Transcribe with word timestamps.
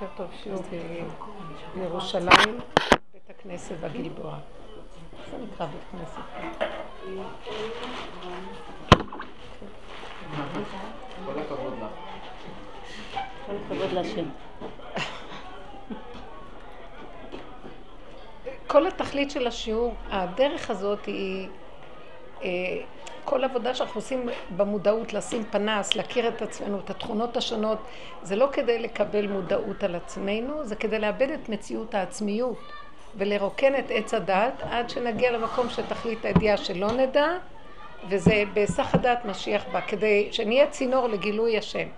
בוקר 0.00 0.12
טוב, 0.16 0.30
שיעור 0.42 0.62
בירושלים, 1.74 2.58
בית 3.12 3.30
הכנסת 3.30 3.76
בגלבוע. 3.80 4.38
זה 5.30 5.36
נקרא 5.38 5.66
בית 5.66 5.80
כנסת. 5.90 6.20
כל 11.26 11.38
הכבוד 11.38 11.72
לך. 11.82 11.90
כל 13.46 13.52
הכבוד 13.66 13.92
להשם. 13.92 14.28
כל 18.66 18.86
התכלית 18.86 19.30
של 19.30 19.46
השיעור, 19.46 19.94
הדרך 20.10 20.70
הזאת 20.70 21.06
היא 21.06 21.48
אה, 22.42 22.48
כל 23.28 23.44
עבודה 23.44 23.74
שאנחנו 23.74 23.98
עושים 23.98 24.28
במודעות, 24.56 25.12
לשים 25.12 25.44
פנס, 25.44 25.94
להכיר 25.94 26.28
את 26.28 26.42
עצמנו, 26.42 26.78
את 26.78 26.90
התכונות 26.90 27.36
השונות, 27.36 27.78
זה 28.22 28.36
לא 28.36 28.48
כדי 28.52 28.78
לקבל 28.78 29.26
מודעות 29.26 29.84
על 29.84 29.94
עצמנו, 29.94 30.64
זה 30.64 30.76
כדי 30.76 30.98
לאבד 30.98 31.30
את 31.30 31.48
מציאות 31.48 31.94
העצמיות 31.94 32.58
ולרוקן 33.16 33.74
את 33.78 33.84
עץ 33.90 34.14
הדעת 34.14 34.62
עד 34.70 34.90
שנגיע 34.90 35.30
למקום 35.30 35.70
שתכלית 35.70 36.24
הידיעה 36.24 36.56
שלא 36.56 36.92
נדע, 36.92 37.26
וזה 38.08 38.44
בהיסח 38.54 38.94
הדעת 38.94 39.24
משיח 39.24 39.64
בה, 39.72 39.80
כדי 39.80 40.28
שנהיה 40.30 40.66
צינור 40.66 41.08
לגילוי 41.08 41.58
השם. 41.58 41.88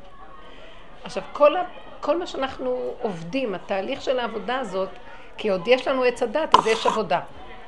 עכשיו, 1.05 1.23
כל, 1.33 1.57
ה, 1.57 1.63
כל 2.01 2.19
מה 2.19 2.27
שאנחנו 2.27 2.95
עובדים, 3.03 3.55
התהליך 3.55 4.03
של 4.03 4.19
העבודה 4.19 4.59
הזאת, 4.59 4.89
כי 5.37 5.49
עוד 5.49 5.69
יש 5.69 5.89
לנו 5.89 6.05
עץ 6.05 6.23
הדת, 6.23 6.55
אז 6.55 6.67
יש 6.67 6.87
עבודה. 6.87 7.21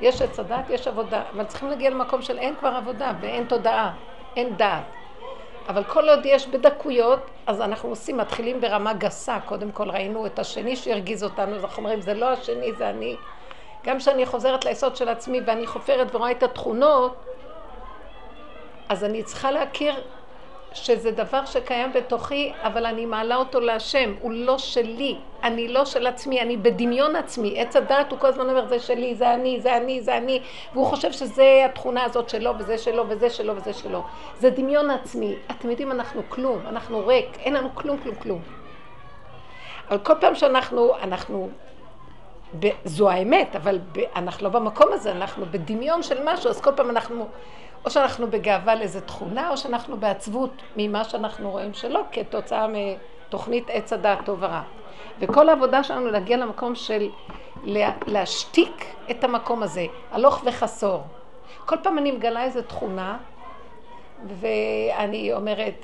יש 0.03 0.23
עץ 0.23 0.41
הדת, 0.41 0.71
יש 0.71 0.89
עבודה, 0.89 1.23
אבל 1.35 1.45
צריכים 1.45 1.69
להגיע 1.69 1.91
למקום 1.91 2.23
של 2.23 2.39
אין 2.39 2.55
כבר 2.57 2.69
עבודה 2.69 3.13
ואין 3.21 3.45
תודעה, 3.45 3.93
אין 4.37 4.57
דעת. 4.57 4.83
אבל 5.69 5.85
כל 5.85 6.09
עוד 6.09 6.27
יש 6.27 6.47
בדקויות, 6.47 7.21
אז 7.47 7.61
אנחנו 7.61 7.89
עושים, 7.89 8.17
מתחילים 8.17 8.61
ברמה 8.61 8.93
גסה. 8.93 9.39
קודם 9.45 9.73
כל 9.73 9.91
ראינו 9.91 10.27
את 10.27 10.39
השני 10.39 10.77
שהרגיז 10.77 11.25
אותנו, 11.25 11.57
אז 11.57 11.65
אנחנו 11.65 11.83
אומרים, 11.83 12.01
זה 12.01 12.15
לא 12.15 12.29
השני, 12.29 12.73
זה 12.73 12.91
אני. 12.91 13.17
גם 13.85 13.99
כשאני 13.99 14.27
חוזרת 14.27 14.65
ליסוד 14.65 14.97
של 14.97 15.09
עצמי 15.09 15.41
ואני 15.47 15.67
חופרת 15.67 16.15
ורואה 16.15 16.31
את 16.31 16.43
התכונות, 16.43 17.17
אז 18.89 19.05
אני 19.05 19.23
צריכה 19.23 19.51
להכיר 19.51 19.95
שזה 20.75 21.11
דבר 21.11 21.45
שקיים 21.45 21.93
בתוכי, 21.93 22.53
אבל 22.63 22.87
אני 22.87 23.07
מעלה 23.07 23.37
אותו 23.37 23.61
להשם, 23.61 24.15
הוא 24.21 24.33
לא 24.33 24.59
שלי, 24.59 25.17
אני 25.43 25.69
לא 25.69 25.85
של 25.85 26.07
עצמי, 26.07 26.41
אני 26.41 26.57
בדמיון 26.57 27.17
עצמי. 27.17 27.61
עץ 27.61 27.77
הדעת 27.77 28.11
הוא 28.11 28.19
כל 28.19 28.27
הזמן 28.27 28.51
אומר, 28.51 28.67
זה 28.67 28.81
שלי, 28.81 29.15
זה 29.15 29.35
אני, 29.35 29.61
זה 29.61 29.77
אני, 29.77 30.01
זה 30.01 30.17
אני, 30.17 30.41
והוא 30.73 30.87
חושב 30.87 31.13
שזה 31.13 31.63
התכונה 31.65 32.05
הזאת 32.05 32.29
שלו, 32.29 32.53
וזה 32.59 32.79
שלו, 32.79 33.05
וזה 33.09 33.31
שלו, 33.31 33.57
וזה 33.57 33.73
שלו. 33.73 34.03
זה 34.39 34.51
דמיון 34.51 34.91
עצמי. 34.91 35.35
אתם 35.51 35.71
יודעים, 35.71 35.93
אנחנו 35.93 36.23
כלום, 36.29 36.59
אנחנו 36.67 37.07
ריק, 37.07 37.39
אין 37.39 37.55
לנו 37.55 37.69
כלום, 37.75 37.99
כלום, 37.99 38.15
כלום. 38.15 38.41
אבל 39.89 39.99
כל 39.99 40.15
פעם 40.21 40.35
שאנחנו, 40.35 40.95
אנחנו, 41.03 41.49
זו 42.85 43.11
האמת, 43.11 43.57
אבל 43.57 43.79
אנחנו 44.17 44.45
לא 44.45 44.51
במקום 44.51 44.93
הזה, 44.93 45.13
אנחנו 45.13 45.47
בדמיון 45.47 46.03
של 46.03 46.19
משהו, 46.25 46.51
אז 46.51 46.61
כל 46.61 46.73
פעם 46.77 46.91
אנחנו 46.91 47.29
או 47.85 47.91
שאנחנו 47.91 48.31
בגאווה 48.31 48.75
לאיזו 48.75 49.01
תכונה, 49.01 49.51
או 49.51 49.57
שאנחנו 49.57 49.97
בעצבות 49.97 50.51
ממה 50.77 51.05
שאנחנו 51.05 51.51
רואים 51.51 51.75
שלא, 51.75 52.01
כתוצאה 52.13 52.67
מתוכנית 52.69 53.65
עץ 53.71 53.93
הדעת 53.93 54.19
טוב 54.25 54.39
ורע. 54.43 54.63
וכל 55.21 55.49
העבודה 55.49 55.85
שלנו 55.85 56.11
להגיע 56.11 56.37
למקום 56.37 56.75
של 56.75 57.09
להשתיק 58.07 58.87
את 59.11 59.25
המקום 59.25 59.63
הזה, 59.63 59.87
הלוך 60.11 60.43
וחסור. 60.45 61.03
כל 61.67 61.77
פעם 61.83 61.99
אני 61.99 62.13
מגלה 62.13 62.45
איזו 62.45 62.63
תכונה, 62.63 63.19
ואני 64.41 65.33
אומרת, 65.33 65.75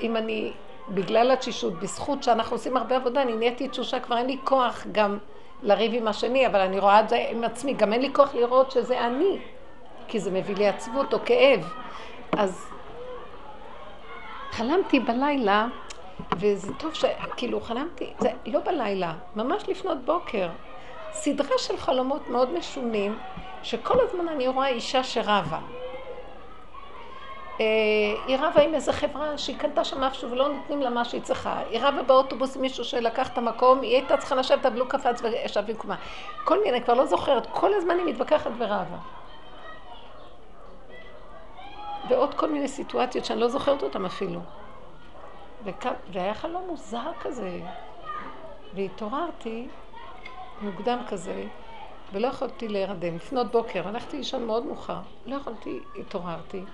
אם 0.00 0.16
אני, 0.16 0.52
בגלל 0.88 1.30
התשישות, 1.30 1.80
בזכות 1.80 2.22
שאנחנו 2.22 2.56
עושים 2.56 2.76
הרבה 2.76 2.96
עבודה, 2.96 3.22
אני 3.22 3.32
נהייתי 3.32 3.68
תשושה, 3.68 4.00
כבר 4.00 4.16
אין 4.16 4.26
לי 4.26 4.36
כוח 4.44 4.86
גם 4.92 5.18
לריב 5.62 5.94
עם 5.94 6.08
השני, 6.08 6.46
אבל 6.46 6.60
אני 6.60 6.78
רואה 6.78 7.00
את 7.00 7.08
זה 7.08 7.26
עם 7.30 7.44
עצמי, 7.44 7.74
גם 7.74 7.92
אין 7.92 8.02
לי 8.02 8.10
כוח 8.14 8.34
לראות 8.34 8.70
שזה 8.70 9.06
אני. 9.06 9.38
כי 10.12 10.20
זה 10.20 10.30
מביא 10.30 10.56
לי 10.56 10.68
עצבות 10.68 11.14
או 11.14 11.18
כאב. 11.24 11.74
אז 12.32 12.70
חלמתי 14.50 15.00
בלילה, 15.00 15.66
וזה 16.36 16.74
טוב 16.74 16.94
ש... 16.94 17.04
כאילו 17.36 17.60
חלמתי, 17.60 18.12
זה 18.18 18.30
לא 18.46 18.60
בלילה, 18.60 19.14
ממש 19.36 19.68
לפנות 19.68 20.04
בוקר. 20.04 20.48
סדרה 21.12 21.58
של 21.58 21.76
חלומות 21.76 22.28
מאוד 22.28 22.52
משונים, 22.58 23.18
שכל 23.62 23.94
הזמן 24.00 24.28
אני 24.28 24.48
רואה 24.48 24.68
אישה 24.68 25.04
שרבה. 25.04 25.60
אה, 27.60 27.64
היא 28.26 28.36
רבה 28.40 28.62
עם 28.62 28.74
איזה 28.74 28.92
חברה 28.92 29.38
שהיא 29.38 29.58
קנתה 29.58 29.84
שם 29.84 30.00
משהו 30.00 30.30
ולא 30.30 30.48
נותנים 30.48 30.80
לה 30.82 30.90
מה 30.90 31.04
שהיא 31.04 31.22
צריכה. 31.22 31.58
היא 31.70 31.80
רבה 31.82 32.02
באוטובוס 32.02 32.56
עם 32.56 32.62
מישהו 32.62 32.84
שלקח 32.84 33.28
את 33.28 33.38
המקום, 33.38 33.82
היא 33.82 33.96
הייתה 33.96 34.16
צריכה 34.16 34.34
לשבת, 34.34 34.66
אבל 34.66 34.80
הוא 34.80 34.88
קפץ 34.88 35.22
וישב 35.22 35.60
במקומה. 35.66 35.96
כל 36.44 36.62
מיני, 36.64 36.82
כבר 36.82 36.94
לא 36.94 37.06
זוכרת, 37.06 37.46
כל 37.50 37.74
הזמן 37.74 37.98
היא 37.98 38.06
מתווכחת 38.06 38.50
ורבה. 38.58 38.98
ועוד 42.08 42.34
כל 42.34 42.52
מיני 42.52 42.68
סיטואציות 42.68 43.24
שאני 43.24 43.40
לא 43.40 43.48
זוכרת 43.48 43.82
אותן 43.82 44.04
אפילו. 44.04 44.40
וכ... 45.64 45.86
והיה 46.12 46.34
חלום 46.34 46.66
מוזר 46.68 47.12
כזה. 47.20 47.60
והתעוררתי 48.74 49.68
מוקדם 50.62 50.98
כזה, 51.08 51.44
ולא 52.12 52.26
יכולתי 52.26 52.68
להירדם. 52.68 53.16
לפנות 53.16 53.50
בוקר, 53.50 53.88
הלכתי 53.88 54.16
לישון 54.16 54.46
מאוד 54.46 54.66
מאוחר. 54.66 55.00
לא 55.26 55.36
יכולתי, 55.36 55.82
התעוררתי. 55.96 56.64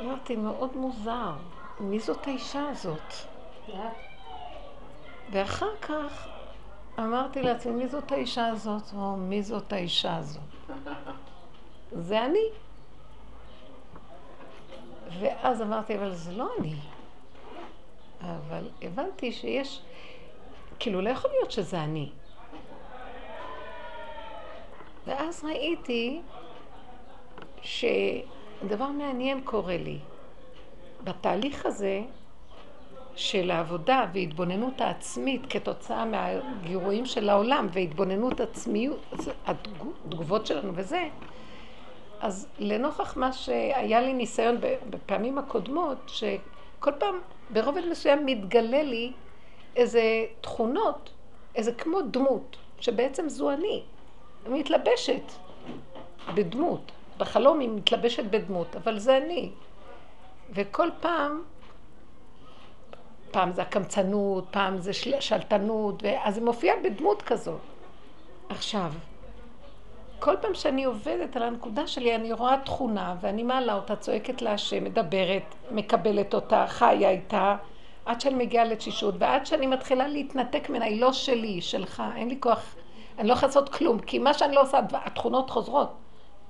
אמרתי, 0.00 0.36
מאוד 0.36 0.76
מוזר, 0.76 1.32
מי 1.80 2.00
זאת 2.00 2.26
האישה 2.26 2.68
הזאת? 2.68 3.12
ואחר 5.30 5.76
כך 5.82 6.28
אמרתי 6.98 7.42
לעצמי, 7.42 7.72
מי 7.72 7.88
זאת 7.88 8.12
האישה 8.12 8.46
הזאת? 8.46 8.82
או 8.94 9.16
מי 9.16 9.42
זאת 9.42 9.72
האישה 9.72 10.16
הזאת? 10.16 10.42
זה 11.92 12.24
אני. 12.24 12.65
ואז 15.20 15.62
אמרתי, 15.62 15.96
אבל 15.96 16.12
זה 16.12 16.32
לא 16.32 16.48
אני. 16.58 16.74
אבל 18.20 18.68
הבנתי 18.82 19.32
שיש, 19.32 19.80
כאילו 20.78 21.00
לא 21.00 21.10
יכול 21.10 21.30
להיות 21.30 21.50
שזה 21.50 21.84
אני. 21.84 22.10
ואז 25.06 25.44
ראיתי 25.44 26.20
שדבר 27.62 28.88
מעניין 28.88 29.40
קורה 29.44 29.76
לי. 29.76 29.98
בתהליך 31.04 31.66
הזה 31.66 32.02
של 33.16 33.50
העבודה 33.50 34.06
והתבוננות 34.12 34.80
העצמית 34.80 35.42
כתוצאה 35.50 36.04
מהגירויים 36.04 37.06
של 37.06 37.28
העולם 37.28 37.66
והתבוננות 37.72 38.40
עצמיות, 38.40 39.14
התגובות 39.46 40.46
שלנו 40.46 40.72
וזה, 40.74 41.08
אז 42.20 42.48
לנוכח 42.58 43.16
מה 43.16 43.32
שהיה 43.32 44.00
לי 44.00 44.12
ניסיון 44.12 44.56
בפעמים 44.90 45.38
הקודמות, 45.38 45.98
שכל 46.06 46.92
פעם 46.98 47.14
ברובד 47.50 47.82
מסוים 47.90 48.26
מתגלה 48.26 48.82
לי 48.82 49.12
איזה 49.76 50.02
תכונות, 50.40 51.10
איזה 51.54 51.72
כמו 51.72 52.02
דמות, 52.02 52.56
שבעצם 52.80 53.28
זו 53.28 53.50
אני. 53.50 53.82
היא 54.46 54.54
מתלבשת 54.54 55.22
בדמות. 56.34 56.92
בחלום 57.18 57.60
היא 57.60 57.68
מתלבשת 57.68 58.24
בדמות, 58.24 58.76
אבל 58.76 58.98
זה 58.98 59.16
אני. 59.16 59.50
וכל 60.50 60.88
פעם, 61.00 61.42
פעם 63.30 63.52
זה 63.52 63.62
הקמצנות, 63.62 64.44
פעם 64.50 64.78
זה 64.78 64.92
שלטנות, 65.20 66.02
אז 66.24 66.36
היא 66.36 66.44
מופיעה 66.44 66.76
בדמות 66.84 67.22
כזאת. 67.22 67.60
עכשיו, 68.48 68.92
כל 70.18 70.34
פעם 70.40 70.54
שאני 70.54 70.84
עובדת 70.84 71.36
על 71.36 71.42
הנקודה 71.42 71.86
שלי, 71.86 72.14
אני 72.14 72.32
רואה 72.32 72.56
תכונה, 72.64 73.14
ואני 73.20 73.42
מעלה 73.42 73.74
אותה, 73.74 73.96
צועקת 73.96 74.42
להשם, 74.42 74.84
מדברת, 74.84 75.54
מקבלת 75.70 76.34
אותה, 76.34 76.64
חיה 76.68 77.10
איתה, 77.10 77.56
עד 78.06 78.20
שאני 78.20 78.34
מגיעה 78.34 78.64
לתשישות, 78.64 79.14
ועד 79.18 79.46
שאני 79.46 79.66
מתחילה 79.66 80.08
להתנתק 80.08 80.68
ממנה, 80.70 80.84
היא 80.84 81.00
לא 81.00 81.12
שלי, 81.12 81.48
היא 81.48 81.62
שלך, 81.62 82.02
אין 82.16 82.28
לי 82.28 82.36
כוח, 82.40 82.74
אני 83.18 83.28
לא 83.28 83.32
יכולה 83.32 83.48
לעשות 83.48 83.68
כלום, 83.68 83.98
כי 83.98 84.18
מה 84.18 84.34
שאני 84.34 84.54
לא 84.54 84.60
עושה, 84.60 84.80
התכונות 84.92 85.50
חוזרות. 85.50 85.92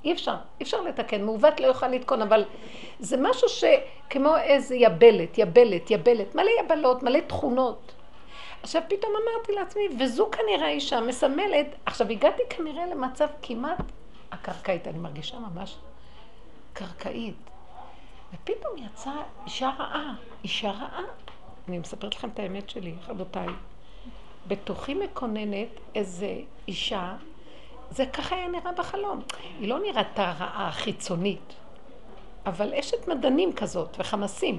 אי 0.05 0.12
אפשר, 0.12 0.35
אי 0.61 0.64
אפשר 0.64 0.81
לתקן, 0.81 1.25
מעוות 1.25 1.61
לא 1.61 1.67
יוכל 1.67 1.88
לתקון, 1.88 2.23
אבל 2.23 2.44
זה 3.00 3.17
משהו 3.17 3.49
שכמו 3.49 4.37
איזה 4.37 4.75
יבלת, 4.75 5.38
יבלת, 5.38 5.90
יבלת, 5.90 6.35
מלא 6.35 6.50
יבלות, 6.64 7.02
מלא 7.02 7.20
תכונות. 7.26 7.93
עכשיו 8.62 8.82
פתאום 8.88 9.12
אמרתי 9.12 9.53
לעצמי, 9.53 9.82
וזו 10.00 10.29
כנראה 10.32 10.69
אישה 10.69 11.00
מסמלת, 11.00 11.67
עכשיו 11.87 12.08
הגעתי 12.11 12.43
כנראה 12.50 12.87
למצב 12.87 13.29
כמעט 13.43 13.82
הקרקעית, 14.32 14.88
אני 14.88 14.99
מרגישה 14.99 15.38
ממש 15.38 15.76
קרקעית. 16.73 17.37
ופתאום 18.35 18.73
יצאה 18.76 19.23
אישה 19.44 19.70
רעה, 19.79 20.14
אישה 20.44 20.70
רעה. 20.70 21.03
אני 21.69 21.79
מספרת 21.79 22.14
לכם 22.14 22.29
את 22.29 22.38
האמת 22.38 22.70
שלי, 22.70 22.94
רבותיי. 23.08 23.49
בתוכי 24.47 24.94
מקוננת 24.94 25.69
איזה 25.94 26.35
אישה, 26.69 27.17
זה 27.91 28.06
ככה 28.06 28.37
היה 28.37 28.49
נראה 28.49 28.73
בחלום. 28.73 29.23
היא 29.59 29.69
לא 29.69 29.79
נראתה 29.79 30.32
רעה 30.38 30.73
חיצונית, 30.73 31.55
אבל 32.47 32.75
אשת 32.75 33.09
מדענים 33.09 33.52
כזאת 33.52 33.97
וחמסים. 33.99 34.59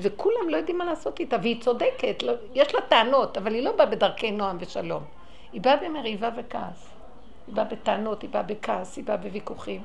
וכולם 0.00 0.48
לא 0.48 0.56
יודעים 0.56 0.78
מה 0.78 0.84
לעשות 0.84 1.20
איתה, 1.20 1.36
והיא 1.42 1.60
צודקת, 1.60 2.22
לא, 2.22 2.32
יש 2.54 2.74
לה 2.74 2.80
טענות, 2.80 3.36
אבל 3.36 3.54
היא 3.54 3.62
לא 3.62 3.72
באה 3.76 3.86
בדרכי 3.86 4.30
נועם 4.30 4.56
ושלום. 4.60 5.02
היא 5.52 5.60
באה 5.60 5.76
במריבה 5.76 6.30
וכעס. 6.36 6.90
היא 7.46 7.54
באה 7.54 7.64
בטענות, 7.64 8.22
היא 8.22 8.30
באה 8.30 8.42
בכעס, 8.42 8.96
היא 8.96 9.04
באה 9.04 9.16
בוויכוחים. 9.16 9.82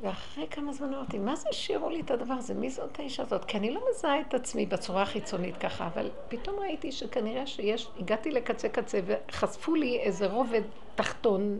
ואחרי 0.00 0.46
כמה 0.50 0.72
זמן 0.72 0.94
אמרתי, 0.94 1.18
מה 1.18 1.36
זה 1.36 1.48
השאירו 1.48 1.90
לי 1.90 2.00
את 2.00 2.10
הדבר 2.10 2.34
הזה? 2.34 2.54
מי 2.54 2.70
זאת 2.70 2.98
האישה 2.98 3.22
הזאת? 3.22 3.44
כי 3.44 3.56
אני 3.56 3.70
לא 3.70 3.80
מזהה 3.90 4.20
את 4.20 4.34
עצמי 4.34 4.66
בצורה 4.66 5.02
החיצונית 5.02 5.56
ככה, 5.56 5.86
אבל 5.86 6.10
פתאום 6.28 6.60
ראיתי 6.60 6.92
שכנראה 6.92 7.46
שיש, 7.46 7.88
הגעתי 7.98 8.30
לקצה 8.30 8.68
קצה 8.68 9.00
וחשפו 9.06 9.74
לי 9.74 9.98
איזה 10.00 10.26
רובד 10.26 10.62
תחתון 10.94 11.58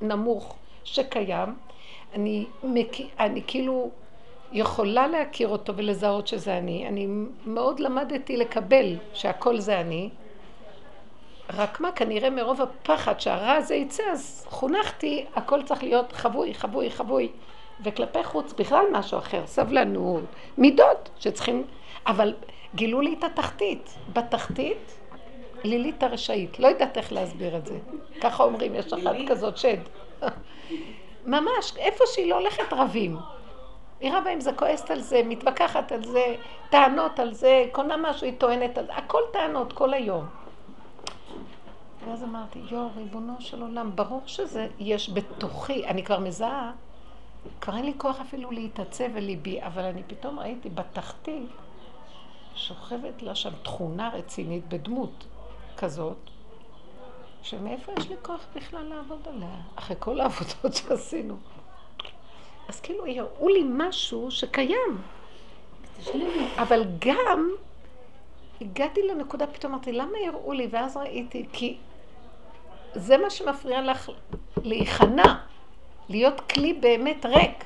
נמוך 0.00 0.56
שקיים. 0.84 1.56
אני, 2.14 2.46
אני 3.18 3.42
כאילו 3.46 3.90
יכולה 4.52 5.06
להכיר 5.06 5.48
אותו 5.48 5.76
ולזהות 5.76 6.26
שזה 6.26 6.58
אני. 6.58 6.88
אני 6.88 7.06
מאוד 7.46 7.80
למדתי 7.80 8.36
לקבל 8.36 8.96
שהכל 9.14 9.60
זה 9.60 9.80
אני. 9.80 10.10
רק 11.50 11.80
מה, 11.80 11.92
כנראה 11.92 12.30
מרוב 12.30 12.62
הפחד 12.62 13.20
שהרע 13.20 13.52
הזה 13.52 13.74
יצא, 13.74 14.02
אז 14.12 14.46
חונכתי, 14.48 15.24
הכל 15.34 15.62
צריך 15.62 15.82
להיות 15.82 16.12
חבוי, 16.12 16.54
חבוי, 16.54 16.90
חבוי. 16.90 17.28
וכלפי 17.84 18.24
חוץ 18.24 18.52
בכלל 18.52 18.84
משהו 18.92 19.18
אחר, 19.18 19.46
סבלנות, 19.46 20.22
מידות 20.58 21.10
שצריכים, 21.18 21.64
אבל 22.06 22.34
גילו 22.74 23.00
לי 23.00 23.14
את 23.18 23.24
התחתית. 23.24 23.94
בתחתית, 24.12 24.98
לילית 25.64 26.02
הרשאית, 26.02 26.58
לא 26.58 26.68
יודעת 26.68 26.96
איך 26.96 27.12
להסביר 27.12 27.56
את 27.56 27.66
זה. 27.66 27.78
ככה 28.20 28.42
אומרים, 28.42 28.74
יש 28.74 28.92
אחת 28.92 29.16
כזאת 29.28 29.56
שד. 29.56 29.76
ממש, 31.26 31.76
איפה 31.76 32.04
שהיא 32.06 32.30
לא 32.30 32.38
הולכת 32.38 32.72
רבים. 32.72 33.16
היא 34.02 34.12
רבה 34.12 34.30
עם 34.30 34.40
זה, 34.40 34.52
כועסת 34.52 34.90
על 34.90 35.00
זה, 35.00 35.22
מתווכחת 35.24 35.92
על 35.92 36.04
זה, 36.04 36.36
טענות 36.70 37.18
על 37.18 37.34
זה, 37.34 37.64
קונה 37.72 37.96
משהו, 37.96 38.26
היא 38.26 38.34
טוענת 38.38 38.78
על 38.78 38.86
זה, 38.86 38.94
הכל 38.94 39.20
טענות 39.32 39.72
כל 39.72 39.94
היום. 39.94 40.26
ואז 42.06 42.24
אמרתי, 42.24 42.58
יואו, 42.70 42.88
ריבונו 42.96 43.34
של 43.38 43.62
עולם, 43.62 43.90
ברור 43.96 44.22
שזה 44.26 44.68
יש 44.78 45.10
בתוכי, 45.10 45.86
אני 45.86 46.04
כבר 46.04 46.18
מזהה 46.18 46.72
כבר 47.60 47.76
אין 47.76 47.84
לי 47.84 47.94
כוח 47.98 48.20
אפילו 48.20 48.50
להתעצב 48.50 49.04
וליבי, 49.14 49.62
אבל 49.62 49.82
אני 49.82 50.02
פתאום 50.06 50.38
ראיתי 50.38 50.70
בתחתית 50.70 51.50
שוכבת 52.54 53.22
לה 53.22 53.34
שם 53.34 53.50
תכונה 53.62 54.10
רצינית 54.14 54.68
בדמות 54.68 55.24
כזאת, 55.76 56.16
שמאיפה 57.42 57.92
יש 57.98 58.08
לי 58.08 58.16
כוח 58.22 58.40
בכלל 58.56 58.82
לעבוד 58.82 59.28
עליה, 59.28 59.56
אחרי 59.74 59.96
כל 59.98 60.20
העבודות 60.20 60.74
שעשינו. 60.74 61.36
אז 62.68 62.80
כאילו 62.80 63.06
יראו 63.06 63.48
לי 63.48 63.62
משהו 63.64 64.30
שקיים. 64.30 65.02
אבל 66.58 66.84
גם 66.98 67.50
הגעתי 68.60 69.02
לנקודה, 69.02 69.46
פתאום 69.46 69.72
אמרתי, 69.72 69.92
למה 69.92 70.18
יראו 70.18 70.52
לי? 70.52 70.68
ואז 70.70 70.96
ראיתי, 70.96 71.46
כי 71.52 71.76
זה 72.94 73.16
מה 73.16 73.30
שמפריע 73.30 73.82
לך 73.82 74.10
להיכנע. 74.62 75.34
להיות 76.08 76.40
כלי 76.40 76.72
באמת 76.72 77.26
ריק. 77.26 77.64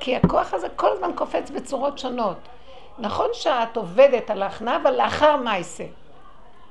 כי 0.00 0.16
הכוח 0.16 0.54
הזה 0.54 0.68
כל 0.76 0.92
הזמן 0.92 1.10
קופץ 1.14 1.50
בצורות 1.50 1.98
שונות. 1.98 2.36
נכון 2.98 3.28
שאת 3.32 3.76
עובדת 3.76 4.30
על 4.30 4.42
ההכנעה, 4.42 4.76
אבל 4.76 4.96
לאחר 4.96 5.36
מעשה. 5.36 5.84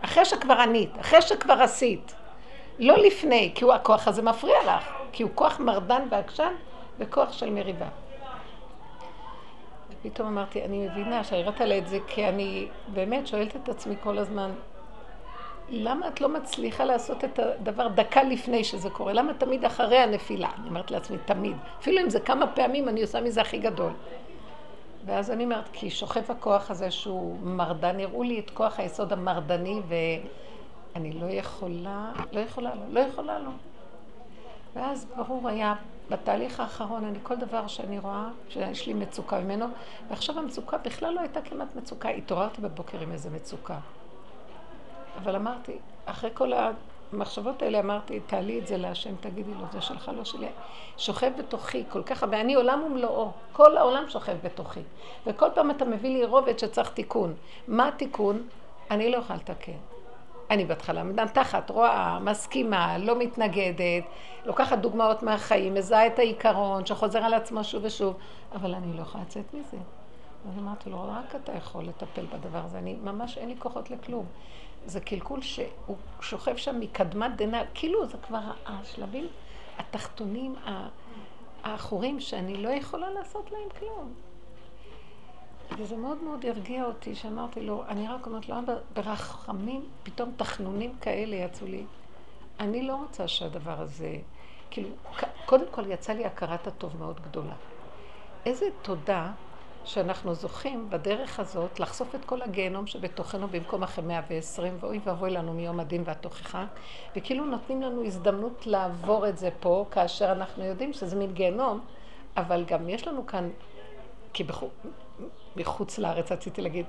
אחרי 0.02 0.26
שכבר 0.26 0.54
ענית, 0.54 1.00
אחרי 1.00 1.22
שכבר 1.22 1.62
עשית. 1.62 2.14
לא 2.80 2.98
לפני, 2.98 3.52
כי 3.56 3.64
הוא, 3.64 3.74
הכוח 3.74 4.08
הזה 4.08 4.22
מפריע 4.22 4.58
לך. 4.68 4.84
כי 5.12 5.24
הוא 5.24 5.32
כוח 5.36 5.60
מרדן 5.60 6.08
ועקשן 6.12 6.54
וכוח 7.00 7.34
של 7.34 7.50
מריבה. 7.50 7.88
ופתאום 9.90 10.28
אמרתי, 10.28 10.66
אני 10.66 10.88
מבינה 10.88 11.24
שהראית 11.24 11.60
לה 11.60 11.78
את 11.78 11.88
זה, 11.88 12.00
כי 12.08 12.28
אני 12.28 12.68
באמת 12.94 13.28
שואלת 13.28 13.56
את 13.56 13.70
עצמי 13.70 13.96
כל 14.04 14.18
הזמן, 14.18 14.52
למה 15.70 16.08
את 16.08 16.22
לא 16.22 16.30
מצליחה 16.30 16.86
לעשות 16.86 17.24
את 17.24 17.40
הדבר 17.40 17.88
דקה 17.88 18.24
לפני 18.24 18.64
שזה 18.64 18.90
קורה? 18.90 19.14
למה 19.14 19.34
תמיד 19.34 19.66
אחרי 19.66 19.98
הנפילה? 19.98 20.50
אני 20.60 20.70
אומרת 20.70 20.92
לעצמי, 20.92 21.18
תמיד. 21.26 21.58
אפילו 21.80 22.02
אם 22.02 22.10
זה 22.10 22.20
כמה 22.20 22.48
פעמים, 22.48 22.90
אני 22.90 23.02
עושה 23.02 23.22
מזה 23.22 23.42
הכי 23.42 23.58
גדול. 23.58 23.92
ואז 25.06 25.32
אני 25.32 25.44
אומרת, 25.44 25.70
כי 25.74 25.90
שוכב 25.90 26.32
הכוח 26.32 26.72
הזה 26.72 26.92
שהוא 26.92 27.40
מרדן, 27.44 28.00
הראו 28.00 28.24
לי 28.24 28.40
את 28.40 28.50
כוח 28.50 28.80
היסוד 28.80 29.14
המרדני, 29.14 29.82
ואני 30.96 31.14
לא 31.14 31.26
יכולה, 31.26 32.12
לא 32.32 32.40
יכולה 32.40 32.76
לו, 32.76 32.82
לא 32.90 33.00
יכולה 33.00 33.40
לו. 33.40 33.52
ואז 34.76 35.06
ברור 35.18 35.50
היה, 35.50 35.74
בתהליך 36.12 36.60
האחרון, 36.60 37.06
אני 37.06 37.20
כל 37.24 37.36
דבר 37.36 37.68
שאני 37.68 38.00
רואה, 38.00 38.30
שיש 38.50 38.88
לי 38.88 38.94
מצוקה 38.94 39.40
ממנו, 39.40 39.66
ועכשיו 40.10 40.40
המצוקה 40.40 40.78
בכלל 40.78 41.14
לא 41.14 41.20
הייתה 41.20 41.42
כמעט 41.42 41.76
מצוקה, 41.76 42.10
התעוררתי 42.10 42.62
בבוקר 42.62 43.00
עם 43.00 43.12
איזה 43.12 43.30
מצוקה. 43.30 43.78
אבל 45.18 45.36
אמרתי, 45.36 45.78
אחרי 46.06 46.30
כל 46.34 46.52
המחשבות 47.14 47.62
האלה 47.62 47.80
אמרתי, 47.80 48.20
תעלי 48.20 48.60
את 48.60 48.68
זה 48.68 48.78
להשם, 48.78 49.16
תגידי 49.16 49.54
לו, 49.54 49.66
זה 49.72 49.82
שלך, 49.82 50.12
לא 50.18 50.26
שלי. 50.26 50.48
שוכב 50.98 51.32
בתוכי 51.38 51.84
כל 51.90 52.04
כך 52.04 52.24
הרבה, 52.24 52.42
אני 52.42 52.54
עולם 52.54 52.84
ומלואו, 52.84 53.32
כל 53.52 53.78
העולם 53.78 54.10
שוכב 54.10 54.36
בתוכי. 54.44 54.82
וכל 55.28 55.48
פעם 55.56 55.72
אתה 55.72 55.86
מביא 55.86 56.10
לי 56.10 56.26
רובד 56.26 56.60
שצריך 56.60 56.90
תיקון. 56.90 57.34
מה 57.68 57.88
התיקון? 57.88 58.48
אני 58.92 59.12
לא 59.12 59.18
יכולה 59.18 59.40
לתקן. 59.40 59.91
אני 60.52 60.66
בהתחלה 60.66 61.04
מנתחת, 61.04 61.70
רואה, 61.70 62.20
מסכימה, 62.20 62.98
לא 62.98 63.20
מתנגדת, 63.20 64.04
לוקחת 64.46 64.78
דוגמאות 64.78 65.24
מהחיים, 65.24 65.74
מזהה 65.74 66.08
את 66.08 66.20
העיקרון 66.20 66.86
שחוזר 66.86 67.20
על 67.20 67.34
עצמו 67.34 67.64
שוב 67.64 67.84
ושוב, 67.86 68.18
אבל 68.54 68.76
אני 68.76 68.94
לא 68.94 69.02
יכולה 69.02 69.24
לצאת 69.24 69.54
מזה. 69.54 69.78
אז 70.50 70.58
אמרתי 70.58 70.90
לו, 70.90 71.04
רק 71.08 71.36
אתה 71.36 71.52
יכול 71.52 71.84
לטפל 71.84 72.26
בדבר 72.26 72.60
הזה, 72.66 72.78
אני 72.78 72.98
ממש 73.04 73.38
אין 73.38 73.50
לי 73.50 73.56
כוחות 73.60 73.92
לכלום. 73.92 74.26
זה 74.86 75.00
קלקול 75.00 75.42
שהוא 75.42 75.96
שוכב 76.22 76.56
שם 76.56 76.80
מקדמת 76.80 77.36
דנא, 77.36 77.64
כאילו 77.74 78.06
זה 78.06 78.18
כבר 78.18 78.42
השלבים 78.66 79.28
התחתונים, 79.78 80.56
האחורים, 81.64 82.20
שאני 82.20 82.58
לא 82.58 82.70
יכולה 82.70 83.10
לעשות 83.10 83.52
להם 83.52 83.70
כלום. 83.80 84.14
וזה 85.78 85.98
מאוד 85.98 86.24
מאוד 86.24 86.46
הרגיע 86.46 86.86
אותי, 86.86 87.16
שאמרתי 87.16 87.62
לו, 87.62 87.84
אני 87.88 88.08
רק 88.08 88.26
אומרת 88.26 88.50
לו, 88.50 88.60
אבא, 88.60 88.74
ברחמים, 88.94 89.86
פתאום 90.04 90.32
תחנונים 90.38 90.96
כאלה 91.02 91.36
יצאו 91.36 91.68
לי. 91.68 91.84
אני 92.60 92.88
לא 92.88 92.96
רוצה 92.96 93.28
שהדבר 93.28 93.82
הזה, 93.82 94.16
כאילו, 94.70 94.90
קודם 95.46 95.66
כל 95.72 95.92
יצא 95.92 96.14
לי 96.14 96.26
הכרת 96.26 96.68
הטוב 96.68 96.98
מאוד 97.00 97.20
גדולה. 97.20 97.54
איזה 98.46 98.66
תודה 98.82 99.32
שאנחנו 99.86 100.34
זוכים 100.34 100.90
בדרך 100.90 101.40
הזאת 101.40 101.80
לחשוף 101.80 102.16
את 102.16 102.26
כל 102.26 102.42
הגיהנום 102.42 102.88
שבתוכנו 102.88 103.48
במקום 103.48 103.84
אחרי 103.84 104.06
מאה 104.06 104.22
ועשרים, 104.30 104.78
ואוי 104.80 105.00
ואבוי 105.04 105.32
לנו 105.32 105.54
מיום 105.54 105.80
הדין 105.80 106.04
והתוכחה, 106.06 106.66
וכאילו 107.16 107.46
נותנים 107.46 107.82
לנו 107.82 108.04
הזדמנות 108.04 108.68
לעבור 108.68 109.28
את 109.28 109.38
זה 109.38 109.50
פה, 109.60 109.86
כאשר 109.92 110.32
אנחנו 110.32 110.64
יודעים 110.64 110.94
שזה 110.94 111.16
מין 111.16 111.34
גיהנום, 111.34 111.80
אבל 112.38 112.64
גם 112.68 112.90
יש 112.90 113.08
לנו 113.08 113.26
כאן, 113.26 113.50
כי 114.34 114.44
בחוץ 115.56 115.98
לארץ 115.98 116.32
רציתי 116.32 116.62
להגיד, 116.62 116.86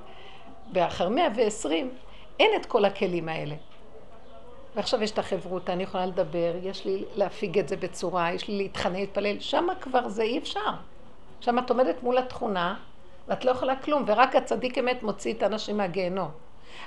מאה 1.10 1.28
ועשרים 1.36 1.90
אין 2.40 2.50
את 2.60 2.66
כל 2.66 2.84
הכלים 2.84 3.28
האלה. 3.28 3.54
ועכשיו 4.76 5.02
יש 5.02 5.10
את 5.10 5.18
החברותה, 5.18 5.72
אני 5.72 5.82
יכולה 5.82 6.06
לדבר, 6.06 6.54
יש 6.62 6.84
לי 6.84 7.04
להפיג 7.14 7.58
את 7.58 7.68
זה 7.68 7.76
בצורה, 7.76 8.32
יש 8.32 8.48
לי 8.48 8.58
להתחנן, 8.58 8.94
להתפלל, 8.94 9.40
שם 9.40 9.66
כבר 9.80 10.08
זה 10.08 10.22
אי 10.22 10.38
אפשר. 10.38 10.70
שם 11.40 11.58
את 11.58 11.70
עומדת 11.70 12.02
מול 12.02 12.18
התכונה, 12.18 12.76
ואת 13.28 13.44
לא 13.44 13.50
יכולה 13.50 13.76
כלום, 13.76 14.04
ורק 14.06 14.36
הצדיק 14.36 14.78
אמת 14.78 15.02
מוציא 15.02 15.34
את 15.34 15.42
האנשים 15.42 15.76
מהגיהנום. 15.76 16.30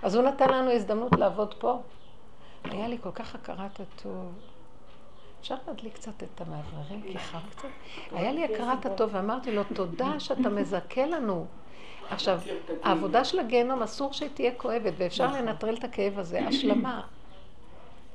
אז 0.04 0.16
הוא 0.16 0.24
נתן 0.24 0.50
לנו 0.50 0.72
הזדמנות 0.72 1.12
לעבוד 1.20 1.54
פה. 1.54 1.82
היה 2.64 2.88
לי 2.88 2.98
כל 3.02 3.12
כך 3.12 3.36
הכרת 3.36 3.80
הטוב. 3.80 4.55
אפשר 5.46 5.56
להדליק 5.68 5.94
קצת 5.94 6.24
את 6.24 6.42
המאווררים, 6.42 7.18
חם 7.18 7.40
קצת? 7.50 7.68
היה 8.12 8.32
לי 8.32 8.46
הכרת 8.46 8.86
הטוב, 8.86 9.10
ואמרתי 9.14 9.56
לו, 9.56 9.64
תודה 9.76 10.20
שאתה 10.20 10.50
מזכה 10.50 11.06
לנו. 11.06 11.46
עכשיו, 12.10 12.40
העבודה 12.84 13.26
של 13.26 13.40
הגיהנום 13.40 13.84
אסור 13.84 14.14
שהיא 14.14 14.30
תהיה 14.34 14.52
כואבת, 14.58 14.94
ואפשר 14.98 15.28
נכון. 15.28 15.40
לנטרל 15.40 15.76
את 15.76 15.84
הכאב 15.84 16.20
הזה. 16.20 16.48
השלמה. 16.48 17.02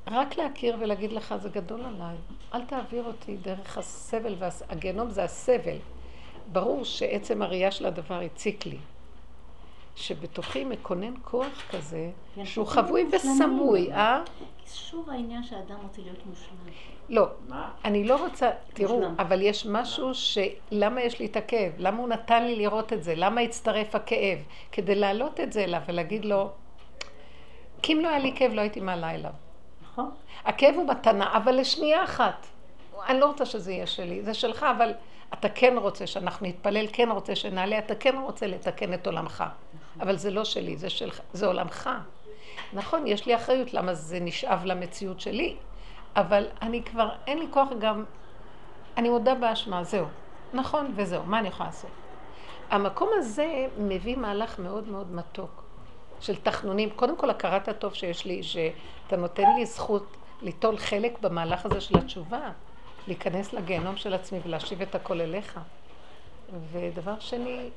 רק 0.06 0.36
להכיר 0.36 0.76
ולהגיד 0.80 1.12
לך, 1.12 1.34
זה 1.36 1.48
גדול 1.48 1.80
עליי. 1.80 2.16
אל 2.54 2.64
תעביר 2.64 3.04
אותי 3.04 3.36
דרך 3.36 3.78
הסבל, 3.78 4.34
והגיהנום 4.38 5.10
זה 5.10 5.24
הסבל. 5.24 5.76
ברור 6.52 6.84
שעצם 6.84 7.42
הראייה 7.42 7.70
של 7.70 7.86
הדבר 7.86 8.20
הציק 8.20 8.66
לי. 8.66 8.78
שבתוכי 9.96 10.64
מקונן 10.64 11.14
כוח 11.22 11.62
כזה, 11.70 12.10
שהוא 12.44 12.66
חבוי 12.66 13.08
וסמוי, 13.12 13.92
אה? 13.92 14.22
שוב 14.66 15.10
העניין 15.10 15.42
שהאדם 15.42 15.76
רוצה 15.82 16.02
להיות 16.02 16.26
מושלם. 16.26 16.99
לא, 17.10 17.26
אני 17.84 18.04
לא 18.04 18.24
רוצה, 18.24 18.50
תראו, 18.72 19.02
אבל 19.18 19.42
יש 19.42 19.66
משהו 19.66 20.10
שלמה 20.14 21.02
יש 21.02 21.18
לי 21.18 21.26
את 21.26 21.36
הכאב? 21.36 21.72
למה 21.78 21.98
הוא 21.98 22.08
נתן 22.08 22.44
לי 22.44 22.56
לראות 22.56 22.92
את 22.92 23.02
זה? 23.02 23.14
למה 23.16 23.40
הצטרף 23.40 23.94
הכאב? 23.94 24.38
כדי 24.72 24.94
להעלות 24.94 25.40
את 25.40 25.52
זה 25.52 25.64
אליו 25.64 25.80
ולהגיד 25.88 26.24
לו, 26.24 26.50
כי 27.82 27.92
אם 27.92 28.00
לא 28.00 28.08
היה 28.08 28.18
לי 28.18 28.32
כאב 28.36 28.52
לא 28.52 28.60
הייתי 28.60 28.80
מעלה 28.80 29.14
אליו. 29.14 29.30
נכון. 29.82 30.10
הכאב 30.44 30.74
הוא 30.74 30.88
מתנה, 30.88 31.36
אבל 31.36 31.54
לשנייה 31.60 32.04
אחת. 32.04 32.46
אני 33.06 33.20
לא 33.20 33.26
רוצה 33.26 33.44
שזה 33.44 33.72
יהיה 33.72 33.86
שלי, 33.86 34.22
זה 34.22 34.34
שלך, 34.34 34.66
אבל 34.76 34.92
אתה 35.34 35.48
כן 35.48 35.74
רוצה 35.78 36.06
שאנחנו 36.06 36.46
נתפלל, 36.46 36.86
כן 36.92 37.08
רוצה 37.10 37.36
שנעלה, 37.36 37.78
אתה 37.78 37.94
כן 37.94 38.16
רוצה 38.18 38.46
לתקן 38.46 38.94
את 38.94 39.06
עולמך. 39.06 39.44
אבל 40.00 40.16
זה 40.16 40.30
לא 40.30 40.44
שלי, 40.44 40.76
זה 40.76 40.90
שלך, 40.90 41.20
זה 41.32 41.46
עולמך. 41.46 41.90
נכון, 42.72 43.06
יש 43.06 43.26
לי 43.26 43.36
אחריות 43.36 43.74
למה 43.74 43.94
זה 43.94 44.20
נשאב 44.20 44.64
למציאות 44.64 45.20
שלי, 45.20 45.56
אבל 46.16 46.46
אני 46.62 46.82
כבר, 46.82 47.08
אין 47.26 47.38
לי 47.38 47.46
כוח 47.50 47.68
גם, 47.78 48.04
אני 48.96 49.08
מודה 49.08 49.34
באשמה, 49.34 49.84
זהו. 49.84 50.06
נכון, 50.54 50.92
וזהו, 50.96 51.22
מה 51.24 51.38
אני 51.38 51.48
יכולה 51.48 51.68
לעשות? 51.68 51.90
המקום 52.70 53.08
הזה 53.12 53.66
מביא 53.78 54.16
מהלך 54.16 54.58
מאוד 54.58 54.88
מאוד 54.88 55.12
מתוק 55.12 55.62
של 56.20 56.36
תחנונים. 56.36 56.90
קודם 56.90 57.16
כל, 57.16 57.30
הכרת 57.30 57.68
הטוב 57.68 57.94
שיש 57.94 58.24
לי, 58.24 58.42
שאתה 58.42 59.16
נותן 59.16 59.54
לי 59.56 59.66
זכות 59.66 60.16
ליטול 60.42 60.78
חלק 60.78 61.18
במהלך 61.20 61.66
הזה 61.66 61.80
של 61.80 61.98
התשובה, 61.98 62.50
להיכנס 63.06 63.52
לגיהנום 63.52 63.96
של 63.96 64.14
עצמי 64.14 64.38
ולהשיב 64.44 64.82
את 64.82 64.94
הכל 64.94 65.20
אליך. 65.20 65.60
ודבר 66.72 67.14
שני, 67.20 67.70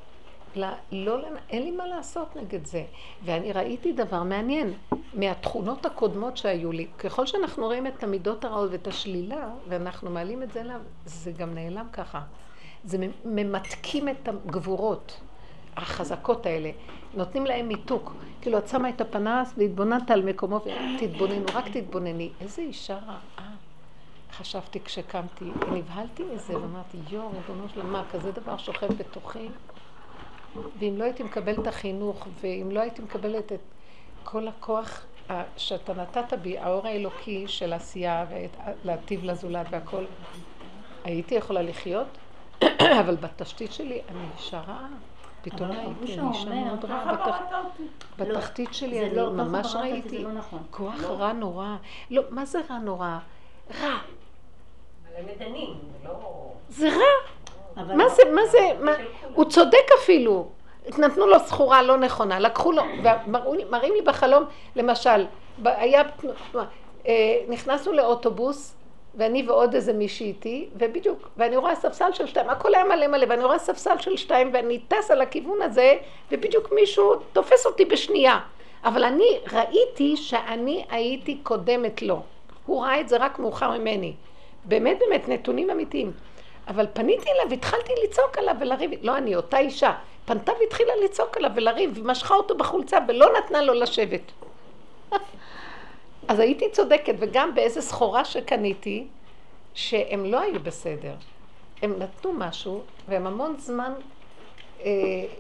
לא, 0.56 1.18
אין 1.50 1.64
לי 1.64 1.72
מה 1.72 1.88
לעשות 1.88 2.36
נגד 2.36 2.66
זה. 2.66 2.84
ואני 3.24 3.54
ראיתי 3.54 3.92
דבר 3.92 4.24
מעניין, 4.24 4.74
מהתכונות 5.14 5.86
הקודמות 5.86 6.38
שהיו 6.38 6.72
לי, 6.72 6.88
ככל 6.98 7.26
שאנחנו 7.26 7.66
רואים 7.66 7.88
את 7.88 8.04
המידות 8.04 8.46
הרעות 8.46 8.72
ואת 8.72 8.88
השלילה, 8.88 9.50
ואנחנו 9.68 10.10
מעלים 10.10 10.44
את 10.44 10.52
זה 10.52 10.62
אליו, 10.62 10.80
זה 11.06 11.32
גם 11.32 11.54
נעלם 11.54 11.88
ככה. 11.94 12.22
זה 12.84 12.98
ממתקים 13.26 14.10
את 14.10 14.28
הגבורות 14.28 15.20
החזקות 15.78 16.46
האלה, 16.46 16.72
נותנים 17.14 17.46
להם 17.46 17.68
מיתוק. 17.68 18.14
כאילו, 18.42 18.58
את 18.58 18.68
שמה 18.68 18.90
את 18.90 19.02
הפנס 19.02 19.54
והתבוננת 19.58 20.12
על 20.12 20.22
מקומו, 20.22 20.60
ותתבוננו, 20.96 21.46
רק 21.54 21.68
תתבונני. 21.68 22.30
איזה 22.42 22.62
אישה 22.62 22.98
רעה. 22.98 23.54
חשבתי 24.32 24.80
כשקמתי, 24.80 25.46
נבהלתי 25.72 26.24
מזה, 26.24 26.58
ואמרתי, 26.58 26.98
יואו, 27.10 27.30
ריבונו 27.32 27.70
שלמה, 27.70 27.92
מה, 27.92 28.04
כזה 28.12 28.32
דבר 28.32 28.58
שוכב 28.58 28.88
בתוכי? 28.88 29.48
ואם 30.80 30.94
לא 30.98 31.04
הייתי 31.04 31.24
מקבלת 31.24 31.60
את 31.60 31.68
החינוך, 31.68 32.28
ואם 32.42 32.72
לא 32.72 32.80
הייתי 32.80 33.02
מקבלת 33.02 33.52
את 33.52 33.60
כל 34.24 34.48
הכוח 34.48 35.06
שאתה 35.58 35.94
נתת 35.94 36.34
בי, 36.34 36.58
האור 36.58 36.88
האלוקי 36.88 37.48
של 37.48 37.74
עשייה, 37.74 38.26
ולהטיב 38.84 39.24
לזולת 39.24 39.68
והכל, 39.70 40.06
הייתי 41.04 41.36
יכולה 41.36 41.62
לחיות? 41.62 42.08
אבל 43.02 43.16
בתשתית 43.16 43.72
שלי 43.74 44.02
אני 44.10 44.28
רעה. 44.54 44.88
פתאום 45.42 45.72
ראיתי, 45.72 46.20
אני 46.20 46.30
אישה 46.30 46.50
מאוד 46.50 46.86
רעה. 46.86 47.64
בתחתית 48.18 48.74
שלי 48.74 49.06
אני 49.06 49.16
לא- 49.16 49.32
ממש 49.34 49.76
ראיתי 49.76 50.24
לא 50.24 50.32
נכון. 50.32 50.64
כוח 50.72 51.04
רע 51.04 51.34
נורא. 51.34 51.76
לא, 52.12 52.24
מה 52.30 52.46
זה 52.46 52.60
רע 52.70 52.78
נורא? 52.78 53.18
רע. 53.82 53.98
אבל 55.04 55.16
הם 55.18 55.26
מדנים, 55.26 55.80
לא... 56.04 56.54
זה 56.70 56.90
רע. 56.90 57.33
מה 57.76 58.10
זה, 58.10 58.24
מה 58.32 58.42
זה, 58.46 58.70
הוא 59.34 59.46
צודק 59.46 59.88
אפילו. 60.00 60.48
נתנו 60.98 61.28
לו 61.28 61.40
סחורה 61.40 61.82
לא 61.82 61.98
נכונה, 61.98 62.40
לקחו 62.40 62.72
לו, 62.72 62.84
ומראים 63.28 63.94
לי 63.94 64.02
בחלום, 64.02 64.44
למשל, 64.76 65.26
היה, 65.66 66.02
אה, 67.08 67.14
נכנסנו 67.48 67.94
לאוטובוס, 67.94 68.76
ואני 69.16 69.44
ועוד 69.48 69.76
איזה 69.76 69.94
מישהי 69.94 70.28
איתי, 70.28 70.70
ובדיוק, 70.76 71.30
ואני 71.38 71.58
רואה 71.58 71.76
ספסל 71.76 72.14
של 72.14 72.28
שתיים, 72.28 72.50
הכל 72.50 72.76
היה 72.76 72.84
מלא 72.84 73.08
מלא, 73.08 73.26
ואני 73.30 73.44
רואה 73.44 73.60
ספסל 73.60 73.98
של 74.00 74.18
שתיים, 74.18 74.50
ואני 74.54 74.80
טס 74.80 75.12
על 75.12 75.22
הכיוון 75.22 75.62
הזה, 75.62 75.94
ובדיוק 76.32 76.72
מישהו 76.72 77.16
תופס 77.34 77.66
אותי 77.66 77.86
בשנייה. 77.86 78.40
אבל 78.84 79.04
אני 79.04 79.40
ראיתי 79.54 80.18
שאני 80.18 80.86
הייתי 80.90 81.38
קודמת 81.44 82.02
לו. 82.02 82.22
הוא 82.66 82.84
ראה 82.84 83.02
את 83.02 83.10
זה 83.10 83.18
רק 83.18 83.40
מאוחר 83.40 83.78
ממני. 83.78 84.14
באמת 84.66 85.00
באמת, 85.00 85.30
נתונים 85.30 85.70
אמיתיים. 85.70 86.12
אבל 86.68 86.86
פניתי 86.94 87.30
אליו, 87.32 87.50
והתחלתי 87.50 87.94
לצעוק 88.04 88.38
עליו 88.38 88.56
ולריב, 88.60 88.92
לא 89.02 89.18
אני, 89.18 89.36
אותה 89.36 89.58
אישה, 89.58 89.94
פנתה 90.26 90.52
והתחילה 90.60 90.94
לצעוק 91.04 91.38
עליו 91.38 91.52
ולריב, 91.56 91.92
ומשכה 91.96 92.34
אותו 92.36 92.58
בחולצה 92.58 92.98
ולא 93.08 93.28
נתנה 93.38 93.62
לו 93.62 93.74
לשבת. 93.74 94.32
אז 96.28 96.40
הייתי 96.40 96.72
צודקת, 96.72 97.16
וגם 97.20 97.56
באיזה 97.56 97.82
סחורה 97.82 98.26
שקניתי, 98.26 99.08
שהם 99.74 100.26
לא 100.26 100.40
היו 100.40 100.60
בסדר. 100.60 101.14
הם 101.82 102.00
נתנו 102.00 102.34
משהו, 102.34 102.82
והם 103.08 103.28
המון 103.28 103.56
זמן 103.60 103.94
אה, 104.80 104.92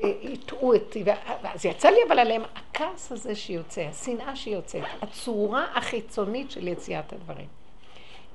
אה, 0.03 0.11
הטעו 0.33 0.73
אותי, 0.73 1.03
ואז 1.43 1.65
יצא 1.65 1.89
לי 1.89 1.97
אבל 2.07 2.19
עליהם 2.19 2.41
הכעס 2.55 3.11
הזה 3.11 3.35
שיוצא, 3.35 3.81
השנאה 3.81 4.35
שיוצאת, 4.35 4.83
הצורה 5.01 5.65
החיצונית 5.75 6.51
של 6.51 6.67
יציאת 6.67 7.13
הדברים. 7.13 7.47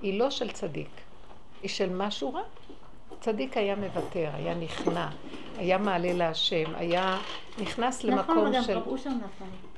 היא 0.02 0.18
לא 0.18 0.30
של 0.30 0.50
צדיק, 0.50 0.88
היא 1.62 1.70
של 1.70 1.90
משהו 1.92 2.34
רע. 2.34 2.42
צדיק 3.20 3.56
היה 3.56 3.76
מוותר, 3.76 4.28
היה 4.34 4.54
נכנע, 4.54 5.08
היה 5.56 5.78
מעלה 5.78 6.12
להשם, 6.12 6.74
היה 6.74 7.18
נכנס 7.58 8.04
נכון, 8.04 8.38
למקום 8.38 8.62
של... 8.62 8.78
נכון, 8.78 8.98
שם 8.98 9.10
נפל. 9.10 9.68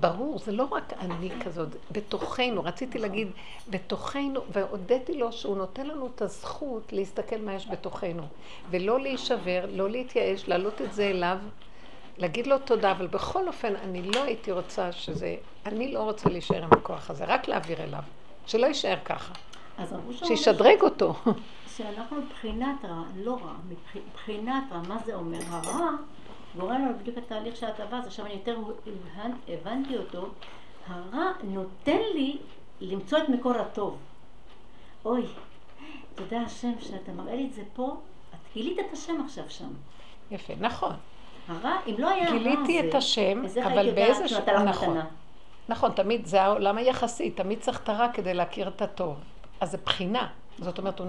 ברור, 0.00 0.38
זה 0.38 0.52
לא 0.52 0.68
רק 0.70 0.92
אני 1.00 1.30
כזאת, 1.44 1.68
בתוכנו, 1.90 2.64
רציתי 2.64 2.98
להגיד, 2.98 3.28
בתוכנו, 3.70 4.40
והודיתי 4.52 5.18
לו 5.18 5.32
שהוא 5.32 5.56
נותן 5.56 5.86
לנו 5.86 6.08
את 6.14 6.22
הזכות 6.22 6.92
להסתכל 6.92 7.36
מה 7.36 7.54
יש 7.54 7.68
בתוכנו, 7.68 8.22
ולא 8.70 9.00
להישבר, 9.00 9.64
לא 9.68 9.90
להתייאש, 9.90 10.48
להעלות 10.48 10.82
את 10.82 10.92
זה 10.92 11.06
אליו, 11.06 11.38
להגיד 12.18 12.46
לו 12.46 12.58
תודה, 12.58 12.92
אבל 12.92 13.06
בכל 13.06 13.48
אופן, 13.48 13.76
אני 13.76 14.02
לא 14.02 14.22
הייתי 14.22 14.52
רוצה 14.52 14.92
שזה, 14.92 15.36
אני 15.66 15.92
לא 15.92 16.02
רוצה 16.02 16.28
להישאר 16.28 16.62
עם 16.62 16.70
הכוח 16.72 17.10
הזה, 17.10 17.24
רק 17.24 17.48
להעביר 17.48 17.82
אליו, 17.82 18.02
שלא 18.46 18.66
יישאר 18.66 18.96
ככה, 19.04 19.34
שישדרג 20.12 20.82
אותו. 20.82 21.14
שאנחנו 21.76 22.16
מבחינת 22.16 22.84
רע, 22.84 23.02
לא 23.16 23.38
רע, 23.44 23.52
מבחינת 23.68 24.64
רע, 24.72 24.80
מה 24.88 24.98
זה 25.04 25.14
אומר? 25.14 25.38
הרע 25.48 25.90
גורם 26.56 26.84
לנו 26.84 26.98
בדיוק 26.98 27.18
התהליך 27.18 27.56
שאת 27.56 27.80
עברת, 27.80 28.06
עכשיו 28.06 28.26
אני 28.26 28.34
יותר 28.34 28.58
הבנתי 29.48 29.96
אותו, 29.96 30.28
הרע 30.86 31.32
נותן 31.42 31.98
לי 32.14 32.38
למצוא 32.80 33.18
את 33.18 33.28
מקור 33.28 33.52
הטוב. 33.52 33.98
אוי, 35.04 35.22
תודה 36.14 36.40
השם 36.40 36.72
שאתה 36.80 37.12
מראה 37.12 37.36
לי 37.36 37.46
את 37.46 37.54
זה 37.54 37.62
פה, 37.74 37.96
את 38.30 38.54
גילית 38.54 38.78
את 38.78 38.92
השם 38.92 39.20
עכשיו 39.24 39.44
שם. 39.48 39.68
יפה, 40.30 40.52
נכון. 40.60 40.92
הרע, 41.48 41.76
אם 41.86 41.94
לא 41.98 42.08
היה 42.08 42.28
הרע 42.28 42.36
הזה, 42.36 42.44
גיליתי 42.44 42.88
את 42.88 42.94
השם, 42.94 43.42
אבל 43.64 43.94
באיזה 43.94 44.28
ש... 44.28 44.32
נכון. 44.64 44.98
נכון, 45.68 45.92
תמיד, 45.92 46.26
זה 46.26 46.42
העולם 46.42 46.78
היחסי, 46.78 47.30
תמיד 47.30 47.60
צריך 47.60 47.82
את 47.82 47.88
הרע 47.88 48.08
כדי 48.12 48.34
להכיר 48.34 48.68
את 48.68 48.82
הטוב. 48.82 49.16
אז 49.60 49.70
זה 49.70 49.78
בחינה. 49.78 50.28
זאת 50.58 50.78
אומרת, 50.78 51.00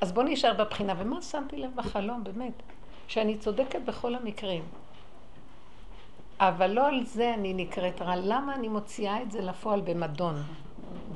אז 0.00 0.12
בוא 0.12 0.22
נשאר 0.22 0.54
בבחינה. 0.54 0.94
ומה 0.98 1.22
שמתי 1.22 1.56
לב 1.56 1.70
בחלום, 1.74 2.24
באמת? 2.24 2.52
שאני 3.08 3.38
צודקת 3.38 3.80
בכל 3.84 4.14
המקרים. 4.14 4.64
אבל 6.40 6.70
לא 6.70 6.86
על 6.86 7.04
זה 7.04 7.34
אני 7.34 7.54
נקראת 7.54 8.02
רע. 8.02 8.16
למה 8.16 8.54
אני 8.54 8.68
מוציאה 8.68 9.22
את 9.22 9.30
זה 9.30 9.40
לפועל 9.40 9.80
במדון, 9.80 10.42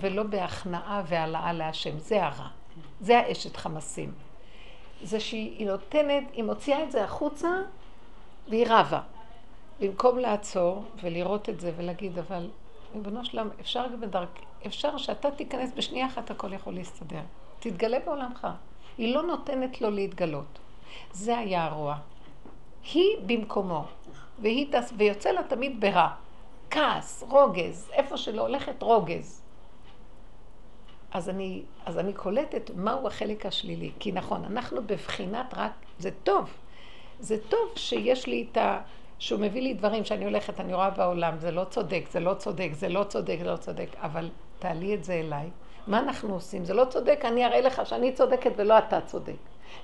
ולא 0.01 0.23
בהכנעה 0.23 1.03
והעלאה 1.07 1.53
להשם? 1.53 1.99
זה 1.99 2.25
הרע. 2.25 2.49
זה 3.01 3.19
האשת 3.19 3.57
חמסים. 3.57 4.13
זה 5.03 5.21
שהיא 5.21 5.67
נותנת, 5.67 6.25
היא 6.33 6.45
מוציאה 6.45 6.83
את 6.83 6.93
זה 6.93 7.05
החוצה, 7.05 7.49
והיא 8.49 8.67
רבה. 8.69 9.01
במקום 9.81 10.19
לעצור 10.19 10.85
ולראות 11.03 11.49
את 11.49 11.61
זה 11.61 11.73
ולהגיד, 11.77 12.19
אבל 12.19 12.51
ריבונו 12.95 13.25
שלם, 13.25 13.49
אפשר 13.61 13.87
גם 13.93 14.01
בדרך, 14.01 14.29
אפשר 14.67 14.97
שאתה 14.97 15.31
תיכנס 15.31 15.71
בשנייה 15.77 16.07
אחת, 16.07 16.31
הכל 16.31 16.53
יכול 16.53 16.75
להסתדר. 16.75 17.21
תתגלה 17.65 17.99
בעולמך. 18.05 18.49
היא 18.99 19.15
לא 19.15 19.23
נותנת 19.23 19.81
לו 19.81 19.91
להתגלות. 19.91 20.59
זה 21.13 21.39
היה 21.39 21.65
הרוע. 21.65 21.97
היא 22.93 23.17
במקומו. 23.27 23.85
והיא 24.39 24.67
טס, 24.73 24.93
ויוצא 24.97 25.31
לה 25.31 25.43
תמיד 25.43 25.81
ברע. 25.81 26.09
כעס, 26.71 27.25
רוגז, 27.29 27.91
איפה 27.93 28.17
שלא 28.17 28.43
הולכת 28.43 28.83
רוגז. 28.83 29.43
אז 31.13 31.29
אני, 31.29 31.63
אז 31.87 31.99
אני 31.99 32.13
קולטת 32.13 32.71
מהו 32.77 33.07
החלק 33.07 33.47
השלילי. 33.47 33.93
כי 33.99 34.13
נכון, 34.13 34.45
אנחנו 34.45 34.83
בבחינת 34.83 35.55
רק, 35.55 35.73
זה 35.99 36.11
טוב. 36.23 36.51
זה 37.21 37.37
טוב 37.49 37.73
שיש 37.77 38.27
לי 38.27 38.47
את 38.53 38.57
ה... 38.57 38.81
שהוא 39.19 39.41
מביא 39.41 39.63
לי 39.63 39.75
דברים 39.75 40.05
שאני 40.05 40.25
הולכת, 40.25 40.61
אני 40.61 40.75
רואה 40.75 40.91
בעולם, 40.91 41.39
זה 41.39 41.51
לא 41.51 41.65
צודק, 41.65 42.05
זה 42.11 42.21
לא 42.21 42.35
צודק, 42.35 42.71
זה 42.73 42.89
לא 42.89 43.05
צודק, 43.05 43.37
זה 43.39 43.45
לא 43.45 43.57
צודק, 43.57 43.89
אבל 44.03 44.31
תעלי 44.59 44.95
את 44.95 45.05
זה 45.05 45.15
אליי. 45.15 45.51
מה 45.87 45.99
אנחנו 45.99 46.35
עושים? 46.35 46.65
זה 46.65 46.75
לא 46.75 46.85
צודק, 46.85 47.21
אני 47.25 47.47
אראה 47.47 47.61
לך 47.61 47.87
שאני 47.87 48.13
צודקת 48.13 48.53
ולא 48.57 48.79
אתה 48.79 49.01
צודק. 49.01 49.33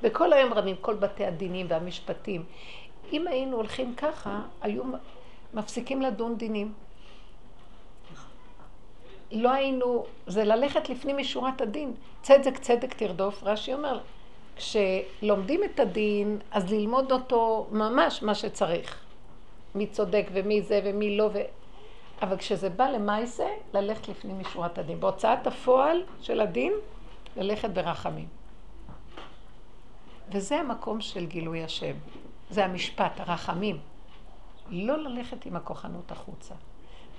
וכל 0.03 0.33
היום 0.33 0.53
רבים, 0.53 0.77
כל 0.81 0.95
בתי 0.95 1.27
הדינים 1.27 1.67
והמשפטים. 1.69 2.45
אם 3.13 3.27
היינו 3.27 3.57
הולכים 3.57 3.95
ככה, 3.95 4.41
היו 4.63 4.83
מפסיקים 5.55 6.03
לדון 6.03 6.37
דינים. 6.37 6.73
לא 9.33 9.51
היינו, 9.51 10.05
זה 10.27 10.45
ללכת 10.45 10.89
לפנים 10.89 11.17
משורת 11.17 11.61
הדין. 11.61 11.95
צדק 12.23 12.59
צדק 12.59 12.95
תרדוף. 12.95 13.43
רש"י 13.43 13.75
אומר, 13.75 14.01
כשלומדים 14.57 15.65
את 15.65 15.81
הדין, 15.81 16.39
אז 16.51 16.73
ללמוד 16.73 17.13
אותו 17.13 17.67
ממש 17.71 18.23
מה 18.23 18.35
שצריך. 18.35 19.01
מי 19.75 19.87
צודק 19.87 20.27
ומי 20.33 20.63
זה 20.63 20.81
ומי 20.85 21.17
לא. 21.17 21.31
אבל 22.23 22.37
כשזה 22.37 22.71
בא 22.71 22.85
למעשה, 22.85 23.47
ללכת 23.75 24.09
לפנים 24.09 24.39
משורת 24.39 24.79
הדין. 24.79 25.01
בהוצאת 25.01 25.47
הפועל 25.47 26.03
של 26.21 26.41
הדין, 26.41 26.73
ללכת 27.37 27.71
ברחמים. 27.71 28.29
וזה 30.33 30.57
המקום 30.57 31.01
של 31.01 31.27
גילוי 31.27 31.65
השם. 31.65 31.95
זה 32.51 32.65
המשפט, 32.65 33.21
הרחמים. 33.21 33.79
לא 34.71 34.99
ללכת 34.99 35.47
עם 35.47 35.57
הכוחנות 35.57 36.13
החוצה. 36.13 36.55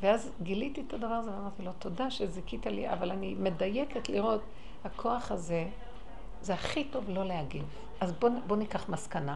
ואז 0.01 0.31
גיליתי 0.41 0.81
את 0.87 0.93
הדבר 0.93 1.13
הזה 1.13 1.31
ואמרתי 1.31 1.63
לו, 1.63 1.71
תודה 1.79 2.11
שזיכית 2.11 2.65
לי, 2.65 2.89
אבל 2.89 3.11
אני 3.11 3.35
מדייקת 3.39 4.09
לראות, 4.09 4.41
הכוח 4.83 5.31
הזה, 5.31 5.67
זה 6.41 6.53
הכי 6.53 6.83
טוב 6.83 7.09
לא 7.09 7.23
להגיב. 7.23 7.65
אז 8.01 8.11
בואו 8.11 8.31
בוא 8.47 8.57
ניקח 8.57 8.89
מסקנה. 8.89 9.35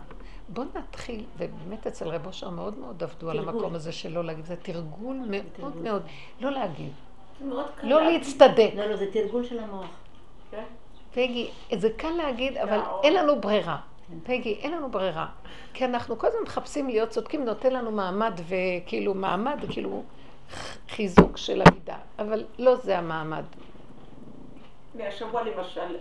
בואו 0.49 0.67
נתחיל, 0.75 1.23
ובאמת 1.37 1.87
אצל 1.87 2.07
רב 2.07 2.27
אושר 2.27 2.49
מאוד 2.49 2.77
מאוד 2.77 3.03
עבדו 3.03 3.29
על 3.29 3.39
המקום 3.39 3.75
הזה 3.75 3.91
של 3.91 4.11
לא 4.11 4.23
להגיב. 4.23 4.45
זה 4.45 4.55
תרגול 4.55 5.15
מאוד 5.15 5.43
תרגול. 5.53 5.81
מאוד, 5.83 6.01
לא 6.41 6.51
להגיב. 6.51 6.93
זה 7.39 7.45
מאוד 7.45 7.65
קל. 7.75 7.87
לא 7.87 8.01
להצטדק. 8.01 8.71
לא, 8.75 8.85
לא, 8.85 8.95
זה 8.95 9.11
תרגול 9.11 9.43
של 9.43 9.59
המוח. 9.59 9.89
כן? 10.51 10.63
פגי, 11.13 11.49
זה 11.75 11.89
קל 11.97 12.09
להגיד, 12.09 12.57
אבל 12.57 12.79
אין 13.03 13.13
לנו 13.13 13.41
ברירה. 13.41 13.77
פגי, 14.23 14.53
אין 14.53 14.71
לנו 14.71 14.91
ברירה. 14.91 15.27
כי 15.73 15.85
אנחנו 15.85 16.17
כל 16.19 16.27
הזמן 16.27 16.41
מחפשים 16.43 16.87
להיות 16.87 17.09
צודקים, 17.09 17.45
נותן 17.45 17.73
לנו 17.73 17.91
מעמד 17.91 18.39
וכאילו 18.47 19.13
מעמד, 19.13 19.57
כאילו 19.69 20.03
חיזוק 20.89 21.37
של 21.37 21.61
המידה. 21.65 21.97
אבל 22.19 22.45
לא 22.59 22.75
זה 22.75 22.97
המעמד. 22.97 23.43
השבוע 24.99 25.43
למשל, 25.43 25.95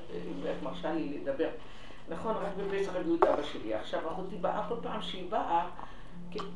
איך 0.46 0.62
מרשה 0.62 0.92
לי 0.92 1.18
לדבר. 1.18 1.48
נכון, 2.08 2.34
רק 2.36 2.52
בפסח 2.56 2.94
הביאו 2.94 3.14
את 3.14 3.24
אבא 3.24 3.42
שלי. 3.42 3.74
עכשיו, 3.74 4.12
אחותי 4.12 4.36
באה 4.36 4.68
כל 4.68 4.74
פעם 4.82 5.02
שהיא 5.02 5.30
באה, 5.30 5.66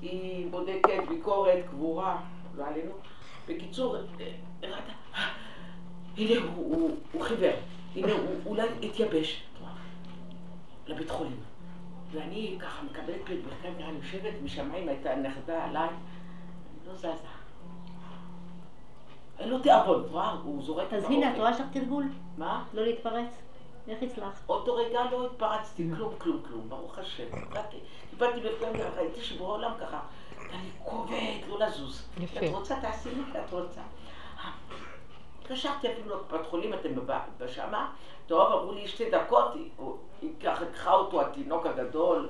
היא 0.03 0.51
בודקת, 0.51 1.09
ביקורת, 1.09 1.59
קבורה, 1.71 2.21
לא 2.57 2.67
עלינו. 2.67 2.93
בקיצור, 3.49 3.97
הראתה, 4.63 4.93
הנה 6.17 6.41
הוא 6.57 7.23
חיוור, 7.23 7.57
הנה 7.97 8.13
הוא 8.13 8.35
אולי 8.47 8.69
התייבש. 8.83 9.49
לבית 10.87 11.11
חולים. 11.11 11.41
ואני 12.11 12.57
ככה 12.61 12.83
מקבלת 12.83 13.21
ברכיים, 13.29 13.75
אני 13.79 13.99
יושבת 13.99 14.35
משמיים, 14.45 14.89
הייתה 14.89 15.17
נכדה 15.17 15.65
עליי, 15.65 15.89
אני 15.89 16.89
לא 16.89 16.95
זזה. 16.95 17.09
אין 19.39 19.49
לו 19.49 19.59
תיאבון, 19.59 20.05
את 20.05 20.11
רואה? 20.11 20.31
הוא 20.31 20.63
זורק 20.63 20.93
אז 20.93 21.05
הנה, 21.05 21.33
את 21.33 21.39
רואה 21.39 21.51
לך 21.51 21.63
תרגול? 21.73 22.05
מה? 22.39 22.65
לא 22.75 22.83
להתפרץ. 22.83 23.43
איך 23.89 24.03
הצלחת? 24.03 24.41
אותו 24.49 24.75
רגע 24.75 25.01
לא 25.11 25.27
התפרצתי, 25.27 25.89
כלום, 25.97 26.15
כלום, 26.19 26.43
כלום, 26.49 26.69
ברוך 26.69 26.99
השם. 26.99 27.25
קיבלתי 28.11 28.41
בפנים, 28.41 28.73
ראיתי 28.97 29.23
שבורא 29.23 29.53
עולם 29.53 29.73
ככה, 29.81 30.01
אני 30.39 30.71
כובד, 30.85 31.49
לא 31.49 31.67
לזוז. 31.67 32.09
יפה. 32.21 32.47
את 32.47 32.53
רוצה, 32.53 32.81
תעשי 32.81 33.09
לי, 33.15 33.23
את 33.45 33.53
רוצה. 33.53 33.81
התקשרתי 35.43 35.93
אפילו 35.93 36.17
לקופת 36.17 36.47
חולים, 36.47 36.75
אתם 36.75 36.89
בשמה, 37.39 37.93
טוב, 38.27 38.53
אמרו 38.53 38.73
לי 38.73 38.89
שתי 38.89 39.11
דקות, 39.11 39.55
היא 40.23 40.31
ככה 40.45 40.65
לקחה 40.65 40.93
אותו, 40.93 41.21
התינוק 41.21 41.67
הגדול. 41.67 42.29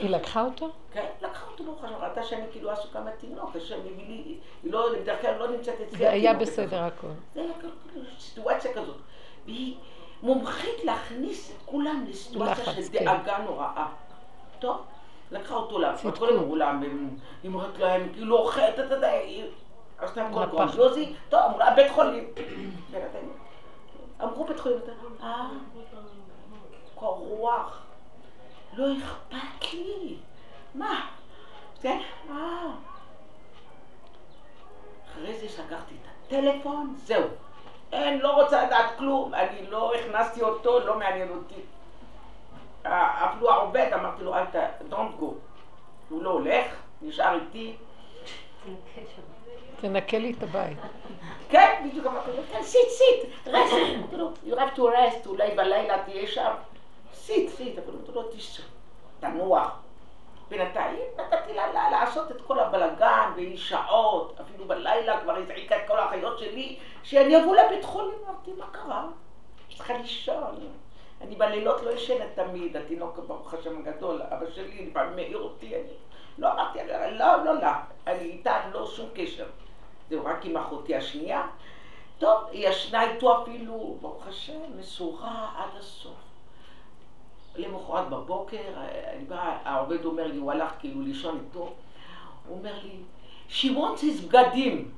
היא 0.00 0.10
לקחה 0.10 0.44
אותו? 0.44 0.70
כן, 0.92 1.06
לקחה 1.20 1.46
אותו, 1.50 1.64
ברוך 1.64 1.84
השם, 1.84 1.94
ראתה 1.94 2.22
שאני 2.22 2.44
כאילו 2.52 2.70
עסוקה 2.70 3.00
מהתינוק, 3.00 3.56
השם 3.56 3.80
הביא 3.80 4.08
לי, 4.08 4.38
היא 4.62 4.72
לא, 4.72 4.88
בדרך 5.00 5.20
כלל 5.20 5.38
לא 5.38 5.48
נמצאת 5.48 5.80
אצלי. 5.80 5.98
זה 5.98 6.10
היה 6.10 6.34
בסדר 6.34 6.82
הכל. 6.82 7.08
זה 7.34 7.40
היה 7.40 7.52
סיטואציה 8.18 8.74
כזאת. 8.74 8.96
והיא 9.44 9.76
מומחית 10.24 10.84
להכניס 10.84 11.50
את 11.50 11.56
כולם 11.64 12.04
לסיטואציה 12.08 12.64
של 12.64 12.82
כן. 12.92 13.04
דאגה 13.04 13.38
נוראה. 13.38 13.86
טוב, 14.58 14.82
לקחה 15.30 15.54
אותו 15.54 15.78
חולים, 16.16 16.36
אמרו 16.38 16.56
לה, 16.56 16.78
היא 17.42 17.50
אומרת 17.52 17.78
להם, 17.78 18.08
כאילו 18.12 18.38
אוכלת, 18.38 18.78
אתה 18.78 18.94
יודע, 18.94 19.12
עשתה 19.98 20.26
הכל 20.26 20.46
גרנדיוזי, 20.46 21.14
טוב, 21.28 21.40
אמרו 21.40 21.58
לה, 21.58 21.74
בית 21.74 21.92
חולים. 21.92 22.24
אמרו 24.22 24.44
בית 24.44 24.60
חולים, 24.60 24.78
אה, 25.22 25.48
קור 26.94 27.16
רוח, 27.16 27.82
לא 28.74 28.86
אכפת 28.98 29.72
לי, 29.72 30.16
מה, 30.74 31.06
כן, 31.80 32.00
אה. 32.30 32.70
אחרי 35.12 35.38
זה 35.38 35.62
לקחתי 35.62 35.94
את 35.94 36.08
הטלפון, 36.26 36.94
זהו. 36.96 37.24
אין, 37.94 38.18
לא 38.18 38.42
רוצה 38.42 38.66
לדעת 38.66 38.96
כלום, 38.98 39.34
אני 39.34 39.66
לא 39.70 39.94
הכנסתי 39.94 40.42
אותו, 40.42 40.80
לא 40.80 40.98
מעניין 40.98 41.28
אותי. 41.28 41.60
אפילו 42.82 43.50
העובד, 43.50 43.90
אמרתי 43.94 44.22
לו, 44.22 44.34
אל 44.34 44.44
ת... 44.44 44.56
don't 44.90 45.20
go. 45.20 45.24
הוא 46.08 46.22
לא 46.22 46.30
הולך, 46.30 46.66
נשאר 47.02 47.34
איתי. 47.34 47.76
תנקה 49.80 50.18
לי 50.18 50.34
את 50.38 50.42
הבית. 50.42 50.78
כן, 51.48 51.88
בדיוק 51.88 52.06
אמרתי 52.06 52.30
לו, 52.36 52.42
כן, 52.52 52.60
sit, 52.60 52.90
sit, 52.98 53.48
rest. 53.48 54.14
you 54.46 54.54
have 54.54 54.76
to 54.76 54.80
rest, 54.80 55.26
אולי 55.26 55.50
בלילה 55.56 56.02
תהיה 56.04 56.26
שם. 56.26 56.50
sit, 57.26 57.30
אבל 57.60 57.94
אמרתי 57.94 58.12
לו, 58.14 58.22
תשב, 58.22 58.62
תנוח. 59.20 59.83
בינתיים 60.58 61.04
נתתי 61.18 61.54
לה 61.54 61.90
לעשות 61.90 62.30
את 62.30 62.40
כל 62.40 62.58
הבלגן, 62.58 63.30
והיא 63.36 63.58
שעות, 63.58 64.40
אפילו 64.40 64.64
בלילה 64.64 65.20
כבר 65.20 65.36
הזעיקה 65.36 65.76
את 65.76 65.88
כל 65.88 65.98
האחיות 65.98 66.38
שלי, 66.38 66.78
שאני 67.02 67.42
אבוא 67.42 67.56
לבית 67.56 67.84
חולים, 67.84 68.18
אמרתי, 68.28 68.52
מה 68.52 68.66
קרה? 68.72 69.06
יש 69.70 69.80
לך 69.80 69.90
לישון. 69.90 70.68
אני 71.20 71.36
בלילות 71.36 71.82
לא 71.82 71.90
ישנת 71.90 72.28
תמיד, 72.34 72.76
התינוק 72.76 73.18
ברוך 73.18 73.54
השם 73.54 73.78
הגדול, 73.78 74.22
אבא 74.22 74.50
שלי 74.50 74.86
לפעמים 74.90 75.16
מעיר 75.16 75.38
אותי, 75.38 75.74
אני 75.74 75.82
לא 76.38 76.52
אמרתי, 76.52 76.78
לא, 77.12 77.44
לא, 77.44 77.54
לא, 77.54 77.68
אני 78.06 78.22
איתה 78.24 78.60
לא 78.72 78.86
שום 78.86 79.08
קשר. 79.14 79.46
זהו, 80.10 80.24
רק 80.24 80.44
עם 80.44 80.56
אחותי 80.56 80.94
השנייה. 80.94 81.46
טוב, 82.18 82.44
היא 82.50 82.68
ישנה 82.68 83.10
איתו 83.10 83.42
אפילו, 83.42 83.96
ברוך 84.00 84.26
השם, 84.26 84.60
מסורה 84.78 85.50
עד 85.56 85.78
הסוף. 85.78 86.23
למחרת 87.56 88.08
בבוקר, 88.08 88.62
אני 89.12 89.24
באה, 89.24 89.58
העובד 89.64 90.04
אומר 90.04 90.26
לי, 90.26 90.36
הוא 90.36 90.52
הלך 90.52 90.72
כאילו 90.78 91.00
לישון 91.00 91.40
איתו, 91.46 91.72
הוא 92.48 92.58
אומר 92.58 92.74
לי, 92.82 92.96
שמעון 93.48 93.96
זה 93.96 94.06
בגדים. 94.28 94.90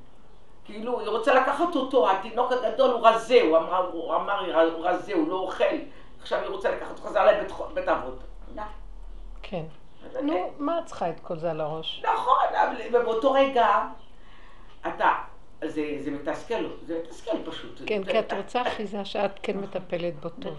כאילו, 0.64 1.00
היא 1.00 1.08
רוצה 1.08 1.34
לקחת 1.34 1.76
אותו, 1.76 2.10
התינוק 2.10 2.52
הגדול 2.52 2.90
הוא 2.90 3.08
רזה, 3.08 3.42
הוא 3.42 3.56
אמר, 3.56 3.90
הוא 3.92 4.14
אמר, 4.14 4.70
הוא 4.74 4.86
רזה, 4.86 5.14
הוא 5.14 5.28
לא 5.28 5.34
אוכל. 5.34 5.64
עכשיו 6.20 6.38
היא 6.38 6.48
רוצה 6.48 6.70
לקחת 6.70 6.90
אותו 6.90 7.02
חזרה 7.02 7.32
לבית 7.32 7.88
אבות. 7.88 8.18
כן. 9.42 9.64
נו, 10.22 10.52
מה 10.58 10.78
את 10.78 10.86
צריכה 10.86 11.10
את 11.10 11.20
כל 11.20 11.38
זה 11.38 11.50
על 11.50 11.60
הראש? 11.60 12.02
נכון, 12.04 12.44
ובאותו 12.92 13.32
רגע, 13.32 13.86
אתה, 14.86 15.12
זה, 15.64 15.96
זה 16.00 16.10
מתסכל, 16.10 16.64
זה 16.82 17.00
מתסכל 17.04 17.36
פשוט. 17.50 17.80
כן, 17.86 18.04
כי 18.04 18.18
את 18.18 18.32
רוצה 18.32 18.62
אחיזה 18.62 19.04
שאת 19.04 19.38
כן 19.42 19.58
מטפלת 19.58 20.20
בו 20.20 20.28
טוב. 20.28 20.54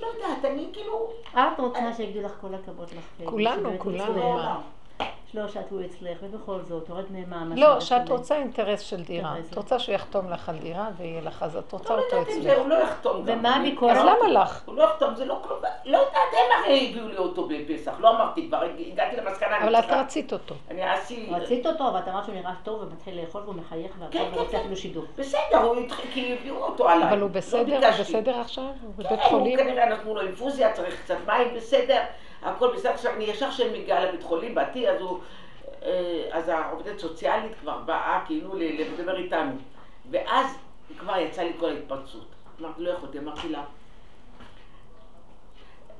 לא 0.00 0.06
יודעת, 0.06 0.44
אני 0.44 0.68
כאילו... 0.72 1.10
את 1.32 1.58
רוצה 1.60 1.92
שיגידו 1.96 2.26
לך 2.26 2.32
כל 2.40 2.54
הכבוד 2.54 2.88
לך. 2.90 3.28
כולנו, 3.28 3.70
כולנו, 3.78 4.46
לא 5.34 5.48
שתו 5.48 5.80
אצלך, 5.84 6.18
ובכל 6.22 6.60
זאת, 6.62 6.88
הורד 6.88 7.04
מהם 7.10 7.52
לא, 7.56 7.80
שאת 7.80 8.08
רוצה 8.08 8.36
אינטרס 8.36 8.80
של 8.80 9.02
דירה. 9.02 9.34
את 9.50 9.56
רוצה 9.56 9.78
שהוא 9.78 9.94
יחתום 9.94 10.30
לך 10.30 10.48
על 10.48 10.56
דירה 10.58 10.88
ויהיה 10.96 11.20
לך, 11.20 11.42
אז 11.42 11.56
את 11.56 11.72
רוצה 11.72 11.94
אותו 11.94 12.22
אצלך. 12.22 12.58
הוא 12.58 12.68
לא 12.68 12.74
יחתום 12.74 13.24
גם. 13.24 13.38
ומה 13.38 13.56
הביקורת? 13.56 13.96
אז 13.96 14.02
למה 14.02 14.42
לך? 14.42 14.62
הוא 14.66 14.74
לא 14.76 14.82
יחתום, 14.82 15.14
זה 15.14 15.24
לא 15.24 15.40
כלום. 15.42 15.58
לא 15.84 15.98
יודעת, 15.98 16.14
הם 16.32 16.64
הרי 16.64 16.90
הביאו 16.90 17.08
לי 17.08 17.16
אותו 17.16 17.48
בפסח, 17.48 17.92
לא 18.00 18.10
אמרתי, 18.10 18.48
כבר 18.48 18.62
הגעתי 18.62 19.16
למסקנה. 19.16 19.64
אבל 19.64 19.76
את 19.76 19.84
רצית 19.90 20.32
אותו. 20.32 20.54
אני 20.70 20.82
עשי... 20.82 21.28
רצית 21.30 21.66
אותו, 21.66 21.88
אבל 21.88 21.98
את 21.98 22.08
אמרת 22.08 22.24
שהוא 22.24 22.34
נראה 22.34 22.52
טוב 22.62 22.82
ומתחיל 22.82 23.20
לאכול 23.20 23.42
והוא 23.42 23.54
מחייך 23.54 23.92
והכל 23.98 24.18
ורוצה 24.32 24.60
אפילו 24.60 24.76
שידור. 24.76 25.04
בסדר, 25.18 25.58
הוא 25.62 25.76
התחיל, 25.76 26.10
כי 26.14 26.36
הביאו 26.40 26.56
אותו 26.56 26.88
עליי. 26.88 27.08
אבל 27.08 27.20
הוא 27.20 27.30
בסדר? 27.30 27.86
הוא 27.86 28.00
בסדר 28.00 28.40
עכשיו? 28.40 28.64
הוא 28.64 28.92
בבית 28.96 29.20
חולים? 29.22 29.58
כן, 29.58 29.64
הוא 29.64 29.72
כנראה 29.72 29.88
נתנו 29.88 30.14
לו 30.14 30.20
אינפוזיה, 30.20 30.72
צריך 30.72 31.02
קצת 31.04 31.16
מים, 31.26 31.54
בסדר. 31.56 32.00
הכל 32.46 32.74
בסדר. 32.74 32.90
עכשיו, 32.90 33.12
אני 33.12 33.24
ישר 33.24 33.50
כשאני 33.50 33.78
מגיעה 33.78 34.04
לבית 34.04 34.22
חולים, 34.22 34.54
באתי, 34.54 34.88
אז 34.88 35.00
הוא... 35.00 35.18
אז 36.30 36.48
העובדת 36.48 36.98
סוציאלית 36.98 37.52
כבר 37.60 37.78
באה 37.78 38.22
כאילו 38.26 38.54
לדבר 38.58 39.16
איתנו. 39.16 39.52
ואז 40.10 40.58
כבר 40.98 41.16
יצא 41.18 41.42
לי 41.42 41.52
כל 41.60 41.70
ההתפרצות. 41.70 42.26
אמרתי, 42.60 42.82
לא 42.82 42.90
יכולתי, 42.90 43.18
אמרתי 43.18 43.48
לה, 43.48 43.64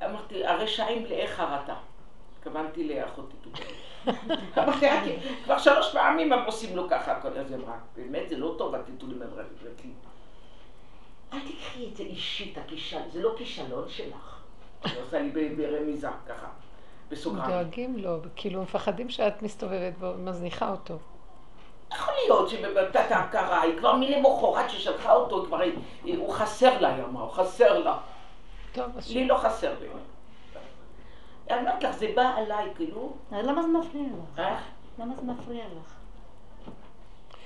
אמרתי, 0.05 0.47
הרשעים 0.47 1.03
מלאי 1.03 1.29
חרטה. 1.29 1.75
התכוונתי 2.39 2.89
לאחותי 2.89 3.37
אמרתי, 4.59 4.87
כבר 5.45 5.59
שלוש 5.59 5.93
פעמים 5.93 6.33
הם 6.33 6.45
עושים 6.45 6.77
לו 6.77 6.89
ככה, 6.91 7.19
אז 7.41 7.51
היא 7.51 7.57
אמרה, 7.57 7.79
באמת 7.97 8.29
זה 8.29 8.39
לא 8.39 8.55
טוב, 8.59 8.75
הטיטולים 8.75 9.23
הם 9.23 9.29
רבים. 9.33 9.95
אל 11.33 11.39
תקחי 11.41 11.89
את 11.89 11.97
זה 11.97 12.03
אישית, 12.03 12.59
זה 13.13 13.23
לא 13.23 13.35
כישלון 13.39 13.89
שלך. 13.89 14.36
היא 14.85 15.03
עושה 15.03 15.19
לי 15.19 15.49
ברמיזה, 15.49 16.09
ככה. 16.29 16.47
בסוגריים. 17.11 17.51
דואגים 17.51 17.99
לו, 17.99 18.19
כאילו 18.37 18.63
מפחדים 18.63 19.09
שאת 19.09 19.43
מסתובבת 19.43 19.93
ומזניחה 20.01 20.71
אותו. 20.71 20.99
יכול 21.93 22.15
להיות 22.25 22.49
שבבתת 22.49 23.11
ההכרה, 23.11 23.63
היא 23.63 23.79
כבר 23.79 23.97
מלמחרת 23.97 24.71
ששלחה 24.71 25.13
אותו, 25.13 25.45
כבר 25.47 25.61
הוא 26.17 26.33
חסר 26.33 26.81
לה, 26.81 26.95
היא 26.95 27.05
אמרה, 27.05 27.23
הוא 27.23 27.31
חסר 27.33 27.79
לה. 27.79 27.99
טוב, 28.73 28.85
אז... 28.97 29.13
לי 29.13 29.27
לא 29.27 29.35
חסר 29.35 29.75
באמת. 29.81 30.03
אני 31.51 31.61
אומרת 31.61 31.83
לך, 31.83 31.97
זה 31.97 32.13
בא 32.15 32.33
עליי, 32.37 32.71
כאילו... 32.77 33.13
למה 33.33 33.63
זה 33.63 33.69
מפריע 33.69 34.03
לך? 34.03 34.39
איך? 34.39 34.61
למה 34.99 35.15
זה 35.17 35.23
מפריע 35.23 35.65
לך? 35.65 35.96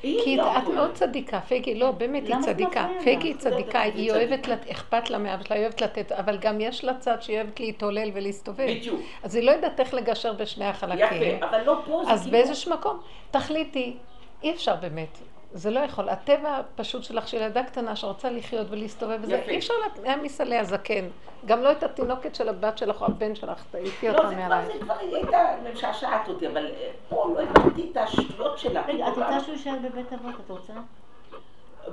כי 0.02 0.36
לא 0.36 0.58
את. 0.58 0.68
מאוד 0.68 0.92
צדיקה, 0.92 1.40
פייגי, 1.40 1.74
לא, 1.74 1.90
באמת 1.90 2.22
היא 2.26 2.36
צדיקה. 2.40 2.88
פייגי 3.04 3.28
היא 3.28 3.34
לא 3.34 3.40
צדיקה, 3.40 3.80
היא 3.80 4.10
אוהבת, 4.10 4.48
אכפת 4.70 5.10
לה 5.10 5.18
מאבא 5.18 5.44
שלה, 5.44 5.56
היא 5.56 5.62
אוהבת 5.64 5.82
לתת, 5.82 6.12
אבל 6.12 6.38
גם 6.38 6.60
יש 6.60 6.84
לה 6.84 6.94
צד 6.94 7.22
שהיא 7.22 7.36
אוהבת 7.36 7.60
להתעולל 7.60 8.10
ולהסתובב. 8.14 8.66
בדיוק. 8.66 9.00
אז 9.22 9.34
היא 9.34 9.44
לא 9.44 9.50
יודעת 9.50 9.80
איך 9.80 9.94
לגשר 9.94 10.32
בשני 10.32 10.64
החלקים. 10.64 11.22
יפה, 11.22 11.46
אבל 11.46 11.62
לא 11.64 11.74
פה, 11.86 12.02
זה 12.04 12.12
אז 12.12 12.20
כאילו... 12.20 12.32
באיזשהו 12.32 12.72
מקום, 12.72 13.00
תחליטי, 13.30 13.96
אי 14.42 14.50
אפשר 14.50 14.76
באמת. 14.76 15.18
זה 15.52 15.70
לא 15.70 15.80
יכול. 15.80 16.08
הטבע 16.08 16.56
הפשוט 16.56 17.04
שלך, 17.04 17.28
של 17.28 17.36
ילדה 17.36 17.62
קטנה 17.62 17.96
שרוצה 17.96 18.30
לחיות 18.30 18.66
ולהסתובב, 18.70 19.18
וזה. 19.22 19.42
אי 19.48 19.58
אפשר 19.58 19.74
להעמיס 20.02 20.40
עליה 20.40 20.64
זקן. 20.64 21.04
גם 21.46 21.60
לא 21.60 21.72
את 21.72 21.82
התינוקת 21.82 22.34
של 22.34 22.48
הבת 22.48 22.78
שלך 22.78 23.02
או 23.02 23.06
הבן 23.06 23.34
שלך, 23.34 23.64
תעיפי 23.70 24.08
לא, 24.08 24.12
אותה 24.12 24.28
זה 24.28 24.34
כבר, 24.34 24.48
מעלייך. 24.48 24.72
זה 24.72 24.78
כבר 24.80 24.94
היא 25.00 25.16
הייתה 25.16 25.38
משעשעת 25.72 26.28
אותי, 26.28 26.46
אבל 26.48 26.66
אה, 26.66 26.90
פה 27.08 27.34
לא 27.34 27.40
הבנתי 27.40 27.88
את 27.92 27.96
השטויות 27.96 28.58
שלה. 28.58 28.82
רגע, 28.86 29.08
את 29.08 29.12
רוצה 29.16 29.40
שהוא 29.40 29.52
יישאר 29.52 29.74
בבית 29.82 30.12
אבות, 30.12 30.34
את 30.44 30.50
רוצה? 30.50 30.72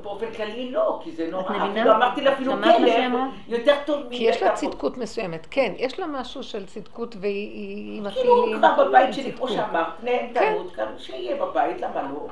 באופן 0.02 0.34
כללי 0.34 0.72
לא, 0.72 1.00
כי 1.04 1.12
זה 1.12 1.28
נורא. 1.32 1.44
את 1.44 1.50
מבינה? 1.50 1.96
אמרתי 1.96 2.22
לה 2.22 2.34
אפילו 2.34 2.54
כלב? 2.54 3.14
יותר 3.48 3.76
טוב 3.86 4.00
מבית 4.00 4.18
כי 4.18 4.24
יש 4.24 4.42
לה 4.42 4.48
אבות. 4.48 4.60
צדקות 4.60 4.98
מסוימת, 4.98 5.48
כן, 5.52 5.74
יש 5.78 6.00
לה 6.00 6.08
משהו 6.08 6.44
של 6.44 6.66
צדקות 6.66 7.16
והיא 7.20 7.52
היא 7.52 7.98
עם 7.98 8.10
כאילו. 8.10 8.46
כבר 8.58 8.90
בבית 8.90 9.14
שלי, 9.14 9.34
כמו. 9.34 9.48
שאמרת, 9.48 10.04
נהנתנות, 10.04 10.76
גם 10.76 10.88
שיהיה 10.98 11.46
בבית, 11.46 11.82
למה 11.82 12.02
לא? 12.02 12.28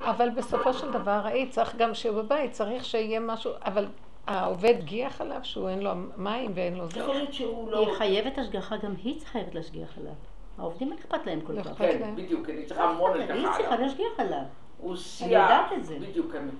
אבל 0.00 0.30
בסופו 0.30 0.74
של 0.74 0.90
דבר, 0.90 1.20
ראית, 1.24 1.50
צריך 1.50 1.76
גם 1.76 1.94
שיהיה 1.94 2.14
בבית, 2.14 2.52
צריך 2.52 2.84
שיהיה 2.84 3.20
משהו, 3.20 3.50
אבל 3.64 3.86
העובד 4.26 4.74
גיח 4.84 5.20
עליו 5.20 5.40
שהוא 5.42 5.68
אין 5.68 5.80
לו 5.80 5.90
מים 6.16 6.52
ואין 6.54 6.74
לו 6.74 6.90
זה. 6.90 7.00
יכול 7.00 7.14
להיות 7.14 7.32
שהוא 7.34 7.70
לא... 7.70 7.78
היא 7.78 7.94
חייבת 7.98 8.38
השגחה, 8.38 8.76
גם 8.76 8.94
היא 9.02 9.20
חייבת 9.24 9.54
להשגיח 9.54 9.98
עליו. 9.98 10.12
העובדים 10.58 10.92
אין 10.92 10.98
אכפת 10.98 11.26
להם 11.26 11.40
כל 11.40 11.52
לא 11.52 11.62
כך. 11.62 11.78
כן. 11.78 12.14
בדיוק, 12.16 12.50
אני 12.50 12.64
צריכה 12.64 12.84
המון 12.84 13.20
היא 13.20 13.22
השגחה 13.22 13.52
צריכה 13.56 13.74
עליו. 13.74 13.86
להשגיח 13.86 14.12
עליו. 14.18 14.42
הוא 14.78 14.90
אני 14.90 14.98
שיח, 14.98 15.26
יודעת 15.26 15.72
את 15.72 15.84
זה. 15.84 15.98
בדיוק, 15.98 16.34
אני... 16.34 16.50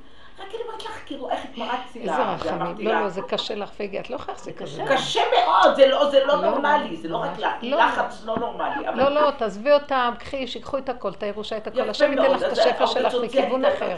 רק 0.41 0.55
אני 0.55 0.63
אומרת 0.63 0.85
לך, 0.85 1.03
כאילו, 1.07 1.31
איך 1.31 1.45
התפרצתי 1.45 2.01
איזה 2.01 2.11
לה, 2.11 2.35
רחמים. 2.35 2.61
ואמרתי 2.61 2.85
לא, 2.85 3.01
לא, 3.01 3.09
זה 3.09 3.23
קשה 3.23 3.55
לך, 3.55 3.71
פייגי, 3.71 4.01
את 4.01 4.11
לא 4.11 4.17
יכולה 4.17 4.33
להחזיק 4.33 4.59
זה 4.59 4.65
כזה. 4.65 4.85
קשה. 4.89 5.21
מאוד, 5.45 5.75
זה 5.75 5.87
לא, 5.87 6.11
זה 6.11 6.25
לא 6.25 6.43
לא, 6.43 6.51
נורמלי, 6.51 6.97
זה 6.97 7.09
לא 7.09 7.17
רק 7.17 7.39
לא. 7.63 7.79
לחץ 7.79 8.23
לא 8.25 8.37
נורמלי. 8.37 8.85
לא, 8.95 9.09
לא, 9.09 9.31
תעזבי 9.31 9.73
אותם, 9.73 10.15
קחי, 10.19 10.47
שיקחו 10.47 10.79
את 10.79 10.89
הכל, 10.89 11.11
את 11.11 11.23
הירושה, 11.23 11.57
את 11.57 11.67
הכל, 11.67 11.91
השם 11.91 12.11
ייתן 12.13 12.31
לך 12.31 12.43
את 12.43 12.53
השפע 12.53 12.87
שלך 12.87 13.15
מכיוון 13.23 13.65
אחר. 13.65 13.97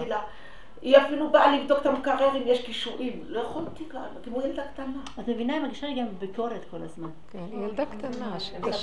היא 0.82 0.96
אפילו 0.96 1.30
באה 1.30 1.56
לבדוק 1.56 1.78
את 1.78 1.86
המקרר 1.86 2.36
אם 2.36 2.42
יש 2.46 2.64
קישואים. 2.64 3.24
לא 3.26 3.40
יכולתי 3.40 3.84
גם, 3.94 4.02
כמו 4.24 4.42
ילדה 4.42 4.62
קטנה. 4.74 4.98
את 5.20 5.28
מבינה, 5.28 5.52
היא 5.52 5.62
מרגישה 5.62 5.86
לי 5.86 6.00
גם 6.00 6.06
ביקורת 6.18 6.64
כל 6.70 6.82
הזמן. 6.82 7.08
כן, 7.32 7.44
ילדה 7.52 7.84
קטנה, 7.86 8.26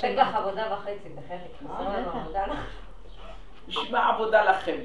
לה. 0.02 0.22
לך 0.22 0.34
עבודה 0.34 0.62
וחצי, 0.72 1.08
בחלק. 1.08 1.70
נשמע 3.68 4.08
עבודה 4.08 4.50
לכם. 4.50 4.76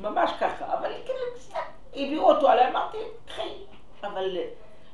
ממש 0.00 0.30
ככה, 0.40 0.78
אבל 0.78 0.92
כאילו, 1.04 1.18
הביאו 1.94 2.22
אותו 2.22 2.48
עליי, 2.48 2.68
אמרתי, 2.70 2.98
קחי. 3.26 3.52
אבל 4.02 4.36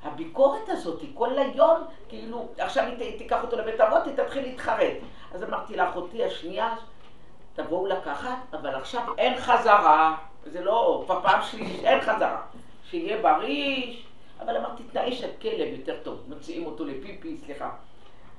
הביקורת 0.02 0.68
הזאת, 0.68 1.02
כל 1.14 1.38
היום, 1.38 1.80
כאילו, 2.08 2.48
עכשיו 2.58 2.84
היא 2.98 3.18
תיקח 3.18 3.42
אותו 3.42 3.56
לבית 3.56 3.80
אבות, 3.80 4.06
היא 4.06 4.16
תתחיל 4.16 4.42
להתחרט. 4.42 4.96
אז 5.34 5.42
אמרתי 5.42 5.76
לאחותי 5.76 6.24
השנייה, 6.24 6.74
תבואו 7.54 7.86
לקחת, 7.86 8.38
אבל 8.52 8.74
עכשיו 8.74 9.02
אין 9.18 9.36
חזרה. 9.36 10.16
זה 10.46 10.64
לא, 10.64 11.02
כבר 11.04 11.22
פעם 11.22 11.42
שלישית, 11.42 11.84
אין 11.84 12.00
חזרה. 12.00 12.42
שיהיה 12.90 13.22
בריא, 13.22 13.96
אבל 14.40 14.56
אמרתי, 14.56 14.82
תנאי 14.82 15.12
של 15.12 15.28
כלב 15.42 15.68
יותר 15.78 15.96
טוב, 16.02 16.20
מוציאים 16.28 16.66
אותו 16.66 16.84
לפיפי, 16.84 17.36
סליחה. 17.44 17.70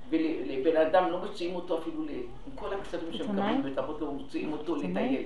ולבן 0.10 0.78
אדם 0.78 1.12
לא 1.12 1.20
מוציאים 1.20 1.56
אותו 1.56 1.80
אפילו, 1.80 2.04
ל- 2.06 2.10
עם 2.10 2.56
כל 2.56 2.74
הכספים 2.74 3.14
שהם 3.14 3.30
המים? 3.30 3.44
מקבלים 3.44 3.62
בבית 3.62 3.78
אבות, 3.78 4.02
לא 4.02 4.12
מוציאים 4.12 4.52
אותו? 4.54 4.76
לטייל. 4.76 5.24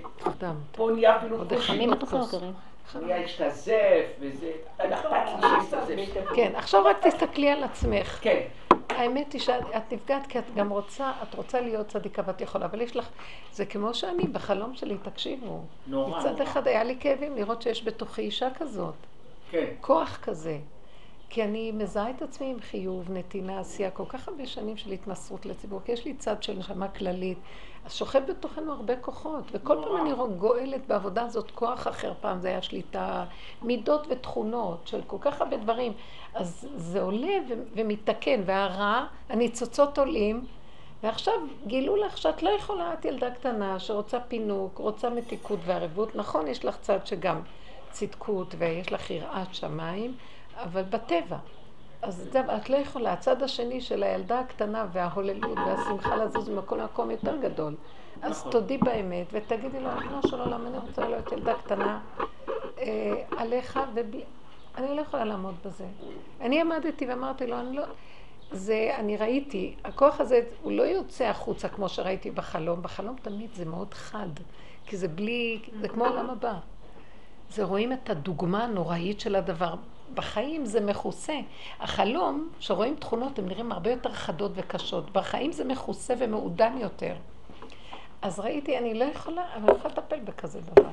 פה 0.72 0.90
נהיה 0.94 1.18
אפילו 1.18 1.38
קושי. 1.50 1.86
נהיה 3.02 3.20
להשתזף 3.20 3.74
וזה, 4.20 4.52
אכפת 4.78 5.12
לי 5.42 5.48
שיסתזף. 5.62 5.96
כן, 6.36 6.52
עכשיו 6.56 6.84
רק 6.86 7.08
תסתכלי 7.08 7.50
על 7.50 7.64
עצמך. 7.64 8.20
כן, 8.22 8.42
האמת 8.90 9.34
היא 9.34 9.42
שאת 9.42 9.94
נפגעת 9.94 10.28
כי 10.28 10.40
את 10.40 10.44
גם 10.56 10.70
רוצה, 10.70 11.12
את 11.24 11.36
רוצה 11.36 11.62
להיות 11.62 11.88
צדיקה 11.88 12.22
ואת 12.26 12.42
יכולה, 12.42 12.66
אבל 12.66 12.82
יש 12.82 12.96
לך, 12.96 13.10
זה 13.52 13.66
כמו 13.66 13.94
שאני 13.94 14.24
בחלום 14.24 14.76
שלי, 14.76 14.98
תקשיבו. 15.04 15.60
נורא. 15.88 16.20
מצד 16.20 16.30
נורא. 16.32 16.44
אחד 16.44 16.68
היה 16.68 16.84
לי 16.84 16.98
כאבים 17.00 17.36
לראות 17.36 17.62
שיש 17.62 17.84
בתוכי 17.86 18.22
אישה 18.22 18.48
כזאת, 18.60 18.94
כן. 19.52 19.66
כוח 19.82 20.20
כזה. 20.24 20.58
כי 21.34 21.44
אני 21.44 21.72
מזהה 21.72 22.10
את 22.10 22.22
עצמי 22.22 22.52
עם 22.52 22.60
חיוב, 22.60 23.12
נתינה, 23.12 23.60
עשייה, 23.60 23.92
כל 23.92 24.04
כך 24.10 24.28
הרבה 24.28 24.46
שנים 24.46 24.78
של 24.78 24.92
התמסרות 24.92 25.46
לציבור, 25.46 25.82
כי 25.86 25.92
יש 25.92 26.06
לי 26.06 26.14
צד 26.14 26.44
של 26.44 26.54
נשמה 26.54 26.88
כללית. 26.88 27.38
אז 27.86 27.94
שוכב 27.94 28.22
בתוכנו 28.28 28.72
הרבה 28.72 28.96
כוחות, 28.96 29.44
וכל. 29.52 29.78
פעם 29.84 30.08
אני 30.08 30.38
גואלת 30.38 30.88
בעבודה 30.88 31.24
הזאת 31.24 31.52
כוח 31.52 31.88
אחר, 31.88 32.14
פעם 32.22 32.40
זה 32.40 32.48
היה 32.48 32.62
שליטה, 32.62 33.26
מידות 33.62 34.08
ותכונות 34.10 34.88
של 34.88 35.02
כל 35.08 35.18
כך 35.22 35.42
הרבה 35.42 35.58
דברים. 35.58 35.94
אז 36.34 36.68
זה 36.76 37.02
עולה 37.02 37.38
ו- 37.50 37.64
ומתקן, 37.76 38.42
והרע, 38.46 39.06
הניצוצות 39.30 39.98
עולים, 39.98 40.46
ועכשיו 41.04 41.34
גילו 41.68 41.96
לך 41.96 42.18
שאת 42.18 42.44
לא 42.44 42.50
יכולה, 42.50 42.94
את 42.94 43.06
ילדה 43.06 43.32
קטנה 43.32 43.80
שרוצה 43.80 44.20
פינוק, 44.20 44.78
רוצה 44.78 45.10
מתיקות 45.10 45.60
וערבות. 45.66 46.16
נכון, 46.16 46.48
יש 46.48 46.66
לך 46.66 46.78
צד 46.82 47.08
שגם 47.08 47.42
צדקות 47.92 48.56
ויש 48.58 48.92
לך 48.92 49.12
יראת 49.12 49.56
שמיים, 49.56 50.16
אבל 50.64 50.84
בטבע. 50.84 51.38
אז 52.02 52.28
זה, 52.32 52.42
את 52.56 52.70
לא 52.70 52.78
יכולה. 52.78 53.14
הצד 53.14 53.44
השני 53.44 53.82
של 53.82 54.04
הילדה 54.04 54.40
הקטנה 54.40 54.86
וההוללות 54.92 55.58
והשמחה 55.58 56.16
לזוז 56.16 56.50
ממקום 56.50 56.80
למקום 56.80 57.12
יותר 57.12 57.38
גדול. 57.38 57.76
אז 58.22 58.40
נכון. 58.40 58.52
תודי 58.52 58.78
באמת 58.78 59.28
ותגידי 59.32 59.80
לו, 59.80 59.90
ריבונו 59.98 60.28
של 60.28 60.40
עולם, 60.40 60.68
אני 60.68 60.78
רוצה 60.78 61.10
להיות 61.10 61.32
ילדה 61.32 61.54
קטנה 61.54 62.00
אה, 62.80 63.24
עליך, 63.38 63.80
ובלי... 63.94 64.24
אני 64.78 64.96
לא 64.96 65.02
יכולה 65.02 65.26
לעמוד 65.26 65.56
בזה. 65.66 65.86
אני 66.42 66.62
עמדתי 66.62 67.06
ואמרתי 67.06 67.48
לו, 67.48 67.60
אני 67.60 67.78
לא... 67.78 67.84
זה, 68.52 68.92
אני 68.98 69.18
ראיתי, 69.18 69.76
הכוח 69.84 70.22
הזה, 70.22 70.42
הוא 70.62 70.72
לא 70.72 70.84
יוצא 70.84 71.24
החוצה 71.24 71.70
כמו 71.70 71.90
שראיתי 71.90 72.32
בחלום. 72.32 72.82
בחלום 72.82 73.16
תמיד 73.22 73.50
זה 73.54 73.66
מאוד 73.66 73.94
חד, 73.94 74.28
כי 74.86 74.98
זה 74.98 75.08
בלי, 75.08 75.60
זה 75.82 75.88
כמו 75.88 76.06
העולם 76.06 76.30
הבא. 76.30 76.54
זה 77.50 77.64
רואים 77.64 77.94
את 77.94 78.10
הדוגמה 78.10 78.64
הנוראית 78.64 79.20
של 79.20 79.36
הדבר. 79.36 79.76
בחיים 80.14 80.66
זה 80.66 80.82
מכוסה. 80.82 81.40
החלום, 81.80 82.50
שרואים 82.60 82.96
תכונות, 82.96 83.40
הם 83.40 83.46
נראים 83.48 83.72
הרבה 83.72 83.92
יותר 83.92 84.14
חדות 84.14 84.52
וקשות. 84.56 85.12
בחיים 85.12 85.52
זה 85.52 85.66
מכוסה 85.66 86.14
ומעודן 86.18 86.78
יותר. 86.78 87.14
אז 88.22 88.40
ראיתי, 88.40 88.78
אני 88.78 88.94
לא 88.94 89.04
יכולה, 89.04 89.54
אני 89.54 89.72
יכולה 89.72 89.94
לטפל 89.94 90.20
בכזה 90.20 90.62
דבר. 90.62 90.90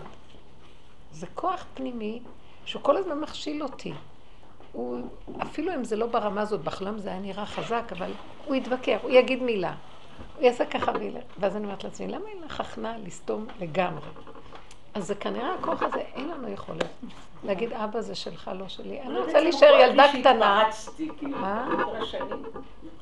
זה 1.12 1.26
כוח 1.34 1.66
פנימי 1.74 2.20
שהוא 2.64 2.82
כל 2.82 2.96
הזמן 2.96 3.20
מכשיל 3.20 3.62
אותי. 3.62 3.92
הוא, 4.72 5.00
אפילו 5.42 5.74
אם 5.74 5.84
זה 5.84 5.96
לא 5.96 6.06
ברמה 6.06 6.40
הזאת, 6.40 6.60
בחלום 6.60 6.98
זה 6.98 7.08
היה 7.08 7.18
נראה 7.18 7.46
חזק, 7.46 7.92
אבל 7.92 8.12
הוא 8.46 8.56
יתווכח, 8.56 8.98
הוא 9.02 9.10
יגיד 9.10 9.42
מילה. 9.42 9.74
הוא 10.36 10.44
יעשה 10.44 10.66
ככה 10.66 10.92
וילך. 10.98 11.24
ואז 11.38 11.56
אני 11.56 11.64
אומרת 11.64 11.84
לעצמי, 11.84 12.06
למה 12.06 12.28
אין 12.28 12.42
לך 12.42 12.60
הכנעה 12.60 12.98
לסתום 12.98 13.46
לגמרי? 13.60 14.08
אז 14.94 15.06
זה 15.06 15.14
כנראה 15.14 15.54
הכוח 15.54 15.82
הזה, 15.82 15.98
אין 15.98 16.28
לנו 16.28 16.48
יכולת 16.48 16.86
להגיד, 17.44 17.72
אבא 17.72 18.00
זה 18.00 18.14
שלך, 18.14 18.50
לא 18.58 18.68
שלי. 18.68 19.00
אני 19.00 19.18
רוצה 19.18 19.40
להישאר 19.40 19.80
ילדה 19.80 20.04
קטנה. 20.20 20.68
שהתפרצתי, 20.72 21.08
כאילו, 21.18 21.38
מה? 21.38 21.68
כל 21.84 21.96
השנים. 21.96 22.42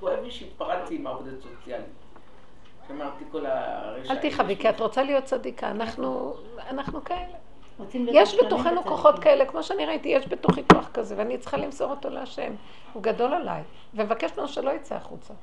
כואב 0.00 0.18
לי 0.22 0.30
שהתפרצתי 0.30 0.94
עם 0.94 1.06
העובדת 1.06 1.42
סוציאלית. 1.42 1.86
אמרתי 2.90 3.24
כל 3.32 3.46
הרשעים. 3.46 4.18
אל 4.18 4.30
תכאבי, 4.30 4.56
כי 4.56 4.68
את 4.68 4.80
רוצה 4.80 5.02
להיות 5.02 5.24
צדיקה. 5.24 5.70
אנחנו, 5.70 6.34
אנחנו 6.70 7.04
כאלה. 7.04 7.36
יש 7.94 8.34
בתוכנו. 8.34 8.84
כוחות 8.84 9.18
כאלה, 9.18 9.46
כמו 9.46 9.62
שאני 9.62 9.86
ראיתי, 9.86 10.08
יש 10.08 10.28
בתוכי 10.28 10.62
כוח 10.72 10.88
כזה, 10.94 11.14
ואני 11.18 11.38
צריכה 11.38 11.56
למסור 11.56 11.90
אותו 11.90 12.08
להשם. 12.08 12.54
הוא 12.92 13.02
גדול 13.02 13.34
עליי, 13.34 13.62
ומבקש 13.94 14.30
ממנו 14.36 14.48
שלא 14.48 14.70
יצא 14.70 14.94
החוצה. 14.94 15.34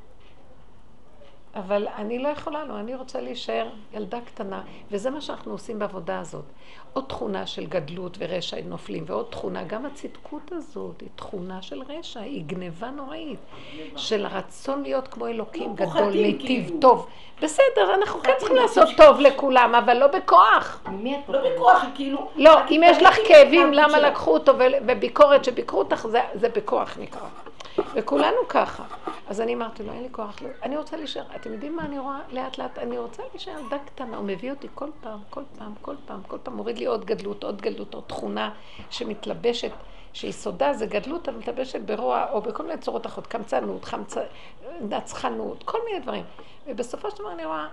אבל 1.55 1.87
אני 1.87 2.19
לא 2.19 2.27
יכולה 2.27 2.63
לו, 2.63 2.79
אני 2.79 2.95
רוצה 2.95 3.21
להישאר 3.21 3.69
ילדה 3.93 4.21
קטנה, 4.21 4.63
וזה 4.91 5.09
מה 5.09 5.21
שאנחנו 5.21 5.51
עושים 5.51 5.79
בעבודה 5.79 6.19
הזאת. 6.19 6.45
עוד 6.93 7.05
תכונה 7.07 7.47
של 7.47 7.65
גדלות 7.65 8.17
ורשע 8.19 8.57
נופלים, 8.65 9.03
ועוד 9.07 9.25
תכונה, 9.29 9.63
גם 9.63 9.85
הצדקות 9.85 10.51
הזאת 10.51 11.01
היא 11.01 11.09
תכונה 11.15 11.61
של 11.61 11.81
רשע, 11.87 12.19
היא 12.19 12.43
גניבה 12.45 12.89
נוראית, 12.89 13.39
של 13.95 14.25
הרצון 14.25 14.83
להיות 14.83 15.07
כמו 15.07 15.27
אלוקים 15.27 15.75
לא, 15.79 15.85
גדול, 15.85 16.13
מיטיב, 16.13 16.65
כאילו. 16.65 16.79
טוב. 16.79 17.07
בסדר, 17.41 17.95
אנחנו 17.95 18.19
כן 18.21 18.31
צריכים 18.37 18.57
לעשות 18.57 18.89
טוב 18.97 19.19
לכולם, 19.19 19.75
אבל 19.75 19.97
לא 19.97 20.07
בכוח. 20.07 20.81
לא? 21.27 21.39
בכוח, 21.49 21.83
כאילו... 21.95 22.29
לא, 22.35 22.59
אם 22.69 22.81
יש 22.85 23.01
לך 23.01 23.15
כאבים 23.27 23.73
למה. 23.73 23.99
לקחו 23.99 24.33
אותו 24.33 24.53
וביקורת 24.87 25.45
שביקרו 25.45 25.79
אותך, 25.79 26.07
זה, 26.33 26.49
בכוח 26.49 26.97
נקרא. 26.99 27.27
וכולנו 27.93 28.37
ככה. 28.49 28.83
אז 29.27 29.41
אני 29.41 29.53
אמרתי 29.53 29.83
לו, 29.83 29.93
אין 29.93 30.03
לי 30.03 30.09
כוח. 30.11 30.35
אני 30.63 30.77
רוצה 30.77 30.97
להישאר, 30.97 31.23
אתם 31.35 31.53
יודעים 31.53 31.75
מה 31.75 31.85
אני 31.85 31.99
רואה 31.99 32.19
לאט 32.31 32.57
לאט? 32.57 32.79
אני 32.79 32.97
רוצה 32.97 33.23
להישאר 33.31 33.59
ילדה 33.59 33.77
קטנה, 33.85 34.17
הוא 34.17 34.25
מביא 34.25 34.51
אותי 34.51 34.67
כל 34.75 34.89
פעם, 35.01 35.19
כל 35.29 35.41
פעם, 35.57 35.73
כל 35.81 35.95
פעם, 36.05 36.21
כל 36.27 36.37
פעם, 36.43 36.55
מוריד 36.55 36.77
לי 36.77 36.82
עוד 36.85 37.05
גדלות, 37.05 37.43
עוד 37.43 37.61
גדלות, 37.61 37.93
עוד 37.93 38.03
תכונה 38.07 38.53
שמתלבשת, 38.89 39.71
שיסודה 40.13 40.73
זה 40.73 40.85
גדלות 40.85 41.27
המתלבשת 41.27 41.81
ברוע, 41.81 42.25
או 42.31 42.41
בכל 42.41 42.63
מיני 42.63 42.77
צורות 42.77 43.05
אחרות, 43.05 43.27
קמצנות, 43.27 43.85
חמצ... 43.85 44.15
נצחנות, 44.81 45.63
כל 45.63 45.77
מיני 45.85 45.99
דברים. 45.99 46.23
ובסופו 46.67 47.11
של 47.11 47.17
דבר 47.17 47.31
אני 47.33 47.45
רואה, 47.45 47.67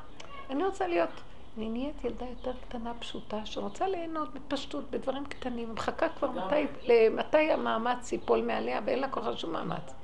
אני 0.50 0.64
רוצה 0.64 0.86
להיות 0.86 1.10
אני 1.58 1.68
נהיית 1.68 2.04
ילדה 2.04 2.26
יותר 2.26 2.52
קטנה, 2.68 2.92
פשוטה, 2.98 3.46
שרוצה 3.46 3.88
ליהנות 3.88 4.34
בפשטות, 4.34 4.90
בדברים 4.90 5.24
קטנים, 5.24 5.74
מחכה 5.74 6.08
כבר 6.08 6.30
מתי, 6.30 6.66
מתי 7.10 7.52
המאמץ 7.52 8.12
ייפול 8.12 8.42
מעליה 8.42 8.80
ואין 8.84 8.98
לה 8.98 9.08
כוח 9.08 9.26
לשום 9.26 9.52
מאמץ. 9.52 9.94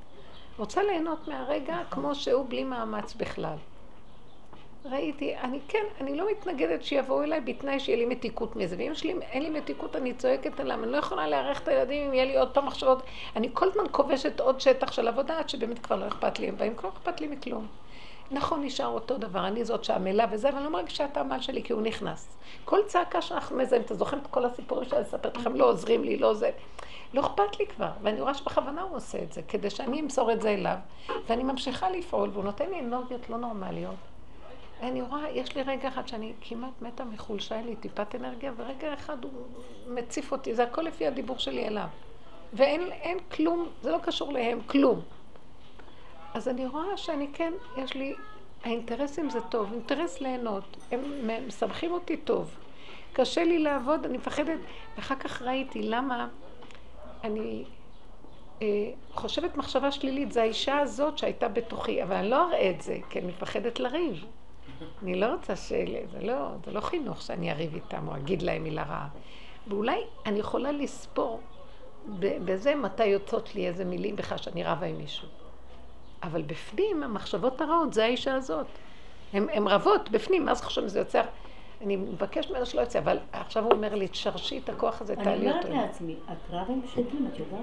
רוצה 0.59 0.83
ליהנות 0.83 1.29
מהרגע 1.29 1.79
כמו 1.91 2.15
שהוא 2.15 2.47
בלי 2.49 2.65
מאמץ 2.65 3.15
בכלל. 3.15 3.57
ראיתי, 4.91 5.37
אני 5.37 5.61
כן, 5.69 5.85
אני 6.01 6.17
לא 6.17 6.31
מתנגדת 6.31 6.85
שיבואו 6.85 7.23
אליי 7.23 7.41
בתנאי 7.41 7.81
שיהיה 7.81 7.99
לי 7.99 8.05
מתיקות 8.05 8.57
מזה. 8.57 8.77
ואם 8.79 8.95
שלי, 8.95 9.15
אין 9.23 9.43
לי 9.43 9.51
מתיקות, 9.51 9.97
אני 9.97 10.15
צועקת 10.15 10.61
עליהם. 10.61 10.85
אני 10.85 10.93
לא 10.93 10.97
יכולה 10.97 11.29
לארח 11.29 11.61
את 11.61 11.69
הילדים 11.69 12.09
אם 12.09 12.15
יהיה 12.15 12.25
לי 12.25 12.39
עוד 12.39 12.51
פעם 12.51 12.67
מחשבות. 12.67 13.03
אני 13.37 13.49
כל 13.53 13.69
הזמן 13.69 13.85
כובשת 13.91 14.41
עוד 14.41 14.61
שטח 14.61 14.93
של 14.93 15.09
עבודה 15.09 15.39
עד 15.39 15.49
שבאמת 15.49 15.79
כבר 15.79 15.97
לא 15.97 16.07
אכפת 16.07 16.39
לי. 16.39 16.49
הם 16.49 16.57
באים, 16.57 16.75
כבר 16.75 16.89
לא 16.89 16.95
אכפת 16.95 17.21
לי 17.21 17.27
מכלום. 17.27 17.67
נכון, 18.31 18.63
נשאר 18.65 18.87
אותו 18.87 19.19
דבר, 19.19 19.47
אני 19.47 19.65
זאת 19.65 19.85
שעמלה 19.85 20.25
וזה, 20.31 20.49
אבל 20.49 20.57
אני 20.57 20.65
לא 20.65 20.71
מרגישה 20.71 21.05
את 21.05 21.17
העמל 21.17 21.41
שלי 21.41 21.63
כי 21.63 21.73
הוא 21.73 21.83
נכנס. 21.83 22.37
כל 22.65 22.79
צעקה 22.87 23.23
שאנחנו 23.23 23.57
מזהים, 23.57 23.83
אתה 23.83 23.95
זוכרים 23.95 24.23
את 24.23 24.27
כל 24.27 24.45
הסיפורים 24.45 24.89
שאני 24.89 25.03
אספר 25.03 25.29
לכם, 25.35 25.55
לא 25.55 25.65
עוזרים 25.65 26.05
לי, 26.05 26.17
לא 26.17 26.35
זה. 26.35 26.51
לא 27.15 27.21
אכפת 27.21 27.59
לי 27.59 27.67
כבר, 27.67 27.91
ואני 28.03 28.21
רואה 28.21 28.35
שבכוונה 28.35 28.83
הוא 28.83 28.97
עושה 28.97 29.19
את 29.23 29.33
זה, 29.33 29.43
כדי 29.43 29.71
שאני 29.71 30.01
אמסור 30.01 30.33
את 30.33 30.41
זה 30.41 30.51
אליו, 30.51 30.77
ואני 31.27 31.43
ממשיכה 31.43 31.91
לפעול, 31.91 32.31
והוא 32.33 32.45
נותן 32.45 32.71
לי 32.71 32.81
אנרגיות 32.81 33.31
לא 33.31 33.37
נורמליות. 33.37 34.16
אני 34.83 35.03
רואה, 35.03 35.31
יש 35.31 35.57
לי 35.57 35.63
רגע 35.63 35.89
אחד 35.89 36.09
שאני 36.09 36.33
כמעט 36.41 36.83
מתה 36.83 37.05
מחולשה, 37.05 37.57
אין 37.57 37.67
לי 37.67 37.77
טיפת 37.77 38.15
אנרגיה, 38.15 38.53
ורגע 38.57 38.95
אחד 38.95 39.25
הוא 39.25 39.33
מציף 39.87 40.33
אותי, 40.33 40.55
זה 40.55 40.63
הכל 40.63 40.83
לפי 40.83 41.07
הדיבור 41.07 41.39
שלי 41.39 41.67
אליו. 41.69 41.87
ואין 42.53 43.19
כלום, 43.31 43.69
זה 43.83 43.91
לא 43.91 43.99
קשור 43.99 44.33
להם, 44.33 44.61
כלום. 44.67 45.01
אז 46.35 46.49
אני 46.49 46.67
רואה 46.67 46.97
שאני 46.97 47.29
כן, 47.33 47.53
יש 47.77 47.95
לי, 47.95 48.15
האינטרסים 48.65 49.31
זה 49.31 49.41
טוב, 49.41 49.73
אינטרס 49.73 50.21
ליהנות, 50.21 50.77
הם 50.91 51.01
מסמכים 51.47 51.93
אותי 51.93 52.17
טוב. 52.17 52.57
קשה 53.13 53.45
לי 53.45 53.59
לעבוד, 53.59 54.05
אני 54.05 54.19
מפחדת, 54.19 54.59
ואחר 54.97 55.15
כך 55.15 55.43
ראיתי 55.43 55.83
למה 55.83 56.29
אני 57.25 57.65
אה, 58.63 58.91
חושבת 59.13 59.57
מחשבה 59.57 59.93
שלילית, 59.93 60.33
זה 60.33 60.43
האישה 60.43 60.79
הזאת 60.79 61.19
שהייתה 61.19 61.49
בתוכי, 61.49 62.03
אבל 62.03 62.17
אני 62.17 62.31
לא 62.31 62.49
אראה 62.49 62.71
את 62.71 62.83
זה, 62.83 62.99
כי 63.11 63.19
אני 63.19 63.29
מפחדת 63.29 63.81
לריב. 63.81 64.25
אני 65.03 65.21
לא 65.21 65.27
רוצה 65.27 65.57
ש... 65.57 65.73
זה 66.13 66.21
לא, 66.21 66.49
זה 66.65 66.73
לא 66.73 66.81
חינוך 66.81 67.23
שאני 67.23 67.53
אריב 67.53 67.75
איתם 67.75 68.09
או 68.09 68.17
אגיד 68.17 68.43
להם 68.43 68.63
מילה 68.63 68.83
רעה. 68.83 69.09
ואולי 69.69 70.01
אני 70.27 70.39
יכולה 70.39 70.73
לספור 70.73 71.41
בזה 72.19 72.75
מתי 72.75 73.07
יוצאות 73.07 73.55
לי 73.55 73.67
איזה 73.67 73.85
מילים 73.85 74.17
בכלל 74.17 74.39
שאני 74.39 74.65
רבה 74.65 74.87
עם 74.87 74.97
מישהו. 74.99 75.29
אבל 76.23 76.43
בפנים, 76.43 77.03
המחשבות 77.03 77.61
הרעות, 77.61 77.95
זה 77.95 78.05
האישה 78.05 78.35
הזאת. 78.35 78.67
הן 79.33 79.67
רבות 79.69 80.11
בפנים, 80.11 80.49
אז 80.49 80.63
חושבים 80.63 80.89
שזה 80.89 80.99
יוצא... 80.99 81.23
אני 81.81 81.97
מבקש 81.97 82.51
ממנו 82.51 82.67
שלא 82.67 82.81
יוצא, 82.81 82.99
אבל 82.99 83.19
עכשיו 83.33 83.65
הוא 83.65 83.73
אומר 83.73 83.95
לי, 83.95 84.09
תשרשי 84.09 84.59
את 84.59 84.69
הכוח 84.69 85.01
הזה, 85.01 85.17
תעלי 85.17 85.53
אותו. 85.53 85.67
אני 85.67 85.71
אומרת 85.71 85.87
לעצמי, 85.87 86.15
את 86.33 86.51
רבה 86.51 86.73
עם 86.73 86.81
שדים, 86.95 87.29
את 87.33 87.39
יודעת? 87.39 87.61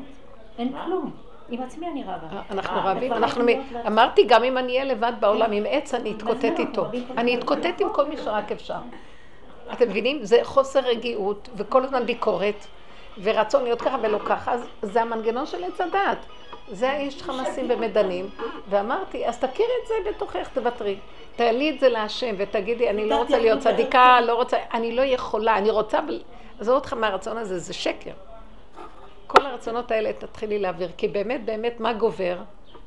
אין 0.58 0.74
כלום. 0.86 1.12
עם 1.50 1.62
עצמי 1.62 1.88
אני 1.88 2.04
רבה. 2.04 2.38
אה, 2.38 2.42
אנחנו 2.52 2.82
רבים, 2.84 3.14
אנחנו... 3.14 3.46
אמרתי, 3.88 4.24
גם 4.24 4.44
אם 4.44 4.58
אני 4.58 4.74
אהיה 4.74 4.84
לבד 4.84 5.14
בעולם 5.20 5.52
עם 5.52 5.64
עץ, 5.70 5.94
אני 5.94 6.12
אתקוטט 6.12 6.60
איתו. 6.60 6.86
אני 7.18 7.38
אתקוטט 7.38 7.82
עם 7.82 7.88
כל 7.94 8.06
מי 8.06 8.18
שרק 8.18 8.52
אפשר. 8.52 8.80
אתם 9.74 9.90
מבינים? 9.90 10.24
זה 10.24 10.40
חוסר 10.44 10.80
רגיעות, 10.80 11.50
וכל 11.56 11.84
הזמן 11.84 12.06
ביקורת, 12.06 12.66
ורצון 13.24 13.64
להיות 13.64 13.82
ככה 13.82 13.98
ולא 14.02 14.20
ככה, 14.26 14.54
אז 14.54 14.68
זה 14.82 15.02
המנגנון 15.02 15.46
של 15.46 15.64
עץ 15.64 15.82
הדעת. 15.82 16.18
זה 16.72 16.90
האיש 16.90 17.24
חמסים 17.24 17.66
ומדנים, 17.70 18.30
ואמרתי, 18.70 19.28
אז 19.28 19.40
תכירי 19.40 19.70
את 19.84 19.88
זה 19.88 19.94
בתוכך, 20.10 20.50
תוותרי. 20.54 20.98
תעלי 21.36 21.70
את 21.70 21.80
זה 21.80 21.90
להשם 21.90 22.36
ותגידי, 22.38 22.90
אני 22.90 23.10
לא 23.10 23.18
רוצה 23.18 23.38
להיות 23.40 23.60
צדיקה, 23.60 24.22
לא 24.22 24.34
רוצה, 24.34 24.58
אני 24.74 24.96
לא 24.96 25.02
יכולה, 25.02 25.58
אני 25.58 25.70
רוצה, 25.70 26.00
עזוב 26.60 26.76
אותך 26.76 26.94
מהרצון 26.94 27.38
הזה, 27.38 27.60
זה 27.60 27.74
שקר. 27.74 28.12
כל 29.38 29.46
הרצונות 29.46 29.92
האלה 29.92 30.14
תתחילי 30.14 30.60
להעביר, 30.60 30.90
כי 30.98 31.08
באמת 31.08 31.46
באמת 31.46 31.80
מה 31.80 31.94
גובר? 31.94 32.38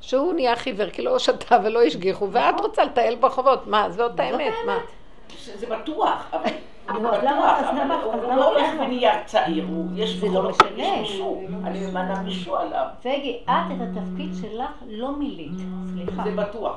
שהוא 0.00 0.34
נהיה 0.34 0.56
חיוור, 0.56 0.90
כי 0.90 1.02
לא 1.02 1.18
שתה 1.18 1.56
ולא 1.64 1.82
השגיחו, 1.82 2.28
ואת 2.32 2.60
רוצה 2.60 2.84
לטייל 2.84 3.14
ברחובות, 3.14 3.66
מה, 3.66 3.90
זאת 3.90 4.20
האמת, 4.20 4.54
מה? 4.66 4.78
זה 5.54 5.66
בטוח, 5.66 6.26
אבל... 6.32 6.50
בטוח, 6.88 7.58
אבל 7.72 7.94
הוא 8.02 8.34
לא 8.34 8.50
הולך 8.50 8.68
ונהיה 8.80 9.24
צעיר, 9.24 9.66
יש 9.94 10.16
זה 10.16 10.28
לא 10.28 10.50
משנה. 10.50 10.94
אני 11.64 11.86
ממנה 11.86 12.22
מישהו 12.22 12.56
עליו. 12.56 12.86
פגי, 13.02 13.38
את 13.44 13.50
את 13.50 13.80
התפקיד 13.80 14.30
שלך 14.40 14.70
לא 14.88 15.12
מילאת, 15.12 15.60
סליחה. 15.92 16.22
זה 16.24 16.30
בטוח. 16.30 16.76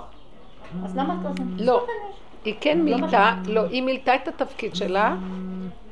אז 0.86 0.98
למה 0.98 1.18
את 1.22 1.26
עושה? 1.26 1.44
לא, 1.60 1.86
היא 2.46 2.56
כן 2.62 2.82
מילתה, 2.82 3.34
לא, 3.48 3.62
היא 3.62 3.84
מילתה 3.84 4.16
את 4.16 4.28
התפקיד 4.28 4.76
שלה. 4.76 5.16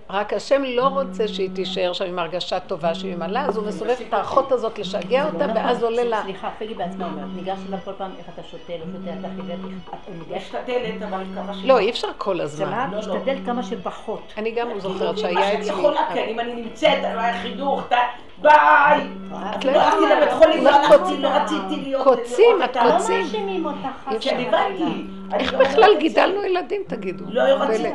רק 0.09 0.33
השם 0.33 0.63
לא 0.63 0.87
רוצה 0.87 1.27
שהיא 1.27 1.49
תישאר 1.53 1.93
שם 1.93 2.05
עם 2.05 2.19
הרגשה 2.19 2.59
טובה 2.59 2.95
שהיא 2.95 3.15
ממלאה, 3.15 3.45
אז 3.45 3.57
הוא 3.57 3.67
מסובב 3.67 3.95
את 4.07 4.13
האחות 4.13 4.51
הזאת 4.51 4.79
לשגע 4.79 5.25
אותה, 5.25 5.45
ואז 5.55 5.83
עולה 5.83 6.03
לה... 6.03 6.21
סליחה, 6.23 6.49
פגי 6.59 6.73
בעצמה 6.73 7.05
אומרת, 7.05 7.27
ניגש 7.35 7.57
אליו 7.67 7.79
כל 7.85 7.91
פעם 7.97 8.11
איך 8.17 8.27
אתה 8.33 8.43
שותה, 8.43 8.73
לא 8.73 8.85
שותה, 8.85 9.19
אתה 9.19 9.27
חיוור, 9.35 9.69
את 9.93 10.35
משתדלת, 10.37 11.01
אבל 11.01 11.23
כמה 11.35 11.53
ש... 11.53 11.57
לא, 11.65 11.79
אי 11.79 11.89
אפשר 11.89 12.07
כל 12.17 12.41
הזמן. 12.41 12.89
לא, 12.91 12.99
משתדלת 12.99 13.45
כמה 13.45 13.63
שפחות. 13.63 14.33
אני 14.37 14.51
גם 14.51 14.79
זוכרת 14.79 15.17
שהיה 15.17 15.53
אצלי... 15.53 15.71
אני 15.71 15.79
יכולה, 15.79 16.01
כן, 16.13 16.25
אם 16.29 16.39
אני 16.39 16.55
נמצאת, 16.55 17.03
אני 17.03 17.15
רואה 17.15 17.41
חינוך, 17.41 17.81
ביי! 18.41 19.07
את 19.55 19.65
לא 19.65 19.71
הלכתי 19.71 20.01
לבית 20.15 20.33
חולים, 20.33 20.63
לא 20.63 20.69
הלכתי, 20.69 21.17
לא 21.17 21.27
רציתי 21.27 21.81
להיות... 21.83 22.03
קוצים, 22.03 22.63
את 22.65 22.75
לא 22.75 22.81
קוצים. 22.91 23.21
מאשימים 23.21 23.65
אותך. 23.65 24.21
כן, 24.21 24.43
הבנתי. 24.47 25.03
איך 25.33 25.53
בכלל 25.53 25.91
גידלנו 25.99 26.43
ילדים, 26.43 26.81
תגידו? 26.87 27.25
לא 27.27 27.41
רציתי. 27.41 27.89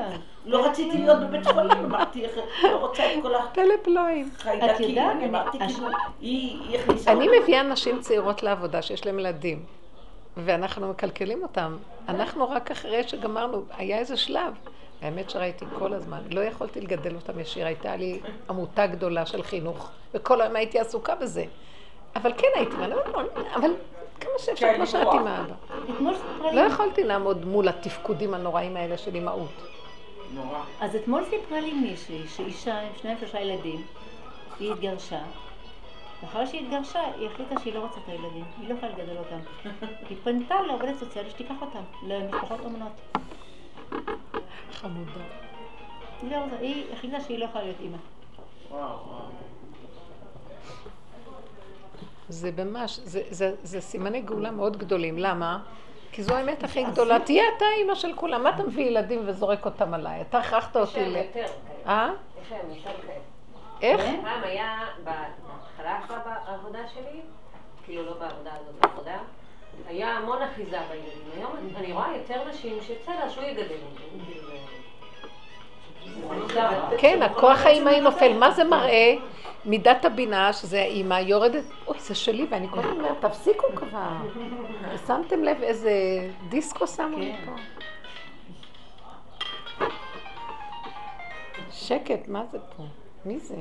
לא 0.44 0.66
רציתי 0.66 0.98
להיות 0.98 1.20
בבית 1.20 1.46
חולים, 1.46 1.84
אמרתי, 1.84 2.24
לא 2.62 2.76
רוצה 2.76 3.14
את 3.14 3.22
כל 3.22 3.32
פלא 3.52 3.74
פלואים. 3.82 4.30
החיידקים, 4.36 4.98
אני 4.98 5.26
אמרתי, 5.26 5.58
כאילו, 5.58 5.88
היא 6.20 6.78
הכניסה... 6.78 7.12
אני 7.12 7.28
מביאה 7.40 7.62
נשים 7.62 8.00
צעירות 8.00 8.42
לעבודה 8.42 8.82
שיש 8.82 9.06
להן 9.06 9.18
ילדים, 9.18 9.64
ואנחנו 10.36 10.90
מקלקלים 10.90 11.42
אותם. 11.42 11.76
אנחנו 12.08 12.50
רק 12.50 12.70
אחרי 12.70 13.08
שגמרנו, 13.08 13.62
היה 13.76 13.98
איזה 13.98 14.16
שלב, 14.16 14.54
האמת 15.02 15.30
שראיתי 15.30 15.64
כל 15.78 15.92
הזמן, 15.92 16.18
לא 16.30 16.40
יכולתי 16.40 16.80
לגדל 16.80 17.14
אותם 17.14 17.40
ישיר, 17.40 17.66
הייתה 17.66 17.96
לי 17.96 18.20
עמותה 18.50 18.86
גדולה 18.86 19.26
של 19.26 19.42
חינוך, 19.42 19.90
וכל 20.14 20.40
היום 20.40 20.56
הייתי 20.56 20.78
עסוקה 20.78 21.14
בזה. 21.14 21.44
אבל 22.16 22.32
כן 22.36 22.48
הייתי, 22.54 22.76
אבל 23.54 23.74
כמה 24.20 24.32
שאפשר, 24.38 24.74
כמו 24.76 24.86
שאת 24.86 25.06
עם 25.12 25.26
האבא. 25.26 25.54
לא 26.52 26.60
יכולתי 26.60 27.04
לעמוד 27.04 27.44
מול 27.44 27.68
התפקודים 27.68 28.34
הנוראים 28.34 28.76
האלה 28.76 28.98
של 28.98 29.14
אימהות. 29.14 29.71
נורא. 30.34 30.64
אז 30.80 30.96
אתמול 30.96 31.24
סיפרה 31.30 31.60
לי 31.60 31.72
מישהי 31.72 32.28
שאישה 32.28 32.80
עם 32.80 32.92
שניים 32.96 33.18
שלושה 33.18 33.40
ילדים, 33.40 33.82
היא 34.60 34.72
התגרשה, 34.72 35.22
ואחרי 36.22 36.46
שהיא 36.46 36.64
התגרשה, 36.66 37.00
היא 37.18 37.28
החליטה 37.28 37.60
שהיא 37.60 37.74
לא 37.74 37.80
רוצה 37.80 38.00
את 38.04 38.08
הילדים, 38.08 38.44
היא 38.60 38.68
לא 38.68 38.74
יכולה 38.74 38.92
לגדל 38.92 39.16
אותם. 39.18 39.38
היא 40.08 40.18
פנתה 40.24 40.62
לעובדת 40.62 40.98
סוציאלית 40.98 41.30
שתיקח 41.30 41.54
אותם, 41.60 41.82
למשפחות 42.06 42.60
אומנות. 42.60 42.92
חמודה. 44.72 45.10
היא 46.22 46.30
לא 46.30 46.36
היא 46.60 46.84
החליטה 46.92 47.20
שהיא 47.20 47.38
לא 47.38 47.44
יכולה 47.44 47.64
להיות 47.64 47.80
אימא. 47.80 47.96
וואו, 48.70 48.80
וואו. 48.80 49.22
זה 52.28 52.50
ממש, 52.64 53.00
זה, 53.04 53.22
זה, 53.30 53.54
זה 53.62 53.80
סימני 53.80 54.20
גאולה 54.20 54.50
מאוד 54.50 54.76
גדולים. 54.76 55.18
למה? 55.18 55.58
כי 56.12 56.22
זו 56.22 56.34
האמת 56.34 56.64
הכי 56.64 56.84
גדולה. 56.84 57.20
תהיה 57.20 57.44
אתה 57.56 57.64
אימא 57.78 57.94
של 57.94 58.12
כולם. 58.14 58.42
מה 58.42 58.50
אתה 58.50 58.62
מביא 58.62 58.84
ילדים 58.84 59.22
וזורק 59.26 59.64
אותם 59.64 59.94
עליי? 59.94 60.20
אתה 60.20 60.38
הכרחת 60.38 60.76
אותי 60.76 61.00
ל... 61.00 61.02
יש 61.02 61.08
להם 61.08 61.24
יותר. 61.26 61.52
אה? 61.86 62.10
יש 62.42 62.52
להם 62.52 62.70
יותר. 62.70 62.90
איך? 63.82 64.00
פעם 64.22 64.44
היה, 64.44 64.78
בהתחלה 65.04 66.00
של 66.08 66.14
העבודה 66.24 66.88
שלי, 66.94 67.20
כאילו 67.84 68.06
לא 68.06 68.12
בעבודה 68.12 68.50
הזאת, 68.60 68.74
בעבודה, 68.80 69.18
היה 69.86 70.08
המון 70.16 70.42
אחיזה 70.42 70.78
בילדים. 70.90 71.30
היום 71.36 71.52
אני 71.76 71.92
רואה 71.92 72.16
יותר 72.16 72.48
נשים 72.48 72.78
שבסדר, 72.82 73.28
שהוא 73.28 73.44
יגדל 73.44 73.66
כאילו, 74.24 74.48
כן, 76.98 77.22
הכוח 77.22 77.66
האימהי 77.66 78.00
נופל. 78.00 78.38
מה 78.38 78.50
זה 78.50 78.64
מראה? 78.64 79.14
מידת 79.64 80.04
הבינה, 80.04 80.52
שזה 80.52 80.80
האימא, 80.80 81.14
יורדת, 81.14 81.64
אוי, 81.86 82.00
זה 82.00 82.14
שלי, 82.14 82.46
ואני 82.50 82.68
כל 82.68 82.78
הזמן 82.78 82.92
אומרת, 82.92 83.24
תפסיקו 83.24 83.66
כבר. 83.74 84.10
שמתם 85.06 85.44
לב 85.44 85.62
איזה 85.62 85.92
דיסקו 86.48 86.86
שמו 86.86 87.18
לי 87.18 87.32
פה? 87.46 87.52
שקט, 91.70 92.28
מה 92.28 92.44
זה 92.52 92.58
פה? 92.76 92.82
מי 93.24 93.38
זה? 93.38 93.56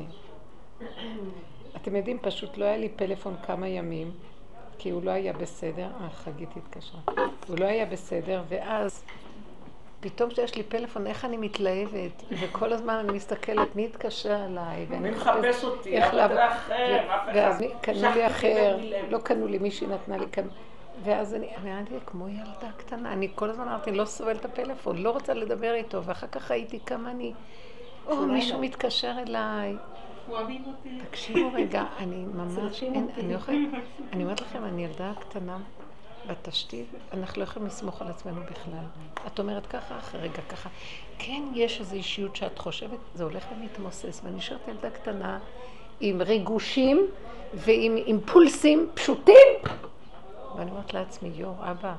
אתם 1.76 1.96
יודעים, 1.96 2.18
פשוט 2.22 2.58
לא 2.58 2.66
היה 2.66 2.78
לי 2.78 2.90
פלאפון 2.90 3.36
כמה 3.46 3.68
ימים, 3.68 4.12
כי 4.78 4.90
הוא 4.90 5.04
לא 5.04 5.12
היה 5.12 5.34
בסדר. 5.34 5.88
אה, 6.02 6.10
חגית 6.10 6.50
התקשרה. 6.58 7.02
הוא 7.48 7.60
לא 7.60 7.66
היה 7.66 7.86
בסדר, 7.86 8.44
ואז 8.50 9.04
פתאום 10.02 10.30
כשיש 10.30 10.56
לי 10.56 10.64
פלאפון, 10.64 11.08
איך 11.08 11.26
אני 11.26 11.38
מתלהבת, 11.38 12.24
וכל 12.32 12.74
הזמן 12.74 12.94
אני 12.94 13.14
מסתכלת, 13.14 13.76
מי 13.76 13.86
התקשר 13.86 14.46
אליי, 14.46 14.86
מי 15.00 15.12
מחפש 15.12 15.64
אותי, 15.64 15.98
איך 15.98 16.14
לעבוד, 16.14 16.38
ואז 17.36 17.64
קנו 17.82 18.10
לי 18.16 18.28
אחר, 18.28 18.78
לא 19.10 19.18
קנו 19.18 19.48
לי, 19.48 19.58
מישהי 19.58 19.88
נתנה 19.88 20.18
לי 20.18 20.26
כאן, 20.32 20.48
ואז 21.04 21.36
אני 21.36 21.48
אמרתי, 21.64 21.94
כמו 22.06 22.30
ילדה 22.30 22.72
קטנה, 22.78 23.14
אני 23.14 23.28
כל 23.36 23.50
הזמן 23.50 23.68
אמרתי, 23.68 23.92
לא 23.92 24.06
סובלת 24.06 24.40
את 24.40 24.46
הפלאפון, 24.46 24.98
לא 24.98 25.10
רוצה 25.10 25.34
לדבר 25.34 25.74
איתו, 25.74 26.04
ואחר 26.04 26.28
כך 26.28 26.52
הייתי 26.52 26.80
כמה 26.86 27.12
אני, 27.12 27.34
או, 28.08 28.26
מישהו 28.26 28.60
מתקשר 28.60 29.14
אליי. 29.28 29.76
תקשיבו 31.10 31.50
רגע, 31.54 31.84
אני 31.98 32.26
ממש, 32.36 32.84
לא 32.84 33.38
אני 34.14 34.24
אומרת 34.24 34.42
לכם, 34.42 34.66
אני 34.66 34.86
ילדה 34.86 35.14
קטנה 35.20 35.58
בתשתית, 36.32 36.88
אנחנו 37.13 37.39
לא 37.39 37.44
יכולים 37.44 37.67
לסמוך 37.67 38.02
על 38.02 38.08
עצמנו 38.08 38.41
בכלל. 38.41 38.86
את 39.28 39.39
אומרת 39.39 39.65
ככה, 39.65 39.98
אחרי 40.00 40.22
רגע 40.22 40.41
ככה. 40.50 40.70
כן, 41.20 41.44
יש 41.54 41.80
איזו 41.80 41.96
אישיות 41.96 42.36
שאת 42.36 42.60
חושבת, 42.60 43.00
זה 43.15 43.24
הולך 43.24 43.46
ומתמוסס, 43.52 44.22
ואני 44.24 44.38
נשארת 44.38 44.67
ילדה 44.67 44.89
קטנה 44.89 45.39
עם 46.00 46.22
ריגושים 46.22 47.08
ועם 47.54 47.98
אימפולסים 47.98 48.89
פשוטים. 48.94 49.48
ואני 50.56 50.72
אומרת 50.72 50.94
לעצמי, 50.94 51.32
יואו, 51.36 51.54
אבא, 51.60 51.94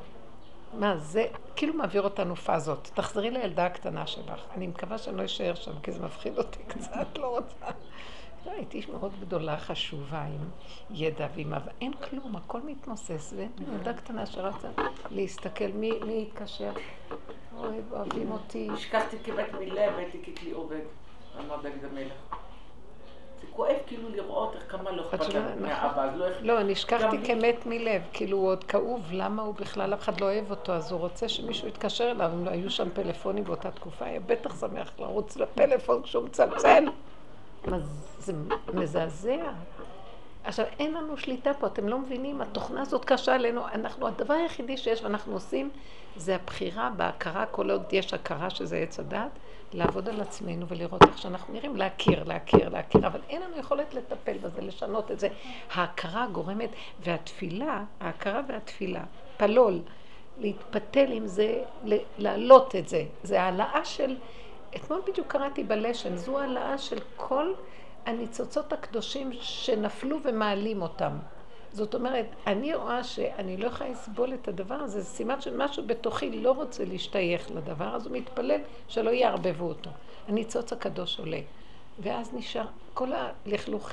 מה 0.78 0.96
זה, 0.96 1.26
כאילו 1.56 1.74
מעביר 1.74 2.02
אותנו 2.02 2.36
פאזות. 2.36 2.90
תחזרי 2.94 3.30
לילדה 3.30 3.66
הקטנה 3.66 4.06
שלך. 4.06 4.40
אני 4.56 4.66
מקווה 4.66 4.98
שאני 4.98 5.16
לא 5.16 5.24
אשאר 5.24 5.54
שם, 5.54 5.72
כי 5.82 5.92
זה 5.92 6.00
מפחיד 6.00 6.38
אותי 6.38 6.58
קצת, 6.68 7.18
לא 7.18 7.26
רוצה. 7.26 7.72
לא, 8.46 8.50
הייתי 8.50 8.76
איש 8.76 8.88
מאוד 8.88 9.12
גדולה, 9.20 9.56
חשובה, 9.56 10.22
עם 10.22 10.48
ידע 10.90 11.26
ועם... 11.34 11.54
אבל 11.54 11.72
אין 11.80 11.92
כלום, 11.92 12.36
הכל 12.36 12.60
מתמוסס, 12.60 13.34
ואין 13.36 13.50
ילדה 13.72 13.92
קטנה 13.92 14.26
שרצה 14.26 14.68
להסתכל 15.10 15.68
מי, 15.74 15.90
מי 16.06 16.26
יתקשר. 16.28 16.72
אוי, 17.56 17.76
אוהבים 17.92 18.30
אותי. 18.30 18.68
השכחתי 18.72 19.16
כבת 19.24 19.52
מלב, 19.60 19.96
הייתי 19.96 20.18
ככלי 20.22 20.50
עובד, 20.50 20.80
אמר 21.38 21.56
דוד 21.56 21.84
המלך. 21.90 22.12
זה 23.40 23.46
כואב 23.50 23.76
כאילו 23.86 24.08
לראות 24.08 24.54
איך 24.56 24.72
כמה 24.72 24.90
לא 24.90 25.02
אכפת 25.02 25.34
לנו 25.34 25.48
נכון. 25.48 25.62
מהאבא, 25.62 26.04
אז 26.04 26.16
לא 26.16 26.26
איך... 26.26 26.36
לא, 26.40 26.62
נשכחתי 26.62 27.16
כמת 27.24 27.66
מלב, 27.66 28.02
כאילו 28.12 28.38
הוא 28.38 28.48
עוד 28.48 28.64
כאוב, 28.64 29.08
למה 29.12 29.42
הוא 29.42 29.54
בכלל, 29.54 29.94
אף 29.94 30.02
אחד 30.02 30.20
לא 30.20 30.26
אוהב 30.26 30.50
אותו, 30.50 30.72
אז 30.72 30.92
הוא 30.92 31.00
רוצה 31.00 31.28
שמישהו 31.28 31.68
יתקשר 31.68 32.10
אליו, 32.10 32.30
אם 32.34 32.44
לא 32.44 32.50
היו 32.50 32.70
שם 32.70 32.88
פלאפונים 32.94 33.44
באותה 33.44 33.70
תקופה, 33.70 34.04
היה 34.04 34.20
בטח 34.20 34.60
שמח 34.60 34.92
לרוץ 34.98 35.36
לפלאפון 35.36 36.02
כשהוא 36.02 36.24
מצלצל. 36.24 36.84
זה 38.18 38.32
מזעזע. 38.74 39.50
עכשיו, 40.44 40.66
אין 40.78 40.94
לנו 40.94 41.16
שליטה 41.16 41.54
פה, 41.54 41.66
אתם 41.66 41.88
לא 41.88 41.98
מבינים, 41.98 42.40
התוכנה 42.40 42.82
הזאת 42.82 43.04
קשה 43.04 43.34
עלינו, 43.34 43.68
אנחנו, 43.74 44.06
הדבר 44.06 44.34
היחידי 44.34 44.76
שיש 44.76 45.02
ואנחנו 45.02 45.32
עושים, 45.32 45.70
זה 46.16 46.34
הבחירה 46.34 46.90
בהכרה, 46.96 47.46
כל 47.46 47.70
עוד 47.70 47.82
יש 47.92 48.14
הכרה 48.14 48.50
שזה 48.50 48.76
עץ 48.76 49.00
הדת, 49.00 49.30
לעבוד 49.72 50.08
על 50.08 50.20
עצמנו 50.20 50.68
ולראות 50.68 51.02
איך 51.02 51.18
שאנחנו 51.18 51.54
נראים, 51.54 51.76
להכיר, 51.76 52.24
להכיר, 52.24 52.68
להכיר, 52.68 53.06
אבל 53.06 53.20
אין 53.28 53.42
לנו 53.42 53.56
יכולת 53.56 53.94
לטפל 53.94 54.38
בזה, 54.38 54.60
לשנות 54.60 55.10
את 55.10 55.20
זה. 55.20 55.28
ההכרה 55.72 56.26
גורמת, 56.32 56.70
והתפילה, 57.00 57.84
ההכרה 58.00 58.40
והתפילה, 58.48 59.02
פלול, 59.36 59.78
להתפתל 60.38 61.12
עם 61.12 61.26
זה, 61.26 61.62
להעלות 62.18 62.76
את 62.76 62.88
זה. 62.88 63.04
זה 63.22 63.42
העלאה 63.42 63.84
של, 63.84 64.16
אתמול 64.76 65.02
בדיוק 65.06 65.26
קראתי 65.26 65.64
בלשן, 65.64 66.16
זו 66.16 66.38
העלאה 66.38 66.78
של 66.78 66.98
כל 67.16 67.52
הניצוצות 68.06 68.72
הקדושים 68.72 69.30
שנפלו 69.32 70.18
ומעלים 70.22 70.82
אותם. 70.82 71.12
זאת 71.72 71.94
אומרת, 71.94 72.26
אני 72.46 72.74
רואה 72.74 73.04
שאני 73.04 73.56
לא 73.56 73.66
יכולה 73.66 73.90
לסבול 73.90 74.34
את 74.34 74.48
הדבר 74.48 74.74
הזה, 74.74 75.00
זה 75.00 75.06
סימן 75.06 75.40
שמשהו 75.40 75.86
בתוכי 75.86 76.30
לא 76.30 76.52
רוצה 76.52 76.84
להשתייך 76.84 77.50
לדבר, 77.50 77.96
אז 77.96 78.06
הוא 78.06 78.16
מתפלל 78.16 78.60
שלא 78.88 79.10
יערבבו 79.10 79.64
אותו. 79.64 79.90
הניצוץ 80.28 80.72
הקדוש 80.72 81.18
עולה. 81.18 81.40
ואז 81.98 82.34
נשאר 82.34 82.66
כל 82.94 83.08
הלכלוך 83.12 83.90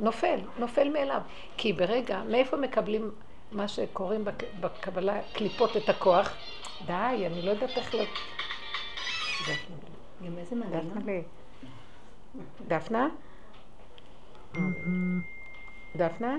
נופל, 0.00 0.38
נופל 0.58 0.88
מאליו. 0.88 1.20
כי 1.56 1.72
ברגע, 1.72 2.22
מאיפה 2.28 2.56
מקבלים 2.56 3.10
מה 3.52 3.68
שקוראים 3.68 4.24
בק- 4.24 4.54
בקבלה, 4.60 5.20
קליפות 5.32 5.76
את 5.76 5.88
הכוח? 5.88 6.36
די, 6.86 7.26
אני 7.26 7.42
לא 7.42 7.50
יודעת 7.50 7.76
איך 7.76 7.94
ל... 7.94 7.98
דפנה, 10.20 10.30
גם 10.30 10.38
איזה 10.38 10.56
מנגינה. 10.56 10.80
דפנה? 15.96 16.36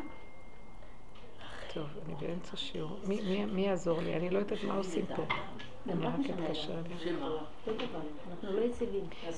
טוב, 1.73 1.85
אני 2.05 2.15
באמצע 2.19 2.57
שיעור. 2.57 2.99
מי- 3.07 3.21
מי- 3.21 3.45
מי 3.45 3.61
יעזור 3.61 4.01
לי? 4.01 4.15
אני 4.15 4.29
לא 4.29 4.39
יודעת 4.39 4.63
מה 4.63 4.77
עושים 4.77 5.05
פה. 5.15 5.23
אני 5.89 6.05
רק 6.05 6.13
אתקשר 6.29 6.73
לא. 7.19 7.39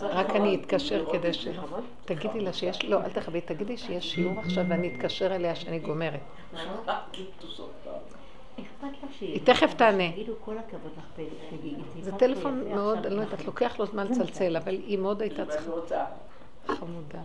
רק 0.01 0.29
אני 0.29 0.55
אתקשר 0.55 1.05
כדי 1.11 1.33
ש... 1.33 1.47
תגידי 2.05 2.39
לה 2.39 2.53
שיש... 2.53 2.85
לא, 2.85 3.03
אל 3.03 3.09
תכבי, 3.09 3.41
תגידי 3.41 3.77
שיש 3.77 4.11
שיעור 4.11 4.39
עכשיו 4.39 4.65
ואני 4.69 4.95
אתקשר 4.95 5.35
אליה 5.35 5.55
שאני 5.55 5.79
גומרת. 5.79 6.19
היא 9.21 9.41
תכף 9.43 9.73
תענה. 9.73 10.03
זה 11.99 12.11
טלפון 12.11 12.73
מאוד, 12.73 13.05
אני 13.05 13.15
לא 13.15 13.21
יודעת, 13.21 13.45
לוקח 13.45 13.79
לו 13.79 13.85
זמן 13.85 14.07
לצלצל, 14.07 14.57
אבל 14.57 14.73
היא 14.73 14.97
מאוד 14.97 15.21
הייתה 15.21 15.45
צריכה... 15.45 15.71
חמודה. 16.67 17.21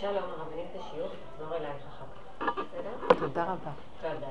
שלום, 0.00 0.14
הרבנית 0.16 0.66
השיעור, 0.80 1.08
תחזור 1.08 1.56
אלייך 1.56 1.82
אחר 1.88 2.04
כך. 2.14 2.58
בסדר? 2.58 3.16
תודה 3.18 3.44
רבה. 3.44 3.70
תודה. 4.00 4.26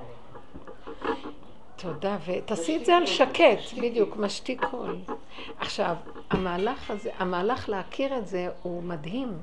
תודה, 1.76 2.18
ותעשי 2.26 2.78
את 2.78 2.86
זה 2.86 2.96
על 2.96 3.06
שקט, 3.06 3.74
בדיוק, 3.78 4.18
משתיק 4.18 4.66
קול. 4.66 4.98
עכשיו, 5.60 5.96
המהלך 6.30 6.92
הזה, 6.92 7.10
המהלך 7.18 7.70
להכיר 7.70 8.18
את 8.18 8.28
זה 8.28 8.50
הוא 8.62 8.84
מדהים. 8.84 9.38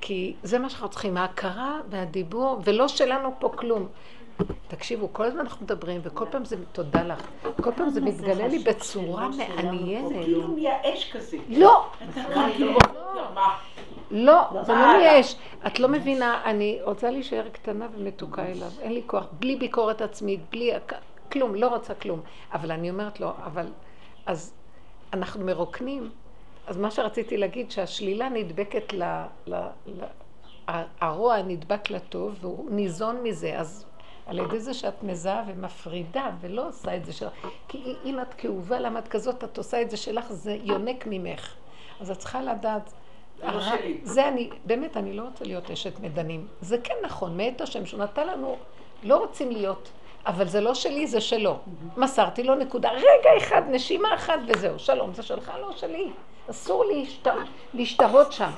כי 0.00 0.34
זה 0.42 0.58
מה 0.58 0.70
שאנחנו 0.70 0.88
צריכים, 0.88 1.16
ההכרה 1.16 1.80
והדיבור, 1.90 2.60
ולא 2.64 2.88
שלנו 2.88 3.34
פה 3.38 3.48
כלום. 3.56 3.88
תקשיבו, 4.68 5.08
כל 5.12 5.24
הזמן 5.24 5.40
אנחנו 5.40 5.64
מדברים, 5.64 6.00
וכל 6.04 6.24
פעם 6.30 6.44
זה, 6.44 6.56
תודה 6.72 7.02
לך, 7.02 7.26
כל 7.62 7.72
פעם 7.76 7.90
זה 7.90 8.00
מתגלה 8.00 8.48
לי 8.48 8.58
בצורה 8.58 9.28
מעניינת. 9.28 10.24
כאילו 10.24 10.48
מייאש 10.48 11.12
כזה. 11.12 11.36
לא, 11.48 11.86
כאילו... 12.56 12.78
לא, 14.10 14.62
זה 14.62 14.72
לא? 14.72 14.96
מייאש. 14.96 15.36
את 15.66 15.80
לא 15.80 15.88
מבינה, 15.88 16.42
אני 16.44 16.78
רוצה 16.82 17.10
להישאר 17.10 17.48
קטנה 17.48 17.86
ומתוקה 17.94 18.46
אליו. 18.46 18.70
אין 18.80 18.92
לי 18.92 19.02
כוח, 19.06 19.26
בלי 19.32 19.56
ביקורת 19.56 20.02
עצמית, 20.02 20.40
בלי... 20.50 20.70
כלום, 21.32 21.54
לא 21.54 21.68
רוצה 21.68 21.94
כלום. 21.94 22.20
אבל 22.52 22.72
אני 22.72 22.90
אומרת 22.90 23.20
לו, 23.20 23.32
אבל... 23.44 23.66
אז 24.26 24.54
אנחנו 25.12 25.44
מרוקנים. 25.44 26.10
אז 26.66 26.76
מה 26.76 26.90
שרציתי 26.90 27.36
להגיד, 27.36 27.70
שהשלילה 27.70 28.28
נדבקת 28.28 28.92
ל... 28.92 29.02
הרוע 31.00 31.42
נדבק 31.42 31.90
לטוב, 31.90 32.34
והוא 32.40 32.70
ניזון 32.70 33.16
מזה. 33.22 33.58
אז 33.58 33.86
על 34.26 34.38
ידי 34.38 34.60
זה 34.60 34.74
שאת 34.74 35.02
מזהה 35.02 35.42
ומפרידה, 35.46 36.30
ולא 36.40 36.68
עושה 36.68 36.96
את 36.96 37.04
זה 37.04 37.12
שלך. 37.12 37.32
כי 37.68 37.94
אם 38.04 38.20
את 38.20 38.34
כאובה, 38.34 38.80
למה 38.80 38.98
את 38.98 39.08
כזאת, 39.08 39.44
את 39.44 39.58
עושה 39.58 39.82
את 39.82 39.90
זה 39.90 39.96
שלך, 39.96 40.32
זה 40.32 40.58
יונק 40.62 41.06
ממך. 41.06 41.54
אז 42.00 42.10
את 42.10 42.18
צריכה 42.18 42.42
לדעת... 42.42 42.92
זה 43.38 43.46
לא 43.46 43.60
שלי. 43.60 44.00
זה 44.02 44.28
אני, 44.28 44.50
באמת, 44.64 44.96
אני 44.96 45.12
לא 45.12 45.22
רוצה 45.22 45.44
להיות 45.44 45.70
אשת 45.70 46.00
מדנים. 46.00 46.46
זה 46.60 46.78
כן 46.78 46.94
נכון, 47.02 47.36
מאת 47.36 47.60
השם, 47.60 47.86
שהוא 47.86 48.00
נתן 48.00 48.26
לנו, 48.26 48.56
לא 49.02 49.16
רוצים 49.16 49.50
להיות, 49.50 49.90
אבל 50.26 50.48
זה 50.48 50.60
לא 50.60 50.74
שלי, 50.74 51.06
זה 51.06 51.20
שלו. 51.20 51.58
מסרתי 51.96 52.42
לו 52.42 52.54
נקודה, 52.54 52.90
רגע 52.90 53.30
אחד, 53.38 53.62
נשימה 53.70 54.14
אחת 54.14 54.38
וזהו, 54.48 54.78
שלום, 54.78 55.14
זה 55.14 55.22
שלך, 55.22 55.52
לא 55.60 55.72
שלי. 55.76 56.10
אסור 56.50 56.84
להשת... 56.84 57.28
להשתהות 57.74 58.32
שם. 58.32 58.50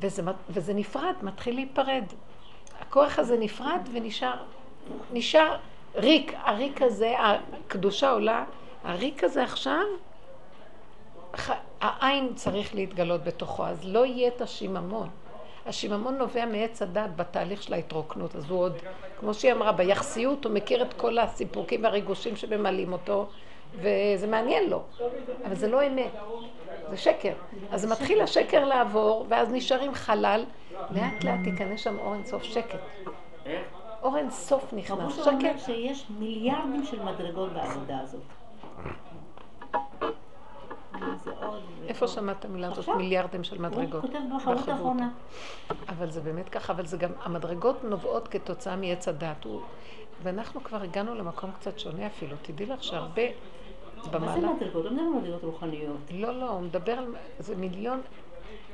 וזה, 0.00 0.22
וזה 0.50 0.74
נפרד, 0.74 1.14
מתחיל 1.22 1.54
להיפרד. 1.54 2.04
הכוח 2.80 3.18
הזה 3.18 3.38
נפרד 3.38 3.88
ונשאר, 3.92 4.36
נשאר 5.12 5.56
ריק. 5.94 6.34
הריק 6.42 6.82
הזה, 6.82 7.14
הקדושה 7.18 8.10
עולה, 8.10 8.44
הריק 8.84 9.24
הזה 9.24 9.42
עכשיו, 9.42 9.84
העין 11.80 12.34
צריך 12.34 12.74
להתגלות 12.74 13.24
בתוכו, 13.24 13.66
אז 13.66 13.84
לא 13.84 14.06
יהיה 14.06 14.28
את 14.28 14.40
השיממון. 14.40 15.08
השיממון 15.66 16.18
נובע 16.18 16.46
מעץ 16.46 16.82
הדת 16.82 17.10
בתהליך 17.16 17.62
של 17.62 17.74
ההתרוקנות, 17.74 18.36
אז 18.36 18.50
הוא 18.50 18.60
עוד, 18.60 18.76
כמו 19.20 19.34
שהיא 19.34 19.52
אמרה, 19.52 19.72
ביחסיות 19.72 20.44
הוא 20.44 20.52
מכיר 20.52 20.82
את 20.82 20.94
כל 20.94 21.18
הסיפוקים 21.18 21.84
והריגושים 21.84 22.36
שממלאים 22.36 22.92
אותו, 22.92 23.26
וזה 23.74 24.26
מעניין 24.26 24.70
לו, 24.70 24.82
אבל 25.46 25.54
זה 25.54 25.68
לא 25.68 25.86
אמת, 25.86 26.10
זה 26.90 26.96
שקר. 26.96 27.32
אז 27.70 27.86
מתחיל 27.86 28.20
השקר 28.20 28.64
לעבור, 28.64 29.26
ואז 29.28 29.52
נשארים 29.52 29.94
חלל, 29.94 30.44
לאט 30.90 31.24
לאט 31.24 31.46
ייכנס 31.46 31.80
שם 31.80 31.98
אור 31.98 32.14
אינסוף 32.14 32.42
שקט. 32.42 32.78
אור 34.02 34.16
אינסוף 34.16 34.72
נכנס, 34.72 35.18
רבו 35.18 35.30
אומר 35.30 35.58
שקט. 35.58 35.66
שיש 35.66 36.06
מיליארדים 36.18 36.84
של 36.84 37.02
מדרגות 37.02 37.52
בעבודה 37.52 38.00
הזאת. 38.00 38.20
איפה 41.88 42.08
שמעת 42.08 42.38
את 42.38 42.44
המילה 42.44 42.66
הזאת. 42.66 42.88
מיליארדים 42.88 43.44
של 43.44 43.56
הוא 43.56 43.62
מדרגות? 43.62 44.02
כותב 44.02 44.18
בחרות. 44.36 44.68
האחרונה. 44.68 45.10
אבל 45.88 46.10
זה 46.10 46.20
באמת 46.20 46.48
ככה, 46.48 46.72
אבל 46.72 46.86
זה 46.86 46.96
גם, 46.96 47.10
המדרגות 47.22 47.84
נובעות 47.84 48.28
כתוצאה 48.28 48.76
מעץ 48.76 49.08
הדת. 49.08 49.44
הוא, 49.44 49.60
ואנחנו 50.22 50.64
כבר 50.64 50.82
הגענו 50.82 51.14
למקום 51.14 51.50
קצת 51.52 51.78
שונה 51.78 52.06
אפילו. 52.06 52.36
תדעי 52.42 52.66
לך 52.66 52.84
שהרבה 52.84 53.22
מה 54.12 54.32
זה. 54.32 54.40
מדרגות? 54.40 54.84
לא 54.84 54.90
מדבר 54.90 55.02
על 55.02 55.08
מדרגות 55.08 55.44
רוחניות. 55.44 55.96
לא, 56.10 56.40
לא, 56.40 56.50
הוא 56.50 56.60
מדבר 56.60 56.92
על... 56.92 57.14
זה 57.38 57.56
מיליון... 57.56 58.00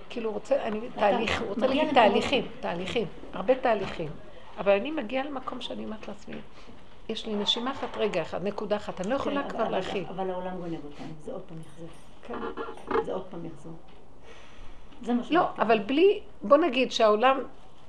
כאילו, 0.08 0.28
הוא 0.28 0.34
רוצה, 0.34 0.62
אני, 0.62 0.80
תהליך, 0.94 1.40
הוא 1.40 1.48
רוצה 1.48 1.66
להגיד 1.66 1.94
תהליכים, 1.94 2.46
תהליכים, 2.60 3.06
הרבה 3.32 3.54
תהליכים. 3.54 4.08
אבל 4.58 4.72
אני 4.72 4.90
מגיעה 4.90 5.24
למקום 5.24 5.60
שאני 5.60 5.84
אומרת 5.84 6.08
לעצמי, 6.08 6.36
יש 7.08 7.26
לי 7.26 7.34
נשימה 7.34 7.72
אחת, 7.72 7.96
רגע 7.96 8.22
אחד, 8.22 8.44
נקודה 8.44 8.76
אחת, 8.76 9.00
אני 9.00 9.10
לא 9.10 9.14
יכולה 9.14 9.42
כן, 9.42 9.48
כבר 9.48 9.62
אבל- 9.62 9.70
להכיל. 9.70 10.04
אבל 10.08 10.30
העולם 10.30 10.56
גונב 10.56 10.84
אותנו, 10.84 11.06
זה 11.24 11.32
עוד 11.32 11.42
פעם 11.48 11.58
יחזור. 11.60 11.88
כן. 12.26 12.34
זה 13.04 13.12
עוד 13.12 13.24
פעם 13.30 13.44
יחזור. 13.46 13.72
זה 15.02 15.12
מה 15.14 15.18
לא, 15.22 15.24
שאמרתי. 15.28 15.62
אבל 15.62 15.78
בלי, 15.78 16.20
בוא 16.42 16.56
נגיד 16.56 16.92
שהעולם 16.92 17.40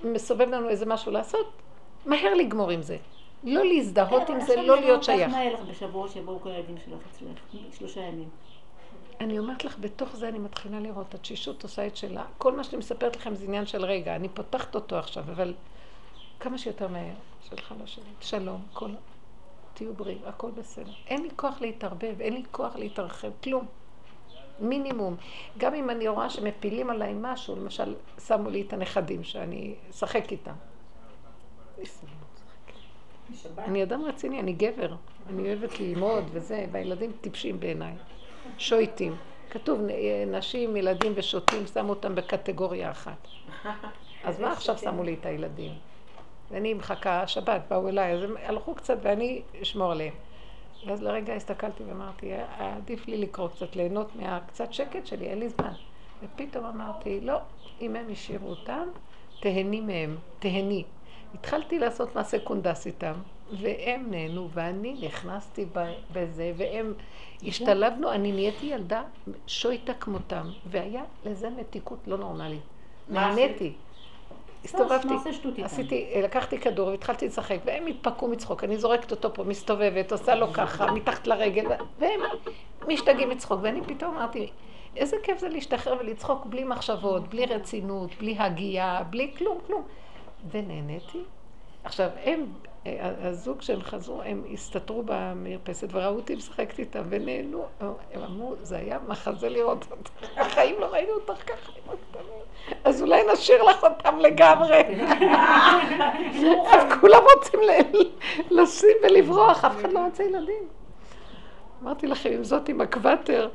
מסובב 0.04 0.50
לנו 0.50 0.70
איזה 0.70 0.86
משהו 0.86 1.12
לעשות, 1.12 1.52
מהר 2.06 2.34
לגמור 2.34 2.70
עם 2.70 2.82
זה. 2.82 2.98
לא 3.44 3.66
להזדהות 3.66 4.28
כן, 4.28 4.34
עם 4.34 4.40
אבל 4.40 4.48
זה, 4.48 4.62
לא 4.62 4.80
להיות 4.80 5.04
שייך. 5.04 5.32
מה 5.32 5.38
יהיה 5.44 5.54
לך 5.54 5.60
בשבוע 5.60 6.08
שיבואו 6.10 6.40
כל 6.40 6.50
הילדים 6.50 6.76
שלך 6.86 7.00
אצלך? 7.12 7.62
שלושה 7.78 8.00
ימים. 8.02 8.30
אני 9.22 9.40
אומרת 9.40 9.66
לך, 9.66 9.78
בתוך 9.80 10.16
זה 10.16 10.28
אני 10.30 10.40
מתחילה 10.40 10.80
לראות, 10.80 11.14
התשישות 11.14 11.64
עושה 11.64 11.88
את 11.88 11.98
שלה. 11.98 12.24
כל 12.38 12.56
מה 12.56 12.64
שאני 12.64 12.78
מספרת 12.78 13.16
לכם 13.16 13.36
זה 13.36 13.46
עניין 13.46 13.66
של 13.66 13.86
רגע, 13.86 14.16
אני 14.16 14.30
פותחת 14.30 14.76
אותו 14.76 14.98
עכשיו, 14.98 15.24
אבל 15.24 15.54
כמה 16.40 16.58
שיותר 16.58 16.88
מהר, 16.88 17.14
שלך 17.50 17.74
לשבת. 17.84 18.06
שלום, 18.22 18.62
כל... 18.74 18.90
תהיו 19.74 19.94
בריאים, 19.94 20.22
הכל 20.26 20.52
בסדר. 20.52 20.92
אין 21.08 21.24
לי 21.24 21.30
כוח 21.36 21.62
להתערבב, 21.62 22.22
אין 22.22 22.34
לי 22.34 22.44
כוח 22.52 22.76
להתרחב, 22.76 23.32
כלום. 23.44 23.66
מינימום. 24.60 25.16
גם 25.58 25.74
אם 25.74 25.90
אני 25.90 26.08
רואה 26.08 26.30
שמפילים 26.30 26.90
עליי 26.90 27.14
משהו, 27.16 27.56
למשל, 27.56 27.96
שמו 28.28 28.50
לי 28.50 28.62
את 28.62 28.74
הנכדים 28.74 29.24
שאני 29.24 29.76
אשחק 29.90 30.32
איתם. 30.32 30.54
אני 33.58 33.84
אדם 33.84 34.06
רציני, 34.06 34.40
אני 34.40 34.54
גבר. 34.54 34.96
אני 35.30 35.48
אוהבת 35.48 35.80
ללמוד 35.80 36.24
וזה, 36.32 36.66
והילדים 36.72 37.12
טיפשים 37.22 37.60
בעיניי. 37.60 37.94
שויטים. 38.58 39.16
כתוב, 39.50 39.82
נ- 39.82 40.36
נשים, 40.36 40.76
ילדים 40.78 41.14
ושוטים, 41.16 41.68
שמו 41.68 41.90
אותם 41.90 42.16
בקטגוריה 42.16 42.92
אחת. 42.92 43.28
אז 44.24 44.40
מה 44.40 44.52
עכשיו 44.52 44.78
שמו 44.78 45.04
לי 45.04 45.14
את 45.14 45.26
הילדים? 45.26 45.72
ואני 46.52 46.74
מחכה, 46.74 47.28
שבת, 47.28 47.62
באו 47.70 47.90
אליי, 47.90 48.14
אז 48.14 48.24
הם 48.24 48.36
הלכו 48.44 48.76
קצת 48.76 48.98
ואני 49.02 49.42
אשמור 49.62 49.92
עליהם. 49.92 50.14
ואז 50.88 51.04
לרגע 51.04 51.34
הסתכלתי 51.34 51.84
ואמרתי, 51.84 52.32
עדיף 52.58 53.08
לי 53.08 53.18
לקרוא 53.18 53.48
קצת, 53.48 53.76
ליהנות 53.76 54.16
מהקצת 54.16 54.74
שקט 54.74 55.06
שלי, 55.06 55.26
אין 55.26 55.40
לי 55.40 55.50
זמן. 55.50 55.74
ופתאום 56.24 56.66
אמרתי, 56.66 57.22
לא, 57.22 57.38
אם 57.82 57.96
הם 57.96 58.06
השאירו 58.12 58.50
אותם, 58.50 58.88
תהני 59.40 59.82
מהם, 59.82 60.18
תהני. 60.40 60.84
התחלתי 61.34 61.80
לעשות 61.80 62.16
מעשה 62.16 62.40
קונדס 62.40 62.88
איתם, 62.88 63.14
והם 63.62 64.12
נהנו, 64.12 64.50
ואני 64.54 64.96
נכנסתי 65.02 65.66
בזה, 66.14 66.52
והם 66.58 66.94
השתלבנו, 67.44 68.12
אני 68.12 68.32
נהייתי 68.32 68.66
ילדה 68.66 69.04
שויטה 69.48 69.94
כמותם, 69.94 70.50
והיה 70.66 71.04
לזה 71.26 71.50
מתיקות 71.50 72.00
לא 72.08 72.18
נורמלית. 72.18 72.62
נהניתי. 73.10 73.74
הסתובבתי, 74.66 75.14
איתם. 75.46 75.64
עשיתי, 75.64 76.22
לקחתי 76.24 76.60
כדור 76.60 76.88
והתחלתי 76.88 77.26
לשחק, 77.26 77.58
והם 77.66 77.88
התפקעו 77.88 78.28
מצחוק, 78.28 78.64
אני 78.64 78.78
זורקת 78.78 79.12
אותו 79.12 79.34
פה, 79.34 79.44
מסתובבת, 79.44 80.12
עושה 80.12 80.36
לו 80.36 80.54
ככה, 80.54 80.92
מתחת 80.92 81.28
לרגל, 81.28 81.66
והם 82.00 82.20
משתגעים 82.88 83.30
מצחוק, 83.30 83.60
ואני 83.64 83.82
פתאום 83.82 84.16
אמרתי, 84.16 84.48
איזה 84.96 85.18
כיף 85.24 85.40
זה 85.40 85.50
להשתחרר 85.50 85.98
ולצחוק 86.00 86.46
בלי 86.46 86.64
מחשבות, 86.64 87.28
בלי 87.28 87.46
רצינות, 87.46 88.10
בלי 88.20 88.36
הגייה, 88.40 89.04
בלי 89.10 89.32
כלום, 89.38 89.58
כלום. 89.68 89.84
ונהניתי. 90.52 91.20
עכשיו, 91.84 92.10
הם, 92.24 92.40
אה, 92.40 92.67
הזוג 92.86 93.62
שהם 93.62 93.82
חזרו, 93.82 94.22
הם 94.22 94.44
הסתתרו 94.54 95.04
במרפסת 95.06 95.88
וראו 95.92 96.16
אותי 96.16 96.36
משחקת 96.36 96.80
איתם 96.80 97.04
ונהנו. 97.10 97.66
הם 98.14 98.24
אמרו, 98.24 98.56
זה 98.62 98.78
היה 98.78 99.00
מחזה 99.08 99.50
לראות 99.50 99.86
אותך. 99.92 100.12
בחיים 100.40 100.76
לא 100.80 100.86
ראינו 100.86 101.12
אותך 101.12 101.44
ככה 101.48 101.72
עם 101.72 101.94
הקטנים. 101.94 102.38
אז 102.84 103.02
אולי 103.02 103.22
נשאיר 103.34 103.64
לך 103.64 103.84
אותם 103.84 104.20
לגמרי. 104.20 104.82
אז 106.68 106.84
כולם 107.02 107.22
רוצים 107.36 107.60
לשים 108.52 108.98
ולברוח, 109.04 109.66
אף 109.66 109.76
אחד 109.76 109.94
לא 109.94 110.06
רוצה 110.06 110.24
ילדים. 110.24 110.68
אמרתי 111.84 112.08
לכם, 112.08 112.30
את 112.34 112.44
זאת 112.44 112.70
עם 112.70 112.82
הקוואטר, 112.82 113.50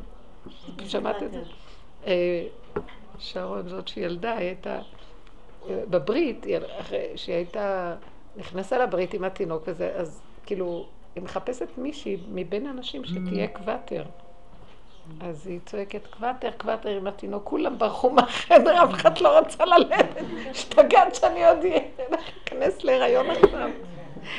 שמעת 0.87 1.23
את 1.23 1.33
זה? 1.33 1.43
אה, 2.07 2.45
שרון, 3.19 3.69
זאת 3.69 3.89
שילדה, 3.89 4.33
היא 4.37 4.47
הייתה 4.47 4.79
אה, 5.69 5.81
בברית, 5.91 6.47
אחרי 6.81 7.07
שהיא 7.17 7.37
הייתה, 7.37 7.95
נכנסה 8.37 8.79
לברית 8.79 9.15
עם 9.15 9.25
התינוק 9.25 9.63
וזה, 9.67 9.93
אז 9.97 10.23
כאילו, 10.47 10.87
היא 11.15 11.23
מחפשת 11.23 11.69
מישהי 11.79 12.17
מבין 12.29 12.67
הנשים 12.67 13.05
שתהיה 13.05 13.49
קוואטר. 13.49 14.05
אז 15.21 15.47
היא 15.47 15.61
צועקת, 15.67 16.07
קוואטר, 16.07 16.51
קוואטר 16.59 16.89
עם 16.89 17.07
התינוק, 17.07 17.45
כולם 17.45 17.79
ברחו 17.79 18.11
מהחדר, 18.11 18.85
אף 18.85 18.91
אחד 18.95 19.19
לא 19.19 19.39
רצה 19.39 19.65
ללכת. 19.65 20.23
השתגעת 20.51 21.15
שאני 21.15 21.47
עוד 21.47 21.59
אכנס 22.45 22.85
להיריון 22.85 23.31
עכשיו. 23.31 23.71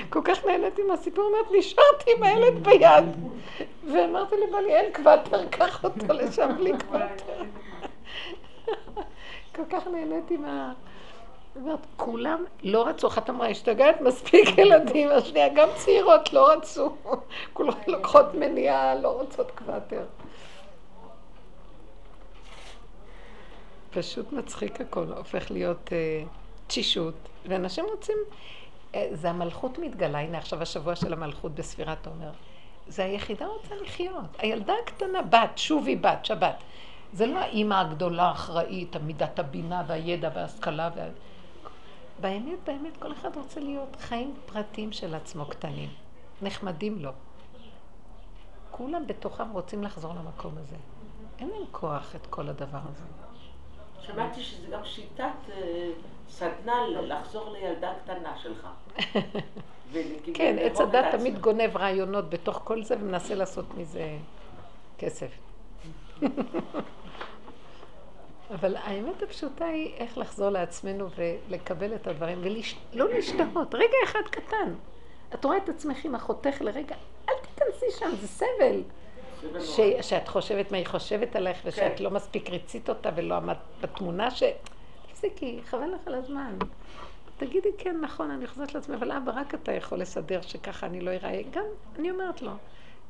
כל 0.10 0.22
כך 0.24 0.46
נהניתי 0.46 0.84
מהסיפור, 0.84 1.24
אומרת, 1.26 1.46
נשארתי 1.58 2.12
עם 2.18 2.24
הילד 2.24 2.68
ביד. 2.68 3.06
ואמרתי 3.94 4.36
לבעלי, 4.48 4.76
אין 4.76 4.94
קוואטר, 4.94 5.48
קח 5.50 5.84
אותו 5.84 6.14
לשם 6.14 6.50
בלי 6.58 6.72
קוואטר. 6.88 7.44
כל 9.56 9.64
כך 9.70 9.88
נהניתי 9.88 10.38
מה... 10.38 10.74
אומרת, 11.56 11.80
כולם 11.98 12.44
לא 12.64 12.88
רצו, 12.88 13.08
אחת 13.08 13.30
אמרה, 13.30 13.48
השתגעת 13.48 14.02
מספיק 14.02 14.58
ילדים, 14.58 15.10
השנייה 15.10 15.50
גם 15.56 15.70
צעירות 15.76 16.34
לא 16.34 16.52
רצו, 16.52 16.96
כולן 17.54 17.74
לוקחות 17.88 18.34
מניעה, 18.34 18.96
לא 18.96 19.08
רוצות 19.08 19.52
קוואטר. 19.52 20.06
פשוט 23.92 24.32
מצחיק 24.32 24.82
הכל, 24.82 25.06
הופך 25.18 25.52
להיות 25.52 25.94
אה, 25.94 26.24
תשישות, 26.68 27.14
ואנשים 27.46 27.86
רוצים, 27.86 28.18
אה, 28.96 29.08
זה 29.12 29.30
המלכות 29.30 29.80
מתגלה, 29.80 30.20
הנה 30.20 30.38
עכשיו 30.38 30.62
השבוע 30.62 30.96
של 30.96 31.14
המלכות 31.14 31.56
בספירת 31.56 32.08
עומר. 32.08 32.32
זה 32.88 33.06
היחידה 33.06 33.46
רוצה 33.46 33.76
לחיות. 33.76 34.38
הילדה 34.38 34.74
הקטנה, 34.84 35.22
בת, 35.22 35.58
שובי 35.58 35.96
בת, 35.96 36.26
שבת. 36.26 36.56
זה 37.14 37.26
לא 37.26 37.40
האימא 37.40 37.74
הגדולה, 37.74 38.24
האחראית, 38.24 38.96
המידת 38.96 39.40
הבינה 39.40 39.84
והידע 39.88 40.30
וההשכלה. 40.36 40.90
וה... 40.96 41.08
באמת, 42.20 42.60
באמת, 42.66 42.98
כל 42.98 43.12
אחד 43.12 43.38
רוצה 43.38 43.60
להיות 43.60 43.96
חיים 44.00 44.34
פרטיים 44.46 44.92
של 44.92 45.16
עצמו 45.16 45.46
קטנים. 45.46 45.90
נחמדים 46.42 47.00
לו. 47.00 47.12
כולם 48.72 49.08
בתוכם 49.08 49.52
רוצים 49.52 49.84
לחזור 49.84 50.14
למקום 50.14 50.54
הזה. 50.58 50.76
אין 51.40 51.50
להם 51.50 51.66
כוח 51.72 52.16
את 52.16 52.28
כל 52.28 52.50
הדבר 52.50 52.80
הזה. 52.94 53.04
שמעתי 54.02 54.44
שזה 54.44 54.68
גם 54.68 54.86
שיטת 54.86 55.24
אה, 55.50 55.90
סדנה 56.30 56.88
לחזור 56.88 57.50
לילדה 57.52 57.92
הקטנה 57.92 58.38
שלך. 58.38 58.68
כן, 60.34 60.56
עץ 60.60 60.80
הדת. 60.80 61.06
תמיד 61.12 61.40
גונב 61.40 61.78
רעיונות 61.78 62.30
בתוך 62.30 62.62
כל 62.64 62.84
זה 62.84 62.96
ומנסה 63.00 63.36
לעשות 63.36 63.66
מזה 63.78 64.18
כסף. 64.98 65.32
אבל 68.52 68.76
האמת 68.76 69.24
הפשוטה 69.24 69.66
היא 69.66 69.94
איך 69.98 70.18
לחזור 70.18 70.50
לעצמנו 70.50 71.08
ולקבל 71.16 71.96
את 71.96 72.08
הדברים 72.08 72.42
ולא 72.42 73.10
להשתהות. 73.10 73.76
רגע 73.76 73.98
אחד 74.04 74.22
קטן. 74.32 74.74
את 75.34 75.46
רואה 75.46 75.58
את 75.58 75.70
עצמך 75.70 76.06
עם 76.06 76.16
אחותך 76.16 76.62
לרגע, 76.62 76.96
אל 77.30 77.34
תיכנסי 77.42 77.86
שם, 78.00 78.10
זה 78.22 78.28
סבל. 78.28 78.82
ש. 79.60 79.80
שאת 80.02 80.28
חושבת 80.28 80.72
מה 80.72 80.78
היא 80.78 80.86
חושבת 80.86 81.36
עליך 81.36 81.58
ושאת 81.66 81.98
כן. 81.98 82.04
לא 82.04 82.10
מספיק 82.10 82.50
ריצית 82.50 82.90
אותה 82.90 83.10
ולא 83.16 83.36
עמדת 83.36 83.58
בתמונה 83.82 84.32
ש... 84.32 84.44
תפסיקי, 85.12 85.60
חבל 85.66 85.88
לך 85.88 86.08
על 86.08 86.14
הזמן. 86.14 86.58
תגידי, 87.38 87.70
כן, 87.78 88.02
נכון, 88.02 88.32
אני 88.32 88.48
חוזרת 88.48 88.76
לעצמי, 88.76 88.96
אבל 88.96 89.12
אבא, 89.12 89.32
רק 89.36 89.56
אתה 89.56 89.72
יכול 89.72 90.00
לסדר 90.00 90.42
שככה 90.42 90.86
אני 90.86 91.02
לא 91.02 91.12
אראה. 91.12 91.42
גם, 91.52 91.64
אני 92.00 92.12
אומרת 92.12 92.42
לו, 92.42 92.52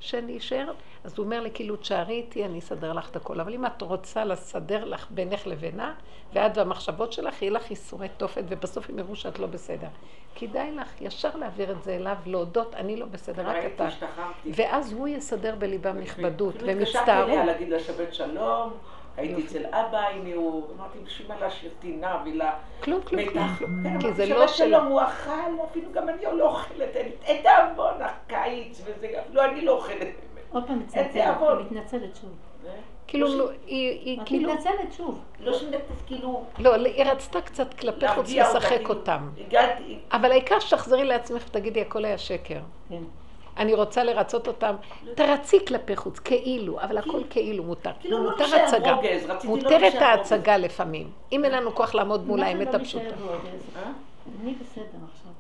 שאני 0.04 0.38
אשאר, 0.38 0.72
אז 1.04 1.18
הוא 1.18 1.24
אומר 1.24 1.42
לי, 1.42 1.52
כאילו, 1.54 1.76
תשארי 1.76 2.14
איתי, 2.14 2.46
אני 2.46 2.60
אסדר 2.60 2.94
לך 2.94 3.10
את 3.10 3.16
הכל. 3.16 3.40
אבל 3.40 3.54
אם 3.54 3.66
את 3.66 3.82
רוצה 3.82 4.26
לסדר 4.26 4.86
לך 4.86 5.08
בינך 5.10 5.48
לבינה, 5.48 5.94
ואת 6.34 6.58
והמחשבות 6.58 7.14
שלך, 7.14 7.42
יהיה 7.42 7.52
לך 7.52 7.70
ייסורי 7.70 8.08
תופת, 8.18 8.44
ובסוף 8.50 8.90
הם 8.90 9.00
יראו 9.00 9.16
שאת 9.16 9.40
לא 9.40 9.48
בסדר. 9.48 9.88
כדאי 10.36 10.72
לך 10.72 11.02
ישר 11.02 11.36
להעביר 11.36 11.72
את 11.72 11.84
זה 11.84 11.96
אליו, 11.96 12.16
להודות, 12.26 12.76
אני 12.76 12.96
לא 12.96 13.06
בסדר, 13.06 13.48
רק 13.48 13.66
אתה. 13.76 13.88
ואז 14.46 14.94
הוא 14.94 15.08
יסדר 15.08 15.56
בליבם 15.56 15.98
נכבדות, 15.98 16.64
והם 16.64 16.82
הייתי. 19.18 19.46
אצל 19.46 19.66
אבא, 19.66 19.98
הנה 20.00 20.36
הוא, 20.36 20.64
אמרתי, 20.78 21.00
בשביל 21.00 21.28
מה 21.28 21.40
להשאיר 21.40 21.72
טינה 21.80 22.24
ולה... 22.26 22.54
כלום, 22.84 23.02
כלום, 23.02 23.22
כלום, 23.58 24.00
כי 24.00 24.14
זה 24.14 24.26
לא 24.26 24.48
שלו. 24.48 24.78
הוא 24.84 25.02
אכל, 25.02 25.32
אפילו 25.72 25.92
גם 25.92 26.10
אני 26.10 26.18
לא 26.38 26.50
אוכלת, 26.50 26.96
אין- 26.96 27.12
אין 27.26 27.42
תיאבון, 27.42 27.94
הקיץ 28.00 28.82
וזה, 28.86 29.08
אפילו 29.26 29.44
אני 29.44 29.62
לא 29.66 29.72
אוכלת. 29.72 30.08
עוד 30.52 30.68
פעם 30.68 30.80
מתנצלת, 30.80 31.38
מתנצלת 31.66 32.16
שוב. 32.16 32.30
כאילו, 33.08 33.28
לא 33.28 33.38
לא, 33.38 33.50
היא, 33.66 33.90
היא 33.90 34.22
את 34.22 34.28
כאילו, 34.28 34.54
מתנצלת 34.54 34.94
שוב. 34.94 35.20
לא 35.40 35.54
שנתת 35.54 35.82
כאילו... 36.08 36.44
לא, 36.60 36.74
היא 36.74 37.04
רצתה 37.06 37.42
קצת 37.42 37.74
כלפי 37.74 38.08
חוץ 38.08 38.32
לשחק 38.34 38.70
כאילו. 38.70 38.90
אותם. 38.90 39.30
אבל 40.12 40.32
העיקר 40.32 40.60
שתחזרי 40.60 41.06
לעצמך 41.06 41.44
ותגידי, 41.48 41.82
הכל 41.82 42.06
היה 42.06 42.18
שקר. 42.18 42.60
כן. 42.90 43.02
אני 43.58 43.74
רוצה 43.74 44.04
לרצות 44.04 44.48
אותם. 44.48 44.76
תרצי 45.16 45.66
כלפי 45.66 45.96
חוץ, 45.96 46.20
כאילו, 46.20 46.82
אבל 46.82 46.98
הכל 46.98 47.22
כאילו 47.30 47.64
מותר. 47.64 47.92
כאילו 48.00 48.24
לא 48.24 48.32
מותר 48.32 48.56
הצגה. 48.56 48.96
לא 49.28 49.36
מותרת 49.44 49.94
ההצגה 49.94 50.58
לפעמים. 50.58 51.12
אם 51.32 51.46
אין 51.46 51.52
לנו 51.52 51.76
כוח 51.76 51.96
לעמוד 51.96 52.28
מול 52.28 52.40
מה 52.40 52.46
זה 52.46 52.52
האמת 52.52 52.68
לא 52.68 52.80
הפשוטה. 52.80 53.06
אה? 53.06 53.92
אני 54.42 54.54
בסדר 54.54 54.82
עכשיו. 54.82 55.32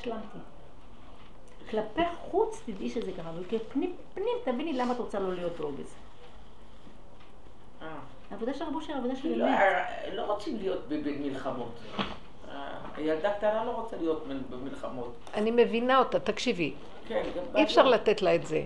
השלמתי. 0.00 0.38
כלפי 1.70 2.02
חוץ 2.30 2.62
תדעי 2.66 2.88
שזה 2.88 3.12
ככה, 3.12 3.30
אבל 3.30 3.44
כפנים, 3.48 3.92
פנים 4.14 4.36
תביני 4.44 4.72
למה 4.72 4.92
את 4.92 4.98
רוצה 4.98 5.18
לא 5.18 5.34
להיות 5.34 5.60
רוגז. 5.60 5.94
אה. 7.82 7.86
העבודה 8.30 8.54
של 8.54 8.64
רבו 8.64 8.80
של 8.80 8.92
העבודה 8.92 9.16
של 9.16 9.34
לא, 9.34 9.44
אמת. 9.44 9.54
אה, 9.54 10.14
לא 10.14 10.32
רוצים 10.32 10.56
להיות 10.56 10.88
במלחמות. 10.88 11.72
אה, 12.54 12.66
ילדה 13.02 13.32
קטנה 13.32 13.64
לא 13.64 13.70
רוצה 13.70 13.96
להיות 13.96 14.26
מל- 14.26 14.40
במלחמות. 14.50 15.12
אני 15.34 15.50
מבינה 15.50 15.98
אותה, 15.98 16.18
תקשיבי. 16.20 16.72
כן, 17.08 17.22
גם 17.36 17.56
אי 17.56 17.62
אפשר 17.62 17.86
לתת 17.88 18.22
לה 18.22 18.34
את 18.34 18.46
זה. 18.46 18.62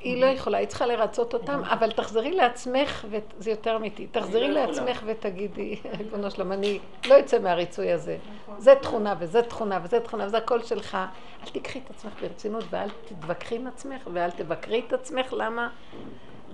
היא 0.00 0.20
לא 0.20 0.26
יכולה, 0.26 0.58
היא 0.58 0.66
צריכה 0.68 0.86
לרצות 0.86 1.34
אותם, 1.34 1.62
אבל 1.74 1.90
תחזרי 1.90 2.30
לעצמך, 2.30 3.06
וזה 3.10 3.50
יותר 3.50 3.76
אמיתי, 3.76 4.06
תחזרי 4.06 4.48
לא 4.48 4.58
יכולה. 4.60 4.66
לעצמך 4.66 5.02
ותגידי, 5.06 5.76
ריבונו 5.98 6.30
שלום, 6.30 6.52
אני 6.52 6.78
לא 7.06 7.20
אצא 7.20 7.38
מהריצוי 7.38 7.92
הזה. 7.92 8.16
זה 8.58 8.74
תכונה 8.82 9.14
וזה 9.18 9.42
תכונה 9.42 9.78
וזה 9.82 10.00
תכונה 10.00 10.26
וזה 10.26 10.38
הכל 10.38 10.62
שלך. 10.62 10.98
אל 11.42 11.48
תיקחי 11.52 11.78
את 11.84 11.90
עצמך 11.90 12.12
ברצינות 12.20 12.64
ואל 12.70 12.88
תתווכחי 13.04 13.56
עם 13.56 13.66
עצמך 13.66 14.08
ואל 14.12 14.30
תבקרי 14.30 14.82
את 14.86 14.92
עצמך, 14.92 15.32
למה? 15.36 15.68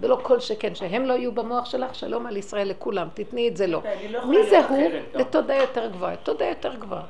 ולא 0.02 0.18
כל 0.22 0.40
שכן, 0.40 0.74
שהם 0.74 1.04
לא 1.04 1.12
יהיו 1.12 1.32
במוח 1.32 1.64
שלך, 1.64 1.94
שלום 1.94 2.26
על 2.26 2.36
ישראל 2.36 2.68
לכולם, 2.68 3.08
תתני 3.14 3.48
את 3.48 3.56
זה 3.56 3.66
לו. 3.66 3.82
אני 3.84 4.08
לא 4.08 4.26
מי 4.26 4.36
זה 4.50 4.66
הוא? 4.66 4.88
לתודה 5.14 5.54
יותר 5.54 5.90
גבוהה, 5.90 6.16
תודה 6.16 6.44
יותר 6.44 6.74
גבוהה. 6.74 7.04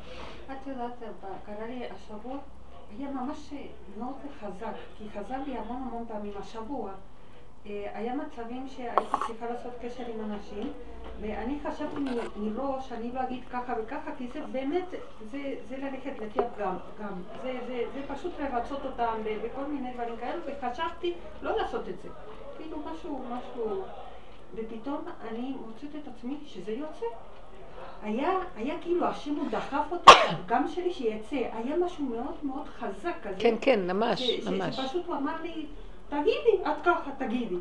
את 0.47 0.67
יודעת, 0.67 1.03
קרה 1.47 1.67
לי 1.67 1.83
השבוע, 1.91 2.37
היה 2.99 3.11
ממש 3.11 3.53
מאוד 3.99 4.15
חזק, 4.41 4.75
כי 4.99 5.05
חזר 5.11 5.37
לי 5.47 5.57
המון 5.59 5.83
המון 5.89 6.05
פעמים 6.09 6.33
השבוע. 6.39 6.91
אה, 7.67 7.91
היה 7.95 8.15
מצבים 8.15 8.69
שהייתי 8.69 9.17
צריכה 9.27 9.47
לעשות 9.47 9.73
קשר 9.83 10.05
עם 10.15 10.33
אנשים, 10.33 10.73
ואני 11.21 11.59
חשבתי 11.63 12.01
מראש, 12.37 12.93
אני 12.93 13.13
לא 13.13 13.23
אגיד 13.23 13.41
ככה 13.53 13.73
וככה, 13.83 14.11
כי 14.19 14.29
זה 14.33 14.41
באמת, 14.53 14.85
זה, 15.31 15.55
זה 15.69 15.77
ללכת 15.77 16.19
לפי 16.19 16.39
הפגם, 16.41 16.77
גם. 17.01 17.23
זה, 17.43 17.59
זה, 17.67 17.83
זה 17.95 18.15
פשוט 18.15 18.33
לרצות 18.41 18.85
אותם 18.85 19.13
בכל 19.45 19.65
מיני 19.69 19.93
דברים 19.93 20.17
כאלו, 20.17 20.43
וחשבתי 20.47 21.15
לא 21.43 21.57
לעשות 21.57 21.89
את 21.89 21.95
זה. 22.03 22.09
כאילו 22.57 22.77
משהו, 22.93 23.25
משהו, 23.31 23.83
ופתאום 24.55 25.01
אני 25.31 25.55
מוצאת 25.67 25.91
את 26.03 26.09
עצמי 26.09 26.37
שזה 26.47 26.73
יוצא. 26.73 27.07
היה, 28.03 28.31
היה 28.57 28.75
כאילו 28.81 29.07
השם 29.07 29.35
הוא 29.37 29.49
דחף 29.51 29.85
אותי, 29.93 30.13
גם 30.47 30.69
שלי 30.69 30.93
שיצא, 30.93 31.37
היה 31.53 31.77
משהו 31.77 32.05
מאוד 32.05 32.35
מאוד 32.43 32.67
חזק 32.69 33.15
כזה. 33.23 33.37
כן, 33.39 33.55
כן, 33.61 33.91
ממש, 33.97 34.23
ש- 34.23 34.49
ממש. 34.49 34.77
שפשוט 34.77 35.07
הוא 35.07 35.17
אמר 35.17 35.43
לי, 35.43 35.67
תגידי, 36.09 36.63
את 36.63 36.85
ככה, 36.85 37.11
תגידי. 37.19 37.57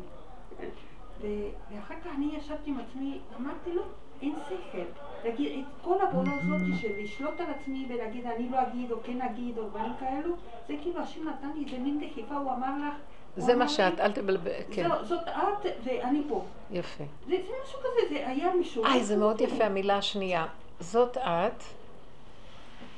ואחר 1.20 1.94
כך 2.04 2.10
אני 2.16 2.30
ישבתי 2.36 2.70
עם 2.70 2.78
עצמי, 2.80 3.18
אמרתי 3.40 3.72
לו, 3.72 3.82
אין 4.22 4.34
שכל. 4.48 4.78
להגיד, 5.24 5.58
את 5.58 5.84
כל 5.84 6.00
העבודה 6.00 6.30
הזאת 6.40 6.60
של 6.80 6.88
לשלוט 7.02 7.40
על 7.40 7.46
עצמי 7.60 7.86
ולהגיד 7.88 8.26
אני 8.26 8.48
לא 8.48 8.62
אגיד 8.62 8.92
או 8.92 8.96
כן 9.04 9.20
אגיד 9.22 9.58
או 9.58 9.68
דברים 9.68 9.92
כאלו, 10.00 10.34
זה 10.68 10.74
כאילו 10.82 11.00
השם 11.00 11.28
נתן 11.28 11.50
לי 11.54 11.64
איזה 11.64 11.78
מין 11.78 12.00
דחיפה, 12.10 12.34
הוא 12.34 12.52
אמר 12.52 12.88
לך, 12.88 12.94
זה 13.36 13.54
מה 13.56 13.68
שאת, 13.68 14.00
אל 14.00 14.12
תבלבל, 14.12 14.50
כן, 14.70 14.88
"זו- 14.88 15.04
זאת 15.04 15.20
את 15.28 15.66
ואני 15.84 16.22
פה. 16.28 16.44
יפה. 16.70 17.04
זה, 17.28 17.36
זה 17.36 17.52
משהו 17.64 17.78
כזה, 17.80 18.08
זה 18.14 18.28
היה 18.28 18.50
משהו. 18.60 18.84
איי, 18.84 19.04
זה 19.04 19.16
מאוד 19.16 19.40
יפה 19.40 19.64
המילה 19.64 19.96
השנייה. 19.96 20.46
זאת 20.80 21.16
את, 21.16 21.62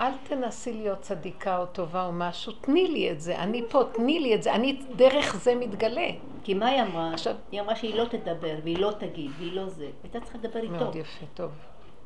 אל 0.01 0.13
תנסי 0.29 0.73
להיות 0.73 1.01
צדיקה 1.01 1.59
או 1.59 1.67
טובה 1.67 2.07
או 2.07 2.13
משהו, 2.13 2.53
תני 2.53 2.89
לי 2.89 3.11
את 3.11 3.21
זה, 3.21 3.39
אני 3.39 3.63
פה, 3.69 3.83
תני 3.93 4.21
לי 4.21 4.35
את 4.35 4.43
זה, 4.43 4.55
אני 4.55 4.79
דרך 4.97 5.37
זה 5.37 5.55
מתגלה. 5.55 6.07
כי 6.45 6.55
מה 6.55 6.67
היא 6.67 6.83
אמרה? 6.83 7.13
עכשיו- 7.15 7.35
היא 7.53 7.61
אמרה 7.61 7.77
שהיא 7.77 7.95
לא 7.95 8.05
תדבר, 8.05 8.55
והיא 8.63 8.79
לא 8.79 8.91
תגיד, 8.99 9.31
והיא 9.39 9.53
לא 9.53 9.69
זה. 9.69 9.89
הייתה 10.03 10.21
צריכה 10.21 10.39
לדבר 10.39 10.61
איתו. 10.61 10.73
מאוד 10.75 10.97
יפה, 10.97 11.27
טוב, 11.35 11.51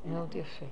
מאוד 0.04 0.34
יפה. 0.36 0.66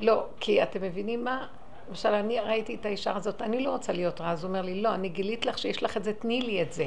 לא, 0.00 0.24
כי 0.40 0.62
אתם 0.62 0.82
מבינים 0.82 1.24
מה? 1.24 1.46
למשל, 1.90 2.08
אני 2.08 2.40
ראיתי 2.40 2.74
את 2.74 2.86
האישה 2.86 3.16
הזאת, 3.16 3.42
אני 3.42 3.64
לא 3.64 3.70
רוצה 3.70 3.92
להיות 3.92 4.20
רעה, 4.20 4.32
אז 4.32 4.44
הוא 4.44 4.48
אומר 4.48 4.62
לי, 4.62 4.82
לא, 4.82 4.94
אני 4.94 5.08
גילית 5.08 5.46
לך 5.46 5.58
שיש 5.58 5.82
לך 5.82 5.96
את 5.96 6.04
זה, 6.04 6.12
תני 6.12 6.42
לי 6.42 6.62
את 6.62 6.72
זה, 6.72 6.86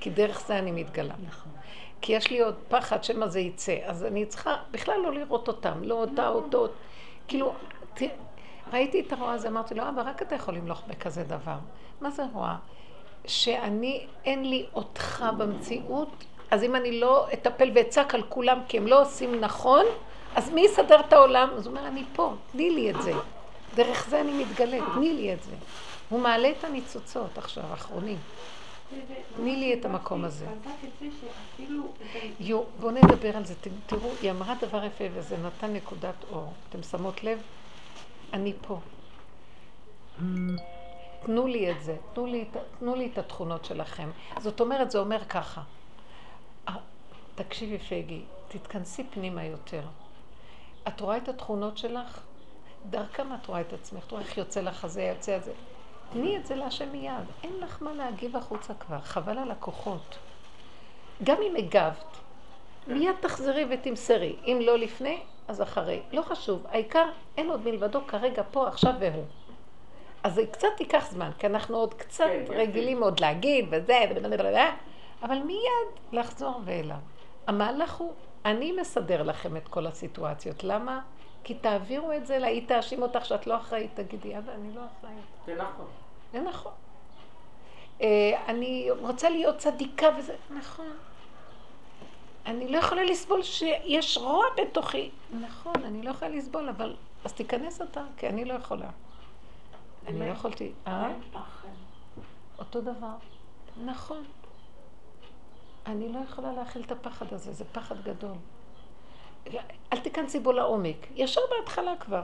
כי 0.00 0.10
דרך 0.10 0.46
זה 0.46 0.58
אני 0.58 0.70
מתגלה. 0.70 1.14
נכון. 1.26 1.52
כי 2.00 2.12
יש 2.12 2.30
לי 2.30 2.40
עוד 2.40 2.54
פחד 2.68 3.04
שמא 3.04 3.26
זה 3.26 3.40
יצא, 3.40 3.76
אז 3.84 4.04
אני 4.04 4.26
צריכה 4.26 4.56
בכלל 4.70 5.00
לא 5.02 5.12
לראות 5.12 5.48
אותם, 5.48 5.82
לא 5.82 5.94
אותה, 5.94 6.28
אותו, 6.28 6.66
כאילו, 7.28 7.52
ת... 7.94 8.02
ראיתי 8.72 9.00
את 9.00 9.12
הרוע 9.12 9.32
הזה, 9.32 9.48
אמרתי 9.48 9.74
לו, 9.74 9.88
אבא, 9.88 10.02
רק 10.02 10.22
אתה 10.22 10.34
יכול 10.34 10.54
למלוך 10.54 10.82
בכזה 10.86 11.24
דבר. 11.24 11.56
מה 12.00 12.10
זה 12.10 12.22
רוע? 12.32 12.56
שאני, 13.26 14.06
אין 14.24 14.50
לי 14.50 14.66
אותך 14.74 15.24
במציאות, 15.38 16.24
אז 16.50 16.64
אם 16.64 16.76
אני 16.76 17.00
לא 17.00 17.26
אטפל 17.32 17.70
ואצעק 17.74 18.14
על 18.14 18.22
כולם 18.28 18.58
כי 18.68 18.78
הם 18.78 18.86
לא 18.86 19.02
עושים 19.02 19.40
נכון, 19.40 19.84
אז 20.34 20.50
מי 20.50 20.60
יסדר 20.60 21.00
את 21.00 21.12
העולם? 21.12 21.48
אז 21.56 21.66
הוא 21.66 21.76
אומר, 21.76 21.88
אני 21.88 22.04
פה, 22.12 22.34
תני 22.52 22.70
לי 22.70 22.90
את 22.90 23.02
זה. 23.02 23.12
דרך 23.74 24.08
זה 24.08 24.20
אני 24.20 24.44
מתגלה, 24.44 24.78
תני 24.94 25.12
לי 25.12 25.34
את 25.34 25.42
זה. 25.42 25.56
הוא 26.08 26.20
מעלה 26.20 26.50
את 26.50 26.64
הניצוצות 26.64 27.38
עכשיו, 27.38 27.64
האחרונים. 27.70 28.18
תני 29.36 29.56
לי 29.56 29.74
את 29.74 29.84
המקום 29.84 30.24
הזה. 30.24 30.46
יו, 32.40 32.62
בואו 32.80 32.90
נדבר 32.92 33.36
על 33.36 33.44
זה. 33.44 33.54
תראו, 33.86 34.10
היא 34.22 34.30
אמרה 34.30 34.54
דבר 34.60 34.84
יפה 34.84 35.04
וזה 35.14 35.36
נתן 35.36 35.72
נקודת 35.72 36.24
אור. 36.30 36.52
אתם 36.68 36.82
שמות 36.82 37.24
לב? 37.24 37.42
אני 38.32 38.52
פה. 38.60 38.78
תנו 41.22 41.46
לי 41.46 41.70
את 41.70 41.82
זה, 41.82 41.96
תנו 42.12 42.26
לי, 42.26 42.44
תנו 42.78 42.94
לי 42.94 43.08
את 43.12 43.18
התכונות 43.18 43.64
שלכם. 43.64 44.10
זאת 44.40 44.60
אומרת, 44.60 44.90
זה 44.90 44.98
אומר 44.98 45.24
ככה. 45.24 45.62
תקשיבי 47.34 47.78
פייגי, 47.78 48.22
תתכנסי 48.48 49.04
פנימה 49.04 49.44
יותר. 49.44 49.82
את 50.88 51.00
רואה 51.00 51.16
את 51.16 51.28
התכונות 51.28 51.78
שלך? 51.78 52.20
דרכם 52.90 53.34
את 53.34 53.46
רואה 53.46 53.60
את 53.60 53.72
עצמך, 53.72 54.04
את 54.06 54.10
רואה 54.10 54.22
איך 54.22 54.38
יוצא 54.38 54.60
לך 54.60 54.84
הזה, 54.84 55.02
יוצא 55.02 55.32
הזה. 55.32 55.52
תני 56.12 56.36
את 56.36 56.46
זה 56.46 56.54
להשם 56.54 56.92
מיד. 56.92 57.24
אין 57.42 57.60
לך 57.60 57.82
מה 57.82 57.92
להגיב 57.92 58.36
החוצה 58.36 58.74
כבר, 58.74 59.00
חבל 59.00 59.38
על 59.38 59.50
הכוחות. 59.50 60.18
גם 61.22 61.36
אם 61.42 61.56
הגבת, 61.56 62.16
מיד 62.86 63.14
תחזרי 63.20 63.66
ותמסרי. 63.70 64.36
אם 64.46 64.58
לא 64.62 64.78
לפני, 64.78 65.20
אז 65.48 65.62
אחרי. 65.62 66.02
לא 66.12 66.22
חשוב, 66.22 66.66
העיקר 66.68 67.04
אין 67.36 67.50
עוד 67.50 67.64
מלבדו 67.64 68.00
כרגע 68.06 68.42
פה, 68.50 68.68
עכשיו 68.68 68.92
והוא. 69.00 69.24
אז 70.22 70.34
זה 70.34 70.46
קצת 70.46 70.80
ייקח 70.80 71.10
זמן, 71.10 71.30
כי 71.38 71.46
אנחנו 71.46 71.76
עוד 71.76 71.94
קצת 71.94 72.24
כן. 72.24 72.54
רגילים 72.54 73.02
עוד 73.02 73.20
להגיד 73.20 73.66
וזה, 73.70 74.04
אבל 75.22 75.38
מיד 75.38 76.02
לחזור 76.12 76.60
ואליו. 76.64 76.96
המהלך 77.46 77.94
הוא, 77.94 78.12
אני 78.44 78.72
מסדר 78.72 79.22
לכם 79.22 79.56
את 79.56 79.68
כל 79.68 79.86
הסיטואציות. 79.86 80.64
למה? 80.64 81.00
כי 81.44 81.54
תעבירו 81.54 82.12
את 82.12 82.26
זה, 82.26 82.38
לה, 82.38 82.46
היא 82.46 82.68
תאשים 82.68 83.02
אותך 83.02 83.24
שאת 83.24 83.46
לא 83.46 83.56
אחראית, 83.56 83.90
תגידי, 83.94 84.38
אבא, 84.38 84.52
אני 84.52 84.74
לא 84.74 84.80
אחראית. 84.98 85.24
זה 85.46 85.54
נכון. 85.54 85.86
זה 86.32 86.40
נכון. 86.40 86.72
אה, 88.00 88.44
אני 88.48 88.88
רוצה 89.00 89.30
להיות 89.30 89.58
צדיקה 89.58 90.06
וזה, 90.18 90.36
נכון. 90.50 90.92
אני 92.46 92.68
לא 92.68 92.78
יכולה 92.78 93.04
לסבול 93.04 93.42
שיש 93.42 94.18
רוע 94.18 94.44
בתוכי. 94.56 95.10
נכון, 95.40 95.74
אני 95.84 96.02
לא 96.02 96.10
יכולה 96.10 96.30
לסבול, 96.30 96.68
אבל... 96.68 96.96
אז 97.24 97.32
תיכנס 97.32 97.82
אתה, 97.82 98.04
כי 98.16 98.28
אני 98.28 98.44
לא 98.44 98.54
יכולה. 98.54 98.90
אני 100.06 100.18
לא 100.18 100.24
יכולתי... 100.24 100.72
אה? 100.86 101.12
אותו 102.58 102.80
דבר. 102.80 103.14
נכון. 103.84 104.24
אני 105.86 106.12
לא 106.12 106.18
יכולה 106.18 106.52
להכיל 106.52 106.82
את 106.82 106.92
הפחד 106.92 107.32
הזה, 107.32 107.52
זה 107.52 107.64
פחד 107.64 108.02
גדול. 108.02 108.36
אל 109.92 109.98
תיכנסי 109.98 110.40
בו 110.40 110.52
לעומק, 110.52 111.06
ישר 111.14 111.40
בהתחלה 111.50 111.96
כבר. 112.00 112.22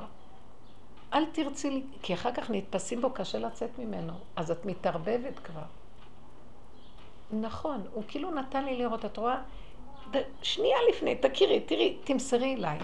אל 1.15 1.25
תרצי, 1.33 1.83
כי 2.03 2.15
אחר 2.15 2.33
כך 2.33 2.51
נתפסים 2.51 3.01
בו, 3.01 3.11
קשה 3.11 3.39
לצאת 3.39 3.79
ממנו. 3.79 4.13
אז 4.37 4.51
את 4.51 4.65
מתערבבת 4.65 5.39
כבר. 5.39 5.63
נכון, 7.33 7.83
הוא 7.93 8.05
כאילו 8.09 8.31
נתן 8.31 8.65
לי 8.65 8.77
לראות, 8.77 9.05
את 9.05 9.17
רואה? 9.17 9.43
שנייה 10.43 10.77
לפני, 10.91 11.17
תכירי, 11.17 11.61
תראי, 11.61 11.97
תמסרי 12.05 12.55
אליי. 12.55 12.79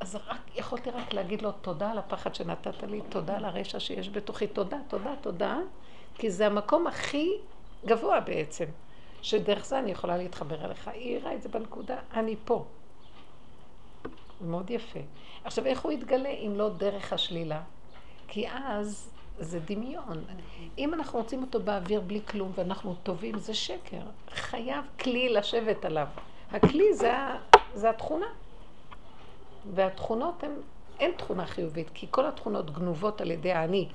אז 0.00 0.18
רק, 0.26 0.56
יכולתי 0.56 0.90
רק 0.90 1.12
להגיד 1.12 1.42
לו 1.42 1.52
תודה 1.52 1.90
על 1.90 1.98
הפחד 1.98 2.34
שנתת 2.34 2.82
לי, 2.82 3.00
תודה 3.08 3.36
על 3.36 3.44
הרשע 3.44 3.80
שיש 3.80 4.08
בתוכי, 4.08 4.46
תודה, 4.46 4.78
תודה, 4.88 5.14
תודה, 5.20 5.58
כי 6.14 6.30
זה 6.30 6.46
המקום 6.46 6.86
הכי 6.86 7.30
גבוה 7.86 8.20
בעצם, 8.20 8.64
שדרך 9.22 9.64
זה 9.64 9.78
אני 9.78 9.90
יכולה 9.90 10.16
להתחבר 10.16 10.64
אליך. 10.64 10.88
היא 10.88 11.18
הראה 11.18 11.34
את 11.34 11.42
זה 11.42 11.48
בנקודה, 11.48 11.96
אני 12.14 12.36
פה. 12.44 12.64
מאוד 14.44 14.70
יפה. 14.70 15.00
עכשיו, 15.44 15.66
איך 15.66 15.80
הוא 15.80 15.92
יתגלה 15.92 16.28
אם 16.28 16.52
לא 16.56 16.68
דרך 16.68 17.12
השלילה? 17.12 17.60
כי 18.28 18.48
אז 18.48 19.10
זה 19.38 19.60
דמיון. 19.60 20.24
אם 20.78 20.94
אנחנו 20.94 21.18
רוצים 21.18 21.42
אותו 21.42 21.60
באוויר 21.60 22.00
בלי 22.00 22.20
כלום 22.28 22.52
ואנחנו 22.54 22.94
טובים, 23.02 23.38
זה 23.38 23.54
שקר. 23.54 24.02
חייב 24.30 24.84
כלי 25.00 25.28
לשבת 25.28 25.84
עליו. 25.84 26.06
הכלי 26.50 26.94
זה, 26.94 27.12
זה 27.74 27.90
התכונה. 27.90 28.26
והתכונות 29.74 30.44
הן, 30.44 30.50
אין 31.00 31.12
תכונה 31.16 31.46
חיובית, 31.46 31.90
כי 31.94 32.06
כל 32.10 32.26
התכונות 32.26 32.70
גנובות 32.70 33.20
על 33.20 33.30
ידי 33.30 33.52
האני. 33.52 33.88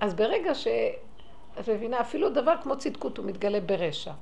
אז 0.00 0.14
ברגע 0.14 0.54
ש... 0.54 0.66
את 1.60 1.68
מבינה, 1.68 2.00
אפילו 2.00 2.30
דבר 2.30 2.54
כמו 2.62 2.78
צדקות 2.78 3.18
הוא 3.18 3.26
מתגלה 3.26 3.60
ברשע. 3.60 4.12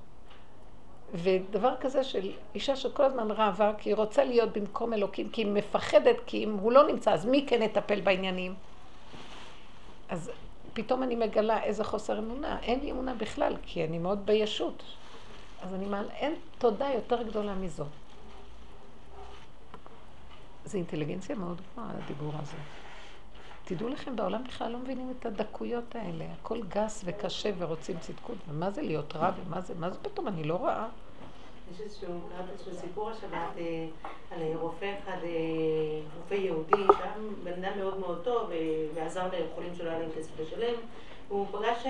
ודבר 1.14 1.74
כזה 1.80 2.04
של 2.04 2.32
אישה 2.54 2.76
שכל 2.76 3.04
הזמן 3.04 3.30
רבה, 3.30 3.72
כי 3.78 3.90
היא 3.90 3.96
רוצה 3.96 4.24
להיות 4.24 4.52
במקום 4.52 4.92
אלוקים, 4.92 5.28
כי 5.28 5.42
היא 5.42 5.52
מפחדת, 5.52 6.16
כי 6.26 6.44
אם 6.44 6.52
הוא 6.52 6.72
לא 6.72 6.86
נמצא, 6.86 7.12
אז 7.12 7.26
מי 7.26 7.44
כן 7.48 7.62
יטפל 7.62 8.00
בעניינים? 8.00 8.54
אז 10.08 10.30
פתאום 10.72 11.02
אני 11.02 11.16
מגלה 11.16 11.62
איזה 11.62 11.84
חוסר 11.84 12.18
אמונה. 12.18 12.58
אין 12.62 12.80
לי 12.80 12.90
אמונה 12.90 13.14
בכלל, 13.14 13.56
כי 13.62 13.84
אני 13.84 13.98
מאוד 13.98 14.26
בישות. 14.26 14.82
אז 15.62 15.74
אני 15.74 15.86
מעלה, 15.86 16.12
אין 16.12 16.34
תודה 16.58 16.88
יותר 16.94 17.22
גדולה 17.22 17.54
מזו. 17.54 17.84
זה 20.64 20.78
אינטליגנציה 20.78 21.36
מאוד 21.36 21.60
גבוהה, 21.72 21.90
הדיבור 22.04 22.32
הזה. 22.42 22.81
תדעו 23.64 23.88
לכם, 23.88 24.16
בעולם 24.16 24.44
בכלל 24.44 24.72
לא 24.72 24.78
מבינים 24.78 25.14
את 25.18 25.26
הדקויות 25.26 25.94
האלה. 25.94 26.24
הכל 26.40 26.60
גס 26.68 27.02
וקשה 27.04 27.50
ורוצים 27.58 27.98
צדקות. 27.98 28.36
ומה 28.48 28.70
זה 28.70 28.82
להיות 28.82 29.16
רע 29.16 29.30
ומה 29.46 29.60
זה, 29.60 29.74
מה 29.74 29.90
זה 29.90 29.98
פתאום, 30.02 30.28
אני 30.28 30.44
לא 30.44 30.54
רואה. 30.54 30.88
יש 31.74 31.80
איזשהו 31.80 32.30
סיפור 32.72 33.10
השבת 33.10 33.56
אה, 33.58 33.86
על 34.30 34.42
רופא 34.60 34.94
אחד, 35.02 35.16
אה, 35.24 35.28
רופא 36.16 36.34
יהודי, 36.34 36.86
שהיה 36.98 37.12
בן 37.44 37.64
אדם 37.64 37.78
מאוד 37.78 37.98
מאוד 38.00 38.20
טוב 38.24 38.50
אה, 38.50 38.86
ועזר 38.94 39.28
לחולים 39.50 39.74
שלא 39.74 39.90
היה 39.90 39.98
להם 39.98 40.10
כסף 40.18 40.40
לשלם. 40.40 40.74
הוא 41.32 41.46
פגש, 41.52 41.86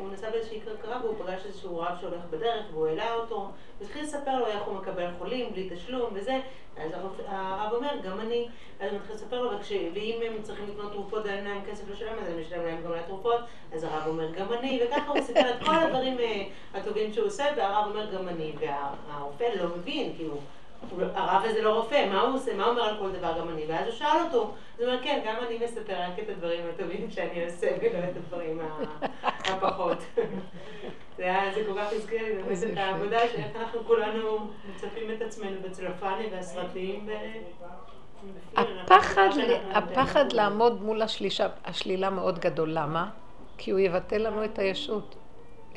הוא 0.00 0.12
נסע 0.12 0.30
באיזושהי 0.30 0.60
כרכרה 0.60 0.98
והוא 1.02 1.14
פגש 1.18 1.46
איזשהו 1.46 1.78
רב 1.78 1.92
שהולך 2.00 2.20
בדרך 2.30 2.64
והוא 2.72 2.86
העלה 2.86 3.14
אותו, 3.14 3.34
הוא 3.34 3.50
התחיל 3.86 4.02
לספר 4.02 4.38
לו 4.38 4.46
איך 4.46 4.62
הוא 4.62 4.74
מקבל 4.74 5.06
חולים 5.18 5.52
בלי 5.52 5.70
תשלום 5.74 6.10
וזה, 6.14 6.40
אז 6.76 6.90
הרב 7.26 7.72
אומר, 7.72 7.90
גם 8.04 8.20
אני, 8.20 8.48
אז 8.80 8.92
הוא 8.92 8.98
מתחיל 8.98 9.14
לספר 9.16 9.42
לו, 9.42 9.50
וכש, 9.58 9.72
ואם 9.72 10.20
הם 10.26 10.42
צריכים 10.42 10.64
לקנות 10.68 10.92
תרופות 10.92 11.24
ואין 11.24 11.44
להם 11.44 11.64
כסף 11.70 11.88
לשלם, 11.90 12.18
אז 12.18 12.26
אני 12.32 12.40
משלם 12.40 12.64
להם 12.64 12.82
גם 12.84 12.92
לתרופות, 12.92 13.40
אז 13.72 13.84
הרב 13.84 14.02
אומר, 14.06 14.30
גם 14.30 14.52
אני, 14.52 14.82
וככה 14.84 15.10
הוא 15.10 15.20
סיפר 15.20 15.50
את 15.50 15.64
כל 15.64 15.74
הדברים 15.74 16.16
הטובים 16.74 17.12
שהוא 17.12 17.26
עושה, 17.26 17.44
והרב 17.56 17.86
אומר, 17.86 18.14
גם 18.14 18.28
אני, 18.28 18.52
והרופא 18.60 19.44
לא 19.44 19.76
מבין, 19.76 20.12
כאילו, 20.16 20.36
הרב 21.14 21.42
הזה 21.44 21.62
לא 21.62 21.76
רופא, 21.76 22.08
מה 22.12 22.20
הוא 22.20 22.34
עושה? 22.34 22.56
מה 22.56 22.64
הוא 22.64 22.70
אומר 22.70 22.82
על 22.82 22.96
כל 22.98 23.10
דבר? 23.12 23.38
גם 23.38 23.48
אני. 23.48 23.64
ואז 23.68 23.86
הוא 23.86 23.94
שאל 23.94 24.24
אותו, 24.26 24.38
הוא 24.78 24.86
אומר, 24.86 25.02
כן, 25.02 25.20
גם 25.26 25.36
אני 25.46 25.58
מספר 25.64 25.92
רק 25.92 26.18
את 26.18 26.28
הדברים 26.28 26.60
הטובים 26.74 27.10
שאני 27.10 27.44
עושה, 27.44 27.66
ולא 27.80 27.98
את 27.98 28.16
הדברים 28.16 28.60
הפחות. 29.22 29.98
זה 31.54 31.62
כל 31.66 31.74
כך 31.78 31.92
הזכיר 31.92 32.22
לי 32.22 32.34
באמת 32.34 32.72
את 32.72 32.78
העבודה, 32.78 33.18
שאיך 33.32 33.56
אנחנו 33.56 33.84
כולנו 33.84 34.50
מצפים 34.74 35.10
את 35.10 35.22
עצמנו 35.22 35.56
בצלפני 35.62 36.26
והסרטים. 36.32 37.08
הפחד, 38.56 39.28
הפחד 39.74 40.32
לעמוד 40.32 40.82
מול 40.82 41.02
השלישה, 41.02 41.46
השלילה 41.64 42.10
מאוד 42.10 42.38
גדול. 42.38 42.70
למה? 42.72 43.10
כי 43.58 43.70
הוא 43.70 43.80
יבטל 43.80 44.18
לנו 44.18 44.44
את 44.44 44.58
הישות, 44.58 45.16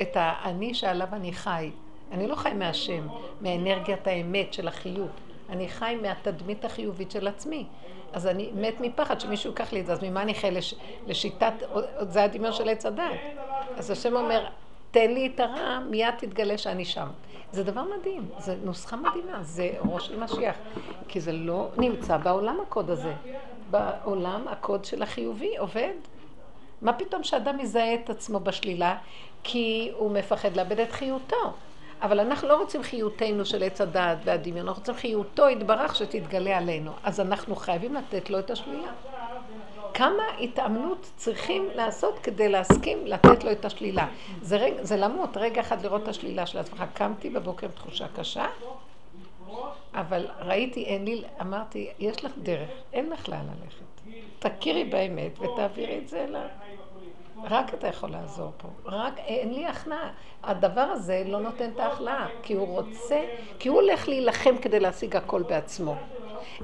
את 0.01 0.11
האני 0.15 0.73
שעליו 0.73 1.07
אני 1.11 1.33
חי. 1.33 1.71
אני 2.13 2.27
לא 2.27 2.35
חי 2.35 2.53
מהשם, 2.53 3.07
מאנרגיית 3.41 4.07
האמת 4.07 4.53
של 4.53 4.67
החיות. 4.67 5.11
אני 5.49 5.69
חי 5.69 5.97
מהתדמית 6.01 6.65
החיובית 6.65 7.11
של 7.11 7.27
עצמי. 7.27 7.65
אז 8.13 8.27
אני 8.27 8.51
מת 8.55 8.73
מפחד 8.79 9.19
שמישהו 9.19 9.49
ייקח 9.49 9.73
לי 9.73 9.81
את 9.81 9.85
זה, 9.85 9.93
אז 9.93 10.03
ממה 10.03 10.21
אני 10.21 10.33
חי 10.33 10.51
לש, 10.51 10.75
לשיטת, 11.07 11.53
זה 11.99 12.23
הדמיון 12.23 12.53
של 12.53 12.69
עץ 12.69 12.85
הדת. 12.85 13.03
אז 13.77 13.91
השם 13.91 14.15
אומר, 14.15 14.45
תן 14.91 15.11
לי 15.11 15.31
את 15.35 15.39
הרע, 15.39 15.79
מיד 15.79 16.13
תתגלה 16.17 16.57
שאני 16.57 16.85
שם. 16.85 17.07
זה 17.51 17.63
דבר 17.63 17.83
מדהים, 17.97 18.27
זה 18.37 18.55
נוסחה 18.63 18.95
מדהימה, 18.95 19.43
זה 19.43 19.71
ראש 19.89 20.07
של 20.07 20.19
משיח. 20.19 20.55
כי 21.07 21.19
זה 21.19 21.31
לא 21.31 21.67
נמצא 21.77 22.17
בעולם 22.17 22.59
הקוד 22.61 22.89
הזה. 22.89 23.13
בעולם 23.71 24.47
הקוד 24.47 24.85
של 24.85 25.03
החיובי 25.03 25.57
עובד. 25.57 25.93
מה 26.81 26.93
פתאום 26.93 27.23
שאדם 27.23 27.57
מזהה 27.57 27.93
את 27.93 28.09
עצמו 28.09 28.39
בשלילה? 28.39 28.97
כי 29.43 29.91
הוא 29.97 30.11
מפחד 30.11 30.55
לאבד 30.55 30.79
את 30.79 30.91
חיותו. 30.91 31.53
אבל 32.03 32.19
אנחנו 32.19 32.47
לא 32.47 32.57
רוצים 32.57 32.83
חיותנו 32.83 33.45
של 33.45 33.63
עץ 33.63 33.81
הדעת 33.81 34.17
והדמיון, 34.23 34.67
אנחנו 34.67 34.79
רוצים 34.79 34.95
חיותו 34.95 35.49
יתברך 35.49 35.95
שתתגלה 35.95 36.57
עלינו. 36.57 36.91
אז 37.03 37.19
אנחנו 37.19 37.55
חייבים 37.55 37.93
לתת 37.93 38.29
לו 38.29 38.39
את 38.39 38.51
השלילה. 38.51 38.91
כמה 39.93 40.23
התאמנות 40.39 41.11
צריכים 41.15 41.67
לעשות 41.75 42.19
כדי 42.19 42.49
להסכים 42.49 43.07
לתת 43.07 43.43
לו 43.43 43.51
את 43.51 43.65
השלילה. 43.65 44.07
זה, 44.41 44.57
רגע, 44.57 44.83
זה 44.83 44.97
למות, 44.97 45.37
רגע 45.37 45.61
אחד 45.61 45.81
לראות 45.81 46.03
את 46.03 46.07
השלילה 46.07 46.45
של 46.45 46.57
עצמך. 46.57 46.83
קמתי 46.93 47.29
בבוקר 47.29 47.67
עם 47.67 47.71
תחושה 47.71 48.07
קשה, 48.15 48.45
אבל 49.93 50.27
ראיתי, 50.39 50.85
אין 50.85 51.05
לי, 51.05 51.23
אמרתי, 51.41 51.89
יש 51.99 52.25
לך 52.25 52.31
דרך, 52.37 52.69
אין 52.93 53.09
לך 53.09 53.29
לאן 53.29 53.45
ללכת. 53.45 54.17
תכירי 54.39 54.83
באמת 54.83 55.39
ותעבירי 55.39 55.97
את 55.97 56.07
זה 56.07 56.23
אליו. 56.23 56.47
רק 57.43 57.73
אתה 57.73 57.87
יכול 57.87 58.09
לעזור 58.09 58.51
פה. 58.57 58.67
רק 58.85 59.17
אין 59.17 59.53
לי 59.53 59.65
הכנעה. 59.65 60.09
הדבר 60.43 60.81
הזה 60.81 61.23
לא 61.25 61.39
נותן 61.39 61.69
את 61.75 61.79
ההכנעה, 61.79 62.27
כי 62.43 62.53
הוא 62.53 62.67
רוצה, 62.67 63.21
כי 63.59 63.69
הוא 63.69 63.81
הולך 63.81 64.07
להילחם 64.07 64.57
כדי 64.61 64.79
להשיג 64.79 65.15
הכל 65.15 65.41
בעצמו. 65.41 65.95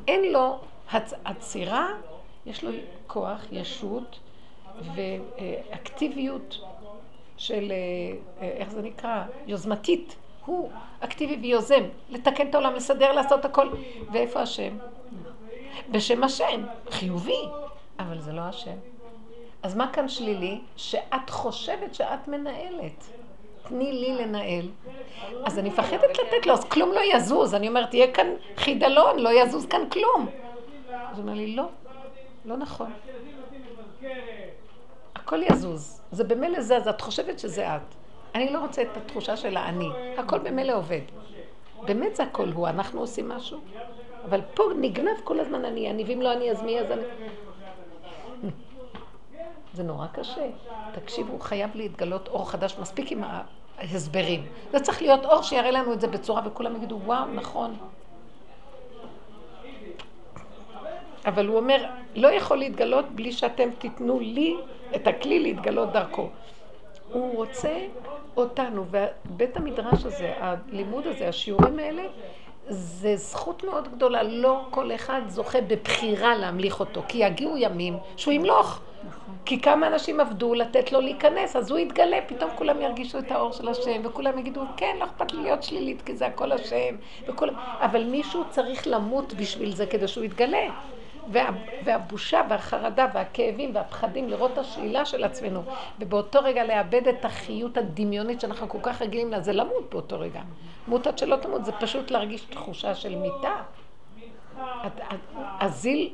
אין 0.08 0.32
לו 0.32 0.60
הצ... 0.92 1.14
עצירה, 1.26 1.88
יש 2.46 2.64
לו 2.64 2.72
כוח, 3.08 3.46
ישות 3.52 4.20
ואקטיביות 4.96 6.58
של, 7.38 7.72
אה, 8.42 8.48
איך 8.48 8.70
זה 8.70 8.82
נקרא? 8.82 9.24
יוזמתית. 9.48 10.16
הוא 10.46 10.72
אקטיבי 11.00 11.38
ויוזם, 11.42 11.84
לתקן 12.10 12.48
את 12.50 12.56
העולם, 12.56 12.76
לסדר, 12.76 13.12
לעשות 13.12 13.46
הכל. 13.46 13.70
ואיפה 14.12 14.42
השם? 14.42 14.78
בשם 15.92 16.24
השם, 16.24 16.64
חיובי, 16.90 17.42
אבל 18.00 18.20
זה 18.20 18.32
לא 18.34 18.42
השם. 18.42 18.76
אז 19.64 19.76
מה 19.76 19.93
כאן 19.93 20.07
שלילי? 20.07 20.60
שאת 20.76 21.30
חושבת 21.30 21.95
שאת 21.95 22.28
מנהלת. 22.28 23.05
תני 23.64 23.91
לי 23.91 24.14
לנהל. 24.14 24.70
אז 25.45 25.60
אני 25.60 25.70
מפחדת 25.70 26.20
לתת 26.20 26.45
לו, 26.45 26.53
אז 26.53 26.64
כלום 26.64 26.91
לא 26.91 27.01
יזוז. 27.14 27.55
אני 27.55 27.68
אומרת, 27.68 27.93
יהיה 27.93 28.12
כאן 28.12 28.28
חידלון, 28.57 29.20
לא 29.20 29.41
יזוז 29.41 29.66
כאן 29.66 29.89
כלום. 29.89 30.30
אז 30.89 31.18
הוא 31.18 31.24
אומר 31.24 31.34
לי, 31.34 31.55
לא, 31.55 31.64
לא 32.45 32.57
נכון. 32.57 32.91
הכל 35.16 35.43
יזוז. 35.43 36.01
זה 36.12 36.24
במילא 36.24 36.62
זז, 36.62 36.88
את 36.88 37.01
חושבת 37.01 37.39
שזה 37.39 37.76
את. 37.76 37.82
אני 38.36 38.53
לא 38.53 38.60
רוצה 38.60 38.82
את 38.82 38.97
התחושה 38.97 39.38
של 39.38 39.57
האני. 39.57 39.89
הכל 40.18 40.39
במילא 40.39 40.74
עובד. 40.74 41.01
באמת 41.86 42.16
זה 42.16 42.24
הכל 42.24 42.49
הוא, 42.49 42.68
אנחנו 42.68 42.99
עושים 42.99 43.30
משהו. 43.30 43.60
אבל 44.26 44.41
פה 44.53 44.64
נגנב 44.80 45.18
כל 45.24 45.39
הזמן 45.39 45.66
אני, 45.66 45.89
אני, 45.89 46.03
ואם 46.03 46.22
לא 46.22 46.34
אני 46.34 46.51
אז 46.51 46.64
מי 46.64 46.80
אז 46.80 46.91
אני... 46.91 47.01
זה 49.80 49.84
נורא 49.84 50.08
קשה. 50.08 50.46
תקשיבו, 50.92 51.40
חייב 51.40 51.70
להתגלות 51.76 52.28
אור 52.28 52.50
חדש, 52.50 52.76
מספיק 52.82 53.12
עם 53.12 53.24
ההסברים. 53.78 54.46
זה 54.72 54.80
צריך 54.80 55.02
להיות 55.02 55.26
אור 55.26 55.42
שיראה 55.42 55.72
לנו 55.72 55.94
את 55.94 56.02
זה 56.02 56.08
בצורה, 56.08 56.42
וכולם 56.46 56.76
יגידו, 56.76 57.00
וואו, 57.06 57.26
נכון. 57.26 57.76
אבל 61.26 61.46
הוא 61.48 61.58
אומר, 61.58 61.86
לא 62.16 62.28
יכול 62.28 62.58
להתגלות 62.58 63.06
בלי 63.06 63.32
שאתם 63.32 63.70
תיתנו 63.78 64.20
לי 64.20 64.58
את 64.96 65.08
הכלי 65.08 65.40
להתגלות 65.40 65.92
דרכו. 65.92 66.30
הוא 67.12 67.36
רוצה 67.36 67.78
אותנו, 68.38 68.86
ובית 68.92 69.58
המדרש 69.58 70.06
הזה, 70.06 70.34
הלימוד 70.40 71.08
הזה, 71.08 71.28
השיעורים 71.28 71.80
האלה, 71.80 72.04
זה 72.70 73.16
זכות 73.16 73.64
מאוד 73.64 73.88
גדולה. 73.96 74.24
לא 74.24 74.62
כל 74.70 74.92
אחד 74.96 75.22
זוכה 75.28 75.62
בבחירה 75.62 76.36
להמליך 76.36 76.80
אותו, 76.80 77.02
כי 77.08 77.18
יגיעו 77.18 77.58
ימים 77.58 77.98
שהוא 78.18 78.34
ימלוך. 78.34 78.82
כי 79.45 79.62
כמה 79.62 79.88
אנשים 79.88 80.20
עבדו 80.20 80.54
לתת 80.54 80.91
לו 80.91 81.02
להיכנס, 81.02 81.56
אז 81.56 81.72
הוא 81.72 81.80
יתגלה, 81.80 82.18
פתאום 82.28 82.50
כולם 82.56 82.82
ירגישו 82.82 83.20
את 83.20 83.32
האור 83.32 83.52
של 83.52 83.68
השם, 83.68 84.02
וכולם 84.04 84.39
יגידו, 84.39 84.62
כן, 84.78 84.95
לא 85.00 85.06
אכפת 85.06 85.32
לי 85.32 85.41
להיות 85.41 85.64
שלילית, 85.64 86.02
כי 86.02 86.16
זה 86.16 86.28
הכל 86.28 86.52
השם, 86.52 86.95
וכולם... 87.28 87.54
אבל 87.58 88.04
מישהו 88.04 88.43
צריך 88.50 88.88
למות 88.88 89.34
בשביל 89.34 89.76
זה 89.76 89.86
כדי 89.86 90.08
שהוא 90.08 90.24
יתגלה. 90.24 90.68
וה, 91.32 91.50
והבושה 91.84 92.41
והחרדה 92.50 93.08
והכאבים 93.14 93.76
והפחדים 93.76 94.30
לראות 94.30 94.52
את 94.54 94.58
השלילה 94.58 95.06
של 95.06 95.24
עצמנו, 95.24 95.62
ובאותו 96.00 96.39
רגע 96.43 96.64
לאבד 96.64 97.08
את 97.08 97.26
החיות 97.26 97.78
הדמיונית 97.78 98.41
שאנחנו 98.41 98.70
כל 98.70 98.78
כך 98.84 99.02
רגילים 99.02 99.32
לה, 99.32 99.41
זה 99.41 99.54
למות 99.54 99.89
באותו 99.91 100.20
רגע. 100.20 100.41
מות 100.88 101.08
עד 101.08 101.18
שלא 101.18 101.36
תמות, 101.36 101.66
זה 101.66 101.72
פשוט 101.72 102.12
להרגיש 102.12 102.41
תחושה 102.41 102.95
של 102.95 103.16
מיתה. 103.16 103.56
הזיל... 105.60 106.10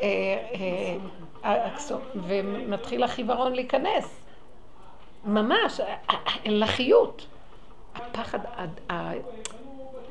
אה, 0.00 0.98
אה, 1.44 1.76
ומתחיל 2.14 3.02
החיוורון 3.02 3.52
להיכנס. 3.52 4.20
ממש, 5.24 5.80
לחיות. 6.44 7.26
הפחד, 7.94 8.38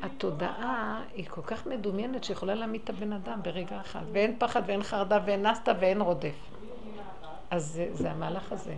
התודעה 0.02 1.02
היא 1.14 1.26
כל 1.28 1.42
כך 1.42 1.66
מדומיינת 1.66 2.24
שיכולה 2.24 2.54
להעמיד 2.54 2.80
את 2.84 2.90
הבן 2.90 3.12
אדם 3.12 3.40
ברגע 3.42 3.80
אחד. 3.80 4.02
ואין 4.12 4.36
פחד 4.38 4.62
ואין 4.66 4.82
חרדה 4.82 5.18
ואין 5.24 5.46
נסטה 5.46 5.72
ואין 5.80 6.00
רודף. 6.00 6.50
אז 7.50 7.64
זה, 7.64 7.88
זה 7.92 8.10
המהלך 8.10 8.52
הזה. 8.52 8.74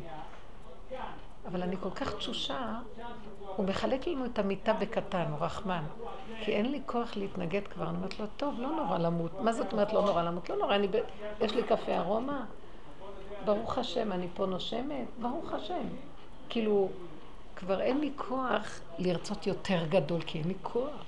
אבל 1.46 1.62
אני 1.62 1.76
כל 1.80 1.90
כך 1.90 2.14
תשושה, 2.14 2.78
הוא 3.56 3.66
מחלק 3.66 4.06
לנו 4.06 4.24
את 4.24 4.38
המיטה 4.38 4.72
בקטן, 4.72 5.24
הוא 5.30 5.38
רחמן. 5.40 5.82
כי 6.44 6.52
אין 6.52 6.70
לי 6.70 6.80
כוח 6.86 7.16
להתנגד 7.16 7.68
כבר. 7.68 7.88
אני 7.88 7.96
אומרת 7.96 8.20
לו, 8.20 8.26
טוב, 8.36 8.60
לא 8.60 8.68
נורא 8.70 8.98
למות. 8.98 9.40
מה 9.40 9.52
זאת 9.52 9.72
אומרת 9.72 9.92
לא 9.92 10.04
נורא 10.04 10.22
למות? 10.22 10.50
לא 10.50 10.56
נורא, 10.56 10.74
אני 10.74 10.88
ב... 10.88 10.96
יש 11.40 11.54
לי 11.54 11.62
קפה 11.62 11.96
ארומה. 11.96 12.44
ברוך 13.44 13.78
השם, 13.78 14.12
אני 14.12 14.26
פה 14.34 14.46
נושמת, 14.46 15.06
ברוך 15.18 15.52
השם. 15.52 15.86
כאילו, 16.48 16.88
כבר 17.56 17.80
אין 17.80 18.00
לי 18.00 18.12
כוח 18.16 18.80
לרצות 18.98 19.46
יותר 19.46 19.86
גדול, 19.88 20.20
כי 20.20 20.38
אין 20.38 20.48
לי 20.48 20.54
כוח 20.62 21.04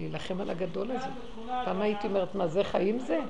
להילחם 0.00 0.40
על 0.40 0.50
הגדול 0.50 0.90
הזה. 0.90 1.08
פעם 1.64 1.82
הייתי 1.82 2.06
אומרת, 2.06 2.34
מה 2.34 2.46
זה 2.46 2.64
חיים 2.64 2.98
זה? 2.98 3.20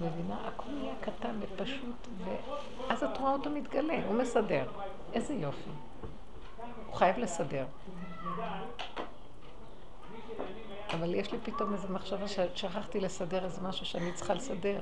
מבינה? 0.00 0.36
הכל 0.48 0.70
נהיה 0.80 0.94
קטן 1.00 1.36
ופשוט, 1.40 2.08
ואז 2.24 3.04
את 3.04 3.18
רואה 3.18 3.32
אותו 3.32 3.50
מתגלה, 3.50 4.06
הוא 4.06 4.14
מסדר. 4.14 4.64
איזה 5.12 5.34
יופי. 5.34 5.70
חייב 6.96 7.18
לסדר. 7.18 7.64
אבל 10.92 11.14
יש 11.14 11.32
לי 11.32 11.38
פתאום 11.44 11.72
איזו 11.72 11.88
מחשבה 11.90 12.28
ששכחתי 12.28 13.00
לסדר 13.00 13.44
איזה 13.44 13.60
משהו 13.62 13.86
שאני 13.86 14.12
צריכה 14.12 14.34
לסדר. 14.34 14.80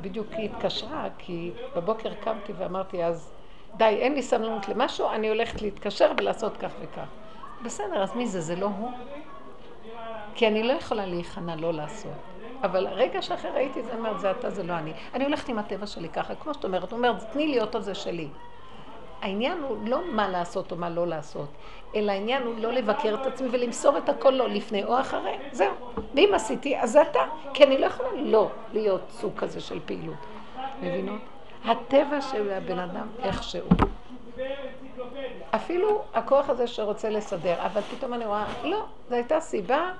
בדיוק 0.00 0.26
היא 0.32 0.50
התקשרה, 0.50 1.08
כי 1.18 1.50
בבוקר 1.76 2.14
קמתי 2.14 2.52
ואמרתי 2.52 3.04
אז, 3.04 3.32
די, 3.76 3.84
אין 3.84 4.14
לי 4.14 4.22
סבלנות 4.22 4.68
למשהו, 4.68 5.10
אני 5.10 5.28
הולכת 5.28 5.62
להתקשר 5.62 6.12
ולעשות 6.18 6.56
כך 6.56 6.70
וכך. 6.80 7.06
בסדר, 7.64 8.02
אז 8.02 8.16
מי 8.16 8.26
זה? 8.26 8.40
זה 8.40 8.56
לא 8.56 8.66
הוא? 8.66 8.90
כי 10.34 10.48
אני 10.48 10.62
לא 10.62 10.72
יכולה 10.72 11.06
להיכנע 11.06 11.56
לא 11.56 11.72
לעשות. 11.72 12.12
אבל 12.62 12.86
רגע 12.86 13.22
שאחר 13.22 13.54
ראיתי 13.54 13.82
זה, 13.82 13.94
אמרת, 13.94 14.20
זה 14.20 14.30
אתה, 14.30 14.50
זה 14.50 14.62
לא 14.62 14.78
אני. 14.78 14.92
אני 15.14 15.24
הולכת 15.24 15.48
עם 15.48 15.58
הטבע 15.58 15.86
שלי 15.86 16.08
ככה, 16.08 16.34
כמו 16.34 16.54
שאת 16.54 16.64
אומרת, 16.64 16.90
הוא 16.92 16.96
אומר, 16.96 17.12
תני 17.32 17.46
לי 17.46 17.60
אותו, 17.60 17.80
זה 17.80 17.94
שלי. 17.94 18.28
העניין 19.22 19.58
הוא 19.58 19.76
לא 19.86 20.00
מה 20.12 20.28
לעשות 20.28 20.72
או 20.72 20.76
מה 20.76 20.90
לא 20.90 21.06
לעשות, 21.06 21.48
אלא 21.94 22.12
העניין 22.12 22.42
הוא 22.42 22.54
לא 22.58 22.72
לבקר 22.72 23.14
את 23.22 23.26
עצמי 23.26 23.48
ולמסור 23.52 23.98
את 23.98 24.08
הכל 24.08 24.30
לא 24.30 24.48
לפני 24.48 24.84
או 24.84 25.00
אחרי, 25.00 25.36
זהו. 25.52 25.72
ואם 26.14 26.30
עשיתי, 26.34 26.78
אז 26.78 26.92
זה 26.92 27.02
אתה. 27.02 27.20
כי 27.54 27.64
אני 27.64 27.78
לא 27.78 27.86
יכולה 27.86 28.08
לא 28.16 28.50
להיות 28.72 29.00
סוג 29.10 29.32
כזה 29.36 29.60
של 29.60 29.80
פעילות. 29.86 30.16
מבינות? 30.82 31.20
הטבע 31.64 32.20
של 32.20 32.50
הבן 32.50 32.78
אדם 32.78 33.06
איכשהו. 33.22 33.68
אפילו 35.50 36.02
הכוח 36.14 36.50
הזה 36.50 36.66
שרוצה 36.66 37.10
לסדר, 37.10 37.54
אבל 37.66 37.80
פתאום 37.80 38.14
אני 38.14 38.26
רואה, 38.26 38.44
לא, 38.64 38.84
זו 39.08 39.14
הייתה 39.14 39.40
סיבה, 39.40 39.92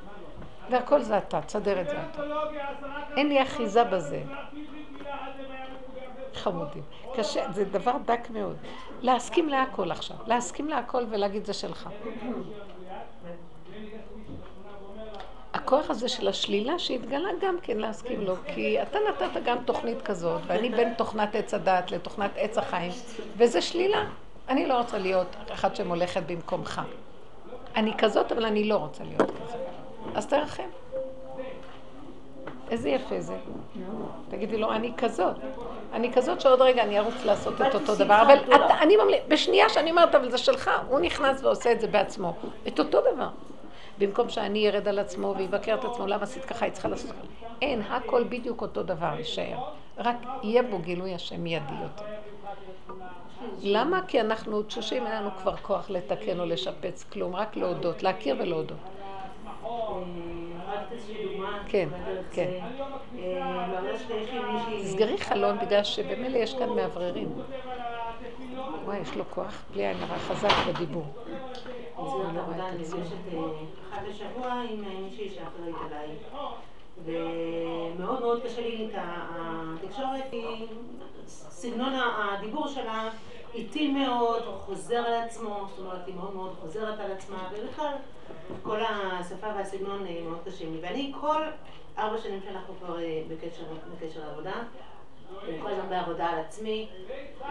והכל 0.71 1.01
זה 1.01 1.19
אתה, 1.19 1.41
תסדר 1.41 1.81
את 1.81 1.87
זה 1.87 1.97
אתה. 2.11 2.23
אין 3.17 3.29
לי 3.29 3.43
אחיזה 3.43 3.85
בזה. 3.85 4.23
חמודים. 6.35 6.83
קשה, 7.17 7.53
זה 7.53 7.65
דבר 7.65 7.93
דק 8.05 8.31
מאוד. 8.31 8.57
להסכים 9.03 9.49
להכל 9.49 9.91
עכשיו. 9.91 10.17
להסכים 10.27 10.69
להכל 10.69 11.05
ולהגיד 11.11 11.45
זה 11.45 11.53
שלך. 11.53 11.89
הכוח 15.55 15.91
הזה 15.91 16.09
של 16.09 16.29
השלילה 16.29 16.79
שהתגלה 16.79 17.29
גם 17.41 17.57
כן 17.63 17.77
להסכים 17.77 18.21
לו, 18.21 18.35
כי 18.55 18.83
אתה 18.83 18.99
נתת 19.09 19.43
גם 19.45 19.59
תוכנית 19.65 20.03
כזאת, 20.03 20.41
ואני 20.47 20.69
בין 20.69 20.95
תוכנת 20.95 21.35
עץ 21.35 21.55
הדת 21.55 21.91
לתוכנת 21.91 22.31
עץ 22.37 22.59
החיים, 22.59 22.93
וזה 23.37 23.63
שלילה. 23.63 24.05
אני 24.49 24.67
לא 24.67 24.79
רוצה 24.79 24.99
להיות 24.99 25.37
אחת 25.53 25.77
שמולכת 25.77 26.23
במקומך. 26.27 26.81
אני 27.77 27.93
כזאת, 27.99 28.33
אבל 28.33 28.45
אני 28.45 28.65
לא 28.65 28.75
רוצה 28.77 29.05
להיות 29.05 29.31
כזאת. 29.31 29.61
אז 30.15 30.27
תרחם. 30.27 30.69
איזה 32.71 32.89
יפה 32.89 33.21
זה. 33.21 33.37
תגידי 34.29 34.57
לו, 34.59 34.73
אני 34.73 34.93
כזאת. 34.97 35.37
אני 35.93 36.13
כזאת 36.13 36.41
שעוד 36.41 36.63
רגע 36.63 36.83
אני 36.83 36.99
ארוץ 36.99 37.25
לעשות 37.25 37.55
את 37.61 37.75
אותו 37.75 37.95
דבר. 37.95 38.23
אבל 38.23 38.39
אני 38.81 38.97
ממליץ, 38.97 39.23
בשנייה 39.29 39.69
שאני 39.69 39.91
אומרת, 39.91 40.15
אבל 40.15 40.31
זה 40.31 40.39
שלך, 40.39 40.71
הוא 40.89 41.01
נכנס 41.01 41.43
ועושה 41.45 41.73
את 41.73 41.81
זה 41.81 41.87
בעצמו. 41.87 42.35
את 42.69 42.79
אותו 42.79 43.01
דבר. 43.01 43.29
במקום 43.99 44.29
שאני 44.29 44.69
ארד 44.69 44.89
על 44.89 44.99
עצמו 44.99 45.35
ויבקר 45.39 45.75
את 45.75 45.85
עצמו, 45.85 46.07
למה 46.07 46.23
עשית 46.23 46.45
ככה, 46.45 46.65
היא 46.65 46.73
צריכה 46.73 46.89
לעשות 46.89 47.11
ככה. 47.11 47.47
אין, 47.63 47.83
הכל 47.83 48.25
בדיוק 48.25 48.63
אותו 48.63 48.83
דבר 48.83 49.13
יישאר. 49.19 49.59
רק 49.99 50.17
יהיה 50.43 50.63
בו 50.63 50.79
גילוי 50.79 51.15
השם 51.15 51.41
מיידי 51.41 51.73
יותר. 51.83 52.05
למה? 53.63 54.01
כי 54.07 54.21
אנחנו 54.21 54.63
תשושים, 54.63 55.07
אין 55.07 55.15
לנו 55.15 55.31
כבר 55.43 55.57
כוח 55.57 55.91
לתקן 55.91 56.41
או 56.41 56.47
לשפץ 56.47 57.05
כלום, 57.13 57.37
רק 57.37 57.57
להודות, 57.57 58.03
להכיר 58.03 58.37
ולהודות. 58.39 58.77
כן, 61.67 61.89
כן. 62.33 62.61
תסגרי 64.83 65.19
חלון 65.19 65.59
בגלל 65.59 65.85
שבמילא 65.85 66.39
יש 66.39 66.55
כאן 66.55 66.69
מאווררים. 66.69 67.29
וואי, 68.85 68.99
יש 68.99 69.17
לו 69.17 69.25
כוח 69.31 69.65
בלי 69.73 69.87
עין 69.87 69.97
הרע 70.01 70.19
חזק 70.19 70.49
בדיבור. 70.69 71.05
אחת 73.91 74.03
לשבוע 74.09 74.53
עם 74.71 74.85
מישהי 75.03 75.31
שאחראית 75.31 75.77
עליי. 75.87 76.09
ומאוד 77.05 78.21
מאוד 78.21 78.43
קשה 78.43 78.61
לי 78.61 78.87
את 78.87 78.95
התקשורת, 78.95 80.35
סגנון 81.27 81.93
הדיבור 81.95 82.69
שלה 82.69 83.09
איטי 83.55 83.89
מאוד, 83.89 84.43
חוזר 84.59 84.97
על 84.97 85.15
עצמו, 85.15 85.67
זאת 85.69 85.79
אומרת, 85.79 86.07
היא 86.07 86.15
מאוד 86.15 86.35
מאוד 86.35 86.55
חוזרת 86.61 87.01
על 87.01 87.13
עצמה, 87.13 87.49
ובכלל, 87.53 87.95
כל 88.63 88.81
השפה 88.85 89.47
והסגנון 89.57 90.07
אה, 90.07 90.21
מאוד 90.25 90.39
קשים 90.45 90.75
לי. 90.75 90.81
ואני 90.83 91.13
כל 91.21 91.43
ארבע 91.99 92.19
שנים 92.19 92.41
שאנחנו 92.45 92.75
כבר 92.75 92.99
אה, 93.03 93.23
בקשר, 93.29 93.63
בקשר 93.93 94.21
לעבודה, 94.29 94.55
אני 95.49 95.61
כל 95.63 95.71
הזמן 95.71 95.89
בעבודה 95.89 96.27
על 96.27 96.39
עצמי, 96.39 96.89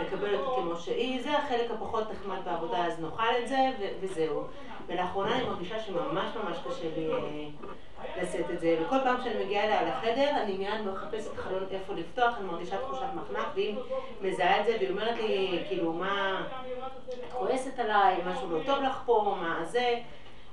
לקבל 0.02 0.36
אותי 0.36 0.62
כמו 0.62 0.76
שהיא, 0.76 1.22
זה 1.24 1.38
החלק 1.38 1.72
הפחות 1.72 2.12
נחמד 2.12 2.38
בעבודה, 2.46 2.86
אז 2.86 3.00
נאכל 3.00 3.24
את 3.44 3.48
זה, 3.48 3.72
וזהו. 4.02 4.44
ולאחרונה 4.88 5.36
אני 5.36 5.46
מרגישה 5.46 5.80
שממש 5.80 6.30
ממש 6.36 6.58
קשה 6.68 6.88
לי 6.98 7.12
אה, 7.14 8.22
לשאת 8.22 8.52
את 8.52 8.60
זה, 8.60 8.78
וכל 8.82 8.96
פעם 9.04 9.22
שאני 9.24 9.44
מגיעה 9.44 9.64
אליה 9.64 9.84
לחדר, 9.84 10.30
אני 10.42 10.58
מיד 10.58 10.82
מחפשת 10.86 11.36
חלון 11.36 11.64
איפה 11.72 11.94
לפתוח, 11.94 12.38
אני 12.38 12.48
מרגישה 12.48 12.78
תחושת 12.78 13.06
מחנק, 13.16 13.48
והיא 13.54 13.76
מזהה 14.22 14.60
את 14.60 14.66
זה, 14.66 14.76
והיא 14.80 14.90
אומרת 14.90 15.18
לי, 15.18 15.64
כאילו, 15.68 15.94
מה, 15.94 16.42
את 17.14 17.34
כועסת 17.34 17.80
עליי, 17.80 18.18
משהו 18.26 18.50
לא 18.50 18.60
טוב 18.66 18.84
לך 18.84 19.02
פה, 19.06 19.36
מה 19.42 19.66
זה, 19.66 20.00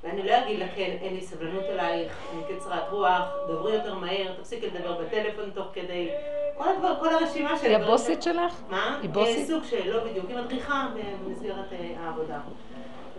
ואני 0.07 0.23
לא 0.23 0.39
אגיד 0.39 0.59
לה, 0.59 0.69
כן, 0.69 0.97
אין 1.01 1.15
לי 1.15 1.21
סבלנות 1.21 1.65
אלייך, 1.65 2.13
אני 2.33 2.43
קצרת 2.57 2.91
רוח, 2.91 3.23
דברי 3.49 3.75
יותר 3.75 3.95
מהר, 3.95 4.33
תפסיקי 4.39 4.67
לדבר 4.67 5.03
בטלפון 5.03 5.51
תוך 5.51 5.67
כדי, 5.73 6.09
כל 6.57 6.69
הדבר, 6.69 6.95
כל 7.01 7.09
הרשימה 7.09 7.59
של... 7.59 7.67
היא 7.67 7.77
הבוסית 7.77 8.23
שלך? 8.23 8.63
מה? 8.71 8.99
היא 9.03 9.11
בוסית? 9.11 9.47
סוג 9.47 9.65
של, 9.65 9.91
לא 9.91 10.05
בדיוק, 10.05 10.27
היא 10.29 10.37
מדריכה 10.37 10.89
במסגרת 11.25 11.73
אה, 11.73 11.95
העבודה. 12.01 12.41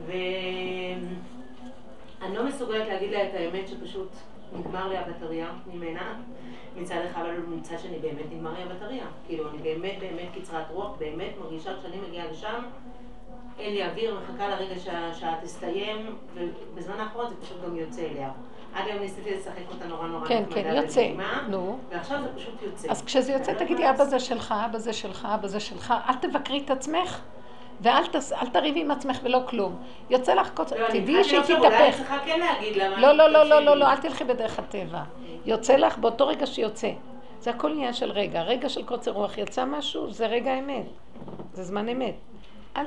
ואני 0.07 1.05
לא 2.35 2.43
מסוגלת 2.43 2.87
להגיד 2.87 3.11
לה 3.11 3.23
את 3.23 3.33
האמת 3.33 3.67
שפשוט 3.67 4.09
נגמר 4.53 4.87
לי 4.87 4.97
הבטריה 4.97 5.47
ממנה 5.73 6.19
מצד 6.75 7.01
אחד, 7.11 7.21
אבל 7.21 7.37
מצד 7.47 7.79
שני 7.79 7.99
באמת 7.99 8.25
נגמר 8.31 8.53
לי 8.53 8.63
הבטריה. 8.63 9.05
כאילו, 9.27 9.49
אני 9.49 9.57
באמת 9.57 9.99
באמת 9.99 10.27
קצרת 10.41 10.65
רוח, 10.71 10.91
באמת 10.97 11.31
מרגישה 11.39 11.71
כשאני 11.79 11.97
מגיעה 12.07 12.31
לשם, 12.31 12.63
אין 13.59 13.73
לי 13.73 13.85
אוויר, 13.85 14.19
מחכה 14.23 14.47
לרגע 14.47 14.79
שהשעה 14.79 15.35
תסתיים, 15.43 16.15
ובזמן 16.33 16.99
האחרון 16.99 17.29
זה 17.29 17.35
פשוט 17.41 17.57
גם 17.65 17.75
יוצא 17.75 18.01
אליה. 18.01 18.29
עד 18.73 18.87
היום 18.87 18.99
ניסיתי 18.99 19.35
לשחק 19.35 19.61
אותה 19.73 19.85
נורא 19.85 20.07
נורא 20.07 20.27
כן, 20.27 20.43
כן, 20.49 20.73
יוצא, 20.75 21.11
נו. 21.49 21.77
ועכשיו 21.89 22.21
זה 22.21 22.27
פשוט 22.35 22.61
יוצא. 22.61 22.91
אז 22.91 23.05
כשזה 23.05 23.31
יוצא 23.31 23.51
לא 23.51 23.57
תגידי, 23.57 23.89
אבא 23.89 24.03
זה 24.03 24.19
שלך, 24.19 24.53
אבא 24.65 24.77
זה 24.77 24.93
שלך, 24.93 25.27
אבא 25.33 25.47
זה 25.47 25.59
שלך, 25.59 25.93
אל 26.09 26.13
תבקרי 26.15 26.61
את 26.65 26.71
עצמך. 26.71 27.21
ואל 27.81 28.05
תס, 28.05 28.33
תריבי 28.53 28.81
עם 28.81 28.91
עצמך 28.91 29.19
ולא 29.23 29.39
כלום. 29.47 29.75
יוצא 30.09 30.33
לך 30.33 30.49
קוצר, 30.53 30.75
לא, 30.81 30.87
תדעי 30.87 31.23
שהיא 31.23 31.39
אולי 31.39 31.55
תתהפך. 31.55 31.81
אני 31.81 31.91
צריכה 31.91 32.19
כן 32.25 32.39
להגיד 32.39 32.75
לה. 32.75 32.89
לא, 32.89 33.11
לא, 33.11 33.29
לא, 33.29 33.43
לא, 33.43 33.65
לא, 33.65 33.77
לא, 33.77 33.91
אל 33.91 33.97
תלכי 33.97 34.23
בדרך 34.23 34.59
הטבע. 34.59 35.03
יוצא 35.45 35.75
לך 35.75 35.97
באותו 35.97 36.27
רגע 36.27 36.45
שיוצא. 36.45 36.91
זה 37.39 37.49
הכל 37.49 37.71
עניין 37.71 37.93
של 37.93 38.11
רגע. 38.11 38.41
רגע 38.41 38.69
של 38.69 38.85
קוצר 38.85 39.11
רוח 39.11 39.37
יצא 39.37 39.65
משהו, 39.65 40.11
זה 40.11 40.27
רגע 40.27 40.59
אמת. 40.59 40.85
זה 41.53 41.63
זמן 41.63 41.89
אמת. 41.89 42.15
אל 42.77 42.85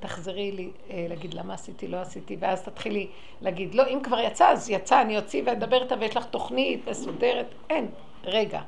תחזרי 0.00 0.52
לי 0.52 0.70
אה, 0.90 1.06
להגיד 1.08 1.34
למה 1.34 1.54
עשיתי, 1.54 1.88
לא 1.88 1.96
עשיתי, 1.96 2.36
ואז 2.40 2.62
תתחילי 2.62 3.06
להגיד, 3.40 3.74
לא, 3.74 3.86
אם 3.86 4.00
כבר 4.02 4.18
יצא, 4.18 4.48
אז 4.48 4.70
יצא, 4.70 5.02
אני 5.02 5.18
אוציא 5.18 5.42
ואדבר 5.46 5.82
איתה 5.82 5.94
ויש 6.00 6.16
לך 6.16 6.24
תוכנית 6.24 6.88
מסודרת. 6.88 7.46
אין, 7.70 7.88
רגע, 8.24 8.60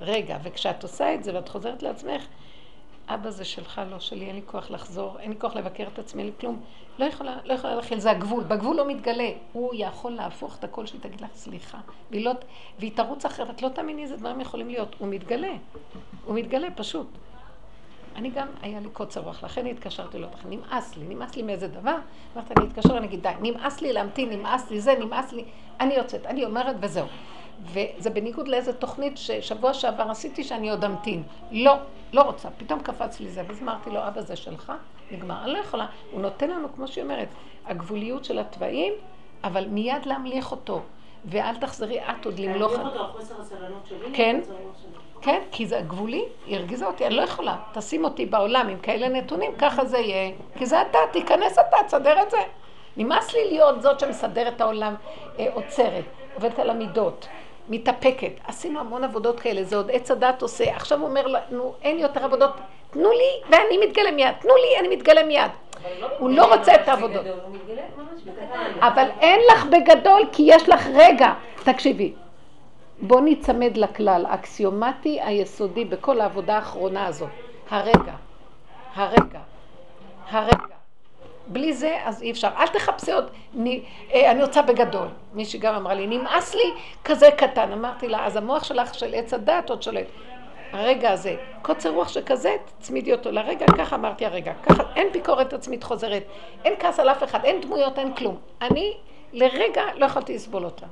רגע. 0.00 0.38
וכשאת 0.42 0.82
עושה 0.82 1.14
את 1.14 1.24
זה 1.24 1.34
ואת 1.34 1.48
חוזרת 1.48 1.82
לעצמך, 1.82 2.22
אבא 3.08 3.30
זה 3.30 3.44
שלך, 3.44 3.80
לא 3.90 4.00
שלי, 4.00 4.26
אין 4.26 4.34
לי 4.34 4.42
כוח 4.46 4.70
לחזור, 4.70 5.18
אין 5.18 5.30
לי 5.30 5.36
כוח 5.40 5.56
לבקר 5.56 5.86
את 5.92 5.98
עצמי, 5.98 6.22
אין 6.22 6.30
לי 6.30 6.34
כלום. 6.40 6.60
לא 6.98 7.04
יכולה, 7.04 7.36
לא 7.44 7.54
יכולה 7.54 7.74
להכיל, 7.74 7.98
זה 7.98 8.10
הגבול. 8.10 8.44
בגבול 8.44 8.76
לא 8.76 8.88
מתגלה. 8.88 9.30
הוא 9.52 9.72
יכול 9.74 10.12
להפוך 10.12 10.58
את 10.58 10.64
הקול 10.64 10.86
שהיא 10.86 11.00
תגיד 11.00 11.20
לך 11.20 11.30
סליחה. 11.34 11.78
והיא, 12.10 12.24
לא, 12.24 12.32
תרוץ 12.94 13.24
אחרת, 13.24 13.50
את 13.50 13.62
לא 13.62 13.68
תאמיני 13.68 14.02
איזה 14.02 14.16
דברים 14.16 14.40
יכולים 14.40 14.68
להיות. 14.68 14.96
הוא 14.98 15.08
מתגלה. 15.08 15.52
הוא 16.24 16.34
מתגלה, 16.34 16.68
פשוט. 16.76 17.06
אני 18.16 18.30
גם, 18.30 18.46
היה 18.62 18.80
לי 18.80 18.88
קוצר 18.88 19.20
רוח, 19.20 19.44
לכן 19.44 19.66
התקשרתי 19.66 20.18
לו, 20.18 20.28
נמאס 20.48 20.96
לי, 20.96 21.14
נמאס 21.14 21.36
לי 21.36 21.42
מאיזה 21.42 21.68
דבר. 21.68 21.96
אמרתי, 22.36 22.54
אני 22.58 22.66
אתקשר, 22.66 22.96
אני 22.96 23.06
אגיד, 23.06 23.22
די, 23.22 23.32
נמאס 23.40 23.80
לי 23.80 23.92
להמתין, 23.92 24.30
נמאס 24.30 24.70
לי 24.70 24.80
זה, 24.80 24.94
נמאס 25.00 25.32
לי, 25.32 25.44
אני 25.80 25.94
יוצאת, 25.94 26.26
אני 26.26 26.44
אומרת 26.44 26.76
וזהו. 26.80 27.06
וזה 27.64 28.10
בניגוד 28.10 28.48
לאיזה 28.48 28.72
תוכנית 28.72 29.16
ששבוע 29.16 29.74
שעבר 29.74 30.10
עשיתי 30.10 30.44
שאני 30.44 30.70
עוד 30.70 30.84
אמתין. 30.84 31.22
לא, 31.52 31.74
לא 32.12 32.22
רוצה. 32.22 32.48
פתאום 32.50 32.80
קפץ 32.80 33.20
לי 33.20 33.30
זה, 33.30 33.42
ואז 33.48 33.62
אמרתי 33.62 33.90
לו, 33.90 34.08
אבא 34.08 34.20
זה 34.20 34.36
שלך? 34.36 34.72
נגמר. 35.10 35.44
אני 35.44 35.52
לא 35.52 35.58
יכולה. 35.58 35.86
הוא 36.12 36.20
נותן 36.20 36.50
לנו, 36.50 36.68
כמו 36.74 36.88
שהיא 36.88 37.04
אומרת, 37.04 37.28
הגבוליות 37.66 38.24
של 38.24 38.38
התוואים, 38.38 38.92
אבל 39.44 39.68
מיד 39.68 40.06
להמליך 40.06 40.52
אותו. 40.52 40.82
ואל 41.24 41.56
תחזרי 41.56 42.00
את 42.00 42.24
עוד 42.24 42.38
למלוך... 42.38 42.72
להמליך 42.72 42.96
אותו 42.96 43.12
חוסר 43.12 43.34
הסבלנות 43.40 43.86
שלי? 43.88 44.06
כן. 44.12 44.40
כן, 45.20 45.42
כי 45.50 45.66
זה 45.66 45.80
גבולי, 45.86 46.24
היא 46.46 46.56
הרגיזה 46.56 46.86
אותי, 46.86 47.06
אני 47.06 47.14
לא 47.14 47.22
יכולה. 47.22 47.56
תשים 47.72 48.04
אותי 48.04 48.26
בעולם 48.26 48.68
עם 48.68 48.78
כאלה 48.78 49.08
נתונים, 49.08 49.52
ככה 49.58 49.84
זה 49.84 49.98
יהיה. 49.98 50.32
כי 50.58 50.66
זה 50.66 50.82
אתה, 50.82 50.98
תיכנס 51.12 51.58
אתה, 51.58 51.76
תסדר 51.86 52.22
את 52.22 52.30
זה. 52.30 52.38
נמאס 52.96 53.32
לי 53.34 53.44
להיות 53.44 53.82
זאת 53.82 54.00
שמסדרת 54.00 54.60
העולם, 54.60 54.94
אה, 55.38 55.46
עוצרת, 55.54 56.04
עובדת 56.34 56.58
על 56.58 56.70
המידות. 56.70 57.28
מתאפקת. 57.68 58.32
עשינו 58.46 58.80
המון 58.80 59.04
עבודות 59.04 59.40
כאלה, 59.40 59.64
זה 59.64 59.76
עוד 59.76 59.90
עץ 59.90 60.10
הדת 60.10 60.42
עושה. 60.42 60.76
עכשיו 60.76 60.98
הוא 61.00 61.08
אומר 61.08 61.26
לנו, 61.26 61.74
אין 61.82 61.98
יותר 61.98 62.24
עבודות, 62.24 62.50
תנו 62.90 63.10
לי 63.10 63.42
ואני 63.50 63.86
מתגלה 63.86 64.10
מיד, 64.10 64.34
תנו 64.40 64.54
לי, 64.56 64.78
אני 64.80 64.96
מתגלה 64.96 65.22
מיד. 65.22 65.50
הוא 66.18 66.30
לא 66.30 66.54
רוצה 66.54 66.74
את 66.74 66.88
העבודות. 66.88 67.26
אבל 68.80 69.08
אין 69.20 69.40
לך 69.52 69.66
בגדול, 69.66 70.22
כי 70.32 70.42
יש 70.46 70.68
לך 70.68 70.86
רגע. 70.94 71.32
תקשיבי, 71.64 72.12
בוא 73.00 73.20
ניצמד 73.20 73.76
לכלל, 73.76 74.26
אקסיומטי 74.28 75.20
היסודי 75.22 75.84
בכל 75.84 76.20
העבודה 76.20 76.54
האחרונה 76.56 77.06
הזאת. 77.06 77.28
הרגע, 77.70 78.12
הרגע, 78.94 79.40
הרגע. 80.30 80.74
בלי 81.46 81.72
זה, 81.72 81.98
אז 82.04 82.22
אי 82.22 82.30
אפשר. 82.30 82.48
אל 82.56 82.66
תחפשי 82.66 83.12
עוד, 83.12 83.30
אני, 83.58 83.82
אה, 84.12 84.30
אני 84.30 84.42
רוצה 84.42 84.62
בגדול. 84.62 85.08
מישהי 85.34 85.58
גם 85.58 85.74
אמרה 85.74 85.94
לי, 85.94 86.06
נמאס 86.06 86.54
לי 86.54 86.72
כזה 87.04 87.28
קטן. 87.36 87.72
אמרתי 87.72 88.08
לה, 88.08 88.26
אז 88.26 88.36
המוח 88.36 88.64
שלך 88.64 88.94
של 88.94 89.14
עץ 89.14 89.34
הדעת 89.34 89.70
עוד 89.70 89.82
שולט. 89.82 90.06
הרגע 90.74 91.10
הזה, 91.10 91.36
קוצר 91.62 91.90
רוח 91.90 92.08
שכזה, 92.08 92.56
תצמידי 92.78 93.12
אותו 93.12 93.30
לרגע, 93.30 93.66
ככה 93.78 93.96
אמרתי 93.96 94.26
הרגע, 94.26 94.52
ככה, 94.62 94.82
אין 94.96 95.12
ביקורת 95.12 95.52
עצמית 95.52 95.82
חוזרת, 95.82 96.22
אין 96.64 96.74
כעס 96.78 97.00
על 97.00 97.08
אף 97.08 97.24
אחד, 97.24 97.44
אין 97.44 97.60
דמויות, 97.60 97.98
אין 97.98 98.14
כלום. 98.14 98.36
אני 98.62 98.96
לרגע 99.32 99.82
לא 99.94 100.06
יכולתי 100.06 100.34
לסבול 100.34 100.64
אותה. 100.64 100.86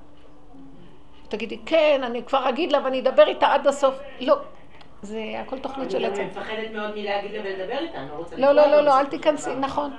תגידי, 1.28 1.58
כן, 1.66 2.00
אני 2.04 2.22
כבר 2.22 2.48
אגיד 2.48 2.72
לה 2.72 2.78
ואני 2.84 3.00
אדבר 3.00 3.26
איתה 3.26 3.46
עד 3.54 3.66
הסוף. 3.66 3.94
לא, 4.20 4.36
זה 5.02 5.20
הכל 5.38 5.58
תוכנית 5.58 5.90
של 5.90 6.04
עצם. 6.04 6.20
אני 6.22 6.30
מפחדת 6.30 6.70
מאוד 6.72 6.90
מלהגיד 6.90 7.32
לה 7.32 7.40
ולדבר 7.44 7.78
איתה, 7.78 7.98
אני 7.98 8.08
לא 8.08 8.14
רוצה 8.14 8.36
לא, 8.36 8.52
לא, 8.52 8.66
לא, 8.66 8.80
לא, 8.80 9.00
אל 9.00 9.06
תיכנסי. 9.06 9.54
נכון. 9.54 9.90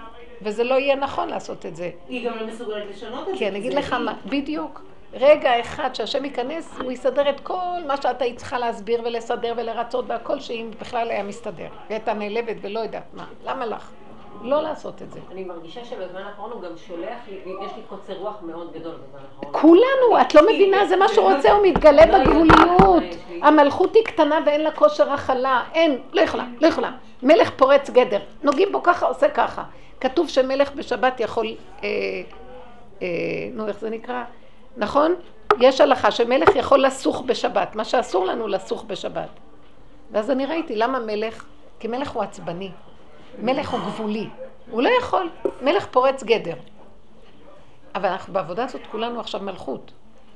וזה 0.42 0.64
לא 0.64 0.76
יהיה 0.76 0.96
נכון 0.96 1.30
לעשות 1.30 1.66
את 1.66 1.76
זה. 1.76 1.90
היא 2.10 2.30
גם 2.30 2.38
לא 2.38 2.48
מסוגלת 2.48 2.84
לשנות 2.90 3.28
את 3.28 3.34
זה. 3.34 3.40
כי 3.40 3.48
אני 3.48 3.60
אגיד 3.60 3.74
לך. 3.74 3.94
מה, 3.94 4.14
בדיוק. 4.26 4.82
רגע 5.14 5.60
אחד 5.60 5.96
שהשם 5.96 6.26
ייכנס, 6.26 6.80
הוא 6.80 6.92
יסדר 6.92 7.30
את 7.30 7.40
כל 7.40 7.80
מה 7.88 7.98
שאת 7.98 8.22
היית 8.22 8.38
צריכה 8.38 8.60
להסביר 8.60 9.02
ולסדר 9.06 9.54
ולרצות 9.58 10.06
והכל 10.08 10.40
שאם 10.40 10.72
בכלל 10.82 11.10
היה 11.10 11.24
מסתדר. 11.24 11.64
היא 11.64 11.70
הייתה 11.90 12.14
נעלבת 12.14 12.56
ולא 12.62 12.80
יודעת 12.80 13.04
מה. 13.14 13.26
למה 13.44 13.66
לך? 13.66 13.92
לא 14.42 14.62
לעשות 14.62 15.02
את 15.02 15.12
זה. 15.12 15.20
אני 15.32 15.44
מרגישה 15.44 15.86
שבזמן 15.86 16.22
האחרון 16.22 16.52
הוא 16.52 16.62
גם 16.62 16.78
שולח 16.88 17.18
לי, 17.28 17.36
יש 17.66 17.72
לי 17.76 17.82
קוצר 17.90 18.14
רוח 18.14 18.42
מאוד 18.42 18.74
גדול 18.74 18.92
בזמן 18.92 19.20
האחרון. 19.20 19.62
כולנו, 19.62 20.22
את 20.22 20.36
לא 20.36 20.42
מבינה, 20.44 20.86
זה 20.86 20.96
מה 20.96 21.08
שהוא 21.08 21.34
רוצה, 21.34 21.52
הוא 21.52 21.68
מתגלה 21.68 21.92
לא 21.92 22.02
יודעת 22.02 22.28
בגבוליות. 22.28 22.82
מה 22.82 23.06
יש 23.06 23.16
לי. 23.30 23.40
המלכות 23.44 23.96
היא 23.96 24.04
קטנה 24.06 24.40
ואין 24.46 24.62
לה 24.62 24.72
כושר 24.72 25.12
הכלה, 25.12 25.64
אין, 25.74 26.00
לא 26.14 26.22
יכולה, 26.22 26.46
לא 26.62 26.68
יכולה. 26.68 26.92
מלך 27.24 27.50
פורץ 27.50 27.90
גדר, 27.90 28.20
נוגעים 28.44 28.72
בו 28.72 28.84
ככה, 28.84 29.06
עושה 29.06 29.30
ככה. 29.30 29.64
כתוב 30.00 30.30
שמלך 30.30 30.72
בשבת 30.72 31.20
יכול, 31.20 31.48
אה, 31.84 31.90
אה, 33.02 33.08
נו 33.54 33.68
איך 33.68 33.80
זה 33.80 33.90
נקרא? 33.90 34.24
נכון? 34.78 35.16
יש 35.60 35.82
הלכה 35.82 36.12
שמלך 36.12 36.56
יכול 36.56 36.86
לסוך 36.86 37.22
בשבת, 37.22 37.76
מה 37.76 37.86
שאסור 37.86 38.26
לנו 38.26 38.48
לסוך 38.48 38.84
בשבת. 38.84 39.30
ואז 40.12 40.32
אני 40.32 40.46
ראיתי, 40.46 40.76
למה 40.76 41.00
מלך? 41.00 41.46
כי 41.80 41.88
מלך 41.88 42.12
הוא 42.12 42.24
עצבני. 42.24 42.72
מלך 43.40 43.70
הוא 43.70 43.80
גבולי. 43.80 44.30
הוא 44.72 44.82
לא 44.82 44.90
יכול. 45.00 45.30
מלך 45.62 45.86
פורץ 45.92 46.24
גדר. 46.24 46.56
אבל 47.96 48.10
אנחנו 48.10 48.34
בעבודה 48.34 48.64
הזאת 48.64 48.82
כולנו 48.92 49.20
עכשיו 49.20 49.42
מלכות. 49.42 49.92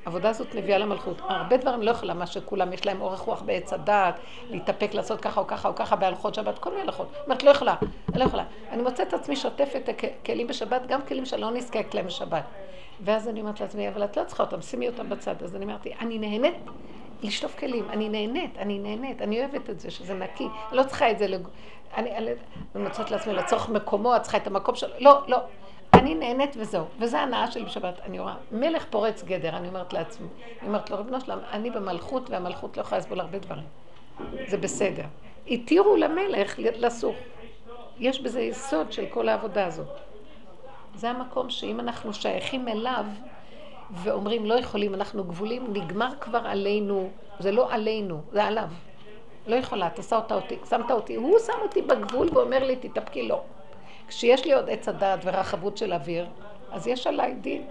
העבודה 0.05 0.29
הזאת 0.29 0.55
מביאה 0.55 0.77
למלכות. 0.77 1.21
הרבה 1.21 1.57
דברים 1.57 1.81
לא 1.81 1.91
יכולה, 1.91 2.13
מה 2.13 2.27
שכולם, 2.27 2.73
יש 2.73 2.85
להם 2.85 3.01
אורך 3.01 3.19
רוח 3.19 3.41
בעץ 3.41 3.73
הדעת, 3.73 4.19
להתאפק, 4.49 4.93
לעשות 4.93 5.21
ככה 5.21 5.41
או 5.41 5.47
ככה 5.47 5.67
או 5.67 5.75
ככה 5.75 5.95
בהלכות 5.95 6.35
שבת, 6.35 6.59
כל 6.59 6.69
מיני 6.69 6.81
הלכות. 6.81 7.07
אומרת, 7.25 7.43
לא 7.43 7.49
יכולה, 7.49 7.75
לא 8.15 8.23
יכולה. 8.23 8.43
אני 8.71 8.81
מוצאת 8.81 9.07
את 9.07 9.13
עצמי 9.13 9.35
שוטפת 9.35 9.81
את 9.89 10.03
הכלים 10.03 10.47
בשבת, 10.47 10.87
גם 10.87 11.01
כלים 11.01 11.25
שלא 11.25 11.51
נזקק 11.51 11.93
להם 11.93 12.05
בשבת. 12.05 12.43
ואז 13.01 13.27
אני 13.27 13.41
אומרת 13.41 13.59
לעצמי, 13.59 13.89
אבל 13.89 14.03
את 14.03 14.17
לא 14.17 14.23
צריכה 14.23 14.43
אותם, 14.43 14.61
שימי 14.61 14.87
אותם 14.87 15.09
בצד. 15.09 15.43
אז 15.43 15.55
אני 15.55 15.65
אמרתי, 15.65 15.93
אני 15.99 16.19
נהנית 16.19 16.55
לשטוף 17.23 17.59
כלים, 17.59 17.89
אני 17.89 18.09
נהנית, 18.09 18.57
אני 18.57 18.79
נהנית, 18.79 19.21
אני 19.21 19.39
אוהבת 19.39 19.69
את 19.69 19.79
זה, 19.79 19.91
שזה 19.91 20.13
נקי. 20.13 20.47
לא 20.71 20.83
צריכה 20.83 21.11
את 21.11 21.19
זה, 21.19 21.27
לג... 21.27 21.47
אני, 21.97 22.09
מוצאת 22.75 23.11
לעצמי 23.11 23.33
לצורך 23.33 23.69
מקומו, 23.69 24.15
את 24.15 24.21
צריכה 24.21 24.37
את 24.37 24.47
המקום 24.47 24.75
שלו, 24.75 24.89
לא, 24.99 25.21
לא. 25.27 25.37
אני 25.93 26.15
נהנית 26.15 26.55
וזהו, 26.59 26.85
וזו 26.99 27.17
ההנאה 27.17 27.51
שלי 27.51 27.63
בשבת. 27.63 27.99
אני 28.05 28.19
רואה, 28.19 28.35
מלך 28.51 28.85
פורץ 28.89 29.23
גדר, 29.23 29.57
אני 29.57 29.67
אומרת 29.67 29.93
לעצמי. 29.93 30.27
אני 30.59 30.67
אומרת 30.67 30.89
לו, 30.89 30.97
ריבונו 30.97 31.21
שלם, 31.21 31.39
אני 31.51 31.69
במלכות, 31.69 32.29
והמלכות 32.29 32.77
לא 32.77 32.81
יכולה 32.81 32.99
לסבול 32.99 33.19
הרבה 33.19 33.39
דברים. 33.39 33.63
זה 34.47 34.57
בסדר. 34.57 35.03
התירו 35.47 35.95
למלך 35.95 36.55
לסוך. 36.59 37.15
יש 37.99 38.21
בזה 38.21 38.41
יסוד 38.41 38.91
של 38.91 39.05
כל 39.09 39.29
העבודה 39.29 39.65
הזאת. 39.65 40.06
זה 40.97 41.09
המקום 41.09 41.49
שאם 41.49 41.79
אנחנו 41.79 42.13
שייכים 42.13 42.67
אליו 42.67 43.05
ואומרים 43.91 44.45
לא 44.45 44.53
יכולים, 44.53 44.93
אנחנו 44.93 45.23
גבולים, 45.23 45.73
נגמר 45.73 46.09
כבר 46.21 46.41
עלינו, 46.45 47.09
זה 47.39 47.51
לא 47.51 47.73
עלינו, 47.73 48.21
זה 48.31 48.43
עליו. 48.43 48.69
לא 49.47 49.55
יכולה, 49.55 49.87
אתה 49.87 50.03
שם 50.03 50.19
אותי, 50.31 50.57
שמת 50.69 50.91
אותי, 50.91 51.15
הוא 51.15 51.39
שם 51.39 51.53
אותי 51.61 51.81
בגבול 51.81 52.29
ואומר 52.33 52.63
לי 52.63 52.75
תתאפקי, 52.75 53.27
לא. 53.27 53.41
כשיש 54.07 54.45
לי 54.45 54.53
עוד 54.53 54.69
עץ 54.69 54.87
הדעת 54.89 55.19
ורחבות 55.23 55.77
של 55.77 55.93
אוויר, 55.93 56.27
אז 56.71 56.87
יש 56.87 57.07
עליי 57.07 57.33
דין. 57.33 57.63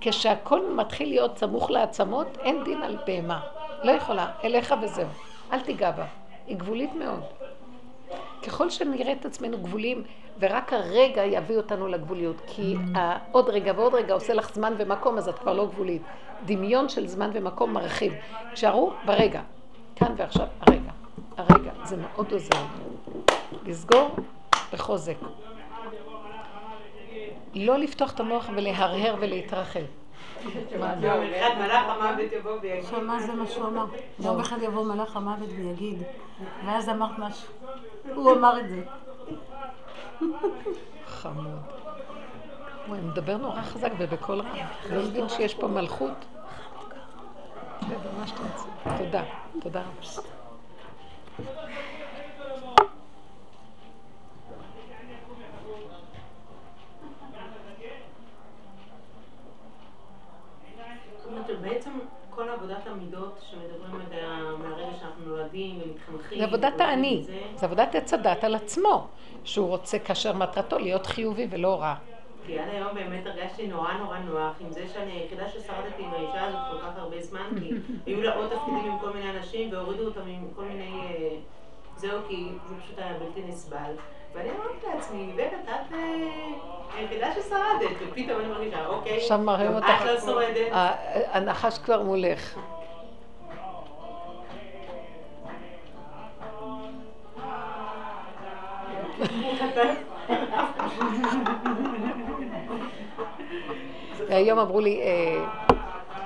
כשהכל 0.00 0.74
מתחיל 0.74 1.08
להיות 1.08 1.38
סמוך 1.38 1.70
לעצמות, 1.70 2.38
אין 2.40 2.64
דין 2.64 2.82
על 2.82 2.96
בהמה. 3.06 3.40
לא 3.82 3.92
יכולה, 3.92 4.32
אליך 4.44 4.74
וזהו. 4.82 5.08
אל 5.52 5.60
תיגע 5.60 5.90
בה. 5.90 6.06
היא 6.46 6.56
גבולית 6.56 6.94
מאוד. 6.94 7.22
ככל 8.46 8.70
שנראה 8.70 9.12
את 9.12 9.24
עצמנו 9.24 9.58
גבולים, 9.58 10.02
ורק 10.40 10.72
הרגע 10.72 11.24
יביא 11.24 11.56
אותנו 11.56 11.88
לגבוליות, 11.88 12.36
כי 12.46 12.76
עוד 13.32 13.48
רגע 13.48 13.72
ועוד 13.76 13.94
רגע 13.94 14.14
עושה 14.14 14.34
לך 14.34 14.54
זמן 14.54 14.74
ומקום, 14.78 15.18
אז 15.18 15.28
את 15.28 15.38
כבר 15.38 15.52
לא 15.52 15.66
גבולית. 15.66 16.02
דמיון 16.44 16.88
של 16.88 17.06
זמן 17.06 17.30
ומקום 17.32 17.72
מרחיב. 17.72 18.12
תשארו 18.52 18.92
ברגע, 19.04 19.40
כאן 19.96 20.14
ועכשיו, 20.16 20.46
הרגע. 20.60 20.90
הרגע, 21.36 21.70
זה 21.84 21.96
מאוד 21.96 22.32
עוזר. 22.32 22.62
לסגור 23.66 24.16
בחוזק. 24.72 25.16
לא 27.54 27.78
לפתוח 27.78 28.12
את 28.14 28.20
המוח 28.20 28.48
ולהרהר 28.56 29.14
ולהתרחב. 29.20 29.80
שמע 32.90 33.20
זה 33.20 33.32
מה 33.32 33.46
שהוא 33.46 33.66
אמר. 33.66 33.84
יום 34.20 34.40
אחד 34.40 34.62
יבוא 34.62 34.84
מלאך 34.84 35.16
המוות 35.16 35.48
ויגיד, 35.56 36.02
ואז 36.66 36.88
אמרת 36.88 37.18
משהו. 37.18 37.48
הוא 38.14 38.32
אמר 38.32 38.60
את 38.60 38.68
זה. 38.68 38.82
חמוד. 41.06 41.60
הוא 42.86 42.96
מדבר 42.96 43.36
נורא 43.36 43.62
חזק 43.62 43.90
ובקול 43.98 44.40
רם. 44.40 44.56
לא 44.90 45.02
מבין 45.02 45.28
שיש 45.28 45.54
פה 45.54 45.66
מלכות? 45.68 46.24
בסדר, 47.80 48.10
מה 48.18 48.26
שאתה 48.26 48.40
רוצה. 48.42 48.98
תודה. 49.04 49.22
תודה 49.60 49.80
רבה. 49.80 50.22
שבעצם 61.48 61.90
כל 62.30 62.48
עבודת 62.48 62.86
המידות 62.86 63.38
שמדברים 63.50 64.00
עליה 64.06 64.52
נולדים 65.52 65.80
ומתחנכים. 65.82 66.38
זה 66.38 66.44
עבודת 66.44 66.80
האני, 66.80 67.22
זה, 67.26 67.38
זה 67.56 67.66
עבודת 67.66 67.94
עץ 67.94 68.14
הדת 68.14 68.44
על 68.44 68.54
עצמו, 68.54 69.06
שהוא 69.44 69.68
רוצה 69.68 69.98
כאשר 69.98 70.32
מטרתו 70.32 70.78
להיות 70.78 71.06
חיובי 71.06 71.46
ולא 71.50 71.80
רע. 71.80 71.94
כי 72.46 72.58
עד 72.58 72.68
היום 72.68 72.94
באמת 72.94 73.26
הרגשתי 73.26 73.66
נורא 73.66 73.92
נורא 73.92 74.18
נוח 74.18 74.52
עם 74.60 74.72
זה 74.72 74.84
שאני 74.94 75.12
היחידה 75.12 75.48
ששרדתי 75.48 76.02
עם 76.02 76.10
האישה 76.12 76.46
הזאת 76.46 76.60
כל 76.70 76.78
כך 76.78 76.96
הרבה 76.96 77.22
זמן, 77.22 77.48
כי 77.60 77.70
היו 78.06 78.22
לה 78.22 78.34
עוד 78.34 78.48
תפקידים 78.48 78.92
עם 78.92 78.98
כל 78.98 79.10
מיני 79.10 79.30
אנשים 79.30 79.72
והורידו 79.72 80.04
אותם 80.04 80.20
עם 80.26 80.48
כל 80.56 80.62
מיני... 80.62 81.00
אה, 81.00 81.36
זהו, 81.96 82.20
כי 82.28 82.48
זה 82.68 82.74
פשוט 82.82 82.98
היה 82.98 83.12
בלתי 83.18 83.42
נסבל. 83.48 83.92
ואני 84.34 84.48
אמרתי 84.50 84.86
לעצמי, 84.94 85.32
בטח, 85.36 85.56
את 85.64 85.92
אה, 85.92 85.98
היחידה 86.96 87.26
ששרדת, 87.34 87.96
ופתאום 88.00 88.40
אני 88.40 88.48
מרגישה, 88.48 88.86
אוקיי, 88.86 89.16
עכשיו 89.16 89.38
מראים 89.38 89.70
גם 89.70 89.76
אותך, 89.76 89.88
את 90.00 90.06
לא 90.06 90.20
שורדת. 90.20 90.72
הנחש 91.32 91.78
כבר 91.78 92.02
מולך. 92.02 92.58
והיום 104.28 104.58
אמרו 104.58 104.80
לי, 104.80 105.00
אה, 105.02 105.44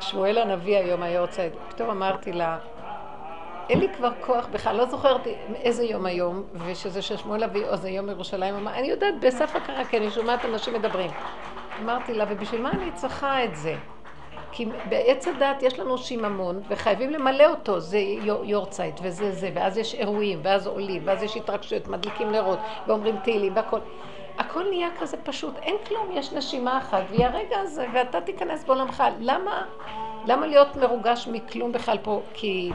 שמואל 0.00 0.38
הנביא 0.38 0.76
היום 0.76 1.02
היה 1.02 1.20
רוצה, 1.20 1.48
פתאום 1.68 1.90
אמרתי 1.90 2.32
לה, 2.32 2.58
אין 3.70 3.80
לי 3.80 3.88
כבר 3.96 4.10
כוח 4.20 4.46
בכלל, 4.52 4.76
לא 4.76 4.86
זוכרת 4.86 5.20
איזה 5.54 5.84
יום 5.84 6.06
היום, 6.06 6.42
ושזה 6.66 7.02
של 7.02 7.16
שמואל 7.16 7.42
הנביא 7.42 7.68
או 7.68 7.76
זה 7.76 7.90
יום 7.90 8.08
ירושלים, 8.08 8.54
אמר, 8.54 8.74
אני 8.74 8.88
יודעת 8.88 9.14
בסף 9.20 9.56
הכרה, 9.56 9.84
כי 9.84 9.96
אני 9.96 10.10
שומעת 10.10 10.44
אנשים 10.44 10.74
מדברים. 10.74 11.10
אמרתי 11.82 12.14
לה, 12.14 12.24
ובשביל 12.28 12.62
מה 12.62 12.70
אני 12.70 12.92
צריכה 12.94 13.44
את 13.44 13.56
זה? 13.56 13.74
כי 14.52 14.66
בעץ 14.88 15.28
הדת 15.28 15.62
יש 15.62 15.78
לנו 15.78 15.98
שיממון, 15.98 16.60
וחייבים 16.68 17.10
למלא 17.10 17.46
אותו, 17.46 17.80
זה 17.80 17.98
יו- 17.98 18.44
יורצייט, 18.44 19.00
וזה 19.02 19.32
זה, 19.32 19.50
ואז 19.54 19.78
יש 19.78 19.94
אירועים, 19.94 20.40
ואז 20.42 20.66
עולים, 20.66 21.02
ואז 21.04 21.22
יש 21.22 21.36
התרגשויות, 21.36 21.88
מדליקים 21.88 22.32
נרות, 22.32 22.58
ואומרים 22.86 23.16
תהילים, 23.16 23.56
והכל. 23.56 23.78
הכל 24.38 24.64
נהיה 24.70 24.88
כזה 24.98 25.16
פשוט, 25.16 25.58
אין 25.62 25.76
כלום, 25.88 26.10
יש 26.12 26.32
נשימה 26.32 26.78
אחת, 26.78 27.02
והיא 27.10 27.26
הרגע 27.26 27.58
הזה, 27.58 27.86
ואתה 27.94 28.20
תיכנס 28.20 28.64
בעולמך. 28.64 29.02
למה 29.20 29.64
למה 30.26 30.46
להיות 30.46 30.76
מרוגש 30.76 31.28
מכלום 31.32 31.72
בכלל 31.72 31.98
פה? 32.02 32.22
כי 32.34 32.72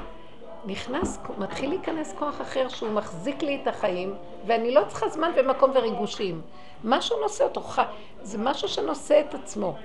נכנס, 0.68 1.20
מתחיל 1.38 1.70
להיכנס 1.70 2.14
כוח 2.20 2.42
אחר 2.42 2.68
שהוא 2.68 2.90
מחזיק 2.90 3.44
לי 3.44 3.60
את 3.62 3.68
החיים, 3.68 4.14
ואני 4.46 4.74
לא 4.74 4.82
צריכה 4.88 5.10
זמן 5.10 5.32
ומקום 5.36 5.72
וריגושים. 5.74 6.42
משהו 6.84 7.20
נושא 7.22 7.44
אותו, 7.44 7.62
זה 8.22 8.38
משהו 8.38 8.68
שנושא 8.68 9.20
את 9.20 9.34
עצמו. 9.34 9.76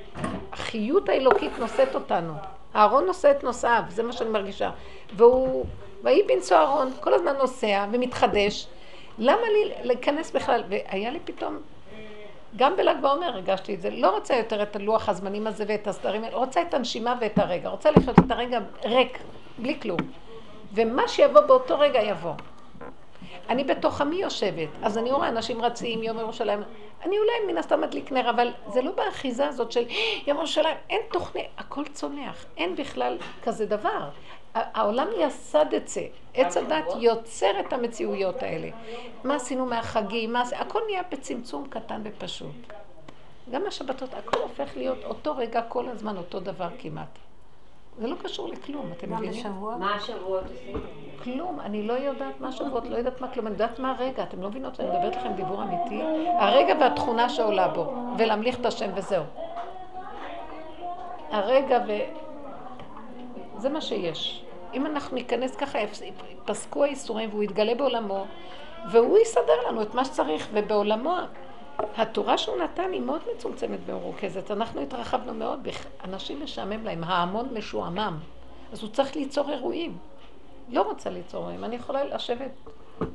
החיות 0.53 1.09
האלוקית 1.09 1.59
נושאת 1.59 1.95
אותנו. 1.95 2.33
אהרון 2.77 3.07
נושא 3.07 3.31
את 3.31 3.45
נושאיו, 3.45 3.83
זה 3.89 4.03
מה 4.03 4.13
שאני 4.13 4.31
מרגישה. 4.31 4.71
והוא, 5.17 5.65
ויהי 6.03 6.23
בנשוא 6.23 6.57
אהרון, 6.57 6.91
כל 7.01 7.15
הזמן 7.15 7.37
נוסע 7.37 7.87
ומתחדש. 7.93 8.67
למה 9.19 9.43
לי 9.53 9.73
להיכנס 9.83 10.31
בכלל? 10.31 10.63
והיה 10.69 11.11
לי 11.11 11.19
פתאום, 11.25 11.59
גם 12.57 12.77
בל"ג 12.77 12.97
בעומר 13.03 13.27
הרגשתי 13.27 13.75
את 13.75 13.81
זה, 13.81 13.91
לא 13.91 14.15
רוצה 14.15 14.37
יותר 14.37 14.63
את 14.63 14.77
הלוח 14.77 15.09
הזמנים 15.09 15.47
הזה 15.47 15.65
ואת 15.69 15.87
הסדרים, 15.87 16.25
רוצה 16.33 16.63
את 16.63 16.75
הנשימה 16.75 17.15
ואת 17.21 17.39
הרגע, 17.39 17.69
רוצה 17.69 17.91
לחיות 17.91 18.19
את 18.19 18.31
הרגע 18.31 18.59
ריק, 18.85 19.19
בלי 19.59 19.81
כלום. 19.81 19.99
ומה 20.75 21.09
שיבוא 21.09 21.41
באותו 21.41 21.79
רגע 21.79 22.03
יבוא. 22.03 22.33
אני 23.49 23.65
בתוך 23.65 24.01
עמי 24.01 24.17
יושבת, 24.17 24.69
אז 24.83 24.99
אני 24.99 25.13
רואה 25.13 25.29
אנשים 25.29 25.63
רצים 25.63 26.03
יום 26.03 26.19
ירושלים, 26.19 26.63
אני 27.05 27.19
אולי 27.19 27.53
מן 27.53 27.59
הסתם 27.59 27.81
מדליק 27.81 28.13
נר, 28.13 28.31
אבל 28.31 28.53
זה 28.67 28.83
לא 28.83 28.91
באחיזה 28.93 29.47
הזאת 29.47 29.73
של 29.73 29.85
יום 30.27 30.37
ירושלים, 30.39 30.77
אין 30.91 31.01
תוכנית, 31.13 31.47
הכל 31.59 31.85
צונח, 31.85 32.45
אין 32.57 32.77
בכלל 32.77 33.19
כזה 33.43 33.67
דבר. 33.67 34.09
העולם 34.55 35.07
יסד 35.19 35.75
את 35.75 35.89
זה, 35.89 36.03
עץ 36.35 36.57
הדת 36.57 36.85
יוצר 37.01 37.61
את 37.61 37.73
המציאויות 37.73 38.43
האלה. 38.43 38.69
מה 39.25 39.35
עשינו 39.35 39.67
מהחגים, 39.67 40.33
מה, 40.33 40.43
הכל 40.57 40.81
נהיה 40.87 41.03
בצמצום 41.11 41.67
קטן 41.71 42.01
ופשוט. 42.05 42.73
גם 43.51 43.63
השבתות, 43.67 44.15
הכל 44.15 44.41
הופך 44.41 44.77
להיות 44.77 45.05
אותו 45.05 45.37
רגע 45.37 45.63
כל 45.63 45.89
הזמן, 45.89 46.17
אותו 46.17 46.41
דבר 46.41 46.69
כמעט. 46.79 47.19
זה 47.99 48.07
לא 48.07 48.17
קשור 48.23 48.49
לכלום, 48.49 48.93
אתם 48.93 49.13
מבינים? 49.13 49.43
מה 49.79 49.95
השבועות 49.95 50.43
עושים? 50.43 50.77
כלום, 51.23 51.61
אני 51.61 51.83
לא 51.83 51.93
יודעת 51.93 52.41
מה 52.41 52.49
השבועות, 52.49 52.85
לא 52.85 52.97
יודעת 52.97 53.21
מה 53.21 53.29
כלום, 53.29 53.47
אני 53.47 53.55
יודעת 53.55 53.79
מה 53.79 53.91
הרגע, 53.91 54.23
אתם 54.23 54.43
לא 54.43 54.49
מבינות, 54.49 54.81
אני 54.81 54.89
מדברת 54.89 55.17
לכם 55.17 55.33
דיבור 55.33 55.63
אמיתי, 55.63 56.03
הרגע 56.39 56.75
והתכונה 56.81 57.29
שעולה 57.29 57.69
בו, 57.69 57.95
ולהמליך 58.19 58.61
את 58.61 58.67
השם 58.67 58.91
וזהו. 58.95 59.25
הרגע 61.31 61.79
ו... 61.89 61.93
זה 63.57 63.69
מה 63.69 63.81
שיש. 63.81 64.45
אם 64.75 64.87
אנחנו 64.87 65.17
ניכנס 65.17 65.57
ככה, 65.57 65.79
יפסקו 65.81 66.85
האיסורים 66.85 67.29
והוא 67.31 67.43
יתגלה 67.43 67.75
בעולמו, 67.75 68.25
והוא 68.91 69.19
יסדר 69.19 69.69
לנו 69.69 69.83
את 69.83 69.95
מה 69.95 70.05
שצריך, 70.05 70.49
ובעולמו 70.53 71.17
התורה 71.79 72.39
שהוא 72.39 72.57
נתן 72.59 72.93
היא 72.93 73.01
מאוד 73.01 73.21
מצומצמת 73.37 73.79
ומרוכזת. 73.87 74.51
אנחנו 74.51 74.81
התרחבנו 74.81 75.35
מאוד, 75.35 75.69
אנשים 76.05 76.43
משעמם 76.43 76.85
להם, 76.85 77.05
ההמון 77.05 77.55
משועמם. 77.55 78.19
אז 78.73 78.83
הוא 78.83 78.91
צריך 78.91 79.17
ליצור 79.17 79.51
אירועים. 79.51 79.99
לא 80.69 80.83
רוצה 80.83 81.11
ליצור 81.11 81.41
אירועים. 81.41 81.65
אני 81.65 81.77
יכולה 81.77 82.05
לשבת, 82.05 82.51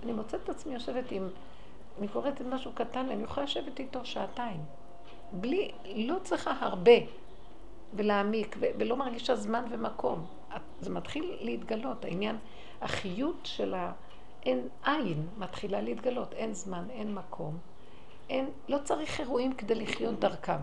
אני 0.04 0.12
מוצאת 0.12 0.44
את 0.44 0.50
עצמי 0.50 0.74
יושבת 0.74 1.12
עם, 1.12 1.30
אני 2.00 2.08
קוראת 2.08 2.42
את 2.42 2.46
משהו 2.46 2.72
קטן, 2.74 3.10
אני 3.10 3.24
יכולה 3.24 3.44
לשבת 3.44 3.80
איתו 3.80 4.06
שעתיים. 4.06 4.60
בלי, 5.32 5.72
לא 5.96 6.16
צריכה 6.24 6.54
הרבה 6.60 6.92
ולהעמיק, 7.94 8.58
ולא 8.60 8.98
מרגישה 8.98 9.36
זמן 9.36 9.64
ומקום. 9.70 10.26
זה 10.80 10.90
מתחיל 10.90 11.38
להתגלות, 11.42 12.06
העניין, 12.06 12.38
החיות 12.82 13.40
של 13.44 13.74
האין 13.74 14.68
עין 14.86 15.28
מתחילה 15.38 15.82
להתגלות, 15.82 16.34
אין 16.34 16.54
זמן, 16.54 16.84
אין 16.90 17.14
מקום. 17.14 17.58
אין, 18.30 18.50
לא 18.68 18.78
צריך 18.84 19.20
אירועים 19.20 19.54
כדי 19.54 19.76
לחיות 19.76 20.20
דרכם. 20.20 20.60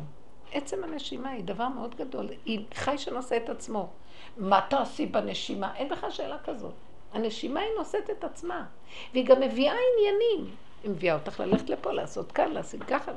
עצם 0.53 0.85
הנשימה 0.85 1.31
היא 1.31 1.45
דבר 1.45 1.69
מאוד 1.69 1.95
גדול, 1.95 2.29
היא 2.45 2.65
חי 2.75 2.99
שנושא 2.99 3.37
את 3.37 3.49
עצמו. 3.49 3.89
מה 4.37 4.61
תעשי 4.71 5.07
בנשימה? 5.07 5.77
אין 5.77 5.89
בכלל 5.89 6.11
שאלה 6.11 6.39
כזאת. 6.45 6.73
הנשימה 7.13 7.61
היא 7.61 7.71
נושאת 7.79 8.11
את 8.11 8.25
עצמה, 8.25 8.65
והיא 9.13 9.27
גם 9.27 9.41
מביאה 9.41 9.75
עניינים. 9.75 10.55
היא 10.83 10.91
מביאה 10.91 11.15
אותך 11.15 11.41
ללכת 11.41 11.71
לפה, 11.71 11.93
לעשות 11.93 12.33
כאן, 12.33 12.53
לעשות 12.53 12.83
ככה. 12.83 13.13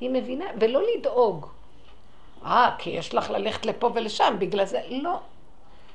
היא 0.00 0.10
מבינה, 0.10 0.44
ולא 0.60 0.80
לדאוג. 0.94 1.46
אה, 2.44 2.74
כי 2.78 2.90
יש 2.90 3.14
לך 3.14 3.30
ללכת 3.30 3.66
לפה 3.66 3.90
ולשם, 3.94 4.36
בגלל 4.38 4.64
זה. 4.64 4.80
לא. 4.90 5.18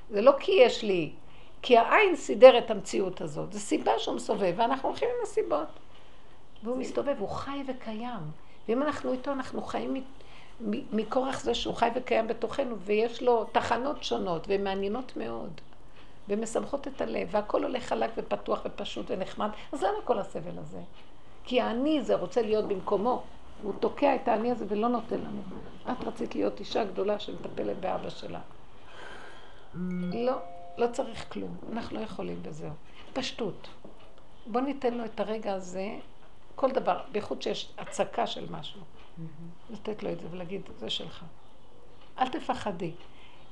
זה 0.10 0.22
לא 0.22 0.32
כי 0.40 0.52
יש 0.52 0.84
לי. 0.84 1.12
כי 1.62 1.78
העין 1.78 2.16
סידר 2.16 2.58
את 2.58 2.72
המציאות 2.72 3.22
הזאת. 3.22 3.54
זו 3.54 3.60
סיבה 3.60 3.92
שהוא 4.00 4.16
מסובב, 4.16 4.54
ואנחנו 4.58 4.90
הולכים 4.90 5.10
עם 5.10 5.24
הסיבות. 5.24 5.68
והוא 6.68 6.78
מסתובב, 6.78 7.16
הוא 7.20 7.30
חי 7.30 7.64
וקיים. 7.68 8.32
ואם 8.68 8.84
אנחנו 8.84 9.12
איתו, 9.12 9.32
אנחנו 9.32 9.62
חיים 9.62 10.04
מכורח 10.92 11.40
זה 11.40 11.56
שהוא 11.56 11.74
חי 11.76 11.90
וקיים 11.96 12.28
בתוכנו, 12.28 12.76
ויש 12.80 13.24
לו 13.24 13.44
תחנות 13.44 14.04
שונות 14.04 14.46
ומעניינות 14.48 15.18
מאוד, 15.18 15.62
ומשמחות 16.30 16.88
את 16.88 17.02
הלב, 17.02 17.28
והכל 17.32 17.64
הולך 17.64 17.84
חלק 17.84 18.12
ופתוח 18.18 18.62
ופשוט 18.66 19.06
ונחמד, 19.12 19.50
אז 19.72 19.84
למה 19.84 19.98
כל 20.04 20.20
הסבל 20.20 20.60
הזה? 20.60 20.80
כי 21.44 21.62
האני 21.62 22.02
זה 22.02 22.16
רוצה 22.16 22.42
להיות 22.42 22.68
במקומו, 22.68 23.24
הוא 23.64 23.74
תוקע 23.80 24.16
את 24.16 24.28
האני 24.28 24.52
הזה 24.52 24.66
ולא 24.70 24.88
נותן 24.88 25.20
לנו. 25.20 25.42
את 25.92 26.04
רצית 26.04 26.36
להיות 26.36 26.60
אישה 26.60 26.84
גדולה 26.84 27.20
שמטפלת 27.20 27.80
באבא 27.80 28.10
שלה. 28.10 28.40
לא, 30.14 30.34
לא 30.78 30.88
צריך 30.88 31.34
כלום, 31.34 31.56
אנחנו 31.72 32.00
לא 32.00 32.04
יכולים 32.04 32.44
בזהו. 32.44 32.72
פשטות. 33.14 33.68
בוא 34.48 34.62
ניתן 34.62 34.94
לו 34.94 35.06
את 35.06 35.20
הרגע 35.20 35.54
הזה 35.54 35.96
כל 36.58 36.72
דבר, 36.72 37.00
בייחוד 37.12 37.42
שיש 37.42 37.72
הצקה 37.78 38.28
של 38.28 38.46
משהו. 38.52 38.82
לתת 39.70 40.04
לו 40.04 40.12
את 40.12 40.20
זה 40.20 40.28
ולהגיד, 40.32 40.62
זה 40.78 40.90
שלך. 40.90 41.24
אל 42.20 42.28
תפחדי. 42.28 42.92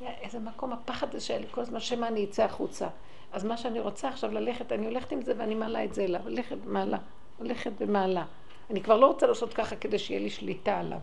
איזה 0.01 0.39
מקום, 0.39 0.73
הפחד 0.73 1.15
הזה 1.15 1.25
שהיה 1.25 1.39
לי 1.39 1.47
כל 1.51 1.61
הזמן, 1.61 1.79
שמא 1.79 2.05
אני 2.05 2.23
אצא 2.25 2.43
החוצה. 2.43 2.87
אז 3.31 3.45
מה 3.45 3.57
שאני 3.57 3.79
רוצה 3.79 4.07
עכשיו 4.07 4.31
ללכת, 4.31 4.71
אני 4.71 4.85
הולכת 4.85 5.11
עם 5.11 5.21
זה 5.21 5.33
ואני 5.37 5.55
מעלה 5.55 5.83
את 5.83 5.93
זה 5.93 6.03
אליו. 6.03 6.21
הולכת 6.23 6.55
ומעלה, 6.65 6.97
הולכת 7.37 7.71
ומעלה. 7.77 8.25
אני 8.69 8.81
כבר 8.81 8.97
לא 8.97 9.07
רוצה 9.07 9.27
לעשות 9.27 9.53
ככה 9.53 9.75
כדי 9.75 9.99
שיהיה 9.99 10.19
לי 10.19 10.29
שליטה 10.29 10.79
עליו. 10.79 10.99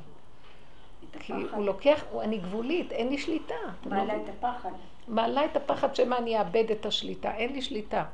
כי 1.19 1.33
הוא 1.33 1.65
לוקח, 1.65 2.05
אני 2.21 2.39
גבולית, 2.39 2.93
אין 2.93 3.09
לי 3.09 3.19
שליטה. 3.19 3.55
מעלה 3.87 4.17
את 4.17 4.29
הפחד. 4.29 4.71
מעלה 5.09 5.45
את 5.45 5.57
הפחד 5.57 5.95
שמא 5.95 6.15
אני 6.15 6.39
אאבד 6.39 6.71
את 6.71 6.87
השליטה. 6.87 7.35
אין 7.35 7.53
לי 7.53 7.63
שליטה. 7.63 8.05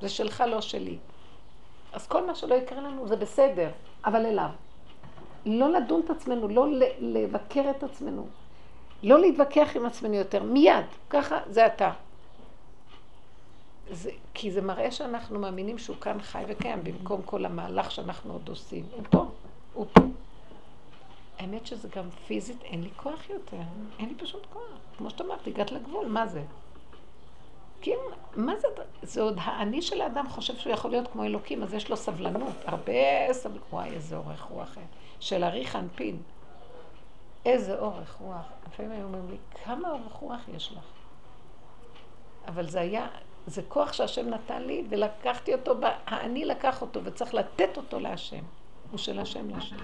זה 0.00 0.08
שלך, 0.08 0.44
לא 0.46 0.60
שלי. 0.60 0.98
אז 1.92 2.06
כל 2.06 2.26
מה 2.26 2.34
שלא 2.34 2.54
יקרה 2.54 2.80
לנו 2.80 3.08
זה 3.08 3.16
בסדר, 3.16 3.70
אבל 4.04 4.26
אליו. 4.26 4.48
לא 5.46 5.70
לדון 5.70 6.00
את 6.04 6.10
עצמנו, 6.10 6.48
לא 6.48 6.66
לבקר 6.98 7.70
את 7.70 7.82
עצמנו, 7.82 8.26
לא 9.02 9.20
להתווכח 9.20 9.76
עם 9.76 9.86
עצמנו 9.86 10.14
יותר, 10.14 10.42
מיד, 10.42 10.84
ככה 11.10 11.38
זה 11.46 11.66
אתה. 11.66 11.92
זה, 13.90 14.10
כי 14.34 14.50
זה 14.50 14.62
מראה 14.62 14.90
שאנחנו 14.90 15.38
מאמינים 15.38 15.78
שהוא 15.78 15.96
כאן 15.96 16.20
חי 16.20 16.44
וקיים, 16.48 16.84
במקום 16.84 17.22
כל 17.22 17.44
המהלך 17.44 17.90
שאנחנו 17.90 18.32
עוד 18.32 18.48
עושים. 18.48 18.84
הוא 18.92 19.02
פה, 19.10 19.26
הוא 19.74 19.86
פה. 19.92 20.02
האמת 21.38 21.66
שזה 21.66 21.88
גם 21.96 22.10
פיזית, 22.26 22.62
אין 22.62 22.82
לי 22.82 22.90
כוח 22.96 23.30
יותר, 23.30 23.56
אין 23.98 24.08
לי 24.08 24.14
פשוט 24.14 24.46
כוח. 24.52 24.62
כמו 24.98 25.10
שאת 25.10 25.20
אמרת, 25.20 25.46
הגעת 25.46 25.72
לגבול, 25.72 26.06
מה 26.06 26.26
זה? 26.26 26.42
כי 27.82 27.92
מה 28.36 28.56
זה, 28.56 28.68
זה 29.02 29.22
עוד 29.22 29.38
האני 29.40 29.82
של 29.82 30.00
האדם 30.00 30.28
חושב 30.28 30.56
שהוא 30.56 30.72
יכול 30.72 30.90
להיות 30.90 31.08
כמו 31.12 31.24
אלוקים, 31.24 31.62
אז 31.62 31.74
יש 31.74 31.90
לו 31.90 31.96
סבלנות, 31.96 32.56
הרבה 32.64 33.32
סבלנות. 33.32 33.66
וואי, 33.72 33.90
איזה 33.90 34.16
אורך 34.16 34.42
רוח. 34.42 34.76
של 35.20 35.44
אריך 35.44 35.76
אנפין. 35.76 36.22
איזה 37.46 37.78
אורך 37.78 38.16
רוח. 38.20 38.46
לפעמים 38.68 38.92
היו 38.92 39.04
אומרים 39.04 39.30
לי, 39.30 39.36
כמה 39.64 39.90
אורך 39.90 40.12
רוח 40.12 40.40
יש 40.54 40.72
לך? 40.72 40.84
אבל 42.48 42.68
זה 42.68 42.80
היה, 42.80 43.08
זה 43.46 43.62
כוח 43.68 43.92
שהשם 43.92 44.28
נתן 44.28 44.62
לי, 44.62 44.84
ולקחתי 44.88 45.54
אותו, 45.54 45.74
האני 46.06 46.44
לקח 46.44 46.82
אותו, 46.82 47.00
וצריך 47.04 47.34
לתת 47.34 47.76
אותו 47.76 48.00
להשם. 48.00 48.44
הוא 48.90 48.98
של 48.98 49.18
השם 49.18 49.50
להשם. 49.50 49.76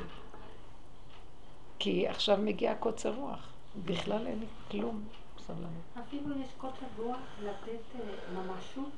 כי 1.79 2.09
עכשיו 2.09 2.39
מגיע 2.43 2.75
קוצר 2.75 3.15
רוח. 3.15 3.53
בכלל 3.85 4.27
אין 4.27 4.39
לי 4.39 4.47
כלום. 4.71 5.05
סבלנות. 5.49 6.07
אפילו 6.09 6.41
יש 6.41 6.49
קוצר 6.59 6.87
רוח 6.99 7.19
לתת 7.43 8.01
אה, 8.01 8.01
ממשות 8.33 8.93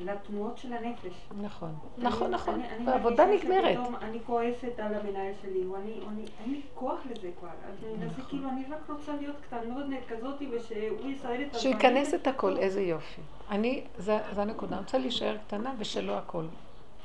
לתנועות 0.00 0.58
של 0.58 0.72
הנפש. 0.72 1.12
נכון, 1.42 1.74
נכון, 1.98 2.30
נכון. 2.30 2.62
העבודה 2.86 3.26
נגמרת. 3.26 3.78
אני 4.02 4.18
כועסת 4.26 4.78
על 4.78 4.94
המנהל 4.94 5.32
שלי, 5.42 5.64
או 5.66 5.76
אני, 5.76 6.00
אין 6.40 6.52
לי 6.52 6.60
כוח 6.74 6.98
לזה 7.10 7.30
כבר. 7.40 7.48
אז 7.48 7.84
אני 7.84 7.92
מנסה, 7.92 8.06
נכון. 8.06 8.24
כאילו, 8.28 8.48
אני 8.48 8.64
רק 8.70 8.90
רוצה 8.90 9.16
להיות 9.16 9.36
קטנות 9.40 9.84
כזאת, 10.08 10.42
ושהוא 10.52 11.10
יסייד 11.10 11.40
את 11.40 11.46
הדברים. 11.46 11.50
שהוא 11.52 11.72
ייכנס 11.72 12.14
את 12.14 12.26
הכל, 12.26 12.56
איזה 12.56 12.82
יופי. 12.82 13.20
אני, 13.50 13.84
זה 13.98 14.18
הנקודה, 14.42 14.76
אני 14.76 14.84
רוצה 14.84 14.98
להישאר 14.98 15.36
קטנה 15.46 15.74
ושלא 15.78 16.18
הכל. 16.18 16.44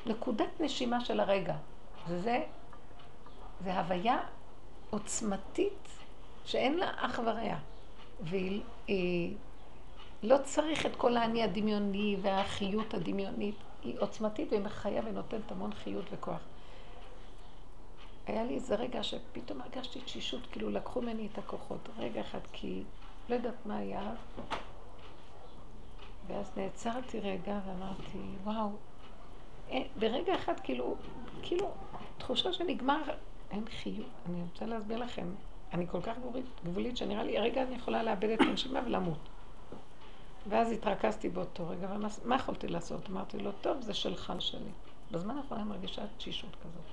נקודת 0.05 0.59
נשימה 0.61 1.05
של 1.05 1.19
הרגע. 1.19 1.55
זה, 2.07 2.43
זה 3.63 3.79
הוויה 3.79 4.19
עוצמתית 4.89 5.88
שאין 6.45 6.77
לה 6.77 6.91
אח 6.97 7.19
ורע. 7.25 7.55
והיא 8.21 8.61
לא 10.23 10.37
צריך 10.43 10.85
את 10.85 10.95
כל 10.95 11.17
האני 11.17 11.43
הדמיוני 11.43 12.17
והחיות 12.21 12.93
הדמיונית. 12.93 13.55
היא 13.83 13.95
עוצמתית 13.99 14.51
והיא 14.51 14.63
מחיה 14.63 15.01
ונותנת 15.05 15.51
המון 15.51 15.73
חיות 15.73 16.05
וכוח. 16.11 16.39
היה 18.27 18.43
לי 18.43 18.55
איזה 18.55 18.75
רגע 18.75 19.03
שפתאום 19.03 19.61
הרגשתי 19.61 20.01
תשישות, 20.01 20.41
כאילו 20.51 20.69
לקחו 20.69 21.01
ממני 21.01 21.27
את 21.33 21.37
הכוחות. 21.37 21.89
רגע 21.97 22.21
אחד, 22.21 22.39
כי 22.53 22.83
לא 23.29 23.35
יודעת 23.35 23.65
מה 23.65 23.77
היה. 23.77 24.13
ואז 26.27 26.51
נעצרתי 26.57 27.19
רגע 27.19 27.59
ואמרתי, 27.67 28.17
וואו, 28.43 28.69
ברגע 29.99 30.35
אחד 30.35 30.59
כאילו, 30.59 30.95
כאילו, 31.41 31.71
תחושה 32.17 32.53
שנגמר, 32.53 33.01
אין 33.51 33.65
חיוב. 33.69 34.07
אני 34.29 34.41
רוצה 34.41 34.65
להסביר 34.65 34.97
לכם, 34.97 35.27
אני 35.73 35.87
כל 35.87 36.01
כך 36.01 36.17
גבולית, 36.65 36.97
שנראה 36.97 37.23
לי, 37.23 37.37
הרגע 37.37 37.63
אני 37.63 37.75
יכולה 37.75 38.03
לאבד 38.03 38.29
את 38.29 38.41
הנשימה 38.41 38.79
ולמות. 38.85 39.19
ואז 40.49 40.71
התרכזתי 40.71 41.29
באותו 41.29 41.69
רגע, 41.69 41.87
ומה 42.25 42.35
יכולתי 42.35 42.67
לעשות? 42.67 43.09
אמרתי 43.09 43.37
לו, 43.37 43.51
טוב, 43.61 43.81
זה 43.81 43.93
שלך 43.93 44.33
שלי. 44.39 44.71
בזמן 45.11 45.37
האחרון 45.37 45.59
אני 45.59 45.69
מרגישה 45.69 46.01
תשישות 46.17 46.55
כזאת. 46.55 46.83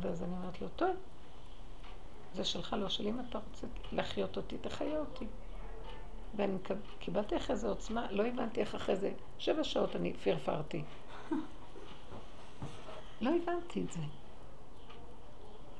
ואז 0.00 0.22
אני 0.22 0.32
אומרת 0.32 0.60
לו, 0.60 0.68
טוב, 0.76 0.96
זה 2.34 2.44
שלך, 2.44 2.76
לא 2.78 2.88
שלי, 2.88 3.10
אם 3.10 3.20
אתה 3.28 3.38
רוצה 3.38 3.66
להחיות 3.92 4.36
אותי, 4.36 4.58
תחיה 4.58 4.98
אותי. 4.98 5.26
ואני 6.36 6.56
קיבלתי 6.98 7.36
אחרי 7.36 7.56
זה 7.56 7.68
עוצמה, 7.68 8.06
לא 8.10 8.26
הבנתי 8.26 8.60
איך 8.60 8.74
אחרי 8.74 8.96
זה, 8.96 9.12
שבע 9.38 9.64
שעות 9.64 9.96
אני 9.96 10.12
פרפרתי. 10.12 10.82
לא 13.20 13.30
הבנתי 13.42 13.82
את 13.82 13.92
זה. 13.92 14.00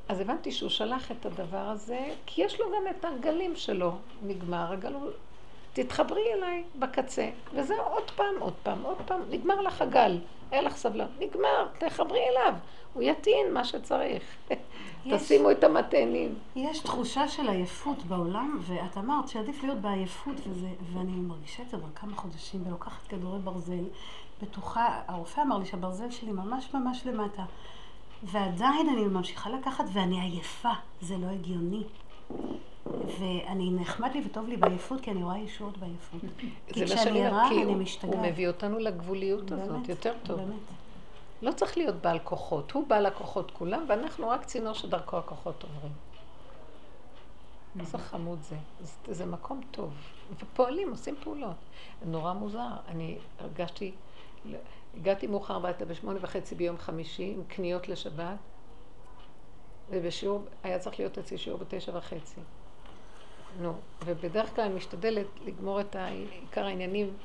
אז 0.09 0.20
הבנתי 0.20 0.52
שהוא 0.52 0.70
שלח 0.70 1.11
את 1.11 1.26
הדבר 1.26 1.68
הזה, 1.68 2.14
כי 2.26 2.44
יש 2.44 2.61
לו 2.61 2.66
גם 2.66 2.82
את 2.90 3.04
הגלים 3.04 3.56
שלו. 3.56 3.92
נגמר 4.22 4.72
הגל, 4.72 4.94
תתחברי 5.72 6.32
אליי 6.34 6.64
בקצה. 6.78 7.30
וזהו, 7.54 7.78
עוד 7.78 8.11
פעם, 8.11 8.34
עוד 8.38 8.54
פעם, 8.62 8.82
עוד 8.82 8.96
פעם, 9.06 9.20
נגמר 9.30 9.61
לך 9.61 9.82
הגל. 9.82 10.18
היה 10.50 10.62
לך 10.62 10.76
סבלנות, 10.76 11.11
נגמר, 11.20 11.68
תחברי 11.78 12.20
אליו. 12.30 12.54
הוא 12.94 13.02
יטעין 13.02 13.54
מה 13.54 13.64
שצריך. 13.64 14.22
תשימו 15.11 15.50
את 15.50 15.64
המתנים. 15.64 16.34
יש 16.56 16.78
תחושה 16.78 17.28
של 17.28 17.48
עייפות 17.48 18.04
בעולם, 18.04 18.59
ואת 18.61 18.98
אמרת 18.98 19.28
שעדיף 19.28 19.62
להיות 19.62 19.78
בעייפות, 19.78 20.34
וזה, 20.48 20.68
ואני 20.92 21.12
מרגישה 21.12 21.62
את 21.62 21.70
זה 21.70 21.76
כבר 21.76 21.88
כמה 21.94 22.16
חודשים, 22.16 22.66
ולוקחת 22.66 23.06
כדורי 23.09 23.38
ברזל, 23.38 23.84
בטוחה, 24.42 25.00
הרופא 25.09 25.40
אמר 25.40 25.59
לי 25.59 25.66
שהברזל 25.66 26.11
שלי 26.11 26.32
ממש 26.32 26.74
ממש 26.74 27.06
למטה, 27.06 27.42
ועדיין 28.22 28.88
אני 28.88 29.02
ממשיכה 29.02 29.50
לקחת, 29.50 29.84
ואני 29.92 30.20
עייפה, 30.20 30.72
זה 31.00 31.18
לא 31.18 31.26
הגיוני. 31.26 31.84
ואני 33.18 33.70
נחמד 33.70 34.10
לי 34.14 34.22
וטוב 34.26 34.48
לי 34.48 34.56
בעייפות, 34.56 35.00
כי 35.00 35.10
אני 35.10 35.22
רואה 35.24 35.38
ישועות 35.38 35.78
בעייפות. 35.78 36.20
כי 36.72 36.84
כשאני 36.84 37.26
ערה, 37.26 37.48
אני 37.48 37.74
משתגעת. 37.74 38.14
הוא 38.14 38.22
מביא 38.22 38.48
אותנו 38.48 38.78
לגבוליות 38.78 39.52
הזאת, 39.52 39.88
יותר 39.88 40.14
טוב. 40.24 40.40
באמת. 40.40 40.54
לא 41.42 41.52
צריך 41.52 41.76
להיות 41.76 41.94
בעל 41.94 42.18
כוחות, 42.18 42.72
הוא 42.72 42.86
בעל 42.86 43.06
הכוחות 43.06 43.50
כולם, 43.50 43.84
ואנחנו 43.88 44.28
רק 44.28 44.44
צינור 44.44 44.72
שדרכו 44.72 45.18
הכוחות 45.18 45.62
עוברים. 45.62 45.92
איזה 47.80 47.98
חמוד 47.98 48.38
זה. 48.42 48.56
זה, 48.80 49.14
זה 49.14 49.26
מקום 49.26 49.60
טוב. 49.70 49.92
ופועלים, 50.40 50.90
עושים 50.90 51.14
פעולות. 51.22 51.56
נורא 52.04 52.32
מוזר. 52.32 52.68
אני 52.88 53.18
הרגשתי, 53.38 53.92
הגעתי 54.97 55.26
מאוחר 55.26 55.57
הביתה 55.57 55.84
בשמונה 55.84 56.18
וחצי 56.22 56.55
ביום 56.55 56.78
חמישי 56.78 57.32
עם 57.36 57.45
קניות 57.45 57.89
לשבת, 57.89 58.36
ובשיעור, 59.91 60.45
היה 60.62 60.78
צריך 60.78 60.99
להיות 60.99 61.18
אצלי 61.18 61.39
שיעור 61.39 61.59
בתשע 61.59 61.97
וחצי. 61.97 62.41
נו, 63.61 63.72
ובדרך 64.05 64.55
כלל 64.55 64.64
אני 64.64 64.74
משתדלת 64.74 65.26
לגמור 65.45 65.80
את 65.80 65.97
עיקר 65.97 66.64
העניינים. 66.64 67.16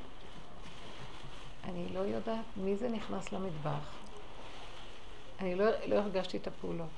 אני 1.63 1.89
לא 1.93 1.99
יודעת 1.99 2.45
מי 2.57 2.75
זה 2.75 2.89
נכנס 2.89 3.31
למטבח. 3.31 4.03
אני 5.39 5.55
לא, 5.55 5.65
לא 5.87 5.95
הרגשתי 5.95 6.37
את 6.37 6.47
הפעולות. 6.47 6.89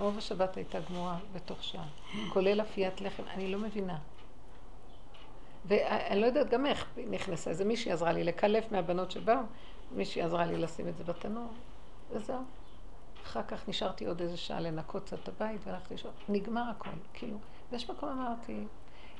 רוב 0.00 0.18
השבת 0.18 0.56
הייתה 0.56 0.78
גמורה 0.80 1.18
בתוך 1.34 1.64
שעה, 1.64 1.86
כולל 2.32 2.60
אפיית 2.60 3.00
לחם, 3.00 3.22
אני 3.34 3.52
לא 3.52 3.58
מבינה. 3.58 3.98
ואני 5.64 6.20
לא 6.20 6.26
יודעת 6.26 6.50
גם 6.50 6.66
איך 6.66 6.86
נכנסה, 7.10 7.50
איזה 7.50 7.64
מישהי 7.64 7.92
עזרה 7.92 8.12
לי 8.12 8.24
לקלף 8.24 8.72
מהבנות 8.72 9.10
שבאו, 9.10 9.38
מישהי 9.92 10.22
עזרה 10.22 10.46
לי 10.46 10.56
לשים 10.56 10.88
את 10.88 10.96
זה 10.96 11.04
בתנור, 11.04 11.48
וזהו. 12.10 12.42
אחר 13.24 13.42
כך 13.48 13.68
נשארתי 13.68 14.06
עוד 14.06 14.20
איזה 14.20 14.36
שעה 14.36 14.60
לנקות 14.60 15.04
קצת 15.04 15.18
את 15.22 15.28
הבית 15.28 15.60
והלכתי 15.66 15.94
לשאול, 15.94 16.12
נגמר 16.28 16.70
הכל, 16.70 16.90
כאילו. 17.14 17.38
ויש 17.72 17.90
מקום 17.90 18.08
אמרתי, 18.08 18.64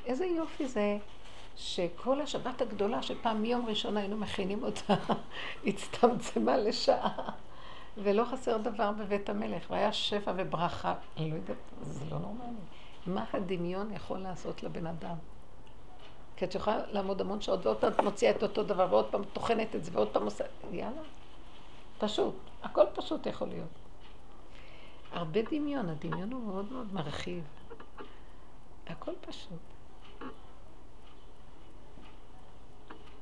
איזה 0.07 0.27
יופי 0.27 0.69
זה 0.69 0.99
שכל 1.57 2.21
השבת 2.21 2.61
הגדולה 2.61 3.03
שפעם 3.03 3.43
מיום 3.43 3.67
ראשון 3.67 3.97
היינו 3.97 4.17
מכינים 4.17 4.63
אותה, 4.63 4.95
הצטמצמה 5.67 6.57
לשעה. 6.57 7.31
ולא 7.99 8.25
חסר 8.25 8.57
דבר 8.57 8.93
בבית 8.93 9.29
המלך, 9.29 9.71
והיה 9.71 9.93
שפע 9.93 10.33
וברכה. 10.37 10.95
אני 11.17 11.31
לא 11.31 11.35
יודעת, 11.35 11.57
זה 11.83 12.05
לא 12.11 12.19
נורמלי. 12.19 12.57
מה 13.07 13.25
הדמיון 13.33 13.93
יכול 13.93 14.19
לעשות 14.19 14.63
לבן 14.63 14.87
אדם? 14.87 15.17
כי 16.37 16.45
את 16.45 16.55
יכולה 16.55 16.79
לעמוד 16.91 17.21
המון 17.21 17.41
שעות, 17.41 17.67
ועוד 17.67 17.79
פעם 17.79 18.05
מוציאה 18.05 18.31
את 18.31 18.43
אותו 18.43 18.63
דבר, 18.63 18.87
ועוד 18.91 19.07
פעם 19.11 19.25
טוחנת 19.33 19.75
את 19.75 19.85
זה, 19.85 19.91
ועוד 19.95 20.09
פעם 20.09 20.25
עושה... 20.25 20.45
יאללה, 20.73 21.03
פשוט. 21.99 22.35
הכל 22.63 22.85
פשוט 22.95 23.27
יכול 23.27 23.49
להיות. 23.49 23.69
הרבה 25.13 25.43
דמיון, 25.43 25.89
הדמיון 25.89 26.33
הוא 26.33 26.43
מאוד 26.43 26.73
מאוד 26.73 26.95
מרחיב. 26.95 27.45
הכל 28.87 29.13
פשוט. 29.21 29.61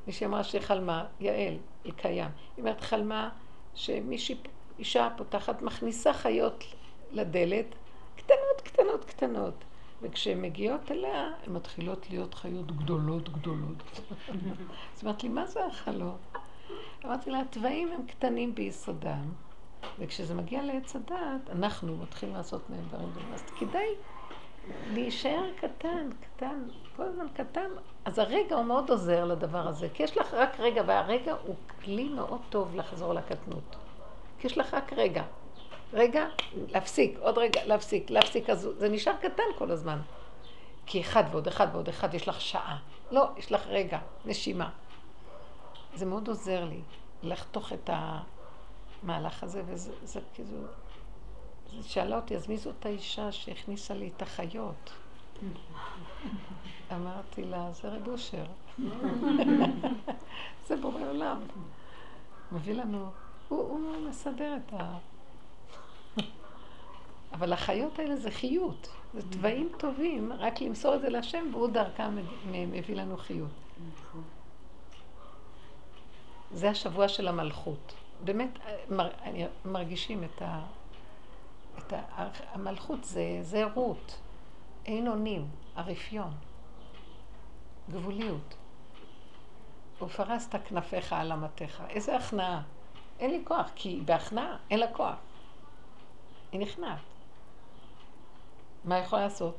מישהי 0.06 0.26
אמרה 0.26 0.44
שהיא 0.44 0.60
חלמה, 0.60 1.04
יעל, 1.20 1.56
היא 1.84 1.92
קיים. 1.96 2.30
היא 2.56 2.62
אומרת, 2.62 2.80
חלמה 2.80 3.30
שמישהי 3.74 4.36
אישה 4.78 5.08
פותחת, 5.16 5.62
מכניסה 5.62 6.12
חיות 6.12 6.64
לדלת, 7.12 7.66
קטנות, 8.16 8.60
קטנות, 8.64 9.04
קטנות. 9.04 9.54
וכשהן 10.03 10.42
מגיעות 10.42 10.90
אליה, 10.90 11.30
הן 11.46 11.53
מתחילות 11.53 12.11
להיות 12.11 12.34
חיות 12.34 12.76
גדולות, 12.76 13.28
גדולות. 13.28 13.82
אז 14.94 15.05
אמרת 15.05 15.22
לי, 15.22 15.28
מה 15.28 15.46
זה 15.46 15.66
החלום? 15.66 16.16
אמרתי 17.05 17.30
לה, 17.30 17.40
התוואים 17.40 17.92
הם 17.92 18.07
קטנים 18.07 18.55
ביסודם, 18.55 19.32
וכשזה 19.98 20.34
מגיע 20.34 20.62
לעץ 20.62 20.96
הדעת, 20.96 21.50
אנחנו 21.50 21.96
מתחילים 21.96 22.34
לעשות 22.34 22.70
מהם 22.70 22.84
דברים 22.88 23.11
גדולים. 23.11 23.32
אז 23.34 23.42
כדאי 23.42 23.88
להישאר 24.92 25.50
קטן, 25.57 26.09
קטן, 26.20 26.62
כל 26.96 27.03
הזמן 27.03 27.26
קטן. 27.34 27.70
אז 28.05 28.18
הרגע 28.18 28.57
הוא 28.57 28.64
מאוד 28.64 28.90
עוזר 28.90 29.24
לדבר 29.24 29.68
הזה, 29.68 29.88
כי 29.94 30.03
יש 30.03 30.16
לך 30.16 30.34
רק 30.34 30.61
רגע, 30.61 30.82
והרגע 30.86 31.34
הוא 31.46 31.55
כלי 31.84 32.09
מאוד 32.09 32.40
טוב 32.50 32.74
לחזור 32.76 33.14
לקטנות. 33.14 33.76
כי 34.38 34.46
יש 34.46 34.59
לך 34.59 34.74
רק 34.74 34.92
רגע. 34.92 35.22
רגע, 35.93 36.26
להפסיק, 36.68 37.18
עוד 37.18 37.38
רגע, 37.38 37.64
להפסיק, 37.64 38.11
להפסיק, 38.11 38.51
אז 38.51 38.68
זה 38.76 38.88
נשאר 38.88 39.16
קטן 39.16 39.43
כל 39.59 39.70
הזמן. 39.70 39.99
כי 40.86 41.01
אחד 41.01 41.24
ועוד 41.30 41.47
אחד 41.47 41.66
ועוד 41.72 41.88
אחד, 41.88 42.14
יש 42.14 42.28
לך 42.28 42.40
שעה. 42.40 42.78
לא, 43.11 43.28
יש 43.36 43.53
לך 43.53 43.66
רגע, 43.66 43.99
נשימה. 44.24 44.70
זה 45.95 46.07
מאוד 46.07 46.28
עוזר 46.28 46.64
לי 46.64 46.80
לחתוך 47.22 47.72
את 47.72 47.90
המהלך 47.93 49.43
הזה, 49.43 49.62
וזה 49.66 49.93
זה 50.03 50.20
כאילו... 50.34 50.59
היא 51.72 51.82
שאלה 51.82 52.16
אותי, 52.16 52.36
אז 52.36 52.49
מי 52.49 52.59
זאת 52.59 52.86
האישה 52.86 53.33
שהכניסה 53.33 53.95
לי 53.95 54.11
את 54.16 54.22
החיות? 54.22 54.92
אמרתי 56.95 57.42
לה, 57.42 57.72
זה 57.72 57.88
רב 57.88 58.08
אושר. 58.08 58.45
זה 60.66 60.76
בורא 60.76 61.00
עולם. 61.08 61.41
מביא 62.53 62.75
לנו 62.75 63.11
הוא, 63.49 63.61
הוא 63.68 64.08
מסדר 64.08 64.57
את 64.57 64.72
ה... 64.72 64.99
אבל 67.42 67.52
החיות 67.52 67.98
האלה 67.98 68.16
זה 68.16 68.30
חיות, 68.30 68.88
זה 69.14 69.30
תוואים 69.30 69.72
טובים, 69.78 70.32
רק 70.32 70.60
למסור 70.60 70.94
את 70.94 71.00
זה 71.00 71.08
להשם, 71.08 71.48
והוא 71.52 71.68
דרכם 71.68 72.16
מביא 72.50 72.96
לנו 72.96 73.16
חיות. 73.16 73.50
זה 76.52 76.70
השבוע 76.70 77.08
של 77.08 77.28
המלכות. 77.28 77.94
באמת, 78.24 78.58
מרגישים 79.64 80.24
את 80.24 80.42
ה... 80.42 80.64
את 81.78 81.92
ה... 81.92 82.28
המלכות 82.52 83.04
זה, 83.04 83.38
זה 83.40 83.64
רות, 83.74 84.20
אין 84.86 85.08
אונים, 85.08 85.46
הרפיון, 85.76 86.32
גבוליות. 87.90 88.56
ופרסת 90.02 90.54
כנפיך 90.68 91.12
על 91.12 91.32
אמתיך. 91.32 91.82
איזה 91.88 92.16
הכנעה. 92.16 92.62
אין 93.18 93.30
לי 93.30 93.40
כוח, 93.44 93.70
כי 93.74 94.00
בהכנעה 94.04 94.56
אין 94.70 94.80
לה 94.80 94.92
כוח. 94.92 95.16
היא 96.52 96.60
נכנעת. 96.60 97.12
מה 98.84 98.95
היא 98.95 99.04
יכולה 99.04 99.22
לעשות? 99.22 99.57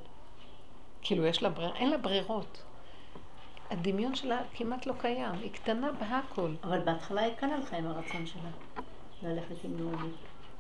כאילו, 1.01 1.25
יש 1.25 1.43
לה 1.43 1.49
ברירה, 1.49 1.75
אין 1.75 1.89
לה 1.89 1.97
ברירות. 1.97 2.63
הדמיון 3.71 4.15
שלה 4.15 4.41
כמעט 4.53 4.85
לא 4.85 4.93
קיים, 4.99 5.31
היא 5.41 5.51
קטנה 5.51 5.91
בהכל. 5.91 6.53
אבל 6.63 6.79
בהתחלה 6.79 7.21
היא 7.21 7.33
קלה 7.33 7.57
לך 7.57 7.73
עם 7.73 7.87
הרצון 7.87 8.25
שלה, 8.25 8.49
ללכת 9.23 9.63
עם 9.63 9.77
נעמי. 9.77 10.09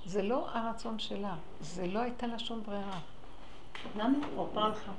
זה 0.05 0.21
לא 0.21 0.49
הרצון 0.53 0.99
שלה, 0.99 1.35
זה 1.61 1.87
לא 1.87 1.99
הייתה 1.99 2.27
לה 2.27 2.39
שום 2.39 2.63
ברירה. 2.63 2.99
למה? 3.95 4.17
עורפה 4.35 4.67
לך. 4.67 4.91